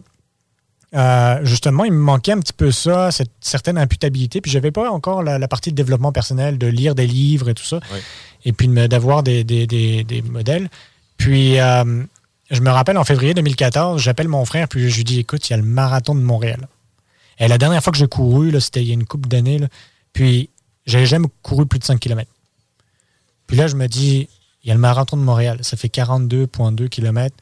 euh, 0.95 1.39
justement, 1.43 1.83
il 1.83 1.91
me 1.91 1.99
manquait 1.99 2.31
un 2.31 2.39
petit 2.39 2.53
peu 2.53 2.71
ça, 2.71 3.11
cette 3.11 3.29
certaine 3.41 3.77
imputabilité. 3.77 4.41
Puis 4.41 4.49
j'avais 4.49 4.71
pas 4.71 4.89
encore 4.89 5.21
la, 5.21 5.47
partie 5.47 5.69
de 5.69 5.75
développement 5.75 6.11
personnel, 6.11 6.57
de 6.57 6.65
lire 6.65 6.95
des 6.95 7.05
livres 7.05 7.49
et 7.49 7.53
tout 7.53 7.63
ça. 7.63 7.79
Et 8.43 8.53
puis 8.53 8.69
d'avoir 8.69 9.21
des, 9.21 9.43
des, 9.43 9.67
des, 9.67 10.21
modèles. 10.23 10.67
Puis 11.17 11.59
euh, 11.59 12.05
je 12.49 12.61
me 12.61 12.69
rappelle 12.69 12.97
en 12.97 13.03
février 13.03 13.33
2014, 13.33 14.01
j'appelle 14.01 14.27
mon 14.27 14.45
frère, 14.45 14.67
puis 14.67 14.89
je 14.89 14.97
lui 14.97 15.03
dis 15.03 15.19
écoute, 15.19 15.47
il 15.49 15.51
y 15.51 15.53
a 15.53 15.57
le 15.57 15.63
marathon 15.63 16.15
de 16.15 16.21
Montréal. 16.21 16.67
Et 17.37 17.47
la 17.47 17.57
dernière 17.57 17.83
fois 17.83 17.91
que 17.91 17.97
j'ai 17.97 18.07
couru, 18.07 18.59
c'était 18.59 18.81
il 18.81 18.87
y 18.87 18.91
a 18.91 18.93
une 18.93 19.05
couple 19.05 19.29
d'années, 19.29 19.59
puis 20.13 20.49
j'avais 20.85 21.05
jamais 21.05 21.27
couru 21.41 21.65
plus 21.65 21.79
de 21.79 21.83
5 21.83 21.99
km. 21.99 22.29
Puis 23.47 23.57
là, 23.57 23.67
je 23.67 23.75
me 23.75 23.87
dis 23.87 24.27
il 24.63 24.67
y 24.67 24.71
a 24.71 24.73
le 24.73 24.79
marathon 24.79 25.17
de 25.17 25.21
Montréal, 25.21 25.59
ça 25.61 25.77
fait 25.77 25.87
42,2 25.87 26.89
km. 26.89 27.35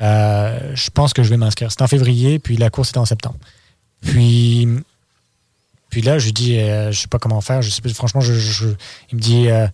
Euh, 0.00 0.74
je 0.74 0.90
pense 0.90 1.12
que 1.12 1.22
je 1.22 1.30
vais 1.30 1.36
m'inscrire. 1.36 1.70
C'était 1.70 1.82
en 1.82 1.88
février, 1.88 2.38
puis 2.38 2.56
la 2.56 2.70
course 2.70 2.90
était 2.90 2.98
en 2.98 3.04
septembre. 3.04 3.38
Puis, 4.00 4.68
puis 5.88 6.02
là, 6.02 6.18
je 6.18 6.26
lui 6.26 6.32
dis, 6.32 6.58
euh, 6.58 6.92
je 6.92 7.00
sais 7.00 7.08
pas 7.08 7.18
comment 7.18 7.40
faire. 7.40 7.62
Je 7.62 7.70
sais, 7.70 7.80
franchement, 7.94 8.20
je, 8.20 8.66
il 9.10 9.16
me 9.16 9.20
dit, 9.20 9.48
euh, 9.48 9.66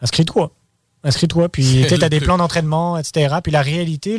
inscris-toi. 0.00 0.52
Inscris-toi. 1.04 1.48
Puis 1.48 1.84
tu 1.88 1.94
as 1.94 2.08
des 2.08 2.20
plans 2.20 2.38
d'entraînement, 2.38 2.98
etc. 2.98 3.36
Puis 3.42 3.52
la 3.52 3.62
réalité, 3.62 4.18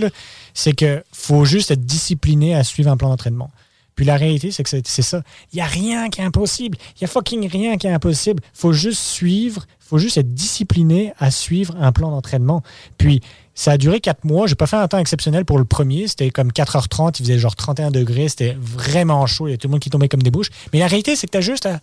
c'est 0.54 0.74
que 0.74 1.04
faut 1.12 1.46
juste 1.46 1.72
être 1.72 1.86
discipliné 1.86 2.56
à 2.56 2.64
suivre 2.64 2.92
un 2.92 2.98
plan 2.98 3.10
d'entraînement. 3.10 3.52
Puis 4.00 4.06
la 4.06 4.16
réalité, 4.16 4.52
c'est 4.52 4.64
que 4.64 4.70
c'est 4.70 5.02
ça. 5.02 5.24
Il 5.52 5.58
n'y 5.58 5.62
a 5.62 5.66
rien 5.66 6.10
qui 6.10 6.22
est 6.22 6.24
impossible. 6.24 6.78
Il 6.96 7.02
y 7.02 7.04
a 7.04 7.08
fucking 7.08 7.50
rien 7.50 7.76
qui 7.78 7.86
est 7.86 7.92
impossible. 7.92 8.42
faut 8.54 8.72
juste 8.72 9.02
suivre, 9.02 9.66
faut 9.82 9.98
juste 9.98 10.18
être 10.18 10.34
discipliné 10.34 11.12
à 11.20 11.32
suivre 11.32 11.76
un 11.78 11.92
plan 11.92 12.10
d'entraînement. 12.10 12.64
Puis 12.98 13.20
ça 13.56 13.72
a 13.72 13.78
duré 13.78 14.00
quatre 14.00 14.24
mois. 14.24 14.48
J'ai 14.48 14.56
pas 14.56 14.68
fait 14.68 14.78
un 14.78 14.88
temps 14.88 15.00
exceptionnel 15.00 15.44
pour 15.44 15.58
le 15.58 15.66
premier. 15.66 16.08
C'était 16.08 16.30
comme 16.30 16.52
4h30. 16.52 17.18
Il 17.20 17.24
faisait 17.26 17.40
genre 17.40 17.58
31 17.58 17.92
degrés. 17.92 18.30
C'était 18.30 18.56
vraiment 18.62 19.26
chaud. 19.26 19.50
Il 19.50 19.52
y 19.52 19.54
a 19.54 19.58
tout 19.58 19.68
le 19.68 19.72
monde 19.72 19.82
qui 19.82 19.90
tombait 19.90 20.08
comme 20.08 20.24
des 20.24 20.32
bouches. 20.32 20.50
Mais 20.72 20.80
la 20.80 20.88
réalité, 20.88 21.18
c'est 21.18 21.28
que 21.28 21.32
tu 21.34 21.38
as 21.40 21.42
juste 21.42 21.66
à, 21.66 21.82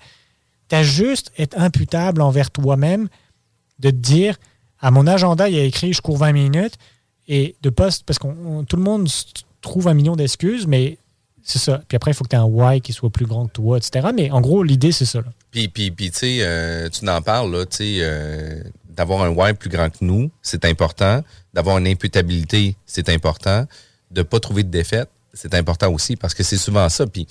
as 0.72 0.82
juste 0.82 1.32
être 1.36 1.59
imputable 1.59 2.22
envers 2.22 2.51
toi-même 2.51 3.09
de 3.78 3.90
te 3.90 3.94
dire 3.94 4.38
à 4.81 4.91
mon 4.91 5.07
agenda, 5.07 5.49
il 5.49 5.57
y 5.57 5.61
a 5.61 5.64
écrit 5.64 5.93
je 5.93 6.01
cours 6.01 6.18
20 6.18 6.33
minutes 6.33 6.74
et 7.29 7.57
de 7.62 7.70
poste, 7.70 8.05
parce 8.05 8.18
que 8.18 8.27
tout 8.64 8.77
le 8.77 8.83
monde 8.83 9.09
trouve 9.61 9.89
un 9.89 9.95
million 9.95 10.16
d'excuses, 10.16 10.66
mais 10.66 10.99
c'est 11.43 11.59
ça. 11.59 11.81
Puis 11.89 11.97
après, 11.97 12.11
il 12.11 12.14
faut 12.14 12.24
que 12.24 12.29
tu 12.29 12.37
aies 12.37 12.41
un 12.41 12.45
why 12.45 12.81
qui 12.81 12.93
soit 12.93 13.11
plus 13.11 13.27
grand 13.27 13.47
que 13.47 13.53
toi, 13.53 13.79
etc. 13.79 14.09
Mais 14.14 14.31
en 14.31 14.41
gros, 14.41 14.62
l'idée, 14.62 14.93
c'est 14.93 15.05
ça. 15.05 15.20
Puis, 15.51 15.68
puis, 15.68 15.91
puis 15.91 16.11
tu 16.11 16.24
euh, 16.41 16.89
tu 16.89 17.05
n'en 17.05 17.22
parles, 17.22 17.53
là, 17.53 17.64
euh, 17.81 18.62
d'avoir 18.89 19.22
un 19.22 19.31
why 19.31 19.55
plus 19.55 19.70
grand 19.70 19.91
que 19.91 19.99
nous, 20.01 20.31
c'est 20.43 20.64
important. 20.64 21.22
D'avoir 21.55 21.79
une 21.79 21.87
imputabilité, 21.87 22.77
c'est 22.85 23.09
important. 23.09 23.66
De 24.11 24.20
ne 24.20 24.22
pas 24.22 24.41
trouver 24.41 24.62
de 24.64 24.70
défaite, 24.70 25.09
c'est 25.35 25.55
important 25.55 25.93
aussi 25.93 26.16
parce 26.16 26.35
que 26.35 26.43
c'est 26.43 26.59
souvent 26.59 26.89
ça. 26.89 27.07
Puis, 27.07 27.27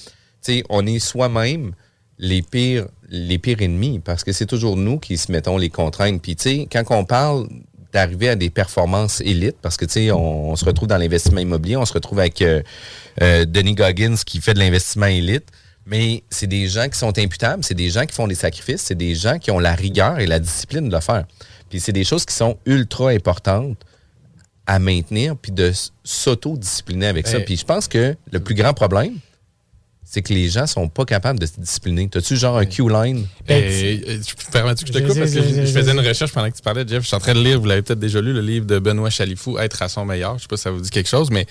on 0.69 0.85
est 0.85 0.99
soi-même 0.99 1.73
les 2.17 2.41
pires, 2.41 2.87
les 3.09 3.37
pires 3.37 3.61
ennemis 3.61 3.99
parce 3.99 4.23
que 4.23 4.31
c'est 4.31 4.45
toujours 4.45 4.77
nous 4.77 4.99
qui 4.99 5.17
se 5.17 5.31
mettons 5.31 5.57
les 5.57 5.69
contraintes. 5.69 6.21
Puis, 6.21 6.35
tu 6.35 6.43
sais, 6.43 6.67
quand 6.71 6.83
on 6.91 7.05
parle 7.05 7.47
d'arriver 7.93 8.29
à 8.29 8.35
des 8.35 8.49
performances 8.49 9.21
élites, 9.21 9.57
parce 9.61 9.77
que, 9.77 9.85
tu 9.85 9.93
sais, 9.93 10.11
on, 10.11 10.55
se 10.55 10.65
retrouve 10.65 10.87
dans 10.87 10.97
l'investissement 10.97 11.39
immobilier, 11.39 11.77
on 11.77 11.85
se 11.85 11.93
retrouve 11.93 12.19
avec 12.19 12.41
euh, 12.41 12.61
euh, 13.21 13.45
Denis 13.45 13.75
Goggins 13.75 14.15
qui 14.25 14.41
fait 14.41 14.53
de 14.53 14.59
l'investissement 14.59 15.05
élite, 15.05 15.45
mais 15.85 16.23
c'est 16.29 16.47
des 16.47 16.67
gens 16.67 16.89
qui 16.89 16.97
sont 16.97 17.17
imputables, 17.17 17.63
c'est 17.63 17.75
des 17.75 17.89
gens 17.89 18.05
qui 18.05 18.13
font 18.13 18.27
des 18.27 18.35
sacrifices, 18.35 18.81
c'est 18.81 18.95
des 18.95 19.15
gens 19.15 19.37
qui 19.37 19.51
ont 19.51 19.59
la 19.59 19.75
rigueur 19.75 20.19
et 20.19 20.25
la 20.25 20.39
discipline 20.39 20.89
de 20.89 20.95
le 20.95 21.01
faire. 21.01 21.25
Puis 21.69 21.79
c'est 21.79 21.93
des 21.93 22.03
choses 22.03 22.25
qui 22.25 22.33
sont 22.33 22.57
ultra 22.65 23.11
importantes 23.11 23.77
à 24.67 24.79
maintenir, 24.79 25.37
puis 25.37 25.51
de 25.51 25.71
s'auto-discipliner 26.03 27.07
avec 27.07 27.27
ça. 27.27 27.39
Puis 27.39 27.55
je 27.55 27.65
pense 27.65 27.87
que 27.87 28.15
le 28.31 28.39
plus 28.39 28.55
grand 28.55 28.73
problème, 28.73 29.13
c'est 30.15 30.21
que 30.21 30.33
les 30.33 30.49
gens 30.49 30.65
sont 30.65 30.87
pas 30.87 31.03
capables 31.03 31.39
de 31.39 31.45
se 31.45 31.59
discipliner. 31.59 32.07
T'as-tu 32.07 32.37
genre 32.37 32.57
un 32.57 32.65
Q-line? 32.65 33.27
Ben, 33.45 34.21
permets-tu 34.49 34.85
que 34.85 34.93
je 34.93 34.97
te 34.97 35.05
coupe? 35.05 35.19
Parce 35.19 35.31
que 35.31 35.41
je, 35.41 35.65
faisais 35.65 35.91
une 35.91 35.99
recherche 35.99 36.31
pendant 36.31 36.49
que 36.49 36.55
tu 36.55 36.61
parlais, 36.61 36.87
Jeff. 36.87 37.03
Je 37.03 37.07
suis 37.07 37.17
en 37.17 37.19
train 37.19 37.33
de 37.33 37.41
lire, 37.41 37.59
vous 37.59 37.65
l'avez 37.65 37.81
peut-être 37.81 37.99
déjà 37.99 38.21
lu, 38.21 38.31
le 38.31 38.39
livre 38.39 38.65
de 38.65 38.79
Benoît 38.79 39.09
Chalifou, 39.09 39.59
Être 39.59 39.81
à 39.81 39.89
son 39.89 40.05
meilleur. 40.05 40.37
Je 40.37 40.43
sais 40.43 40.47
pas 40.47 40.55
si 40.55 40.63
ça 40.63 40.71
vous 40.71 40.79
dit 40.79 40.89
quelque 40.89 41.09
chose, 41.09 41.31
mais 41.31 41.45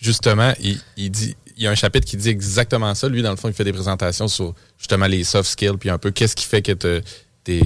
justement, 0.00 0.54
il, 0.96 1.10
dit, 1.10 1.36
il 1.58 1.64
y 1.64 1.66
a 1.66 1.70
un 1.70 1.74
chapitre 1.74 2.06
qui 2.06 2.16
dit 2.16 2.30
exactement 2.30 2.94
ça. 2.94 3.06
Lui, 3.06 3.20
dans 3.20 3.32
le 3.32 3.36
fond, 3.36 3.48
il 3.48 3.54
fait 3.54 3.64
des 3.64 3.74
présentations 3.74 4.28
sur 4.28 4.54
justement 4.78 5.06
les 5.06 5.22
soft 5.22 5.50
skills, 5.50 5.76
puis 5.78 5.90
un 5.90 5.98
peu 5.98 6.10
qu'est-ce 6.10 6.36
qui 6.36 6.46
fait 6.46 6.62
que 6.62 7.02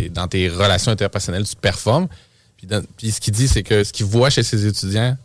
dans 0.09 0.27
tes 0.27 0.49
relations 0.49 0.91
interpersonnelles, 0.91 1.45
tu 1.45 1.55
performes. 1.55 2.09
Puis, 2.57 2.67
puis 2.97 3.13
ce 3.13 3.21
qu'il 3.21 3.35
dit, 3.35 3.47
c'est 3.47 3.63
que 3.63 3.85
ce 3.85 3.93
qu'il 3.93 4.07
voit 4.07 4.31
chez 4.31 4.43
ses 4.43 4.67
étudiants, 4.67 5.17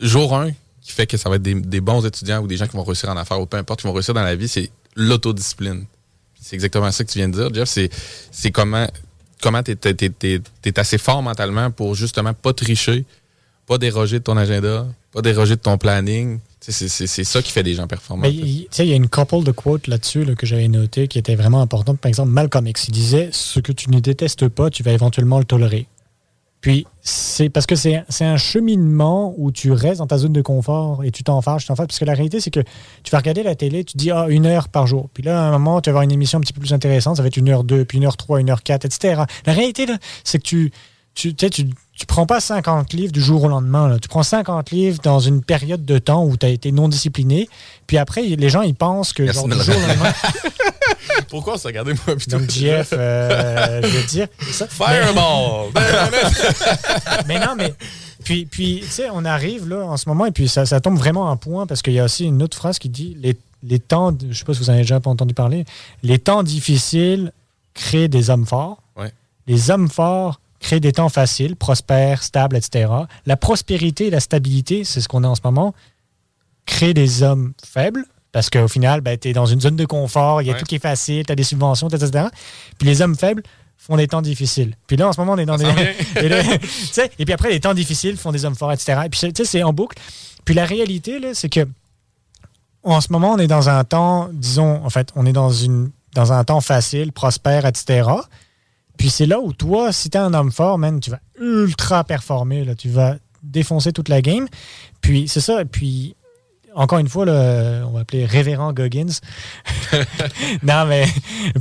jour 0.00 0.36
1, 0.36 0.50
qui 0.82 0.92
fait 0.92 1.06
que 1.06 1.16
ça 1.16 1.30
va 1.30 1.36
être 1.36 1.42
des, 1.42 1.80
bons 1.80 2.04
étudiants 2.04 2.42
ou 2.42 2.46
des 2.46 2.56
gens 2.56 2.66
qui 2.66 2.76
vont 2.76 2.82
réussir 2.82 3.08
en 3.08 3.16
affaires 3.16 3.40
ou 3.40 3.46
peu 3.46 3.56
importe, 3.56 3.80
qui 3.80 3.86
vont 3.86 3.92
réussir 3.92 4.14
dans 4.14 4.22
la 4.22 4.34
vie, 4.34 4.48
c'est 4.48 4.70
l'autodiscipline. 4.96 5.86
C'est 6.40 6.54
exactement 6.54 6.90
ça 6.90 7.04
que 7.04 7.10
tu 7.10 7.18
viens 7.18 7.28
de 7.28 7.34
dire, 7.34 7.54
Jeff. 7.54 7.88
C'est 8.32 8.50
comment 8.50 8.88
comment 9.42 9.62
tu 9.62 9.72
es, 9.72 10.78
assez 10.78 10.98
fort 10.98 11.22
mentalement 11.22 11.70
pour 11.70 11.94
justement 11.94 12.32
pas 12.32 12.54
tricher, 12.54 13.04
pas 13.66 13.76
déroger 13.76 14.20
de 14.20 14.24
ton 14.24 14.36
agenda, 14.36 14.86
pas 15.12 15.20
déroger 15.20 15.56
de 15.56 15.60
ton 15.60 15.76
planning. 15.76 16.38
C'est 16.60 17.24
ça 17.24 17.42
qui 17.42 17.50
fait 17.50 17.64
des 17.64 17.74
gens 17.74 17.88
performants. 17.88 18.24
Il 18.24 18.68
y 18.78 18.92
a 18.92 18.94
une 18.94 19.08
couple 19.08 19.42
de 19.42 19.50
quotes 19.50 19.88
là-dessus 19.88 20.24
que 20.36 20.46
j'avais 20.46 20.68
noté 20.68 21.08
qui 21.08 21.18
étaient 21.18 21.34
vraiment 21.34 21.60
importantes. 21.60 21.98
Par 21.98 22.08
exemple, 22.08 22.30
Malcolm 22.30 22.68
X, 22.68 22.86
il 22.88 22.92
disait 22.92 23.30
Ce 23.32 23.58
que 23.58 23.72
tu 23.72 23.90
ne 23.90 23.98
détestes 23.98 24.48
pas, 24.48 24.70
tu 24.70 24.84
vas 24.84 24.92
éventuellement 24.92 25.40
le 25.40 25.44
tolérer. 25.44 25.86
Puis, 26.62 26.86
c'est 27.00 27.50
parce 27.50 27.66
que 27.66 27.74
c'est 27.74 28.04
un 28.20 28.36
cheminement 28.36 29.34
où 29.36 29.50
tu 29.50 29.72
restes 29.72 29.98
dans 29.98 30.06
ta 30.06 30.16
zone 30.16 30.32
de 30.32 30.42
confort 30.42 31.02
et 31.02 31.10
tu 31.10 31.24
t'en 31.24 31.40
tu 31.40 31.66
t'en. 31.66 31.74
Parce 31.74 31.98
que 31.98 32.04
la 32.04 32.14
réalité, 32.14 32.40
c'est 32.40 32.52
que 32.52 32.60
tu 33.02 33.10
vas 33.10 33.18
regarder 33.18 33.42
la 33.42 33.56
télé, 33.56 33.82
tu 33.82 33.96
dis, 33.96 34.12
ah, 34.12 34.26
une 34.28 34.46
heure 34.46 34.68
par 34.68 34.86
jour. 34.86 35.10
Puis 35.12 35.24
là, 35.24 35.42
à 35.42 35.48
un 35.48 35.50
moment, 35.50 35.80
tu 35.80 35.90
vas 35.90 35.94
avoir 35.94 36.04
une 36.04 36.12
émission 36.12 36.38
un 36.38 36.40
petit 36.40 36.52
peu 36.52 36.60
plus 36.60 36.72
intéressante, 36.72 37.16
ça 37.16 37.22
va 37.22 37.28
être 37.28 37.36
une 37.36 37.48
heure 37.48 37.64
deux, 37.64 37.84
puis 37.84 37.98
une 37.98 38.06
heure 38.06 38.16
trois, 38.16 38.40
une 38.40 38.48
heure 38.48 38.62
quatre, 38.62 38.84
etc. 38.84 39.22
La 39.44 39.52
réalité, 39.52 39.86
c'est 40.22 40.38
que 40.38 40.44
tu, 40.44 40.72
tu, 41.14 41.34
tu, 41.34 41.48
tu 41.50 42.06
prends 42.06 42.26
pas 42.26 42.40
50 42.40 42.92
livres 42.94 43.12
du 43.12 43.20
jour 43.20 43.44
au 43.44 43.48
lendemain. 43.48 43.88
Là. 43.88 43.98
Tu 43.98 44.08
prends 44.08 44.22
50 44.22 44.70
livres 44.70 44.98
dans 45.02 45.20
une 45.20 45.42
période 45.42 45.84
de 45.84 45.98
temps 45.98 46.24
où 46.24 46.36
tu 46.36 46.46
as 46.46 46.48
été 46.48 46.72
non 46.72 46.88
discipliné. 46.88 47.48
Puis 47.86 47.98
après, 47.98 48.22
les 48.22 48.48
gens, 48.48 48.62
ils 48.62 48.74
pensent 48.74 49.12
que 49.12 49.30
genre, 49.30 49.46
du 49.46 49.60
jour 49.60 49.76
au 49.76 49.86
lendemain. 49.86 50.12
Pourquoi 51.28 51.58
se 51.58 51.66
regarder 51.66 51.92
moi 51.92 52.16
plutôt? 52.16 52.38
Donc, 52.38 52.50
Jeff, 52.50 52.90
euh, 52.92 53.82
je 53.82 53.88
veux 53.88 54.06
dire. 54.06 54.28
Ça. 54.50 54.66
Fireball! 54.66 55.70
mais 57.26 57.38
non, 57.38 57.54
mais. 57.56 57.74
Puis, 58.24 58.46
puis 58.46 58.80
tu 58.84 58.90
sais, 58.90 59.08
on 59.12 59.24
arrive 59.24 59.68
là 59.68 59.84
en 59.84 59.96
ce 59.96 60.08
moment 60.08 60.26
et 60.26 60.30
puis 60.30 60.48
ça, 60.48 60.64
ça 60.64 60.80
tombe 60.80 60.96
vraiment 60.96 61.28
en 61.28 61.36
point 61.36 61.66
parce 61.66 61.82
qu'il 61.82 61.94
y 61.94 61.98
a 61.98 62.04
aussi 62.04 62.24
une 62.24 62.40
autre 62.42 62.56
phrase 62.56 62.78
qui 62.78 62.88
dit 62.88 63.16
les, 63.20 63.36
les 63.64 63.80
temps, 63.80 64.16
je 64.28 64.36
sais 64.36 64.44
pas 64.44 64.54
si 64.54 64.60
vous 64.60 64.70
en 64.70 64.74
avez 64.74 64.82
déjà 64.82 65.00
entendu 65.04 65.34
parler, 65.34 65.64
les 66.04 66.20
temps 66.20 66.44
difficiles 66.44 67.32
créent 67.74 68.06
des 68.06 68.30
hommes 68.30 68.46
forts. 68.46 68.80
Ouais. 68.96 69.12
Les 69.48 69.72
hommes 69.72 69.88
forts 69.88 70.40
créent 70.62 70.80
des 70.80 70.92
temps 70.92 71.10
faciles, 71.10 71.56
prospères, 71.56 72.22
stables, 72.22 72.56
etc. 72.56 72.90
La 73.26 73.36
prospérité 73.36 74.06
et 74.06 74.10
la 74.10 74.20
stabilité, 74.20 74.84
c'est 74.84 75.02
ce 75.02 75.08
qu'on 75.08 75.24
a 75.24 75.28
en 75.28 75.34
ce 75.34 75.42
moment, 75.44 75.74
créent 76.64 76.94
des 76.94 77.22
hommes 77.22 77.52
faibles, 77.64 78.04
parce 78.30 78.48
qu'au 78.48 78.68
final, 78.68 79.02
ben, 79.02 79.18
tu 79.18 79.28
es 79.28 79.32
dans 79.34 79.44
une 79.44 79.60
zone 79.60 79.76
de 79.76 79.84
confort, 79.84 80.40
il 80.40 80.48
y 80.48 80.50
a 80.50 80.54
tout 80.54 80.64
qui 80.64 80.76
est 80.76 80.82
facile, 80.82 81.26
tu 81.26 81.32
as 81.32 81.36
des 81.36 81.42
subventions, 81.42 81.88
etc. 81.88 82.26
Puis 82.78 82.88
les 82.88 83.02
hommes 83.02 83.16
faibles 83.16 83.42
font 83.76 83.96
des 83.96 84.06
temps 84.06 84.22
difficiles. 84.22 84.74
Puis 84.86 84.96
là, 84.96 85.08
en 85.08 85.12
ce 85.12 85.20
moment, 85.20 85.32
on 85.32 85.38
est 85.38 85.44
dans 85.44 85.56
des. 85.56 85.64
et, 86.16 86.26
et, 87.18 87.24
puis 87.24 87.34
après, 87.34 87.50
les 87.50 87.60
temps 87.60 87.74
difficiles 87.74 88.16
font 88.16 88.32
des 88.32 88.44
hommes 88.44 88.54
forts, 88.54 88.72
etc. 88.72 89.00
Et 89.04 89.08
puis, 89.10 89.20
tu 89.20 89.30
sais, 89.34 89.44
c'est 89.44 89.62
en 89.62 89.72
boucle. 89.72 89.98
Puis 90.44 90.54
la 90.54 90.64
réalité, 90.64 91.20
c'est 91.34 91.48
que 91.48 91.66
en 92.84 93.00
ce 93.00 93.12
moment, 93.12 93.32
on 93.32 93.38
est 93.38 93.46
dans 93.46 93.68
un 93.68 93.84
temps, 93.84 94.28
disons, 94.32 94.84
en 94.84 94.90
fait, 94.90 95.10
on 95.14 95.26
est 95.26 95.32
dans, 95.32 95.50
une, 95.50 95.90
dans 96.14 96.32
un 96.32 96.42
temps 96.44 96.60
facile, 96.60 97.12
prospère, 97.12 97.66
etc. 97.66 98.08
Puis 98.96 99.10
c'est 99.10 99.26
là 99.26 99.40
où 99.40 99.52
toi, 99.52 99.92
si 99.92 100.10
tu 100.10 100.18
es 100.18 100.20
un 100.20 100.34
homme 100.34 100.52
fort, 100.52 100.78
man, 100.78 101.00
tu 101.00 101.10
vas 101.10 101.20
ultra 101.40 102.04
performer. 102.04 102.64
Là, 102.64 102.74
tu 102.74 102.88
vas 102.88 103.16
défoncer 103.42 103.92
toute 103.92 104.08
la 104.08 104.22
game. 104.22 104.46
Puis 105.00 105.28
c'est 105.28 105.40
ça. 105.40 105.64
Puis 105.64 106.14
encore 106.74 106.98
une 106.98 107.08
fois, 107.08 107.24
on 107.26 107.90
va 107.90 108.00
appeler 108.00 108.24
révérend 108.24 108.72
Goggins. 108.72 109.06
non, 110.62 110.86
mais 110.86 111.06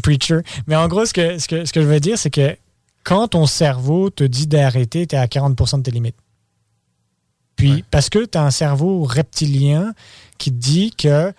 preacher. 0.03 0.39
Mais 0.67 0.75
en 0.75 0.87
gros, 0.87 1.05
ce 1.05 1.13
que, 1.13 1.37
ce 1.39 1.47
que, 1.47 1.65
ce 1.65 1.73
que 1.73 1.81
je 1.81 1.87
veux 1.87 1.99
dire, 1.99 2.17
c'est 2.17 2.29
que 2.29 2.55
quand 3.03 3.29
ton 3.29 3.45
cerveau 3.45 4.09
te 4.09 4.23
dit 4.23 4.47
d'arrêter, 4.47 5.07
tu 5.07 5.15
es 5.15 5.19
à 5.19 5.25
40% 5.25 5.77
de 5.77 5.83
tes 5.83 5.91
limites. 5.91 6.15
Puis, 7.55 7.83
parce 7.91 8.09
que 8.09 8.25
tu 8.25 8.37
as 8.37 8.43
un 8.43 8.51
cerveau 8.51 9.03
reptilien 9.03 9.93
qui 10.37 10.51
te 10.51 10.57
dit 10.57 10.91
que, 10.97 11.31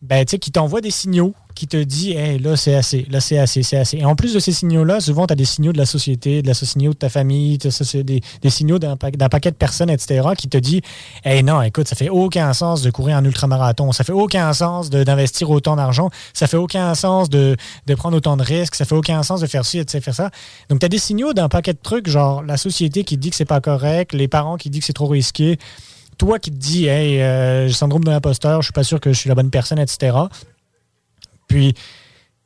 ben, 0.00 0.24
tu 0.24 0.30
sais, 0.30 0.38
qui 0.38 0.52
t'envoie 0.52 0.80
des 0.80 0.90
signaux 0.90 1.34
qui 1.60 1.66
te 1.66 1.76
dit 1.76 2.12
hey, 2.12 2.38
là, 2.38 2.56
c'est 2.56 2.74
assez, 2.74 3.06
là, 3.10 3.20
c'est 3.20 3.36
assez, 3.36 3.62
c'est 3.62 3.76
assez. 3.76 3.98
Et 3.98 4.04
en 4.06 4.16
plus 4.16 4.32
de 4.32 4.38
ces 4.38 4.50
signaux-là, 4.50 4.98
souvent, 5.00 5.26
tu 5.26 5.32
as 5.34 5.36
des 5.36 5.44
signaux 5.44 5.74
de 5.74 5.76
la 5.76 5.84
société, 5.84 6.40
de 6.40 6.46
la 6.46 6.54
signaux 6.54 6.94
de 6.94 6.96
ta 6.96 7.10
famille, 7.10 7.58
des, 7.58 8.22
des 8.40 8.50
signaux 8.50 8.78
d'un 8.78 8.96
paquet 8.96 9.50
de 9.50 9.56
personnes, 9.56 9.90
etc., 9.90 10.26
qui 10.38 10.48
te 10.48 10.56
dit 10.56 10.80
hey, 11.22 11.42
non, 11.42 11.60
écoute, 11.60 11.86
ça 11.86 11.96
fait 11.96 12.08
aucun 12.08 12.54
sens 12.54 12.80
de 12.80 12.90
courir 12.90 13.18
un 13.18 13.24
ultramarathon, 13.26 13.92
ça 13.92 14.04
fait 14.04 14.12
aucun 14.12 14.50
sens 14.54 14.88
d'investir 14.88 15.50
autant 15.50 15.76
d'argent, 15.76 16.08
ça 16.32 16.46
fait 16.46 16.56
aucun 16.56 16.94
sens 16.94 17.28
de, 17.28 17.58
de, 17.86 17.94
prendre 17.94 18.16
autant 18.16 18.38
de 18.38 18.42
risques, 18.42 18.74
ça 18.74 18.86
fait 18.86 18.94
aucun 18.94 19.22
sens 19.22 19.42
de 19.42 19.46
faire 19.46 19.66
ci, 19.66 19.84
de 19.84 19.90
faire 19.90 20.14
ça. 20.14 20.30
Donc, 20.70 20.80
tu 20.80 20.86
as 20.86 20.88
des 20.88 20.98
signaux 20.98 21.34
d'un 21.34 21.50
paquet 21.50 21.74
de 21.74 21.80
trucs, 21.82 22.08
genre 22.08 22.42
la 22.42 22.56
société 22.56 23.04
qui 23.04 23.16
te 23.16 23.20
dit 23.20 23.28
que 23.28 23.36
c'est 23.36 23.44
pas 23.44 23.60
correct, 23.60 24.14
les 24.14 24.28
parents 24.28 24.56
qui 24.56 24.70
disent 24.70 24.80
que 24.80 24.86
c'est 24.86 24.92
trop 24.94 25.08
risqué 25.08 25.58
toi 26.20 26.38
qui 26.38 26.50
te 26.50 26.56
dis, 26.56 26.86
hey, 26.86 27.20
euh, 27.22 27.66
j'ai 27.66 27.72
syndrome 27.72 28.04
de 28.04 28.10
l'imposteur, 28.10 28.60
je 28.60 28.66
suis 28.66 28.72
pas 28.74 28.84
sûr 28.84 29.00
que 29.00 29.10
je 29.10 29.18
suis 29.18 29.28
la 29.28 29.34
bonne 29.34 29.50
personne, 29.50 29.78
etc. 29.78 30.14
Puis, 31.50 31.74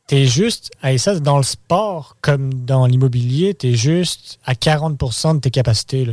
tu 0.09 0.17
es 0.17 0.27
juste, 0.27 0.71
et 0.83 0.97
ça, 0.97 1.21
dans 1.21 1.37
le 1.37 1.43
sport 1.45 2.17
comme 2.23 2.65
dans 2.65 2.87
l'immobilier, 2.87 3.55
tu 3.55 3.69
es 3.69 3.75
juste 3.75 4.39
à 4.45 4.55
40% 4.55 5.37
de 5.37 5.41
tes 5.41 5.51
capacités. 5.51 6.07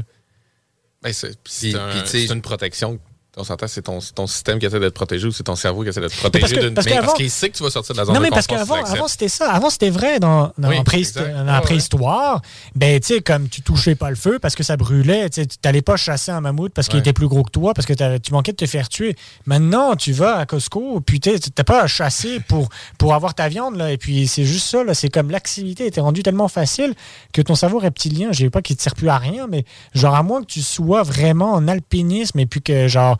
Ben, 1.01 1.13
c'est 1.13 2.25
une 2.25 2.41
protection 2.41 2.99
On 3.38 3.45
s'entend, 3.45 3.65
c'est 3.69 3.84
ton, 3.84 3.99
ton, 4.13 4.27
système 4.27 4.59
qui 4.59 4.65
essaie 4.65 4.82
d'être 4.82 4.93
protégé 4.93 5.25
ou 5.25 5.32
c'est 5.32 5.43
ton 5.43 5.55
cerveau 5.55 5.84
qui 5.84 5.88
essaie 5.88 6.01
d'être 6.01 6.17
protégé 6.17 6.59
d'une 6.59 6.73
parce, 6.73 6.86
parce 6.86 7.13
qu'il 7.13 7.32
sait 7.32 7.49
que 7.49 7.55
tu 7.55 7.63
vas 7.63 7.69
sortir 7.69 7.95
de 7.95 7.99
la 7.99 8.03
zone 8.03 8.13
non, 8.13 8.19
de 8.19 8.25
mais 8.25 8.29
parce 8.29 8.45
qu'avant, 8.45 8.84
avant, 8.84 9.07
c'était 9.07 9.29
ça. 9.29 9.49
Avant, 9.53 9.69
c'était 9.69 9.89
vrai 9.89 10.19
dans, 10.19 10.51
dans, 10.57 10.69
la 10.69 11.61
préhistoire. 11.61 12.41
Ben, 12.75 12.99
tu 12.99 13.07
sais, 13.07 13.21
comme 13.21 13.47
tu 13.47 13.61
touchais 13.61 13.95
pas 13.95 14.09
le 14.09 14.17
feu 14.17 14.38
parce 14.38 14.53
que 14.53 14.63
ça 14.63 14.75
brûlait, 14.75 15.29
tu 15.29 15.45
n'allais 15.63 15.82
pas 15.82 15.95
chasser 15.95 16.32
un 16.32 16.41
mammouth 16.41 16.73
parce 16.73 16.89
qu'il 16.89 16.99
était 16.99 17.13
plus 17.13 17.29
gros 17.29 17.43
que 17.43 17.51
toi, 17.51 17.73
parce 17.73 17.86
que 17.86 17.93
tu 18.17 18.34
manquais 18.34 18.51
de 18.51 18.57
te 18.57 18.65
faire 18.65 18.89
tuer. 18.89 19.15
Maintenant, 19.45 19.95
tu 19.95 20.11
vas 20.11 20.36
à 20.36 20.45
Costco, 20.45 20.99
puis 20.99 21.21
tu 21.21 21.29
n'as 21.29 21.63
pas 21.63 21.84
à 21.84 21.88
chasser 21.88 22.41
pour, 22.41 22.67
pour 22.97 23.13
avoir 23.13 23.34
ta 23.34 23.47
viande, 23.47 23.77
là. 23.77 23.93
Et 23.93 23.97
puis, 23.97 24.27
c'est 24.27 24.43
juste 24.43 24.67
ça, 24.67 24.84
là. 24.84 24.93
C'est 24.93 25.09
comme 25.09 25.32
l'activité 25.32 25.86
était 25.86 26.01
rendue 26.01 26.21
tellement 26.21 26.49
facile 26.49 26.95
que 27.32 27.41
ton 27.41 27.55
cerveau 27.55 27.79
reptilien, 27.79 28.34
je 28.34 28.43
ne 28.43 28.49
pas 28.49 28.61
qu'il 28.61 28.73
ne 28.73 28.77
te 28.79 28.84
sert 28.84 28.95
plus 28.95 29.07
à 29.07 29.17
rien, 29.17 29.47
mais 29.47 29.63
genre, 29.93 30.15
à 30.15 30.23
moins 30.23 30.41
que 30.41 30.47
tu 30.47 30.61
sois 30.61 31.03
vraiment 31.03 31.53
en 31.53 31.69
alpinisme 31.69 32.38
et 32.38 32.45
puis 32.45 32.61
que, 32.61 32.89
genre, 32.89 33.17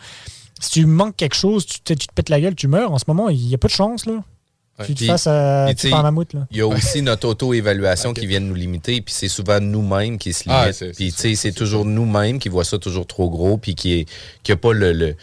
si 0.62 0.70
tu 0.70 0.86
manques 0.86 1.16
quelque 1.18 1.36
chose, 1.36 1.66
tu 1.66 1.82
te, 1.82 1.94
tu 1.94 2.08
te 2.08 2.14
pètes 2.14 2.30
la 2.30 2.40
gueule, 2.40 2.56
tu 2.56 2.68
meurs. 2.68 2.92
En 2.92 3.00
ce 3.00 3.06
moment, 3.08 3.30
il 3.30 3.48
n'y 3.48 3.56
a 3.56 3.58
pas 3.58 3.68
de 3.68 3.74
chance, 3.74 4.06
là. 4.06 4.24
tu 4.86 4.94
te 4.94 5.04
fasses 5.06 5.28
à 5.28 5.68
un 5.68 6.04
mammouth. 6.04 6.36
Il 6.52 6.58
y 6.58 6.62
a 6.62 6.68
aussi 6.68 7.02
notre 7.02 7.28
auto-évaluation 7.28 8.14
qui 8.14 8.28
vient 8.28 8.40
de 8.40 8.46
nous 8.46 8.56
limiter, 8.56 9.02
puis 9.02 9.14
c'est 9.14 9.28
souvent 9.28 9.60
nous-mêmes 9.60 10.20
qui 10.20 10.34
se 10.34 10.44
ah, 10.48 10.70
limitent. 10.70 10.96
puis 10.96 11.12
tu 11.12 11.18
sais, 11.18 11.36
c'est 11.36 11.52
toujours 11.52 11.86
nous-mêmes 11.86 12.38
qui 12.38 12.50
voient 12.50 12.64
ça 12.64 12.78
toujours 12.78 13.08
trop 13.08 13.30
gros, 13.30 13.58
puis 13.58 13.76
qui 13.76 14.06
n'a 14.48 14.56
pas 14.56 14.74
le... 14.74 14.94
le 14.94 15.16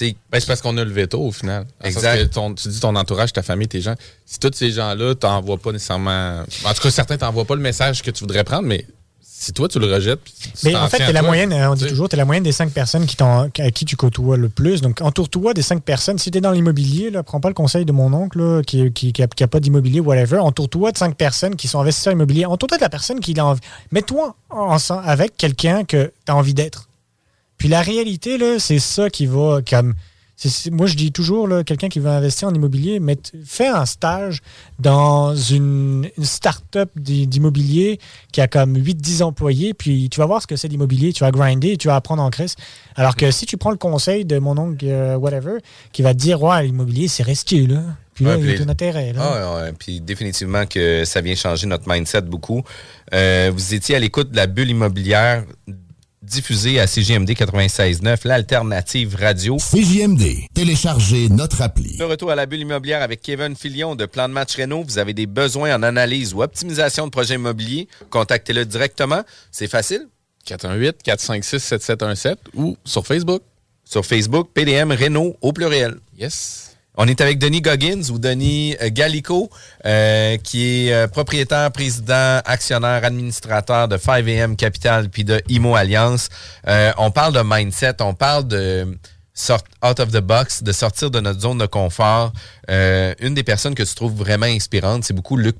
ben, 0.00 0.40
c'est 0.40 0.46
parce 0.46 0.60
qu'on 0.60 0.76
a 0.76 0.84
le 0.84 0.90
veto 0.90 1.20
au 1.20 1.30
final. 1.30 1.66
Exact. 1.82 2.32
tu 2.56 2.68
dis 2.68 2.80
ton 2.80 2.96
entourage, 2.96 3.32
ta 3.32 3.42
famille, 3.42 3.68
tes 3.68 3.80
gens. 3.80 3.94
Si 4.26 4.40
tous 4.40 4.50
ces 4.52 4.72
gens-là 4.72 5.14
t'envoient 5.14 5.58
pas 5.58 5.70
nécessairement. 5.70 6.42
En 6.64 6.74
tout 6.74 6.82
cas, 6.82 6.90
certains 6.90 7.16
t'envoient 7.16 7.44
pas 7.44 7.54
le 7.54 7.60
message 7.60 8.02
que 8.02 8.10
tu 8.10 8.20
voudrais 8.20 8.42
prendre, 8.42 8.66
mais 8.66 8.84
si 9.36 9.52
toi 9.52 9.66
tu 9.66 9.80
le 9.80 9.92
rejettes. 9.92 10.20
Mais 10.62 10.76
en 10.76 10.88
fait, 10.88 10.98
tu 10.98 11.02
es 11.02 11.12
la 11.12 11.22
moyenne, 11.22 11.52
on 11.52 11.74
dit 11.74 11.86
toujours, 11.86 12.08
tu 12.08 12.14
es 12.14 12.16
la 12.16 12.24
moyenne 12.24 12.44
des 12.44 12.52
cinq 12.52 12.70
personnes 12.70 13.04
qui 13.04 13.16
à 13.20 13.70
qui 13.72 13.84
tu 13.84 13.96
côtoies 13.96 14.36
le 14.36 14.48
plus. 14.48 14.80
Donc, 14.80 15.00
entoure-toi 15.00 15.54
des 15.54 15.62
cinq 15.62 15.82
personnes. 15.82 16.18
Si 16.18 16.30
tu 16.30 16.38
es 16.38 16.40
dans 16.40 16.52
l'immobilier, 16.52 17.10
prends 17.26 17.40
pas 17.40 17.48
le 17.48 17.54
conseil 17.54 17.84
de 17.84 17.90
mon 17.90 18.12
oncle 18.12 18.62
qui, 18.64 18.92
qui, 18.92 19.22
a, 19.22 19.48
pas 19.48 19.60
d'immobilier, 19.60 19.98
whatever. 19.98 20.38
Entoure-toi 20.38 20.92
de 20.92 20.98
cinq 20.98 21.16
personnes 21.16 21.56
qui 21.56 21.66
sont 21.66 21.80
investisseurs 21.80 22.12
immobiliers. 22.12 22.46
Entoure-toi 22.46 22.78
de 22.78 22.82
la 22.82 22.88
personne 22.88 23.18
qui 23.18 23.38
a 23.38 23.44
envie. 23.44 23.60
Mets-toi 23.90 24.36
avec 25.04 25.36
quelqu'un 25.36 25.84
que 25.84 26.12
tu 26.24 26.32
as 26.32 26.36
envie 26.36 26.54
d'être. 26.54 26.88
Puis 27.58 27.68
la 27.68 27.82
réalité, 27.82 28.38
c'est 28.60 28.78
ça 28.78 29.10
qui 29.10 29.26
va 29.26 29.60
comme 29.68 29.94
moi, 30.72 30.86
je 30.86 30.96
dis 30.96 31.12
toujours, 31.12 31.48
quelqu'un 31.64 31.88
qui 31.88 32.00
veut 32.00 32.10
investir 32.10 32.48
en 32.48 32.54
immobilier, 32.54 33.00
mais 33.00 33.16
fais 33.44 33.68
un 33.68 33.86
stage 33.86 34.40
dans 34.78 35.34
une, 35.34 36.08
start-up 36.22 36.90
d'immobilier 36.96 37.98
qui 38.32 38.40
a 38.40 38.48
comme 38.48 38.76
8-10 38.76 39.22
employés, 39.22 39.74
puis 39.74 40.08
tu 40.10 40.20
vas 40.20 40.26
voir 40.26 40.42
ce 40.42 40.46
que 40.46 40.56
c'est 40.56 40.68
l'immobilier, 40.68 41.12
tu 41.12 41.24
vas 41.24 41.30
grinder, 41.30 41.76
tu 41.76 41.88
vas 41.88 41.96
apprendre 41.96 42.22
en 42.22 42.30
crise. 42.30 42.56
Alors 42.96 43.16
que 43.16 43.30
si 43.30 43.46
tu 43.46 43.56
prends 43.56 43.70
le 43.70 43.76
conseil 43.76 44.24
de 44.24 44.38
mon 44.38 44.58
oncle, 44.58 44.84
euh, 44.88 45.16
whatever, 45.16 45.58
qui 45.92 46.02
va 46.02 46.14
te 46.14 46.18
dire, 46.18 46.42
ouais, 46.42 46.64
l'immobilier, 46.64 47.08
c'est 47.08 47.22
risqué, 47.22 47.66
là. 47.66 47.82
Puis 48.14 48.24
là, 48.24 48.36
il 48.36 48.48
y 48.48 48.56
a 48.56 48.64
un 48.64 48.68
intérêt. 48.68 49.12
Là. 49.12 49.22
Ah, 49.24 49.72
puis 49.76 50.00
définitivement 50.00 50.66
que 50.66 51.04
ça 51.04 51.20
vient 51.20 51.34
changer 51.34 51.66
notre 51.66 51.88
mindset 51.88 52.22
beaucoup. 52.22 52.62
Euh, 53.12 53.50
vous 53.52 53.74
étiez 53.74 53.96
à 53.96 53.98
l'écoute 53.98 54.30
de 54.30 54.36
la 54.36 54.46
bulle 54.46 54.70
immobilière 54.70 55.44
diffusé 56.24 56.80
à 56.80 56.86
CGMD 56.86 57.30
96.9, 57.30 58.26
l'alternative 58.26 59.16
radio. 59.16 59.56
CJMD, 59.58 60.48
téléchargez 60.54 61.28
notre 61.28 61.62
appli. 61.62 61.96
De 61.96 62.04
retour 62.04 62.30
à 62.30 62.34
la 62.34 62.46
bulle 62.46 62.60
immobilière 62.60 63.02
avec 63.02 63.20
Kevin 63.20 63.54
Filion 63.54 63.94
de 63.94 64.06
Plan 64.06 64.28
de 64.28 64.32
Match 64.32 64.56
Renault. 64.56 64.84
Vous 64.84 64.98
avez 64.98 65.12
des 65.12 65.26
besoins 65.26 65.76
en 65.76 65.82
analyse 65.82 66.34
ou 66.34 66.42
optimisation 66.42 67.06
de 67.06 67.10
projets 67.10 67.34
immobiliers, 67.34 67.88
contactez-le 68.10 68.64
directement. 68.64 69.22
C'est 69.52 69.68
facile. 69.68 70.06
418-456-7717 70.46 72.36
ou 72.54 72.76
sur 72.84 73.06
Facebook. 73.06 73.42
Sur 73.84 74.04
Facebook, 74.06 74.48
PDM 74.54 74.92
Renault 74.92 75.36
au 75.42 75.52
pluriel. 75.52 75.96
Yes. 76.18 76.73
On 76.96 77.08
est 77.08 77.20
avec 77.20 77.38
Denis 77.38 77.60
Goggins 77.60 78.02
ou 78.10 78.20
Denis 78.20 78.76
euh, 78.80 78.88
Gallico, 78.92 79.50
euh, 79.84 80.36
qui 80.36 80.86
est 80.86 80.92
euh, 80.92 81.08
propriétaire, 81.08 81.72
président, 81.72 82.40
actionnaire, 82.44 83.04
administrateur 83.04 83.88
de 83.88 83.96
5AM 83.96 84.54
Capital 84.54 85.08
puis 85.08 85.24
de 85.24 85.42
IMO 85.48 85.74
Alliance. 85.74 86.28
on 86.96 87.10
parle 87.10 87.34
de 87.34 87.42
mindset, 87.44 87.96
on 88.00 88.14
parle 88.14 88.46
de 88.46 88.96
sort 89.36 89.64
out 89.84 89.98
of 89.98 90.12
the 90.12 90.20
box, 90.20 90.62
de 90.62 90.70
sortir 90.70 91.10
de 91.10 91.18
notre 91.18 91.40
zone 91.40 91.58
de 91.58 91.66
confort. 91.66 92.32
une 92.68 93.34
des 93.34 93.42
personnes 93.42 93.74
que 93.74 93.82
tu 93.82 93.94
trouves 93.96 94.14
vraiment 94.14 94.46
inspirante, 94.46 95.02
c'est 95.02 95.14
beaucoup 95.14 95.36
Luc, 95.36 95.56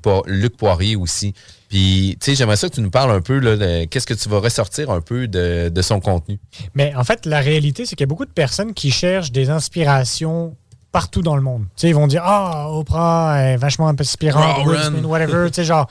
Poirier 0.57 0.95
aussi. 0.95 1.33
Puis, 1.67 2.17
tu 2.21 2.31
sais, 2.31 2.35
j'aimerais 2.35 2.55
ça 2.55 2.69
que 2.69 2.75
tu 2.75 2.81
nous 2.81 2.91
parles 2.91 3.11
un 3.11 3.19
peu 3.19 3.41
de 3.41 3.83
qu'est-ce 3.85 4.07
que 4.07 4.13
tu 4.13 4.29
vas 4.29 4.39
ressortir 4.39 4.89
un 4.91 5.01
peu 5.01 5.27
de, 5.27 5.67
de 5.67 5.81
son 5.81 5.99
contenu. 5.99 6.39
Mais 6.73 6.95
en 6.95 7.03
fait, 7.03 7.25
la 7.25 7.41
réalité, 7.41 7.85
c'est 7.85 7.97
qu'il 7.97 8.03
y 8.03 8.07
a 8.07 8.13
beaucoup 8.13 8.25
de 8.25 8.31
personnes 8.31 8.73
qui 8.73 8.91
cherchent 8.91 9.33
des 9.33 9.49
inspirations 9.49 10.55
partout 10.95 11.21
dans 11.21 11.35
le 11.35 11.41
monde. 11.41 11.65
ils 11.83 11.93
vont 11.93 12.07
dire 12.07 12.21
Ah, 12.23 12.69
Oprah 12.71 13.41
est 13.41 13.57
vachement 13.57 13.89
inspirante, 13.89 14.65
whatever. 15.03 15.51
genre. 15.61 15.89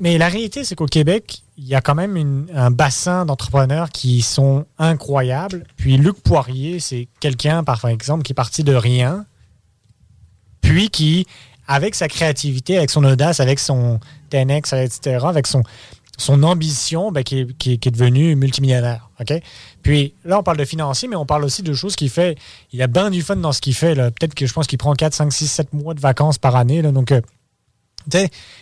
Mais 0.00 0.18
la 0.18 0.26
réalité, 0.26 0.64
c'est 0.64 0.74
qu'au 0.74 0.86
Québec, 0.86 1.44
il 1.56 1.68
y 1.68 1.76
a 1.76 1.80
quand 1.80 1.94
même 1.94 2.48
un 2.52 2.72
bassin 2.72 3.24
d'entrepreneurs 3.24 3.90
qui 3.90 4.22
sont 4.22 4.66
incroyables. 4.76 5.62
Puis 5.76 5.98
Luc 5.98 6.20
Poirier, 6.20 6.80
c'est 6.80 7.06
quelqu'un, 7.20 7.62
par 7.62 7.84
exemple, 7.84 8.24
qui 8.24 8.32
est 8.32 8.34
parti 8.34 8.64
de 8.64 8.74
rien, 8.74 9.24
puis 10.62 10.90
qui, 10.90 11.24
avec 11.68 11.94
sa 11.94 12.08
créativité, 12.08 12.76
avec 12.76 12.90
son 12.90 13.04
audace, 13.04 13.38
avec 13.38 13.60
son 13.60 14.00
10X, 14.32 14.84
etc., 14.84 15.26
avec 15.28 15.46
son, 15.46 15.62
son 16.16 16.42
ambition, 16.42 17.12
ben, 17.12 17.22
qui, 17.22 17.38
est, 17.38 17.88
devenu 17.88 18.34
multimillionnaire. 18.34 19.10
OK? 19.20 19.32
Puis 19.82 20.14
là, 20.24 20.38
on 20.38 20.42
parle 20.42 20.58
de 20.58 20.64
financier, 20.64 21.08
mais 21.08 21.16
on 21.16 21.26
parle 21.26 21.44
aussi 21.44 21.62
de 21.62 21.72
choses 21.72 21.96
qu'il 21.96 22.10
fait. 22.10 22.36
Il 22.72 22.82
a 22.82 22.86
bien 22.86 23.10
du 23.10 23.22
fun 23.22 23.36
dans 23.36 23.52
ce 23.52 23.60
qu'il 23.60 23.74
fait. 23.74 23.94
Peut-être 23.94 24.34
que 24.34 24.46
je 24.46 24.52
pense 24.52 24.66
qu'il 24.66 24.78
prend 24.78 24.92
4, 24.92 25.14
5, 25.14 25.32
6, 25.32 25.48
7 25.48 25.72
mois 25.72 25.94
de 25.94 26.00
vacances 26.00 26.38
par 26.38 26.56
année. 26.56 26.82
Là, 26.82 26.92
donc, 26.92 27.12
euh, 27.12 27.20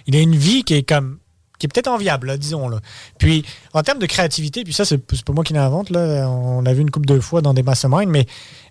il 0.07 0.17
a 0.17 0.21
une 0.21 0.37
vie 0.37 0.65
qui 0.65 0.75
est 0.75 0.83
comme 0.83 1.19
qui 1.59 1.67
est 1.67 1.69
peut-être 1.69 1.89
enviable, 1.89 2.37
disons. 2.39 2.69
Là. 2.69 2.81
Puis, 3.19 3.45
en 3.73 3.83
termes 3.83 3.99
de 3.99 4.07
créativité, 4.07 4.63
puis 4.63 4.75
ça, 4.75 4.85
c'est 4.85 4.99
pas 4.99 5.33
moi 5.33 5.43
qui 5.43 5.55
l'invente, 5.55 5.91
on 5.91 6.61
l'a 6.61 6.75
vu 6.75 6.83
une 6.83 6.91
couple 6.91 7.07
de 7.07 7.19
fois 7.19 7.41
dans 7.41 7.55
des 7.55 7.63
masterminds, 7.63 8.11
mais 8.11 8.27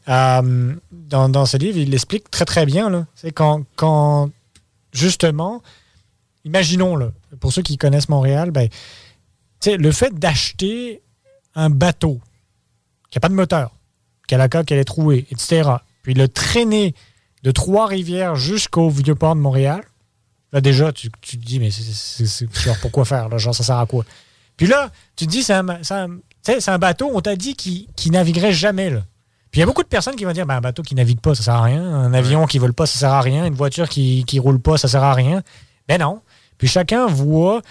euh, 0.07 0.75
dans, 0.91 1.29
dans, 1.29 1.45
ce 1.47 1.57
livre, 1.57 1.79
il 1.79 1.89
l'explique 1.89 2.29
très, 2.29 2.45
très 2.45 2.65
bien. 2.65 2.91
Là. 2.91 3.07
C'est 3.15 3.31
quand, 3.31 3.63
quand, 3.75 4.29
justement, 4.93 5.63
imaginons, 6.43 6.95
là, 6.95 7.11
pour 7.39 7.51
ceux 7.51 7.63
qui 7.63 7.77
connaissent 7.77 8.09
Montréal, 8.09 8.51
ben, 8.51 8.69
le 9.65 9.91
fait 9.91 10.13
d'acheter 10.13 11.01
un 11.55 11.71
bateau 11.71 12.19
qui 13.15 13.17
n'a 13.17 13.21
pas 13.21 13.29
de 13.29 13.33
moteur, 13.33 13.71
qui 14.27 14.35
a 14.35 14.37
la 14.37 14.49
coque, 14.49 14.69
elle 14.73 14.79
est 14.79 14.83
trouée, 14.83 15.25
etc., 15.31 15.69
puis 16.03 16.13
le 16.13 16.27
traîner 16.27 16.93
de 17.43 17.51
Trois-Rivières 17.51 18.35
jusqu'au 18.35 18.89
Vieux-Port 18.89 19.35
de 19.35 19.39
Montréal, 19.39 19.85
là, 20.51 20.59
déjà, 20.59 20.91
tu, 20.91 21.09
te 21.09 21.37
dis, 21.37 21.61
mais 21.61 21.71
c'est 21.71 22.45
pourquoi 22.81 23.05
faire? 23.05 23.29
Là, 23.29 23.37
genre, 23.37 23.55
ça 23.55 23.63
sert 23.63 23.77
à 23.77 23.85
quoi? 23.85 24.03
Puis 24.57 24.67
là, 24.67 24.91
tu 25.15 25.27
te 25.27 25.31
dis, 25.31 25.43
c'est 25.43 25.53
un, 25.53 25.69
un, 25.69 26.77
bateau, 26.77 27.09
on 27.13 27.21
t'a 27.21 27.37
dit, 27.37 27.55
qui, 27.55 27.87
qui 27.95 28.11
naviguerait 28.11 28.51
jamais, 28.51 28.89
là. 28.89 29.05
Puis 29.49 29.59
il 29.59 29.61
y 29.61 29.63
a 29.63 29.65
beaucoup 29.65 29.83
de 29.83 29.87
personnes 29.87 30.17
qui 30.17 30.25
vont 30.25 30.33
dire 30.33 30.45
ben, 30.45 30.57
un 30.57 30.61
bateau 30.61 30.83
qui 30.83 30.95
navigue 30.95 31.21
pas, 31.21 31.35
ça 31.35 31.43
sert 31.43 31.53
à 31.53 31.63
rien. 31.63 31.81
Un 31.81 32.13
avion 32.13 32.45
qui 32.45 32.59
vole 32.59 32.73
pas, 32.73 32.85
ça 32.85 32.99
sert 32.99 33.13
à 33.13 33.21
rien. 33.21 33.45
Une 33.45 33.53
voiture 33.53 33.87
qui, 33.87 34.25
qui 34.25 34.37
roule 34.37 34.59
pas, 34.59 34.77
ça 34.77 34.89
sert 34.89 35.01
à 35.01 35.13
rien. 35.13 35.43
Ben 35.87 36.01
non. 36.01 36.21
Puis 36.57 36.67
chacun 36.67 37.05
voit, 37.05 37.61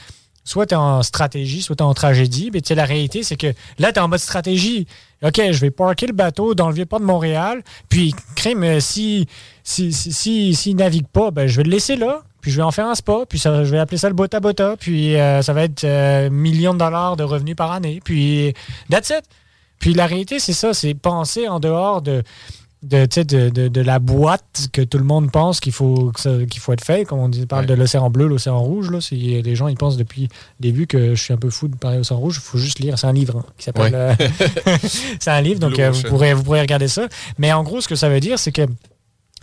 soit 0.44 0.66
tu 0.66 0.74
en 0.74 1.02
stratégie, 1.02 1.62
soit 1.62 1.76
tu 1.76 1.82
en 1.82 1.94
tragédie. 1.94 2.50
Mais 2.52 2.60
la 2.74 2.84
réalité, 2.84 3.22
c'est 3.22 3.36
que 3.36 3.52
là, 3.78 3.92
tu 3.92 3.98
es 3.98 4.02
en 4.02 4.08
mode 4.08 4.20
stratégie. 4.20 4.86
OK, 5.22 5.40
je 5.50 5.60
vais 5.60 5.70
parker 5.70 6.06
le 6.06 6.12
bateau 6.12 6.54
dans 6.54 6.68
le 6.68 6.74
vieux 6.74 6.86
port 6.86 7.00
de 7.00 7.04
Montréal. 7.04 7.62
Puis, 7.88 8.14
crime, 8.36 8.62
euh, 8.62 8.80
si 8.80 9.26
s'il 9.62 9.94
si, 9.94 10.54
si, 10.54 10.74
navigue 10.74 11.06
pas, 11.06 11.30
ben, 11.30 11.46
je 11.46 11.56
vais 11.56 11.62
le 11.64 11.70
laisser 11.70 11.96
là. 11.96 12.22
Puis 12.42 12.50
je 12.50 12.58
vais 12.58 12.62
en 12.62 12.70
faire 12.70 12.86
un 12.86 12.94
spa, 12.94 13.24
puis 13.26 13.38
ça, 13.38 13.64
je 13.64 13.70
vais 13.70 13.78
appeler 13.78 13.96
ça 13.96 14.08
le 14.08 14.14
bota 14.14 14.38
bota, 14.38 14.76
puis 14.78 15.16
euh, 15.16 15.40
ça 15.40 15.54
va 15.54 15.64
être 15.64 15.82
euh, 15.84 16.28
millions 16.28 16.74
de 16.74 16.78
dollars 16.78 17.16
de 17.16 17.24
revenus 17.24 17.56
par 17.56 17.72
année. 17.72 18.02
Puis 18.04 18.52
that's 18.90 19.08
it. 19.08 19.24
Puis 19.78 19.94
la 19.94 20.06
réalité, 20.06 20.38
c'est 20.38 20.52
ça, 20.52 20.74
c'est 20.74 20.92
penser 20.92 21.48
en 21.48 21.58
dehors 21.58 22.02
de, 22.02 22.22
de, 22.84 23.48
de, 23.50 23.68
de, 23.68 23.80
la 23.80 23.98
boîte 23.98 24.68
que 24.72 24.82
tout 24.82 24.98
le 24.98 25.04
monde 25.04 25.30
pense 25.30 25.60
qu'il 25.60 25.72
faut, 25.72 26.12
qu'il 26.14 26.60
faut 26.60 26.72
être 26.72 26.84
fait. 26.84 27.04
Comme 27.04 27.18
on 27.18 27.28
dit, 27.28 27.46
parle 27.46 27.66
de 27.66 27.74
l'océan 27.74 28.10
bleu, 28.10 28.26
l'océan 28.26 28.60
rouge. 28.60 28.90
Là, 28.90 28.98
les 29.10 29.56
gens 29.56 29.68
ils 29.68 29.76
pensent 29.76 29.96
depuis 29.96 30.22
le 30.22 30.28
début 30.60 30.86
que 30.86 31.14
je 31.14 31.20
suis 31.20 31.32
un 31.32 31.38
peu 31.38 31.50
fou 31.50 31.68
de 31.68 31.76
parler 31.76 31.98
l'océan 31.98 32.18
rouge, 32.18 32.36
il 32.36 32.44
faut 32.44 32.58
juste 32.58 32.78
lire. 32.78 32.98
C'est 32.98 33.06
un 33.06 33.12
livre 33.12 33.38
hein, 33.38 33.46
qui 33.56 33.64
s'appelle. 33.64 33.94
Euh, 33.94 34.14
c'est 35.18 35.30
un 35.30 35.40
livre, 35.40 35.60
donc 35.64 35.78
euh, 35.78 35.90
vous, 35.90 36.02
pourrez, 36.02 36.34
vous 36.34 36.42
pourrez 36.42 36.60
regarder 36.60 36.88
ça. 36.88 37.08
Mais 37.38 37.52
en 37.52 37.62
gros, 37.62 37.80
ce 37.80 37.88
que 37.88 37.96
ça 37.96 38.08
veut 38.08 38.20
dire, 38.20 38.38
c'est 38.38 38.52
que 38.52 38.62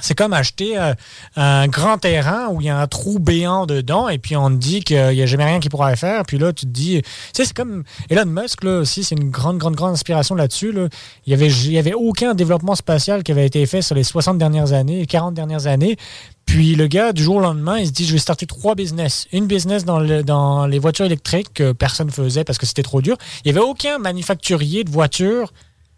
c'est 0.01 0.15
comme 0.15 0.33
acheter 0.33 0.77
euh, 0.77 0.93
un 1.35 1.67
grand 1.67 1.97
terrain 1.97 2.47
où 2.49 2.61
il 2.61 2.67
y 2.67 2.69
a 2.69 2.77
un 2.77 2.87
trou 2.87 3.19
béant 3.19 3.65
dedans 3.65 4.09
et 4.09 4.17
puis 4.17 4.35
on 4.35 4.49
te 4.49 4.55
dit 4.55 4.81
qu'il 4.81 5.09
n'y 5.09 5.21
a 5.21 5.25
jamais 5.25 5.45
rien 5.45 5.59
qui 5.59 5.69
pourra 5.69 5.95
faire. 5.95 6.25
Puis 6.25 6.37
là, 6.37 6.53
tu 6.53 6.65
te 6.65 6.71
dis, 6.71 7.01
tu 7.01 7.09
sais, 7.33 7.45
c'est 7.45 7.55
comme 7.55 7.83
Elon 8.09 8.25
Musk, 8.25 8.63
là 8.63 8.79
aussi, 8.79 9.03
c'est 9.03 9.15
une 9.15 9.29
grande, 9.29 9.57
grande, 9.57 9.75
grande 9.75 9.93
inspiration 9.93 10.35
là-dessus. 10.35 10.73
Il 10.75 10.89
n'y 11.27 11.33
avait, 11.33 11.47
il 11.49 11.71
y 11.71 11.77
avait 11.77 11.93
aucun 11.93 12.33
développement 12.33 12.75
spatial 12.75 13.23
qui 13.23 13.31
avait 13.31 13.45
été 13.45 13.65
fait 13.65 13.81
sur 13.81 13.95
les 13.95 14.03
60 14.03 14.37
dernières 14.37 14.73
années, 14.73 15.05
40 15.05 15.33
dernières 15.33 15.67
années. 15.67 15.97
Puis 16.45 16.75
le 16.75 16.87
gars, 16.87 17.13
du 17.13 17.23
jour 17.23 17.37
au 17.37 17.39
lendemain, 17.39 17.77
il 17.77 17.87
se 17.87 17.91
dit, 17.91 18.05
je 18.05 18.13
vais 18.13 18.19
starter 18.19 18.45
trois 18.45 18.75
business. 18.75 19.27
Une 19.31 19.47
business 19.47 19.85
dans, 19.85 20.01
dans 20.23 20.65
les 20.65 20.79
voitures 20.79 21.05
électriques 21.05 21.53
que 21.53 21.71
personne 21.71 22.07
ne 22.07 22.11
faisait 22.11 22.43
parce 22.43 22.57
que 22.57 22.65
c'était 22.65 22.83
trop 22.83 23.01
dur. 23.01 23.15
Il 23.45 23.51
n'y 23.51 23.57
avait 23.57 23.65
aucun 23.65 23.99
manufacturier 23.99 24.83
de 24.83 24.89
voitures 24.89 25.53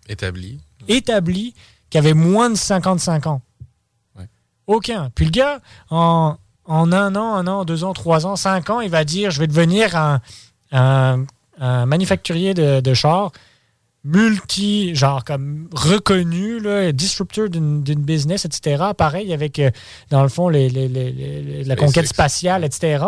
établi 0.09 0.59
établi 0.87 1.53
qui 1.89 1.97
avait 1.97 2.13
moins 2.13 2.49
de 2.49 2.55
55 2.55 3.27
ans. 3.27 3.41
Aucun. 4.67 5.09
Puis 5.15 5.25
le 5.25 5.31
gars, 5.31 5.59
en, 5.89 6.35
en 6.65 6.91
un 6.91 7.15
an, 7.15 7.35
un 7.35 7.47
an, 7.47 7.65
deux 7.65 7.83
ans, 7.83 7.93
trois 7.93 8.25
ans, 8.25 8.35
cinq 8.35 8.69
ans, 8.69 8.79
il 8.81 8.89
va 8.89 9.03
dire 9.03 9.31
je 9.31 9.39
vais 9.39 9.47
devenir 9.47 9.95
un, 9.95 10.21
un, 10.71 11.25
un 11.59 11.85
manufacturier 11.85 12.53
de, 12.53 12.79
de 12.79 12.93
chars 12.93 13.31
multi, 14.05 14.93
genre 14.95 15.23
comme 15.23 15.69
reconnu, 15.73 16.59
là, 16.59 16.91
disrupteur 16.91 17.49
d'une 17.49 17.81
business, 17.81 18.43
etc. 18.43 18.83
Pareil 18.97 19.31
avec, 19.33 19.59
euh, 19.59 19.71
dans 20.09 20.23
le 20.23 20.27
fond, 20.29 20.49
les, 20.49 20.69
les- 20.69 20.89
les- 20.89 21.11
les- 21.13 21.63
la 21.63 21.75
conquête 21.77 22.07
spatiale, 22.07 22.65
etc. 22.65 23.01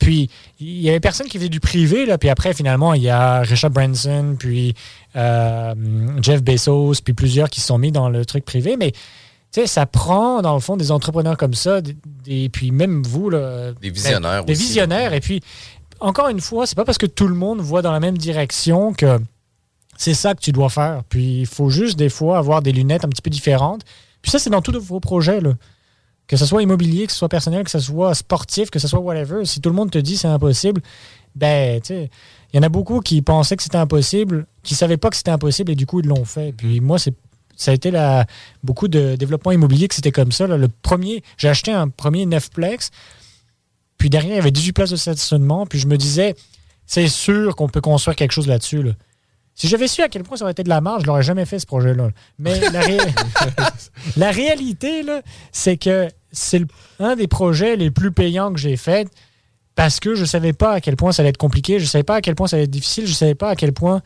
Puis, 0.00 0.30
il 0.58 0.80
y 0.80 0.88
avait 0.90 0.98
personne 0.98 1.28
qui 1.28 1.38
faisait 1.38 1.48
du 1.48 1.60
privé, 1.60 2.06
là. 2.06 2.18
Puis 2.18 2.28
après, 2.28 2.54
finalement, 2.54 2.92
il 2.94 3.02
y 3.02 3.08
a 3.08 3.42
Richard 3.42 3.70
Branson, 3.70 4.34
puis 4.36 4.74
euh, 5.14 5.74
Jeff 6.22 6.42
Bezos, 6.42 6.94
puis 7.04 7.12
plusieurs 7.14 7.48
qui 7.48 7.60
se 7.60 7.68
sont 7.68 7.78
mis 7.78 7.92
dans 7.92 8.08
le 8.08 8.24
truc 8.26 8.44
privé. 8.44 8.76
Mais, 8.76 8.92
sais, 9.60 9.66
ça 9.66 9.86
prend, 9.86 10.40
dans 10.42 10.54
le 10.54 10.60
fond, 10.60 10.76
des 10.76 10.90
entrepreneurs 10.90 11.36
comme 11.36 11.54
ça, 11.54 11.80
des, 11.80 11.96
des- 12.24 12.48
puis 12.48 12.70
même 12.70 13.02
vous, 13.02 13.28
là. 13.30 13.72
Des 13.80 13.90
visionnaires 13.90 14.44
Des 14.44 14.52
aussi. 14.52 14.62
visionnaires. 14.62 15.12
Et 15.12 15.20
puis, 15.20 15.40
encore 16.00 16.28
une 16.28 16.40
fois, 16.40 16.66
c'est 16.66 16.74
pas 16.76 16.84
parce 16.84 16.98
que 16.98 17.06
tout 17.06 17.28
le 17.28 17.34
monde 17.34 17.60
voit 17.60 17.82
dans 17.82 17.92
la 17.92 18.00
même 18.00 18.16
direction 18.18 18.92
que 18.92 19.20
c'est 19.96 20.14
ça 20.14 20.34
que 20.34 20.40
tu 20.40 20.52
dois 20.52 20.68
faire. 20.70 21.02
Puis 21.08 21.40
il 21.40 21.46
faut 21.46 21.68
juste 21.68 21.96
des 21.98 22.08
fois 22.08 22.38
avoir 22.38 22.62
des 22.62 22.72
lunettes 22.72 23.04
un 23.04 23.08
petit 23.08 23.22
peu 23.22 23.30
différentes. 23.30 23.82
Puis 24.22 24.30
ça, 24.30 24.38
c'est 24.38 24.50
dans 24.50 24.62
tous 24.62 24.78
vos 24.80 25.00
projets. 25.00 25.40
Là. 25.40 25.52
Que 26.26 26.36
ce 26.36 26.46
soit 26.46 26.62
immobilier, 26.62 27.06
que 27.06 27.12
ce 27.12 27.18
soit 27.18 27.28
personnel, 27.28 27.62
que 27.64 27.70
ce 27.70 27.78
soit 27.78 28.14
sportif, 28.14 28.70
que 28.70 28.78
ce 28.78 28.88
soit 28.88 29.00
whatever. 29.00 29.44
Si 29.44 29.60
tout 29.60 29.68
le 29.68 29.74
monde 29.76 29.90
te 29.90 29.98
dit 29.98 30.16
c'est 30.16 30.28
impossible, 30.28 30.80
ben, 31.34 31.80
tu 31.80 31.88
sais, 31.88 32.10
il 32.52 32.56
y 32.56 32.58
en 32.58 32.62
a 32.62 32.68
beaucoup 32.68 33.00
qui 33.00 33.22
pensaient 33.22 33.56
que 33.56 33.62
c'était 33.62 33.76
impossible, 33.78 34.46
qui 34.62 34.74
savaient 34.74 34.96
pas 34.96 35.10
que 35.10 35.16
c'était 35.16 35.30
impossible 35.30 35.72
et 35.72 35.74
du 35.74 35.86
coup, 35.86 36.00
ils 36.00 36.06
l'ont 36.06 36.24
fait. 36.24 36.52
Puis 36.52 36.80
moi, 36.80 36.98
c'est 36.98 37.14
ça 37.62 37.70
a 37.70 37.74
été 37.74 37.90
la, 37.90 38.26
beaucoup 38.62 38.88
de 38.88 39.16
développement 39.16 39.52
immobilier 39.52 39.88
que 39.88 39.94
c'était 39.94 40.12
comme 40.12 40.32
ça. 40.32 40.46
là. 40.46 40.56
Le 40.56 40.68
premier, 40.68 41.22
j'ai 41.38 41.48
acheté 41.48 41.72
un 41.72 41.88
premier 41.88 42.26
9plex, 42.26 42.90
puis 43.98 44.10
derrière, 44.10 44.32
il 44.34 44.36
y 44.36 44.40
avait 44.40 44.50
18 44.50 44.72
places 44.72 44.90
de 44.90 44.96
stationnement, 44.96 45.66
puis 45.66 45.78
je 45.78 45.86
me 45.86 45.96
disais, 45.96 46.34
c'est 46.86 47.08
sûr 47.08 47.54
qu'on 47.56 47.68
peut 47.68 47.80
construire 47.80 48.16
quelque 48.16 48.32
chose 48.32 48.46
là-dessus. 48.48 48.82
là. 48.82 48.92
Si 49.54 49.68
j'avais 49.68 49.86
su 49.86 50.00
à 50.02 50.08
quel 50.08 50.22
point 50.22 50.36
ça 50.36 50.44
aurait 50.44 50.52
été 50.52 50.62
de 50.62 50.68
la 50.70 50.80
marge, 50.80 51.02
je 51.02 51.06
l'aurais 51.06 51.22
jamais 51.22 51.44
fait 51.44 51.58
ce 51.58 51.66
projet-là. 51.66 52.08
Mais 52.38 52.58
la, 52.70 52.80
ré- 52.80 52.98
la 54.16 54.30
réalité, 54.30 55.02
c'est 55.52 55.76
que 55.76 56.08
c'est 56.32 56.62
un 56.98 57.14
des 57.16 57.28
projets 57.28 57.76
les 57.76 57.90
plus 57.90 58.12
payants 58.12 58.52
que 58.52 58.58
j'ai 58.58 58.76
fait 58.78 59.08
parce 59.74 60.00
que 60.00 60.14
je 60.14 60.24
savais 60.24 60.52
pas 60.54 60.72
à 60.72 60.80
quel 60.80 60.96
point 60.96 61.12
ça 61.12 61.22
allait 61.22 61.30
être 61.30 61.36
compliqué, 61.36 61.78
je 61.78 61.84
savais 61.84 62.02
pas 62.02 62.16
à 62.16 62.20
quel 62.22 62.34
point 62.34 62.46
ça 62.46 62.56
allait 62.56 62.64
être 62.64 62.70
difficile, 62.70 63.06
je 63.06 63.12
savais 63.12 63.34
pas 63.34 63.50
à 63.50 63.56
quel 63.56 63.72
point 63.72 64.00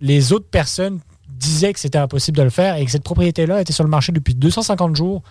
les 0.00 0.32
autres 0.32 0.48
personnes 0.48 1.00
disaient 1.42 1.72
que 1.72 1.80
c'était 1.80 1.98
impossible 1.98 2.36
de 2.38 2.42
le 2.42 2.50
faire 2.50 2.76
et 2.76 2.84
que 2.84 2.90
cette 2.90 3.02
propriété-là 3.02 3.60
était 3.60 3.72
sur 3.72 3.84
le 3.84 3.90
marché 3.90 4.12
depuis 4.12 4.34
250 4.34 4.96
jours. 4.96 5.22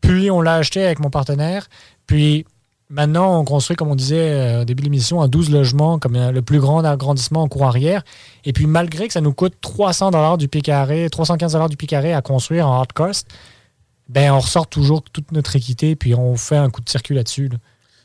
Puis 0.00 0.30
on 0.30 0.40
l'a 0.40 0.56
acheté 0.56 0.84
avec 0.84 0.98
mon 0.98 1.10
partenaire. 1.10 1.68
Puis 2.06 2.44
maintenant, 2.88 3.38
on 3.40 3.44
construit, 3.44 3.76
comme 3.76 3.88
on 3.88 3.94
disait 3.94 4.30
euh, 4.30 4.62
au 4.62 4.64
début 4.64 4.82
de 4.82 4.86
l'émission, 4.86 5.22
un 5.22 5.28
12 5.28 5.50
logements, 5.50 5.98
comme 5.98 6.16
euh, 6.16 6.32
le 6.32 6.42
plus 6.42 6.58
grand 6.58 6.84
agrandissement 6.84 7.42
en 7.42 7.48
cours 7.48 7.64
arrière. 7.64 8.02
Et 8.44 8.52
puis 8.52 8.66
malgré 8.66 9.06
que 9.06 9.12
ça 9.12 9.20
nous 9.20 9.32
coûte 9.32 9.54
300 9.60 10.10
dollars 10.10 10.38
du 10.38 10.48
pied 10.48 10.62
carré, 10.62 11.08
315 11.10 11.52
dollars 11.52 11.68
du 11.68 11.76
pied 11.76 11.88
carré 11.88 12.12
à 12.12 12.22
construire 12.22 12.68
en 12.68 12.78
hard 12.78 12.92
cost, 12.92 13.28
ben 14.08 14.32
on 14.32 14.40
ressort 14.40 14.66
toujours 14.66 15.02
toute 15.02 15.30
notre 15.30 15.54
équité, 15.54 15.94
puis 15.94 16.14
on 16.16 16.36
fait 16.36 16.56
un 16.56 16.68
coup 16.68 16.80
de 16.80 16.88
circuit 16.88 17.14
là-dessus. 17.14 17.48
là. 17.48 17.58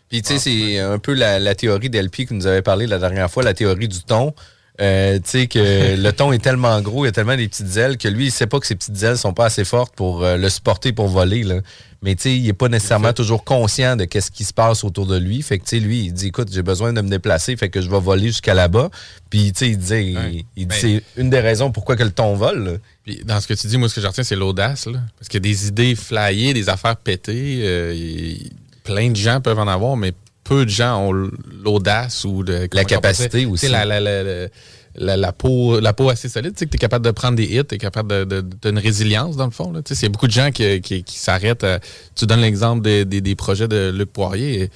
Puis 0.07 0.21
tu 0.21 0.33
sais, 0.33 0.39
c'est 0.39 0.79
un 0.79 0.99
peu 0.99 1.13
la, 1.13 1.39
la 1.39 1.55
théorie 1.55 1.89
d'LP 1.89 2.27
que 2.27 2.35
nous 2.35 2.45
avait 2.45 2.61
parlé 2.61 2.85
la 2.85 2.99
dernière 2.99 3.31
fois, 3.31 3.41
la 3.41 3.55
théorie 3.55 3.87
du 3.87 4.03
thon. 4.03 4.33
Euh, 4.81 5.15
tu 5.19 5.29
sais 5.29 5.47
que 5.47 5.95
le 6.01 6.11
thon 6.11 6.31
est 6.33 6.43
tellement 6.43 6.81
gros, 6.81 7.05
il 7.05 7.07
y 7.07 7.09
a 7.09 7.13
tellement 7.13 7.37
des 7.37 7.47
petites 7.47 7.77
ailes 7.77 7.97
que 7.97 8.07
lui, 8.09 8.25
il 8.25 8.31
sait 8.31 8.47
pas 8.47 8.59
que 8.59 8.67
ses 8.67 8.75
petites 8.75 9.01
ailes 9.03 9.17
sont 9.17 9.33
pas 9.33 9.45
assez 9.45 9.63
fortes 9.63 9.95
pour 9.95 10.23
euh, 10.23 10.35
le 10.37 10.49
supporter 10.49 10.91
pour 10.91 11.07
voler. 11.07 11.43
Là. 11.43 11.61
Mais 12.01 12.13
tu 12.15 12.23
sais, 12.23 12.35
il 12.35 12.47
est 12.47 12.53
pas 12.53 12.67
nécessairement 12.67 13.13
toujours 13.13 13.43
conscient 13.45 13.95
de 13.95 14.03
qu'est-ce 14.05 14.29
qui 14.29 14.43
se 14.43 14.53
passe 14.53 14.83
autour 14.83 15.07
de 15.07 15.17
lui. 15.17 15.41
Fait 15.41 15.57
que 15.59 15.63
tu 15.63 15.69
sais, 15.69 15.79
lui, 15.79 16.05
il 16.05 16.13
dit 16.13 16.27
écoute, 16.27 16.49
j'ai 16.51 16.61
besoin 16.61 16.91
de 16.93 17.01
me 17.01 17.09
déplacer, 17.09 17.55
fait 17.55 17.69
que 17.69 17.81
je 17.81 17.89
vais 17.89 17.99
voler 17.99 18.27
jusqu'à 18.27 18.53
là-bas. 18.53 18.89
Puis 19.29 19.53
tu 19.53 19.59
sais, 19.59 19.69
il 19.71 19.77
disait, 19.77 20.05
il- 20.05 20.43
il, 20.55 20.65
dit 20.65 20.65
Ben- 20.65 20.77
c'est 20.79 21.03
une 21.21 21.29
des 21.29 21.39
raisons 21.39 21.71
pourquoi 21.71 21.95
que 21.95 22.03
le 22.03 22.11
thon 22.11 22.35
vole. 22.35 22.79
Puis 23.05 23.21
dans 23.25 23.39
ce 23.39 23.47
que 23.47 23.53
tu 23.53 23.67
dis, 23.67 23.77
moi, 23.77 23.87
ce 23.89 23.95
que 23.95 24.01
je 24.01 24.07
retiens, 24.07 24.23
c'est 24.25 24.35
l'audace. 24.35 24.87
là. 24.87 24.99
Parce 25.17 25.29
qu'il 25.29 25.37
y 25.43 25.49
a 25.49 25.51
des 25.51 25.67
idées 25.67 25.95
flyées, 25.95 26.53
des 26.53 26.67
affaires 26.69 26.97
pétées. 26.97 27.61
euh, 27.63 27.93
y- 27.95 28.51
plein 28.83 29.09
de 29.09 29.15
gens 29.15 29.41
peuvent 29.41 29.57
en 29.57 29.67
avoir, 29.67 29.97
mais 29.97 30.11
peu 30.45 30.63
de 30.63 30.69
gens 30.69 30.99
ont 30.99 31.11
l'audace 31.11 32.23
ou 32.23 32.43
de, 32.43 32.69
on 32.73 32.83
capacité 32.85 33.45
aussi. 33.45 33.67
La, 33.67 33.83
la, 33.83 33.99
la, 33.99 34.23
la, 34.23 34.47
la- 34.95 35.17
la 35.17 35.31
peau, 35.33 35.79
la 35.81 35.91
peau 35.91 36.09
assez 36.09 36.29
solide, 36.29 36.53
tu 36.53 36.59
sais, 36.59 36.65
que 36.67 36.71
tu 36.71 36.75
es 36.77 36.79
capable 36.79 37.03
de 37.03 37.11
prendre 37.11 37.35
des 37.35 37.43
hits, 37.43 37.65
tu 37.67 37.75
es 37.75 37.77
capable 37.77 38.09
de, 38.09 38.23
de, 38.23 38.41
de- 38.41 38.69
une 38.69 38.79
résilience, 38.79 39.35
dans 39.35 39.45
le 39.45 39.51
fond. 39.51 39.71
là. 39.73 39.81
Tu 39.81 39.93
sais, 39.93 40.01
Il 40.01 40.03
y 40.03 40.05
a 40.05 40.09
beaucoup 40.09 40.27
de 40.27 40.31
gens 40.31 40.51
qui, 40.51 40.79
qui, 40.79 41.03
qui 41.03 41.17
s'arrêtent. 41.19 41.65
à- 41.65 41.79
tu 42.15 42.25
donnes 42.25 42.39
l'exemple 42.39 42.81
des, 42.81 43.03
des, 43.03 43.19
des 43.19 43.35
projets 43.35 43.67
de 43.67 43.91
Luc 43.93 44.13
Poirier. 44.13 44.61
et- 44.63 44.69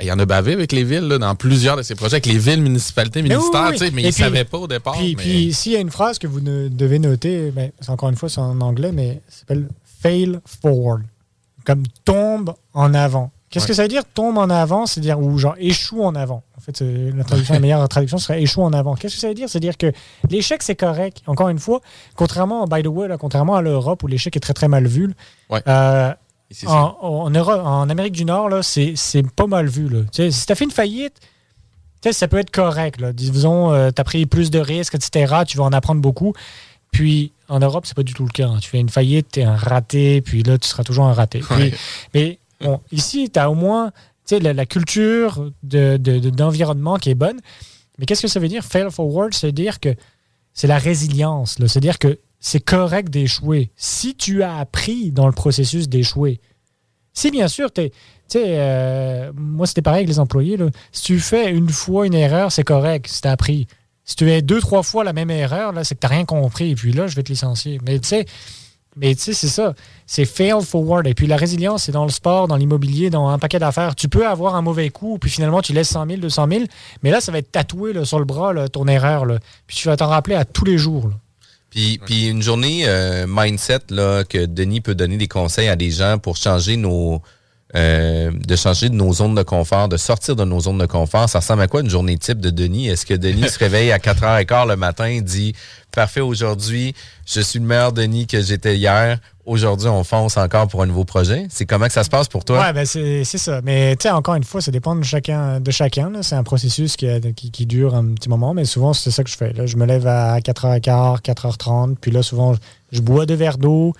il 0.00 0.06
y 0.06 0.10
en 0.10 0.18
a 0.18 0.26
bavé 0.26 0.54
avec 0.54 0.72
les 0.72 0.82
villes, 0.82 1.06
là, 1.06 1.18
dans 1.18 1.36
plusieurs 1.36 1.76
de 1.76 1.82
ces 1.82 1.94
projets, 1.94 2.14
avec 2.14 2.26
les 2.26 2.36
villes, 2.36 2.60
municipalités, 2.60 3.22
Mais 3.22 3.28
oui, 3.36 3.36
ministères, 3.36 3.70
oui, 3.80 3.90
mais 3.94 4.02
ils 4.02 4.12
puis- 4.12 4.22
savaient 4.24 4.44
pas 4.44 4.58
au 4.58 4.66
départ. 4.66 4.94
Puis, 4.94 5.14
mais- 5.16 5.22
puis 5.22 5.52
s'il 5.54 5.70
y 5.70 5.76
a 5.76 5.80
une 5.80 5.90
phrase 5.92 6.18
que 6.18 6.26
vous 6.26 6.40
ne 6.40 6.66
devez 6.66 6.98
noter, 6.98 7.52
ben, 7.52 7.70
c'est 7.80 7.90
encore 7.90 8.08
une 8.08 8.16
fois, 8.16 8.28
c'est 8.28 8.40
en 8.40 8.60
anglais, 8.60 8.90
mais 8.90 9.20
ça 9.28 9.40
s'appelle 9.40 9.68
fail 10.02 10.40
forward. 10.62 11.02
Comme 11.64 11.84
tombe 12.04 12.54
en 12.72 12.92
avant. 12.92 13.30
Qu'est-ce 13.54 13.64
Ouais. 13.64 13.68
que 13.68 13.74
ça 13.74 13.82
veut 13.82 13.88
dire 13.88 14.02
tombe 14.04 14.36
en 14.36 14.50
avant 14.50 14.84
C'est-à-dire, 14.86 15.18
ou 15.20 15.38
genre 15.38 15.54
échoue 15.58 16.02
en 16.04 16.14
avant? 16.14 16.42
En 16.58 16.60
fait, 16.60 16.80
la 16.80 17.24
traduction, 17.24 17.54
la 17.54 17.60
meilleure 17.60 17.88
traduction 17.88 18.18
serait 18.18 18.42
échoue 18.42 18.62
en 18.62 18.72
avant. 18.72 18.94
Qu'est-ce 18.96 19.14
que 19.14 19.20
ça 19.20 19.28
veut 19.28 19.34
dire? 19.34 19.48
C'est-à-dire 19.48 19.76
que 19.78 19.92
l'échec, 20.28 20.62
c'est 20.62 20.74
correct. 20.76 21.22
Encore 21.26 21.48
une 21.48 21.58
fois, 21.58 21.80
contrairement, 22.16 22.66
by 22.66 22.82
the 22.82 22.88
way, 22.88 23.08
là, 23.08 23.16
contrairement 23.16 23.54
à 23.56 23.62
l'Europe 23.62 24.02
où 24.02 24.06
l'échec 24.06 24.36
est 24.36 24.40
très 24.40 24.54
très 24.54 24.68
mal 24.68 24.86
vu, 24.86 25.14
Ouais. 25.50 25.62
euh, 25.68 26.12
en, 26.66 26.96
en 27.00 27.30
Europe- 27.30 27.62
en 27.64 27.88
Amérique 27.88 28.12
du 28.12 28.24
Nord, 28.24 28.50
c'est 28.62 28.94
pas 29.36 29.46
mal 29.46 29.66
vu. 29.68 29.88
Là. 29.88 30.00
Tu 30.12 30.22
sais, 30.24 30.30
si 30.30 30.46
tu 30.46 30.52
as 30.52 30.54
fait 30.54 30.64
une 30.64 30.70
faillite, 30.70 31.14
tu 31.20 32.08
sais, 32.08 32.12
ça 32.12 32.28
peut 32.28 32.38
être 32.38 32.50
correct. 32.50 33.00
Là. 33.00 33.12
Disons, 33.12 33.70
tu 33.92 34.00
as 34.00 34.04
pris 34.04 34.26
plus 34.26 34.50
de 34.50 34.58
risques, 34.58 34.94
etc. 34.94 35.42
Tu 35.46 35.56
vas 35.56 35.64
en 35.64 35.72
apprendre 35.72 36.00
beaucoup. 36.00 36.32
Puis 36.92 37.32
en 37.48 37.58
Europe, 37.58 37.86
c'est 37.86 37.96
pas 37.96 38.02
du 38.04 38.14
tout 38.14 38.24
le 38.24 38.30
cas. 38.30 38.46
hein. 38.46 38.58
Tu 38.60 38.70
fais 38.70 38.78
une 38.78 38.88
faillite, 38.88 39.32
tu 39.32 39.40
es 39.40 39.44
un 39.44 39.56
raté, 39.56 40.20
puis 40.22 40.42
là, 40.44 40.58
tu 40.58 40.68
seras 40.68 40.84
toujours 40.84 41.06
un 41.06 41.12
raté. 41.12 41.40
Puis- 41.40 41.56
Ouais. 41.56 41.74
mais 42.14 42.38
ici, 42.92 43.30
tu 43.30 43.38
as 43.38 43.50
au 43.50 43.54
moins 43.54 43.92
la, 44.30 44.52
la 44.52 44.66
culture 44.66 45.50
de- 45.62 45.96
de- 45.96 46.18
de- 46.18 46.30
d'environnement 46.30 46.96
qui 46.96 47.10
est 47.10 47.14
bonne. 47.14 47.40
Mais 47.98 48.06
qu'est-ce 48.06 48.22
que 48.22 48.28
ça 48.28 48.40
veut 48.40 48.48
dire? 48.48 48.64
Fail 48.64 48.90
forward, 48.90 49.32
c'est 49.34 49.52
dire 49.52 49.80
que 49.80 49.94
c'est 50.52 50.66
la 50.66 50.78
résilience. 50.78 51.58
là. 51.58 51.68
C'est-à-dire 51.68 51.98
que 51.98 52.18
c'est 52.40 52.60
correct 52.60 53.10
d'échouer. 53.10 53.70
Si 53.76 54.14
tu 54.14 54.42
as 54.42 54.56
appris 54.58 55.12
dans 55.12 55.26
le 55.26 55.32
processus 55.32 55.88
d'échouer, 55.88 56.40
si 57.12 57.30
bien 57.30 57.48
sûr, 57.48 57.72
tu 57.72 57.90
euh, 58.36 59.30
moi 59.36 59.66
c'était 59.66 59.82
pareil 59.82 59.98
avec 60.00 60.08
les 60.08 60.18
employés. 60.18 60.56
là. 60.56 60.66
Si 60.90 61.02
tu 61.02 61.20
fais 61.20 61.50
une 61.50 61.68
fois 61.68 62.06
une 62.06 62.14
erreur, 62.14 62.50
c'est 62.50 62.64
correct, 62.64 63.06
si 63.08 63.20
tu 63.20 63.28
as 63.28 63.32
appris. 63.32 63.66
Si 64.04 64.16
tu 64.16 64.24
fais 64.26 64.42
deux, 64.42 64.60
trois 64.60 64.82
fois 64.82 65.02
la 65.04 65.12
même 65.14 65.30
erreur, 65.30 65.72
là, 65.72 65.82
c'est 65.84 65.94
que 65.94 66.00
tu 66.00 66.06
n'as 66.06 66.10
rien 66.16 66.24
compris. 66.26 66.72
Et 66.72 66.74
puis 66.74 66.92
là, 66.92 67.06
je 67.06 67.16
vais 67.16 67.22
te 67.22 67.30
licencier. 67.32 67.80
Mais 67.86 67.98
tu 67.98 68.08
sais, 68.08 68.26
mais 68.96 69.14
tu 69.14 69.22
sais, 69.22 69.32
c'est 69.32 69.48
ça. 69.48 69.74
C'est 70.06 70.24
fail 70.24 70.62
forward. 70.62 71.06
Et 71.06 71.14
puis 71.14 71.26
la 71.26 71.36
résilience, 71.36 71.84
c'est 71.84 71.92
dans 71.92 72.04
le 72.04 72.10
sport, 72.10 72.48
dans 72.48 72.56
l'immobilier, 72.56 73.10
dans 73.10 73.28
un 73.28 73.38
paquet 73.38 73.58
d'affaires. 73.58 73.94
Tu 73.94 74.08
peux 74.08 74.26
avoir 74.26 74.54
un 74.54 74.62
mauvais 74.62 74.90
coup, 74.90 75.18
puis 75.18 75.30
finalement, 75.30 75.62
tu 75.62 75.72
laisses 75.72 75.88
100 75.90 76.06
000, 76.06 76.18
200 76.18 76.46
000. 76.50 76.64
Mais 77.02 77.10
là, 77.10 77.20
ça 77.20 77.32
va 77.32 77.38
être 77.38 77.50
tatoué 77.50 77.92
là, 77.92 78.04
sur 78.04 78.18
le 78.18 78.24
bras, 78.24 78.52
là, 78.52 78.68
ton 78.68 78.86
erreur. 78.86 79.26
là. 79.26 79.38
Puis 79.66 79.76
tu 79.76 79.88
vas 79.88 79.96
t'en 79.96 80.08
rappeler 80.08 80.36
à 80.36 80.44
tous 80.44 80.64
les 80.64 80.78
jours. 80.78 81.08
là. 81.08 81.14
Puis, 81.70 81.98
puis 82.06 82.28
une 82.28 82.40
journée 82.40 82.82
euh, 82.86 83.26
mindset 83.28 83.80
là, 83.90 84.22
que 84.22 84.46
Denis 84.46 84.80
peut 84.80 84.94
donner 84.94 85.16
des 85.16 85.26
conseils 85.26 85.66
à 85.68 85.74
des 85.74 85.90
gens 85.90 86.18
pour 86.18 86.36
changer 86.36 86.76
nos 86.76 87.20
euh, 87.76 88.30
de 88.32 88.56
changer 88.56 88.88
de 88.88 88.94
nos 88.94 89.12
zones 89.12 89.34
de 89.34 89.42
confort, 89.42 89.88
de 89.88 89.96
sortir 89.96 90.36
de 90.36 90.44
nos 90.44 90.60
zones 90.60 90.78
de 90.78 90.86
confort. 90.86 91.28
Ça 91.28 91.40
ressemble 91.40 91.62
à 91.62 91.66
quoi 91.66 91.80
une 91.80 91.90
journée 91.90 92.16
type 92.16 92.40
de 92.40 92.50
Denis? 92.50 92.88
Est-ce 92.88 93.04
que 93.04 93.14
Denis 93.14 93.48
se 93.48 93.58
réveille 93.58 93.90
à 93.90 93.98
4h15 93.98 94.68
le 94.68 94.76
matin 94.76 95.06
et 95.06 95.20
dit 95.20 95.54
Parfait, 95.90 96.20
aujourd'hui, 96.20 96.94
je 97.26 97.40
suis 97.40 97.58
le 97.58 97.64
meilleur 97.64 97.92
Denis 97.92 98.26
que 98.26 98.40
j'étais 98.40 98.76
hier. 98.76 99.18
Aujourd'hui, 99.44 99.88
on 99.88 100.04
fonce 100.04 100.36
encore 100.36 100.68
pour 100.68 100.82
un 100.82 100.86
nouveau 100.86 101.04
projet. 101.04 101.46
C'est 101.50 101.66
comment 101.66 101.86
que 101.86 101.92
ça 101.92 102.04
se 102.04 102.10
passe 102.10 102.28
pour 102.28 102.44
toi? 102.44 102.60
Ouais, 102.60 102.72
ben 102.72 102.86
c'est 102.86 103.24
ça. 103.24 103.60
Mais 103.62 103.94
tu 103.96 104.08
encore 104.08 104.36
une 104.36 104.44
fois, 104.44 104.60
ça 104.60 104.70
dépend 104.70 104.96
de 104.96 105.04
chacun. 105.04 105.60
De 105.60 105.70
chacun 105.70 106.10
c'est 106.22 106.34
un 106.34 106.42
processus 106.42 106.96
qui, 106.96 107.06
qui, 107.34 107.66
dure 107.66 107.94
un 107.94 108.14
petit 108.14 108.28
moment, 108.28 108.54
mais 108.54 108.64
souvent, 108.64 108.92
c'est 108.92 109.10
ça 109.10 109.22
que 109.22 109.30
je 109.30 109.36
fais. 109.36 109.52
Je 109.66 109.76
me 109.76 109.84
lève 109.84 110.06
à 110.06 110.38
4h15, 110.38 111.22
4h30, 111.22 111.96
puis 112.00 112.10
là, 112.10 112.22
souvent, 112.22 112.54
je 112.92 113.00
bois 113.00 113.26
deux 113.26 113.34
verres 113.34 113.58
d'eau. 113.58 113.94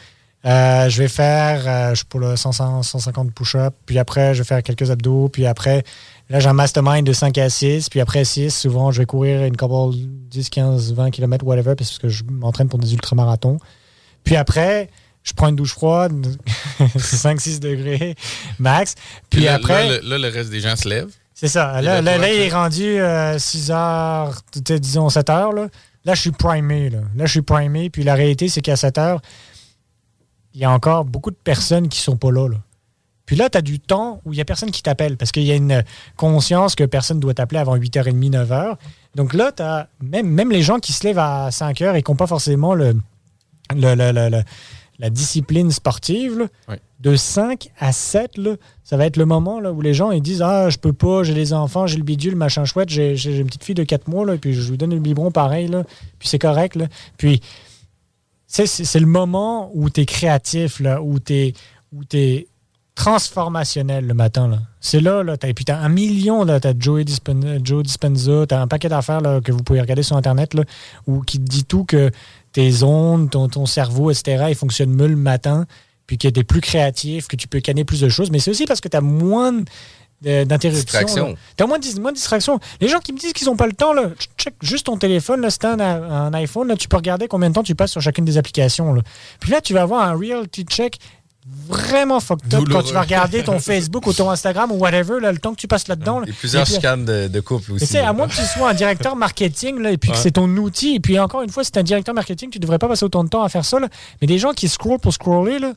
Euh, 0.47 0.89
je 0.91 0.99
vais 1.03 1.09
faire, 1.09 1.63
euh, 1.67 1.95
je 1.95 2.05
pas, 2.05 2.19
là, 2.19 2.37
100, 2.37 2.83
150 2.83 3.33
push-ups, 3.33 3.75
puis 3.87 3.99
après, 3.99 4.35
je 4.35 4.43
vais 4.43 4.47
faire 4.47 4.63
quelques 4.63 4.91
abdos, 4.91 5.31
puis 5.31 5.47
après, 5.47 5.85
là, 6.29 6.39
j'ai 6.39 6.49
un 6.49 6.53
mastermind 6.53 7.07
de 7.07 7.15
5 7.15 7.39
à 7.39 7.49
6, 7.49 7.89
puis 7.89 8.01
après 8.01 8.25
6, 8.27 8.51
souvent, 8.55 8.91
je 8.93 8.99
vais 8.99 9.07
courir 9.07 9.43
une 9.45 9.57
couple 9.57 9.97
10, 10.31 10.51
15, 10.51 10.93
20 10.93 11.11
km, 11.11 11.47
whatever, 11.47 11.75
parce 11.77 11.99
que 11.99 12.09
je 12.11 12.25
m'entraîne 12.25 12.69
pour 12.69 12.79
des 12.79 12.93
ultramarathons. 12.93 13.57
Puis 14.23 14.37
après, 14.37 14.91
je 15.23 15.33
prends 15.33 15.49
une 15.49 15.57
douche 15.57 15.73
froide, 15.73 16.37
5-6 16.99 17.61
degrés 17.61 18.15
max. 18.59 18.97
Puis, 19.31 19.41
là, 19.45 19.55
après, 19.55 19.89
là, 19.89 19.99
le- 20.03 20.09
là, 20.11 20.19
le 20.19 20.29
reste 20.29 20.51
des 20.51 20.61
gens 20.61 20.77
se 20.77 20.87
lèvent. 20.87 21.13
c'est 21.33 21.49
ça. 21.49 21.81
Là, 21.81 21.81
là, 21.81 22.03
là, 22.03 22.13
toi, 22.17 22.27
là, 22.27 22.33
il 22.35 22.41
est 22.43 22.51
rendu 22.51 22.99
6 23.41 23.71
heures, 23.71 24.41
disons 24.55 25.09
7 25.09 25.31
heures. 25.31 25.53
Là. 25.53 25.69
là, 26.05 26.15
je 26.15 26.21
suis 26.21 26.33
primé. 26.33 26.91
Là. 26.91 26.99
là, 27.17 27.25
je 27.25 27.31
suis 27.31 27.41
primé. 27.43 27.89
Puis 27.89 28.03
la 28.05 28.15
réalité, 28.15 28.49
c'est 28.51 28.61
qu'à 28.61 28.77
7 28.77 28.99
heures, 28.99 29.23
il 30.55 30.61
y 30.61 30.65
a 30.65 30.71
encore 30.71 31.05
beaucoup 31.05 31.31
de 31.31 31.37
personnes 31.37 31.89
qui 31.89 32.01
sont 32.01 32.17
pas 32.17 32.31
là. 32.31 32.49
là. 32.49 32.57
Puis 33.27 33.37
là, 33.37 33.49
tu 33.49 33.57
as 33.59 33.63
du 33.63 33.81
temps 33.81 34.21
où 34.25 34.33
il 34.33 34.37
n'y 34.37 34.43
a 34.43 34.45
personne 34.45 34.71
qui 34.71 34.83
t'appelle 34.83 35.17
parce 35.17 35.33
qu'il 35.33 35.45
y 35.45 35.51
a 35.51 35.55
une 35.55 35.83
conscience 36.17 36.75
que 36.75 36.85
personne 36.85 37.21
doit 37.21 37.35
t'appeler 37.35 37.59
avant 37.61 37.77
8h30, 37.77 38.31
9h. 38.31 38.77
Donc 39.15 39.33
là, 39.33 39.51
tu 39.51 39.63
as 39.63 39.89
même, 40.03 40.29
même 40.29 40.51
les 40.51 40.63
gens 40.63 40.79
qui 40.79 40.93
se 40.93 41.05
lèvent 41.07 41.19
à 41.19 41.49
5h 41.51 41.95
et 41.97 42.03
qui 42.03 42.11
n'ont 42.11 42.17
pas 42.17 42.27
forcément 42.27 42.75
le, 42.75 42.93
le- 43.75 43.95
le- 43.95 44.13
le- 44.13 44.29
le- 44.29 44.43
la 45.01 45.11
discipline 45.11 45.71
sportive, 45.73 46.39
là, 46.39 46.45
de 47.01 47.17
5 47.17 47.69
à 47.81 47.93
7, 47.93 48.39
là, 48.39 48.53
ça 48.85 48.97
va 48.97 49.07
être 49.07 49.17
le 49.17 49.25
moment 49.27 49.59
là, 49.59 49.73
où 49.73 49.81
les 49.81 49.93
gens 49.93 50.11
ils 50.13 50.23
disent 50.23 50.41
Ah, 50.43 50.71
je 50.71 50.79
peux 50.79 50.93
pas, 50.93 51.23
j'ai 51.25 51.35
les 51.35 51.53
enfants, 51.53 51.87
j'ai 51.89 51.97
le 51.97 52.05
bidule, 52.05 52.37
machin 52.37 52.65
chouette, 52.65 52.91
j'ai 52.91 53.15
une 53.39 53.47
petite 53.47 53.65
fille 53.65 53.75
de 53.75 53.83
4 53.85 54.07
mois, 54.09 54.25
là, 54.25 54.37
puis 54.37 54.55
je 54.55 54.71
lui 54.71 54.79
donne 54.79 54.95
le 54.95 55.01
biberon 55.01 55.31
pareil, 55.33 55.67
là, 55.67 55.83
puis 56.19 56.29
c'est 56.29 56.39
correct. 56.39 56.77
Là. 56.77 56.87
Puis, 57.17 57.41
sais, 58.55 58.67
c'est 58.67 59.01
le 59.01 59.07
moment 59.07 59.71
où 59.75 59.91
tu 59.91 60.03
es 60.03 60.07
créatif, 60.07 60.81
là, 60.81 61.03
où 61.03 61.19
tu 61.19 61.53
es, 62.13 62.49
transformationnel 62.95 64.07
le 64.07 64.15
matin. 64.15 64.47
là. 64.47 64.59
C'est 64.81 65.01
là, 65.01 65.25
là 65.25 65.37
t'as, 65.37 65.53
puis 65.53 65.65
t'as 65.65 65.79
un 65.79 65.89
million, 65.89 66.45
là, 66.45 66.61
t'as 66.61 66.75
Joey 66.79 67.05
Dispenza, 67.05 67.57
Joe 67.61 67.83
Dispenza, 67.83 68.47
t'as 68.47 68.61
un 68.61 68.69
paquet 68.69 68.89
d'affaires 68.89 69.21
que 69.43 69.51
vous 69.51 69.65
pouvez 69.65 69.81
regarder 69.81 70.05
sur 70.05 70.17
Internet, 70.17 70.55
là, 70.55 70.63
où, 71.09 71.23
qui 71.23 71.39
te 71.39 71.45
dit 71.45 71.65
tout 71.65 71.85
que 71.85 72.13
tes 72.53 72.85
ondes, 72.85 73.31
ton, 73.31 73.49
ton 73.49 73.67
cerveau, 73.67 74.13
etc., 74.13 74.45
ils 74.51 74.55
fonctionnent 74.55 74.95
mieux 74.95 75.09
le 75.09 75.17
matin, 75.17 75.67
puis 76.07 76.19
que 76.19 76.29
t'es 76.29 76.45
plus 76.45 76.61
créatif, 76.61 77.27
que 77.27 77.35
tu 77.35 77.49
peux 77.49 77.59
canner 77.59 77.85
plus 77.85 78.01
de 78.01 78.09
choses. 78.09 78.31
Mais 78.31 78.39
c'est 78.39 78.53
aussi 78.53 78.67
parce 78.67 78.81
que 78.81 78.89
t'as 78.89 79.01
moins 79.01 79.65
Distraction. 80.23 81.29
là. 81.29 81.35
T'as 81.57 81.67
moins 81.67 81.79
de, 81.79 82.01
moins 82.01 82.13
de 82.13 82.17
distractions. 82.17 82.59
Les 82.81 82.89
gens 82.89 82.99
qui 83.01 83.13
me 83.13 83.19
disent 83.19 83.33
qu'ils 83.33 83.47
n'ont 83.47 83.57
pas 83.57 83.67
le 83.67 83.73
temps, 83.75 83.93
là, 83.93 84.11
check 84.39 84.55
juste 84.63 84.87
ton 84.87 84.97
téléphone, 84.97 85.41
là, 85.43 85.51
si 85.51 85.59
t'as 85.59 85.73
un, 85.73 85.79
un 85.81 86.35
iPhone, 86.35 86.69
là, 86.69 86.77
tu 86.77 86.89
peux 86.89 86.97
regarder 86.97 87.29
combien 87.29 87.51
de 87.51 87.55
temps 87.55 87.63
tu 87.63 87.75
passes 87.75 87.91
sur 87.93 88.01
chacune 88.01 88.25
des 88.25 88.39
applications. 88.39 88.93
là. 88.95 89.03
Puis 89.41 89.51
là, 89.51 89.61
tu 89.61 89.75
vas 89.75 89.83
avoir 89.83 90.09
un 90.09 90.17
reality 90.19 90.65
check 90.65 90.99
vraiment 91.69 92.21
fucked 92.21 92.55
up 92.55 92.65
quand 92.73 92.83
tu 92.83 92.95
vas 92.95 93.03
regarder 93.03 93.43
ton 93.45 93.59
Facebook 93.61 94.07
ou 94.07 94.15
ton 94.15 94.31
Instagram 94.31 94.73
ou 94.73 94.77
whatever, 94.77 95.21
là, 95.21 95.31
le 95.31 95.37
temps 95.37 95.53
que 95.53 95.61
tu 95.61 95.69
passes 95.69 95.89
là-dedans. 95.89 96.21
là. 96.21 96.27
Et 96.27 96.33
plusieurs 96.33 96.65
chicanes 96.77 97.05
de, 97.05 97.29
de 97.29 97.41
couple 97.41 97.73
aussi. 97.73 97.87
tu 97.87 97.93
sais, 97.93 97.99
à 98.01 98.15
moins 98.15 98.29
que 98.29 98.35
tu 98.35 98.41
sois 98.43 98.71
un 98.71 98.75
directeur 98.75 99.15
marketing 99.15 99.79
là, 99.81 99.91
et 99.93 99.99
puis 99.99 100.11
que 100.11 100.17
c'est 100.17 100.31
ton 100.31 100.49
outil, 100.57 100.95
et 100.95 101.01
puis 101.01 101.19
encore 101.19 101.43
une 101.43 101.51
fois, 101.51 101.63
si 101.63 101.71
tu 101.71 101.79
un 101.79 101.83
directeur 101.83 102.15
marketing, 102.15 102.49
tu 102.49 102.59
devrais 102.59 102.79
pas 102.79 102.89
passer 102.89 103.05
autant 103.05 103.25
de 103.25 103.29
temps 103.29 103.43
à 103.43 103.51
faire 103.51 103.65
ça. 103.67 103.79
là. 103.79 103.89
Mais 104.23 104.27
des 104.27 104.39
gens 104.39 104.53
qui 104.55 104.69
scrollent 104.71 104.99
pour 105.01 105.13
scroller, 105.13 105.59
là, 105.59 105.75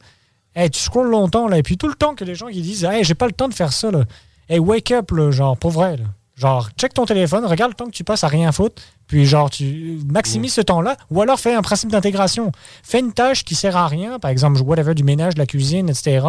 hey, 0.56 0.70
tu 0.70 0.80
scrolles 0.80 1.10
longtemps, 1.10 1.50
là, 1.50 1.58
et 1.58 1.64
puis 1.64 1.76
tout 1.78 1.90
le 1.90 1.96
temps 1.96 2.16
que 2.16 2.24
les 2.24 2.36
gens 2.36 2.48
qui 2.48 2.62
disent 2.62 2.86
Hey, 2.86 3.04
j'ai 3.04 3.16
pas 3.16 3.26
le 3.26 3.34
temps 3.34 3.50
de 3.50 3.54
faire 3.54 3.74
ça, 3.74 3.92
là. 3.92 4.06
Hey, 4.50 4.60
wake 4.60 4.92
up, 4.92 5.12
là, 5.12 5.30
genre, 5.30 5.58
pour 5.58 5.72
vrai. 5.72 5.98
Genre, 6.38 6.70
check 6.78 6.94
ton 6.94 7.06
téléphone, 7.06 7.44
regarde 7.46 7.72
le 7.72 7.76
temps 7.76 7.88
que 7.88 7.92
tu 7.92 8.06
passes 8.06 8.24
à 8.24 8.28
rien 8.28 8.52
foutre, 8.54 8.82
puis 9.08 9.26
genre, 9.26 9.50
tu 9.50 10.00
maximises 10.08 10.54
ce 10.54 10.62
temps-là, 10.62 10.96
ou 11.10 11.22
alors 11.22 11.38
fais 11.38 11.54
un 11.54 11.62
principe 11.62 11.92
d'intégration. 11.92 12.52
Fais 12.82 13.00
une 13.00 13.12
tâche 13.12 13.44
qui 13.44 13.56
sert 13.56 13.76
à 13.76 13.88
rien, 13.88 14.20
par 14.20 14.32
exemple, 14.32 14.62
whatever, 14.62 14.94
du 14.94 15.04
ménage, 15.04 15.34
de 15.34 15.40
la 15.40 15.48
cuisine, 15.48 15.90
etc., 15.90 16.26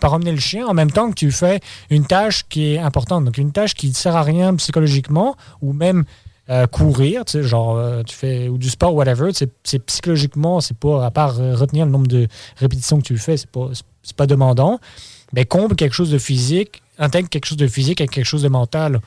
par 0.00 0.14
emmener 0.14 0.32
le 0.32 0.38
chien, 0.38 0.66
en 0.66 0.72
même 0.72 0.90
temps 0.92 1.10
que 1.10 1.14
tu 1.14 1.30
fais 1.30 1.60
une 1.90 2.06
tâche 2.06 2.44
qui 2.48 2.74
est 2.74 2.78
importante. 2.78 3.26
Donc, 3.26 3.36
une 3.36 3.52
tâche 3.52 3.74
qui 3.74 3.88
ne 3.88 3.94
sert 3.94 4.16
à 4.16 4.22
rien 4.22 4.54
psychologiquement, 4.54 5.36
ou 5.60 5.74
même 5.74 6.04
euh, 6.48 6.66
courir, 6.66 7.26
tu 7.26 7.32
sais, 7.32 7.42
genre, 7.42 7.76
euh, 7.76 8.02
tu 8.02 8.16
fais, 8.16 8.48
ou 8.48 8.56
du 8.56 8.70
sport, 8.70 8.94
whatever, 8.94 9.32
c'est 9.34 9.78
psychologiquement, 9.80 10.62
c'est 10.62 10.78
pas, 10.78 11.04
à 11.04 11.10
part 11.10 11.38
euh, 11.38 11.54
retenir 11.54 11.84
le 11.84 11.92
nombre 11.92 12.06
de 12.06 12.28
répétitions 12.56 12.96
que 12.96 13.06
tu 13.06 13.18
fais, 13.18 13.36
c'est 13.36 13.50
pas, 13.50 13.68
pas 14.16 14.26
demandant. 14.26 14.78
Mais 15.34 15.44
comble 15.44 15.76
quelque 15.76 15.92
chose 15.92 16.10
de 16.10 16.16
physique, 16.16 16.80
intègre 16.98 17.28
quelque 17.28 17.46
chose 17.46 17.56
de 17.58 17.66
physique 17.68 18.00
avec 18.00 18.10
quelque 18.10 18.24
chose 18.26 18.42
de 18.42 18.48
mental. 18.48 19.00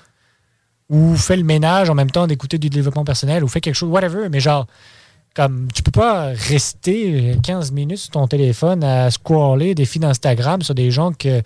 Ou 0.89 1.15
fais 1.15 1.37
le 1.37 1.43
ménage 1.43 1.89
en 1.89 1.95
même 1.95 2.11
temps 2.11 2.27
d'écouter 2.27 2.57
du 2.57 2.69
développement 2.69 3.05
personnel, 3.05 3.43
ou 3.43 3.47
fais 3.47 3.61
quelque 3.61 3.75
chose, 3.75 3.89
whatever, 3.89 4.27
mais 4.29 4.41
genre, 4.41 4.67
comme 5.33 5.69
tu 5.73 5.83
peux 5.83 5.91
pas 5.91 6.33
rester 6.33 7.37
15 7.43 7.71
minutes 7.71 7.97
sur 7.99 8.11
ton 8.11 8.27
téléphone 8.27 8.83
à 8.83 9.09
scroller 9.09 9.73
des 9.73 9.85
feeds 9.85 10.01
d'Instagram 10.01 10.61
sur 10.61 10.75
des 10.75 10.91
gens 10.91 11.13
que, 11.13 11.39
tu 11.39 11.45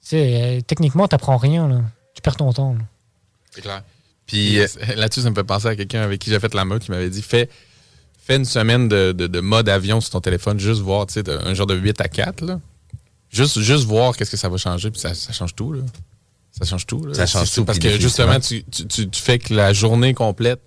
sais, 0.00 0.58
euh, 0.58 0.60
techniquement, 0.66 1.06
t'apprends 1.06 1.36
rien. 1.36 1.84
Tu 2.14 2.22
perds 2.22 2.36
ton 2.36 2.50
temps. 2.52 2.76
C'est 3.50 3.60
clair. 3.60 3.82
Puis 4.26 4.58
euh, 4.60 4.66
là-dessus, 4.96 5.20
ça 5.20 5.28
me 5.28 5.34
fait 5.34 5.44
penser 5.44 5.66
à 5.66 5.76
quelqu'un 5.76 6.00
avec 6.00 6.20
qui 6.20 6.30
j'ai 6.30 6.40
fait 6.40 6.54
la 6.54 6.64
meute 6.64 6.82
qui 6.84 6.90
m'avait 6.92 7.10
dit 7.10 7.20
fais, 7.20 7.50
fais 8.16 8.36
une 8.36 8.46
semaine 8.46 8.88
de, 8.88 9.12
de- 9.12 9.26
de 9.26 9.40
mode 9.40 9.68
avion 9.68 10.00
sur 10.00 10.12
ton 10.12 10.20
téléphone, 10.20 10.58
juste 10.58 10.80
voir, 10.80 11.06
tu 11.06 11.14
sais, 11.20 11.28
un 11.30 11.52
genre 11.52 11.66
de 11.66 11.74
8 11.74 12.00
à 12.00 12.08
4. 12.08 12.40
Là. 12.40 12.58
Juste, 13.32 13.58
juste 13.60 13.84
voir 13.84 14.16
qu'est-ce 14.16 14.30
que 14.30 14.36
ça 14.36 14.48
va 14.48 14.56
changer, 14.58 14.90
puis 14.90 15.00
ça, 15.00 15.14
ça 15.14 15.32
change 15.32 15.54
tout. 15.54 15.72
Là. 15.72 15.80
Ça 16.50 16.66
change 16.66 16.86
tout. 16.86 17.04
là. 17.06 17.14
Ça 17.14 17.24
change 17.26 17.50
tout, 17.50 17.64
Parce 17.64 17.78
que 17.78 17.98
justement, 17.98 18.38
tu, 18.38 18.62
tu- 18.64 18.86
tu- 18.86 19.08
tu 19.08 19.20
fais 19.22 19.38
que 19.38 19.54
la 19.54 19.72
journée 19.72 20.12
complète 20.12 20.60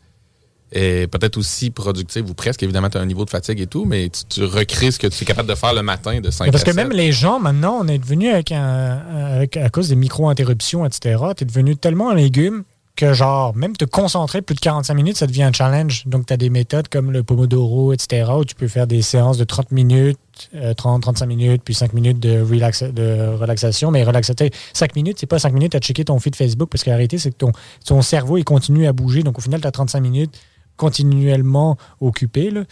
est 0.71 1.05
peut-être 1.11 1.37
aussi 1.37 1.69
productive, 1.69 2.27
ou 2.29 2.33
presque. 2.33 2.63
Évidemment, 2.63 2.89
tu 2.89 2.97
as 2.97 3.01
un 3.01 3.05
niveau 3.05 3.23
de 3.23 3.29
fatigue 3.29 3.61
et 3.61 3.67
tout, 3.67 3.85
mais 3.85 4.09
tu, 4.09 4.23
tu 4.25 4.43
recrées 4.43 4.89
ce 4.89 4.97
que 4.97 5.05
tu 5.07 5.21
es 5.23 5.25
capable 5.25 5.47
de 5.47 5.53
faire 5.55 5.73
le 5.75 5.83
matin 5.83 6.19
de 6.19 6.31
5 6.31 6.45
Mais 6.45 6.51
parce 6.51 6.63
à 6.63 6.65
que 6.65 6.71
7. 6.73 6.75
même 6.87 6.91
les 6.97 7.11
gens, 7.11 7.39
maintenant, 7.39 7.77
on 7.81 7.87
est 7.87 7.99
devenu 7.99 8.29
avec 8.29 8.51
un, 8.51 8.97
avec, 9.35 9.57
à 9.57 9.69
cause 9.69 9.89
des 9.89 9.95
micro-interruptions, 9.95 10.85
etc., 10.85 11.23
t'es 11.37 11.45
devenu 11.45 11.77
tellement 11.77 12.09
un 12.09 12.15
légume 12.15 12.63
que, 12.95 13.13
genre, 13.13 13.55
même 13.55 13.75
te 13.75 13.85
concentrer 13.85 14.41
plus 14.41 14.55
de 14.55 14.59
45 14.61 14.93
minutes, 14.93 15.17
ça 15.17 15.27
devient 15.27 15.43
un 15.43 15.51
challenge. 15.51 16.03
Donc, 16.05 16.25
tu 16.27 16.33
as 16.33 16.37
des 16.37 16.49
méthodes 16.49 16.87
comme 16.87 17.11
le 17.11 17.23
Pomodoro, 17.23 17.91
etc., 17.93 18.29
où 18.37 18.45
tu 18.45 18.55
peux 18.55 18.67
faire 18.67 18.87
des 18.87 19.01
séances 19.01 19.37
de 19.37 19.43
30 19.43 19.71
minutes, 19.71 20.17
euh, 20.55 20.73
30, 20.73 21.01
35 21.01 21.25
minutes, 21.25 21.61
puis 21.65 21.73
5 21.73 21.93
minutes 21.93 22.19
de, 22.19 22.41
relaxa- 22.41 22.91
de 22.93 23.35
relaxation. 23.37 23.91
Mais 23.91 24.03
relaxer 24.03 24.33
5 24.73 24.95
minutes, 24.95 25.17
c'est 25.19 25.25
pas 25.27 25.39
5 25.39 25.51
minutes 25.53 25.75
à 25.75 25.79
checker 25.79 26.05
ton 26.05 26.19
feed 26.19 26.35
Facebook, 26.35 26.69
parce 26.69 26.83
que 26.83 26.89
la 26.89 26.95
réalité, 26.95 27.17
c'est 27.17 27.31
que 27.31 27.37
ton, 27.37 27.51
ton 27.85 28.01
cerveau, 28.01 28.37
il 28.37 28.43
continue 28.45 28.87
à 28.87 28.93
bouger. 28.93 29.23
Donc, 29.23 29.37
au 29.37 29.41
final, 29.41 29.59
tu 29.61 29.67
as 29.67 29.71
35 29.71 29.99
minutes 29.99 30.39
continuellement 30.77 31.77
occupé. 32.01 32.51
Là. 32.51 32.63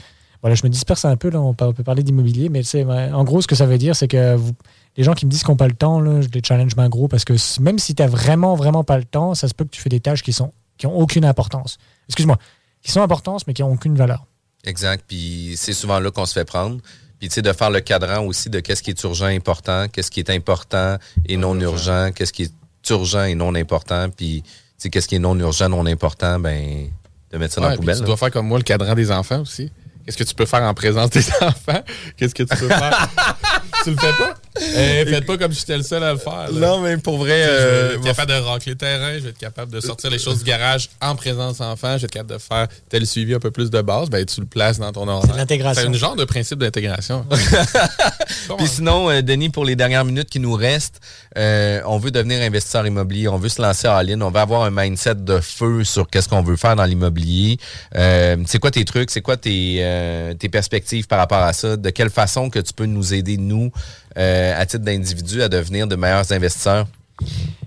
Voilà, 0.44 0.56
je 0.56 0.64
me 0.64 0.70
disperse 0.70 1.06
un 1.06 1.16
peu, 1.16 1.30
là, 1.30 1.40
on 1.42 1.54
peut 1.54 1.84
parler 1.84 2.04
d'immobilier, 2.04 2.50
mais 2.50 2.62
c'est 2.64 2.84
en 2.84 3.24
gros, 3.24 3.42
ce 3.42 3.48
que 3.48 3.56
ça 3.56 3.66
veut 3.66 3.78
dire, 3.78 3.96
c'est 3.96 4.10
que 4.10 4.36
vous- 4.36 4.52
les 4.98 5.04
gens 5.04 5.14
qui 5.14 5.26
me 5.26 5.32
disent 5.32 5.42
qu'ils 5.42 5.52
n'ont 5.52 5.58
pas 5.58 5.68
le 5.70 5.74
temps, 5.74 6.00
là, 6.02 6.20
je 6.22 6.28
les 6.28 6.42
challenge 6.44 6.76
bien 6.76 6.90
gros 6.90 7.08
parce 7.08 7.24
que 7.24 7.34
même 7.62 7.80
si 7.80 7.96
tu 7.96 8.02
n'as 8.04 8.10
vraiment, 8.10 8.54
vraiment 8.54 8.84
pas 8.84 8.98
le 8.98 9.06
temps, 9.06 9.34
ça 9.36 9.48
se 9.48 9.54
peut 9.54 9.64
que 9.64 9.70
tu 9.72 9.82
fais 9.82 9.90
des 9.90 10.02
tâches 10.02 10.22
qui 10.22 10.34
sont 10.34 10.52
qui 10.78 10.86
ont 10.86 10.98
aucune 10.98 11.24
importance. 11.24 11.78
Excuse-moi, 12.10 12.38
qui 12.82 12.92
sont 12.92 13.02
importantes, 13.02 13.44
mais 13.48 13.54
qui 13.54 13.62
n'ont 13.62 13.72
aucune 13.72 13.96
valeur. 13.96 14.26
Exact. 14.66 15.06
Puis 15.08 15.54
c'est 15.56 15.72
souvent 15.74 16.00
là 16.00 16.12
qu'on 16.12 16.26
se 16.26 16.34
fait 16.34 16.46
prendre. 16.46 16.78
Puis 17.20 17.30
tu 17.30 17.36
sais, 17.36 17.42
de 17.42 17.54
faire 17.54 17.70
le 17.70 17.80
cadran 17.80 18.26
aussi 18.26 18.50
de 18.50 18.60
qu'est-ce 18.60 18.84
qui 18.84 18.90
est 18.90 19.04
urgent, 19.04 19.28
important, 19.28 19.88
qu'est-ce 19.88 20.12
qui 20.12 20.20
est 20.20 20.30
important 20.30 20.98
et 21.26 21.38
non 21.38 21.58
urgent, 21.60 22.10
qu'est-ce 22.14 22.34
qui 22.34 22.44
est 22.44 22.90
urgent 22.90 23.24
et 23.24 23.36
non 23.36 23.56
important. 23.56 24.10
Puis 24.10 24.42
tu 24.42 24.50
sais, 24.78 24.90
qu'est-ce 24.90 25.08
qui 25.08 25.16
est 25.16 25.20
non 25.20 25.40
urgent, 25.40 25.70
non 25.70 25.86
important, 25.86 26.38
ben 26.40 26.90
de 27.32 27.38
mettre 27.38 27.54
ça 27.54 27.62
dans 27.62 27.70
la 27.70 27.78
poubelle. 27.78 27.96
Tu 27.96 28.02
là. 28.02 28.08
dois 28.08 28.18
faire 28.18 28.32
comme 28.32 28.48
moi 28.48 28.58
le 28.58 28.64
cadran 28.64 28.94
des 28.94 29.10
enfants 29.12 29.40
aussi. 29.42 29.72
Qu'est-ce 30.06 30.18
que 30.18 30.24
tu 30.24 30.36
peux 30.36 30.46
faire 30.46 30.64
en 30.64 30.74
présence 30.74 31.10
des 31.12 31.24
enfants? 31.42 31.84
Qu'est-ce 32.18 32.36
que 32.36 32.44
tu 32.44 32.56
peux 32.58 32.68
faire? 32.68 33.10
tu 33.84 33.92
le 33.92 33.98
fais 33.98 34.14
pas? 34.14 34.34
Eh, 34.60 35.06
faites 35.06 35.26
pas 35.26 35.38
comme 35.38 35.52
si 35.52 35.62
j'étais 35.62 35.78
le 35.78 35.84
seul 35.84 36.04
à 36.04 36.14
le 36.14 36.20
faire. 36.20 36.52
là. 36.52 36.68
Non, 36.68 36.80
mais 36.80 36.98
pour 36.98 37.18
vrai, 37.18 37.44
euh, 37.44 37.94
je 37.94 37.94
vais 37.94 37.96
être 37.96 38.04
capable 38.04 38.32
de 38.32 38.38
racler 38.38 38.72
le 38.74 38.78
terrain, 38.78 39.14
je 39.16 39.20
vais 39.20 39.30
être 39.30 39.38
capable 39.38 39.72
de 39.72 39.80
sortir 39.80 40.10
les 40.10 40.20
choses 40.20 40.40
du 40.40 40.44
garage 40.44 40.90
en 41.02 41.16
présence 41.16 41.60
enfant, 41.62 41.94
je 41.98 42.02
vais 42.02 42.06
être 42.06 42.12
capable 42.12 42.34
de 42.34 42.38
faire 42.38 42.68
tel 42.90 43.06
suivi 43.08 43.34
un 43.34 43.40
peu 43.40 43.52
plus 43.52 43.70
de 43.70 43.82
base, 43.82 44.10
ben 44.10 44.26
tu 44.26 44.42
le 44.42 44.46
places 44.48 44.80
dans 44.80 44.92
ton 44.92 45.08
horaire. 45.08 45.34
de 45.34 45.38
l'intégration. 45.38 45.84
C'est 45.84 45.90
un 45.90 45.94
genre 45.94 46.16
de 46.16 46.26
principe 46.26 46.60
d'intégration. 46.60 47.26
Puis 48.58 48.68
sinon, 48.68 49.10
euh, 49.10 49.22
Denis, 49.22 49.50
pour 49.50 49.66
les 49.66 49.76
dernières 49.76 50.06
minutes 50.06 50.30
qui 50.30 50.40
nous 50.40 50.54
restent, 50.54 51.00
euh, 51.38 51.82
on 51.86 51.98
veut 51.98 52.12
devenir 52.12 52.42
investisseur 52.42 52.86
immobilier, 52.86 53.28
on 53.28 53.38
veut 53.38 53.50
se 53.50 53.62
lancer 53.62 53.88
en 53.88 54.00
ligne, 54.02 54.22
on 54.22 54.30
veut 54.30 54.40
avoir 54.40 54.64
un 54.64 54.72
mindset 54.72 55.16
de 55.16 55.40
feu 55.40 55.84
sur 55.84 56.08
qu'est-ce 56.10 56.30
qu'on 56.30 56.44
veut 56.44 56.58
faire 56.58 56.76
dans 56.76 56.86
l'immobilier. 56.86 57.58
Euh, 57.96 58.38
c'est 58.46 58.60
quoi 58.60 58.72
tes 58.72 58.86
trucs, 58.86 59.10
c'est 59.10 59.22
quoi 59.22 59.38
tes, 59.38 59.78
euh, 59.80 60.34
tes 60.34 60.50
perspectives 60.50 61.08
par 61.08 61.20
rapport 61.20 61.40
à 61.40 61.54
ça? 61.54 61.76
De 61.78 61.90
quelle 61.90 62.10
façon 62.10 62.50
que 62.50 62.60
tu 62.60 62.74
peux 62.74 62.86
nous 62.86 63.14
aider, 63.14 63.38
nous, 63.38 63.72
euh, 64.18 64.60
à 64.62 64.66
titre 64.66 64.84
d'individu, 64.84 65.42
à 65.42 65.50
devenir 65.50 65.88
de 65.88 65.96
meilleurs 65.96 66.32
investisseurs? 66.32 66.88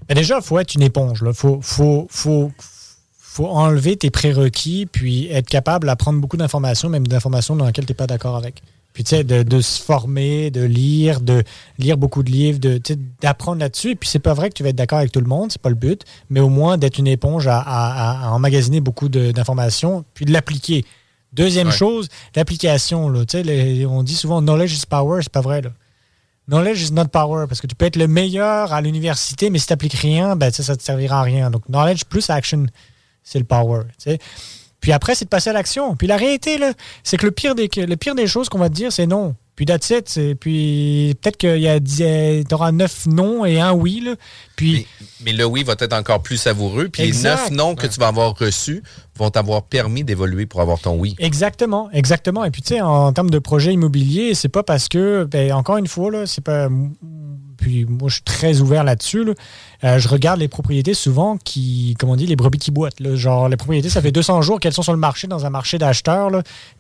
Mais 0.09 0.15
déjà, 0.15 0.37
il 0.37 0.43
faut 0.43 0.59
être 0.59 0.75
une 0.75 0.83
éponge. 0.83 1.23
Il 1.27 1.33
faut, 1.35 1.59
faut, 1.63 2.07
faut, 2.11 2.53
faut 3.19 3.47
enlever 3.49 3.97
tes 3.97 4.11
prérequis, 4.11 4.87
puis 4.87 5.27
être 5.31 5.49
capable 5.49 5.87
d'apprendre 5.87 6.21
beaucoup 6.21 6.37
d'informations, 6.37 6.89
même 6.89 7.07
d'informations 7.07 7.57
dans 7.57 7.67
lesquelles 7.67 7.87
tu 7.87 7.93
n'es 7.93 7.97
pas 7.97 8.07
d'accord 8.07 8.37
avec. 8.37 8.63
Puis, 8.93 9.05
tu 9.05 9.11
sais, 9.11 9.25
de, 9.25 9.43
de 9.43 9.61
se 9.61 9.83
former, 9.83 10.51
de 10.51 10.63
lire, 10.63 11.21
de 11.21 11.43
lire 11.79 11.99
beaucoup 11.99 12.23
de 12.23 12.31
livres, 12.31 12.59
de, 12.59 12.81
d'apprendre 13.21 13.61
là-dessus. 13.61 13.91
Et 13.91 13.95
puis, 13.95 14.09
c'est 14.09 14.19
pas 14.21 14.33
vrai 14.33 14.49
que 14.49 14.55
tu 14.55 14.63
vas 14.63 14.71
être 14.71 14.77
d'accord 14.77 15.01
avec 15.01 15.13
tout 15.13 15.21
le 15.21 15.27
monde, 15.27 15.53
c'est 15.53 15.61
pas 15.61 15.69
le 15.69 15.75
but, 15.75 16.03
mais 16.31 16.41
au 16.41 16.49
moins 16.49 16.79
d'être 16.79 16.97
une 16.99 17.07
éponge 17.07 17.47
à, 17.47 17.59
à- 17.59 18.29
à 18.29 18.31
emmagasiner 18.31 18.81
beaucoup 18.81 19.11
d'informations, 19.11 20.05
puis 20.15 20.25
de 20.25 20.33
l'appliquer. 20.33 20.85
Deuxième 21.35 21.67
Ouais. 21.69 21.75
chose, 21.75 22.09
l'application. 22.35 23.11
là. 23.11 23.25
Les- 23.35 23.85
on 23.85 24.03
dit 24.03 24.15
souvent 24.15 24.41
knowledge 24.41 24.73
is 24.73 24.85
power, 24.89 25.21
c'est 25.23 25.33
pas 25.33 25.43
vrai. 25.43 25.61
Là. 25.61 25.71
Knowledge 26.49 26.83
is 26.83 26.93
not 26.93 27.07
power, 27.07 27.47
parce 27.49 27.61
que 27.61 27.67
tu 27.67 27.75
peux 27.75 27.87
être 27.87 27.97
le 27.97 28.07
meilleur 28.07 28.73
à 28.73 28.81
l'université, 28.81 29.51
mais 29.51 29.59
si 29.59 29.67
tu 29.67 29.73
n'appliques 29.73 29.95
rien, 29.95 30.37
ben, 30.37 30.53
ça 30.53 30.73
ne 30.73 30.79
te 30.79 30.83
servira 30.83 31.21
à 31.21 31.23
rien. 31.23 31.51
Donc, 31.51 31.69
knowledge 31.69 32.05
plus 32.05 32.31
action, 32.31 32.67
c'est 33.25 33.39
le 33.39 33.45
power. 33.45 33.83
tu 33.99 34.11
sais. 34.11 34.19
Puis 34.81 34.93
après, 34.93 35.17
c'est 35.17 35.25
de 35.25 35.31
passer 35.31 35.51
à 35.51 35.53
l'action. 35.53 35.97
Puis 35.97 36.07
la 36.07 36.17
réalité, 36.17 36.59
là, 36.59 36.73
c'est 37.03 37.17
que 37.17 37.27
le 37.27 37.33
pire 37.33 37.57
des, 37.57 37.69
le 37.75 37.97
pire 37.97 38.15
des 38.15 38.29
choses 38.29 38.49
qu'on 38.49 38.59
va 38.59 38.69
te 38.69 38.75
dire, 38.75 38.93
c'est 38.93 39.07
non. 39.07 39.35
Puis 39.57 39.65
that's 39.65 39.89
it. 39.91 40.17
Et 40.19 40.35
puis 40.35 41.17
peut-être 41.21 41.39
qu'il 41.39 41.59
y 41.59 41.69
a 41.69 41.81
tu 41.81 42.55
auras 42.55 42.73
neuf 42.73 43.07
non 43.07 43.45
et 43.45 43.59
un 43.59 43.73
oui. 43.73 44.03
Là. 44.05 44.15
Puis, 44.55 44.87
mais, 45.25 45.33
le 45.33 45.45
oui 45.45 45.65
va 45.65 45.75
être 45.79 45.95
encore 45.95 46.23
plus 46.23 46.37
savoureux. 46.37 46.89
Puis 46.89 47.11
les 47.11 47.23
neuf 47.23 47.51
non 47.51 47.75
que 47.75 47.87
tu 47.87 47.99
vas 47.99 48.09
avoir 48.09 48.39
reçus 48.39 48.83
vont 49.17 49.31
t'avoir 49.31 49.63
permis 49.63 50.05
d'évoluer 50.05 50.45
pour 50.45 50.61
avoir 50.61 50.79
ton 50.79 50.99
oui. 50.99 51.15
Exactement, 51.19 51.91
exactement. 51.93 52.45
Et 52.45 52.51
puis 52.51 52.61
tu 52.61 52.75
sais, 52.75 52.81
en 52.83 53.13
termes 53.13 53.31
de 53.31 53.39
projet 53.39 53.73
immobilier, 53.73 54.35
c'est 54.35 54.51
pas 54.51 54.63
parce 54.63 54.89
que, 54.89 55.25
ben, 55.25 55.53
encore 55.53 55.79
une 55.79 55.89
fois, 55.89 56.11
là, 56.11 56.27
c'est 56.27 56.45
pas 56.45 56.69
puis 57.57 57.85
moi, 57.85 58.09
je 58.09 58.15
suis 58.15 58.23
très 58.23 58.61
ouvert 58.61 58.85
là-dessus. 58.85 59.25
Euh, 59.85 59.99
je 59.99 60.09
regarde 60.09 60.41
les 60.41 60.49
propriétés 60.49 60.95
souvent 60.95 61.37
qui, 61.37 61.97
comment 61.99 62.13
on 62.13 62.17
dit, 62.17 62.27
les 62.27 62.37
brebis 62.37 62.59
qui 62.59 62.71
boitent. 62.71 62.97
Genre, 63.17 63.49
les 63.49 63.57
propriétés, 63.57 63.89
ça 63.89 64.01
fait 64.01 64.13
200 64.13 64.43
jours 64.43 64.61
qu'elles 64.61 64.73
sont 64.73 64.83
sur 64.83 64.93
le 64.93 64.99
marché, 64.99 65.27
dans 65.27 65.47
un 65.47 65.51
marché 65.51 65.79
d'acheteurs, 65.79 66.31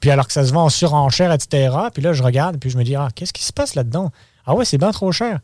puis 0.01 0.11
alors 0.11 0.27
que 0.27 0.33
ça 0.33 0.45
se 0.45 0.53
vend 0.53 0.65
en 0.65 0.69
surenchère, 0.69 1.33
etc. 1.33 1.75
Puis 1.93 2.03
là, 2.03 2.13
je 2.13 2.23
regarde, 2.23 2.59
puis 2.59 2.71
je 2.71 2.79
me 2.79 2.85
dis, 2.85 2.95
ah, 2.95 3.09
qu'est-ce 3.15 3.33
qui 3.33 3.45
se 3.45 3.53
passe 3.53 3.75
là-dedans? 3.75 4.11
Ah 4.47 4.55
ouais, 4.55 4.65
c'est 4.65 4.79
bien 4.79 4.93
trop 4.93 5.13
cher. 5.13 5.41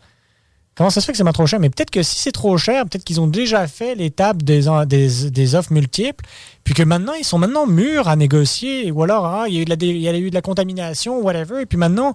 Comment 0.75 0.89
ça 0.89 1.03
se 1.03 1.07
fait 1.07 1.13
que 1.13 1.19
c'est 1.19 1.25
bien 1.25 1.33
trop 1.33 1.47
cher? 1.47 1.61
Mais 1.61 1.69
peut-être 1.69 1.91
que 1.91 2.03
si 2.03 2.19
c'est 2.19 2.33
trop 2.33 2.57
cher, 2.57 2.85
peut-être 2.85 3.05
qu'ils 3.05 3.21
ont 3.21 3.27
déjà 3.27 3.67
fait 3.67 3.95
l'étape 3.95 4.43
des, 4.43 4.69
offres 4.69 5.73
multiples, 5.73 6.25
puis 6.65 6.73
que 6.73 6.83
maintenant, 6.83 7.13
ils 7.13 7.25
sont 7.25 7.39
maintenant 7.39 7.67
mûrs 7.67 8.09
à 8.09 8.17
négocier, 8.17 8.91
ou 8.91 9.03
alors, 9.03 9.27
ah, 9.27 9.45
il 9.49 9.55
y 9.55 9.59
a 9.59 9.61
eu 9.61 9.65
de 9.67 9.71
la, 9.71 9.77
il 9.81 9.99
y 9.99 10.09
a 10.09 10.17
eu 10.17 10.31
de 10.31 10.35
la 10.35 10.41
contamination, 10.41 11.21
whatever, 11.21 11.61
et 11.61 11.67
puis 11.67 11.77
maintenant, 11.77 12.15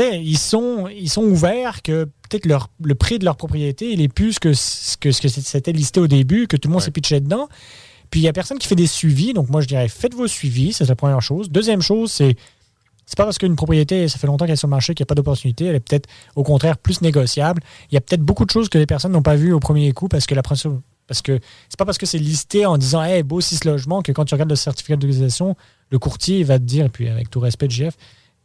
ils 0.00 0.38
sont, 0.38 0.88
ils 0.88 1.10
sont 1.10 1.22
ouverts 1.22 1.82
que 1.82 2.04
peut-être 2.04 2.46
le 2.46 2.94
prix 2.94 3.18
de 3.18 3.24
leur 3.24 3.36
propriété, 3.36 3.92
il 3.92 4.00
est 4.00 4.08
plus 4.08 4.38
que 4.38 4.52
ce 4.52 4.96
que, 4.96 5.10
c'était 5.10 5.72
listé 5.72 6.00
au 6.00 6.06
début, 6.06 6.46
que 6.46 6.56
tout 6.56 6.68
le 6.68 6.72
monde 6.72 6.82
s'est 6.82 6.90
pitché 6.90 7.20
dedans. 7.20 7.48
Puis 8.10 8.20
il 8.20 8.22
n'y 8.24 8.28
a 8.28 8.32
personne 8.32 8.58
qui 8.58 8.66
fait 8.66 8.76
des 8.76 8.86
suivis. 8.86 9.32
Donc 9.32 9.48
moi, 9.48 9.60
je 9.60 9.66
dirais, 9.66 9.88
faites 9.88 10.14
vos 10.14 10.26
suivis, 10.26 10.72
c'est 10.72 10.88
la 10.88 10.96
première 10.96 11.22
chose. 11.22 11.50
Deuxième 11.50 11.82
chose, 11.82 12.10
c'est 12.10 12.36
c'est 13.06 13.16
pas 13.16 13.24
parce 13.24 13.38
qu'une 13.38 13.56
propriété, 13.56 14.06
ça 14.06 14.18
fait 14.18 14.28
longtemps 14.28 14.44
qu'elle 14.44 14.52
est 14.52 14.56
sur 14.56 14.68
le 14.68 14.70
marché 14.70 14.94
qu'il 14.94 15.02
n'y 15.02 15.06
a 15.06 15.10
pas 15.10 15.16
d'opportunité. 15.16 15.64
Elle 15.64 15.74
est 15.74 15.80
peut-être, 15.80 16.08
au 16.36 16.44
contraire, 16.44 16.78
plus 16.78 17.02
négociable. 17.02 17.60
Il 17.90 17.94
y 17.96 17.98
a 17.98 18.00
peut-être 18.00 18.22
beaucoup 18.22 18.44
de 18.44 18.50
choses 18.50 18.68
que 18.68 18.78
les 18.78 18.86
personnes 18.86 19.10
n'ont 19.10 19.20
pas 19.20 19.34
vues 19.34 19.52
au 19.52 19.58
premier 19.58 19.90
coup 19.92 20.06
parce 20.06 20.26
que 20.26 20.34
la 20.36 20.42
parce 20.42 21.22
que 21.22 21.40
c'est 21.68 21.76
pas 21.76 21.84
parce 21.84 21.98
que 21.98 22.06
c'est 22.06 22.18
listé 22.18 22.66
en 22.66 22.78
disant 22.78 23.02
Hey, 23.02 23.24
beau 23.24 23.40
six 23.40 23.64
logements 23.64 24.00
que 24.00 24.12
quand 24.12 24.24
tu 24.26 24.34
regardes 24.34 24.50
le 24.50 24.54
certificat 24.54 24.94
d'utilisation, 24.94 25.56
le 25.90 25.98
courtier 25.98 26.44
va 26.44 26.60
te 26.60 26.64
dire, 26.64 26.86
et 26.86 26.88
puis 26.88 27.08
avec 27.08 27.30
tout 27.30 27.40
respect 27.40 27.66
de 27.66 27.72
GF, 27.72 27.96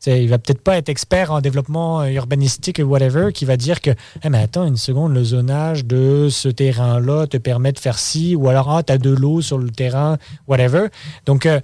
il 0.07 0.29
va 0.29 0.37
peut-être 0.37 0.61
pas 0.61 0.77
être 0.77 0.89
expert 0.89 1.31
en 1.31 1.41
développement 1.41 2.01
euh, 2.01 2.09
urbanistique 2.09 2.79
ou 2.83 2.87
whatever, 2.87 3.31
qui 3.33 3.45
va 3.45 3.57
dire 3.57 3.81
que 3.81 3.91
eh, 4.23 4.29
mais 4.29 4.39
attends 4.39 4.65
une 4.65 4.77
seconde, 4.77 5.13
le 5.13 5.23
zonage 5.23 5.85
de 5.85 6.27
ce 6.29 6.49
terrain-là 6.49 7.27
te 7.27 7.37
permet 7.37 7.71
de 7.71 7.79
faire 7.79 7.97
ci, 7.97 8.35
ou 8.35 8.49
alors 8.49 8.69
ah, 8.71 8.83
tu 8.83 8.93
as 8.93 8.97
de 8.97 9.09
l'eau 9.09 9.41
sur 9.41 9.57
le 9.57 9.69
terrain, 9.69 10.17
whatever. 10.47 10.87
Donc, 11.25 11.45
euh, 11.45 11.59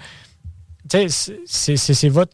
c'est 1.46 2.10
votre, 2.10 2.34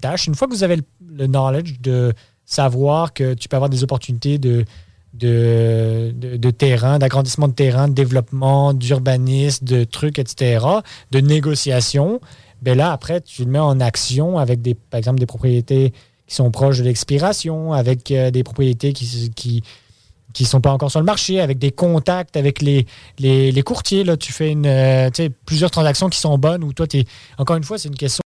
tâche. 0.00 0.26
Une 0.26 0.34
fois 0.34 0.48
que 0.48 0.52
vous 0.52 0.64
avez 0.64 0.76
le, 0.76 1.26
knowledge 1.26 1.80
de 1.80 2.14
savoir 2.44 3.12
que 3.12 3.34
tu 3.34 3.48
peux 3.48 3.56
avoir 3.56 3.68
des 3.68 3.82
opportunités 3.82 4.38
de, 4.38 4.64
de, 5.12 6.14
de, 6.14 6.50
terrain, 6.50 6.98
d'agrandissement 6.98 7.48
de 7.48 7.52
terrain, 7.52 7.88
de 7.88 7.94
développement, 7.94 8.72
d'urbanisme, 8.72 9.64
de 9.66 9.84
trucs, 9.84 10.18
etc., 10.18 10.64
de 11.10 11.20
négociation, 11.20 12.20
ben 12.62 12.76
là, 12.76 12.92
après, 12.92 13.20
tu 13.20 13.44
le 13.44 13.50
mets 13.50 13.58
en 13.58 13.80
action 13.80 14.38
avec, 14.38 14.62
des, 14.62 14.74
par 14.74 14.98
exemple, 14.98 15.20
des 15.20 15.26
propriétés 15.26 15.92
qui 16.26 16.34
sont 16.34 16.50
proches 16.50 16.78
de 16.78 16.84
l'expiration, 16.84 17.72
avec 17.72 18.10
euh, 18.10 18.30
des 18.30 18.42
propriétés 18.42 18.92
qui 18.92 19.30
qui 19.34 19.62
qui 20.34 20.44
sont 20.44 20.60
pas 20.60 20.72
encore 20.72 20.90
sur 20.90 21.00
le 21.00 21.06
marché, 21.06 21.40
avec 21.40 21.58
des 21.58 21.72
contacts 21.72 22.36
avec 22.36 22.60
les, 22.60 22.86
les, 23.18 23.62
courtiers. 23.62 24.04
Là, 24.04 24.16
tu 24.16 24.32
fais 24.32 24.50
une, 24.50 24.66
euh, 24.66 25.10
plusieurs 25.46 25.70
transactions 25.70 26.08
qui 26.08 26.20
sont 26.20 26.36
bonnes, 26.38 26.62
ou 26.62 26.72
toi, 26.72 26.86
es, 26.92 27.04
encore 27.38 27.56
une 27.56 27.64
fois, 27.64 27.78
c'est 27.78 27.88
une 27.88 27.96
question 27.96 28.20